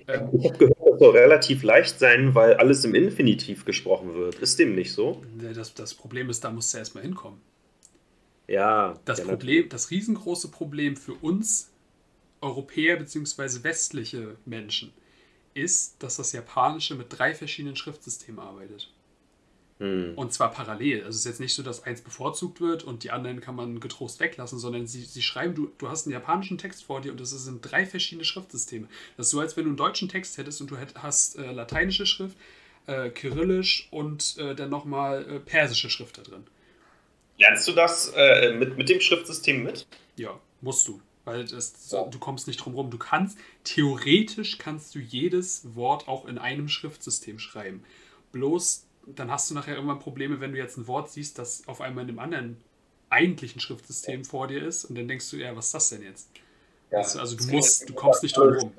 Ähm, 0.07 0.31
ich 0.33 0.45
habe 0.47 0.59
gehört, 0.59 0.79
das 0.81 0.99
soll 0.99 1.17
relativ 1.17 1.63
leicht 1.63 1.99
sein, 1.99 2.35
weil 2.35 2.55
alles 2.55 2.85
im 2.85 2.95
Infinitiv 2.95 3.65
gesprochen 3.65 4.15
wird. 4.15 4.37
Ist 4.37 4.59
dem 4.59 4.75
nicht 4.75 4.93
so? 4.93 5.23
Das, 5.55 5.75
das 5.75 5.95
Problem 5.95 6.31
ist, 6.31 6.45
da 6.45 6.51
musst 6.51 6.73
du 6.75 6.79
erstmal 6.79 7.05
hinkommen. 7.05 7.41
Ja. 8.47 8.99
Das 9.05 9.23
Problem, 9.23 9.69
das 9.69 9.91
riesengroße 9.91 10.49
Problem 10.51 10.97
für 10.97 11.15
uns 11.15 11.71
Europäer 12.41 12.97
bzw. 12.97 13.63
westliche 13.63 14.37
Menschen 14.47 14.93
ist, 15.59 16.03
dass 16.03 16.17
das 16.17 16.33
Japanische 16.33 16.95
mit 16.95 17.07
drei 17.11 17.35
verschiedenen 17.35 17.77
Schriftsystemen 17.77 18.41
arbeitet. 18.41 18.91
Hm. 19.79 20.15
Und 20.17 20.33
zwar 20.33 20.51
parallel. 20.51 21.05
Also 21.05 21.11
es 21.11 21.17
ist 21.17 21.25
jetzt 21.27 21.41
nicht 21.41 21.55
so, 21.55 21.63
dass 21.63 21.85
eins 21.85 22.01
bevorzugt 22.01 22.61
wird 22.61 22.83
und 22.83 23.05
die 23.05 23.11
anderen 23.11 23.41
kann 23.41 23.55
man 23.55 23.79
getrost 23.79 24.19
weglassen, 24.19 24.59
sondern 24.59 24.87
sie, 24.87 25.03
sie 25.03 25.23
schreiben, 25.23 25.55
du, 25.55 25.71
du 25.79 25.89
hast 25.89 26.07
einen 26.07 26.15
japanischen 26.15 26.59
Text 26.59 26.85
vor 26.85 27.01
dir 27.01 27.13
und 27.13 27.21
das 27.21 27.31
sind 27.31 27.61
drei 27.63 27.87
verschiedene 27.87 28.25
Schriftsysteme. 28.25 28.89
Das 29.17 29.27
ist 29.27 29.31
so, 29.31 29.41
als 29.41 29.57
wenn 29.57 29.65
du 29.65 29.71
einen 29.71 29.77
deutschen 29.77 30.09
Text 30.09 30.37
hättest 30.37 30.61
und 30.61 30.71
du 30.71 30.77
hätt, 30.77 30.95
hast 30.97 31.39
äh, 31.39 31.53
lateinische 31.53 32.07
Schrift, 32.07 32.37
äh, 32.87 33.11
kyrillisch 33.11 33.87
und 33.93 34.37
äh, 34.39 34.57
dann 34.57 34.71
nochmal 34.71 35.25
äh, 35.31 35.39
persische 35.39 35.91
Schrift 35.91 36.19
da 36.19 36.23
drin. 36.23 36.45
Lernst 37.39 37.69
du 37.69 37.73
das 37.73 38.13
äh, 38.17 38.53
mit, 38.55 38.77
mit 38.77 38.89
dem 38.89 39.01
Schriftsystem 39.01 39.63
mit? 39.63 39.87
Ja, 40.17 40.41
musst 40.61 40.89
du. 40.89 41.01
Weil 41.29 41.45
das, 41.45 41.91
ja. 41.91 42.05
du 42.05 42.19
kommst 42.19 42.47
nicht 42.47 42.57
drum 42.57 42.75
rum. 42.75 42.91
Du 42.91 42.97
kannst, 42.97 43.39
theoretisch 43.65 44.57
kannst 44.57 44.95
du 44.95 44.99
jedes 44.99 45.75
Wort 45.75 46.09
auch 46.09 46.25
in 46.25 46.39
einem 46.39 46.69
Schriftsystem 46.69 47.39
schreiben. 47.39 47.85
Bloß 48.33 48.87
dann 49.15 49.31
hast 49.31 49.51
du 49.51 49.55
nachher 49.55 49.75
irgendwann 49.75 49.99
Probleme, 49.99 50.41
wenn 50.41 50.53
du 50.53 50.59
jetzt 50.59 50.77
ein 50.79 50.87
Wort 50.87 51.11
siehst, 51.11 51.39
das 51.39 51.67
auf 51.67 51.81
einmal 51.81 52.05
in 52.05 52.11
einem 52.11 52.19
anderen 52.19 52.57
eigentlichen 53.11 53.61
Schriftsystem 53.61 54.25
vor 54.25 54.49
dir 54.49 54.63
ist 54.63 54.85
und 54.85 54.97
dann 54.97 55.09
denkst 55.09 55.31
du, 55.31 55.37
ja, 55.37 55.55
was 55.57 55.67
ist 55.67 55.75
das 55.75 55.89
denn 55.91 56.03
jetzt? 56.03 56.31
Ja, 56.91 56.99
also, 56.99 57.21
also 57.21 57.37
du 57.37 57.45
musst, 57.47 57.89
du 57.89 57.95
kommst 57.95 58.23
nicht 58.23 58.37
drum 58.37 58.55
rum. 58.55 58.73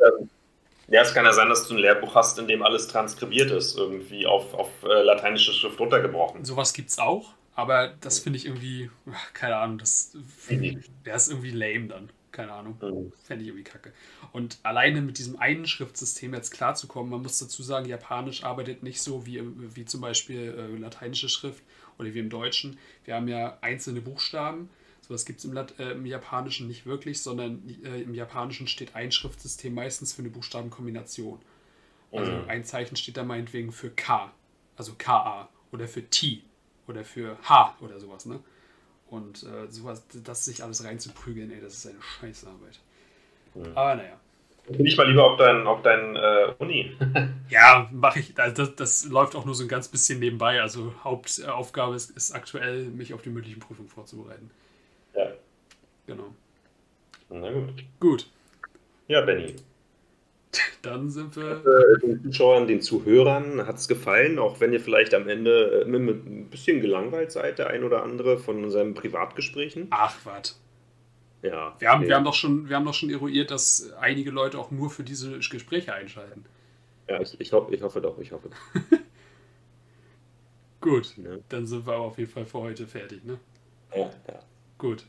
Ja, 0.88 1.02
es 1.04 1.14
kann 1.14 1.26
ja 1.26 1.34
sein, 1.34 1.50
dass 1.50 1.68
du 1.68 1.76
ein 1.76 1.80
Lehrbuch 1.80 2.16
hast, 2.16 2.40
in 2.40 2.48
dem 2.48 2.64
alles 2.64 2.88
transkribiert 2.88 3.52
ist, 3.52 3.78
irgendwie 3.78 4.26
auf, 4.26 4.54
auf 4.56 4.70
äh, 4.84 5.04
lateinische 5.04 5.52
Schrift 5.54 5.80
runtergebrochen. 5.80 6.46
Sowas 6.46 6.74
gibt 6.74 6.90
es 6.90 6.98
auch, 6.98 7.34
aber 7.56 7.94
das 8.02 8.20
finde 8.20 8.38
ich 8.38 8.46
irgendwie, 8.46 8.90
keine 9.34 9.58
Ahnung, 9.58 9.78
das, 9.78 10.16
ist 10.16 11.30
irgendwie 11.30 11.52
lame 11.52 11.88
dann 11.88 12.10
keine 12.32 12.52
Ahnung. 12.54 12.78
Mhm. 12.82 13.12
Fände 13.24 13.44
ich 13.44 13.50
irgendwie 13.50 13.64
kacke. 13.64 13.92
Und 14.32 14.58
alleine 14.64 15.02
mit 15.02 15.18
diesem 15.18 15.40
einen 15.40 15.66
Schriftsystem 15.66 16.34
jetzt 16.34 16.52
klarzukommen, 16.52 17.12
man 17.12 17.22
muss 17.22 17.40
dazu 17.40 17.64
sagen, 17.64 17.88
Japanisch 17.88 18.44
arbeitet 18.44 18.84
nicht 18.84 19.02
so 19.02 19.26
wie, 19.26 19.42
wie 19.76 19.86
zum 19.86 20.02
Beispiel 20.02 20.56
äh, 20.58 20.78
lateinische 20.78 21.30
Schrift 21.30 21.64
oder 21.98 22.14
wie 22.14 22.20
im 22.20 22.30
Deutschen. 22.30 22.78
Wir 23.06 23.16
haben 23.16 23.28
ja 23.28 23.58
einzelne 23.62 24.02
Buchstaben. 24.02 24.70
So 25.02 25.14
was 25.14 25.26
gibt 25.26 25.40
es 25.40 25.46
im, 25.46 25.56
äh, 25.58 25.92
im, 25.92 26.06
Japanischen 26.06 26.68
nicht 26.68 26.86
wirklich, 26.86 27.22
sondern 27.22 27.64
äh, 27.84 28.02
im 28.02 28.14
Japanischen 28.14 28.68
steht 28.68 28.96
ein 28.96 29.12
Schriftsystem 29.12 29.74
meistens 29.74 30.14
für 30.14 30.22
eine 30.22 30.30
Buchstabenkombination. 30.30 31.40
Also 32.12 32.32
mhm. 32.32 32.50
ein 32.50 32.64
Zeichen 32.64 32.96
steht 32.96 33.18
da 33.18 33.24
meinetwegen 33.24 33.72
für 33.72 33.90
K, 33.90 34.32
also 34.76 34.94
KA, 34.98 35.50
oder 35.72 35.88
für 35.88 36.04
T 36.10 36.42
oder 36.88 37.04
für 37.06 37.38
H 37.44 37.76
oder 37.82 38.00
sowas, 38.00 38.26
ne? 38.26 38.40
Und 39.10 39.44
äh, 39.44 39.72
sowas, 39.72 40.03
das 40.23 40.45
sich 40.45 40.64
alles 40.64 40.84
reinzuprügeln, 40.84 41.52
ey, 41.52 41.61
das 41.61 41.73
ist 41.73 41.88
eine 41.88 42.02
Scheißarbeit. 42.02 42.80
Mhm. 43.56 43.76
Aber 43.76 43.95
naja. 43.95 44.19
Bin 44.68 44.86
ich 44.86 44.95
mal 44.98 45.10
lieber 45.10 45.31
auf 45.31 45.38
dein, 45.38 45.65
auf 45.65 45.81
dein 45.81 46.15
äh, 46.15 46.53
Uni. 46.60 46.95
ja, 47.49 47.90
mache 47.91 48.19
ich. 48.19 48.40
Also 48.40 48.65
das, 48.65 48.76
das 48.76 49.06
läuft 49.06 49.36
auch 49.36 49.45
nur 49.45 49.56
so 49.56 49.64
ein 49.64 49.68
ganz 49.68 49.88
bisschen 49.88 50.19
nebenbei. 50.19 50.61
Also 50.61 50.94
Hauptaufgabe 51.03 51.95
ist, 51.95 52.11
ist 52.11 52.34
aktuell, 52.34 52.86
mich 52.86 53.14
auf 53.15 53.23
die 53.23 53.30
mündlichen 53.30 53.60
Prüfungen 53.60 53.90
vorzubereiten. 53.90 54.52
Ja. 55.15 55.31
Genau. 56.06 56.36
Na 57.30 57.52
gut. 57.52 57.84
Gut. 57.99 58.27
Ja, 59.07 59.22
Benny. 59.22 59.56
Dann 60.82 61.10
sind 61.10 61.36
wir. 61.36 61.64
Äh, 61.66 62.00
den 62.00 62.24
Zuschauern, 62.24 62.68
den 62.68 62.82
Zuhörern 62.82 63.66
hat 63.68 63.78
es 63.78 63.88
gefallen, 63.88 64.40
auch 64.40 64.60
wenn 64.60 64.74
ihr 64.74 64.80
vielleicht 64.80 65.14
am 65.14 65.28
Ende 65.28 65.86
äh, 65.86 65.86
ein 65.86 66.50
bisschen 66.50 66.82
gelangweilt 66.82 67.32
seid, 67.32 67.60
der 67.60 67.68
ein 67.68 67.84
oder 67.84 68.04
andere 68.04 68.38
von 68.38 68.64
unseren 68.64 68.94
Privatgesprächen. 68.94 69.88
Ach, 69.92 70.16
was. 70.24 70.60
Ja. 71.42 71.76
Wir 71.80 71.90
haben, 71.90 72.02
nee. 72.02 72.08
wir, 72.08 72.16
haben 72.16 72.26
doch 72.26 72.34
schon, 72.34 72.68
wir 72.68 72.76
haben 72.76 72.86
doch 72.86 72.94
schon 72.94 73.10
eruiert, 73.10 73.52
dass 73.52 73.94
einige 74.00 74.32
Leute 74.32 74.60
auch 74.60 74.72
nur 74.72 74.90
für 74.90 75.04
diese 75.04 75.40
Gespräche 75.40 75.94
einschalten. 75.94 76.46
Ja, 77.08 77.22
ich, 77.22 77.40
ich, 77.40 77.54
ho 77.54 77.68
ich 77.72 77.82
hoffe 77.82 78.02
doch, 78.02 78.20
ich 78.20 78.32
hoffe. 78.32 78.50
Gut, 80.82 81.14
ne? 81.18 81.44
dann 81.50 81.66
sind 81.68 81.86
wir 81.86 81.94
aber 81.94 82.06
auf 82.06 82.18
jeden 82.18 82.32
Fall 82.32 82.46
für 82.46 82.60
heute 82.60 82.88
fertig, 82.88 83.24
ne? 83.24 83.40
Ja, 83.94 84.10
ja. 84.28 84.40
Gut. 84.78 85.06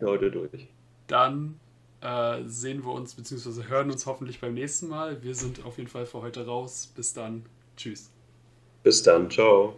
Heute 0.00 0.30
durch. 0.30 0.68
Dann 1.06 1.58
äh, 2.04 2.42
sehen 2.46 2.84
wir 2.84 2.92
uns 2.92 3.14
bzw. 3.14 3.64
hören 3.68 3.90
uns 3.90 4.06
hoffentlich 4.06 4.40
beim 4.40 4.54
nächsten 4.54 4.88
Mal. 4.88 5.22
Wir 5.22 5.34
sind 5.34 5.64
auf 5.64 5.78
jeden 5.78 5.88
Fall 5.88 6.06
für 6.06 6.20
heute 6.20 6.46
raus. 6.46 6.92
Bis 6.94 7.14
dann. 7.14 7.46
Tschüss. 7.76 8.10
Bis 8.82 9.02
dann. 9.02 9.30
Ciao. 9.30 9.74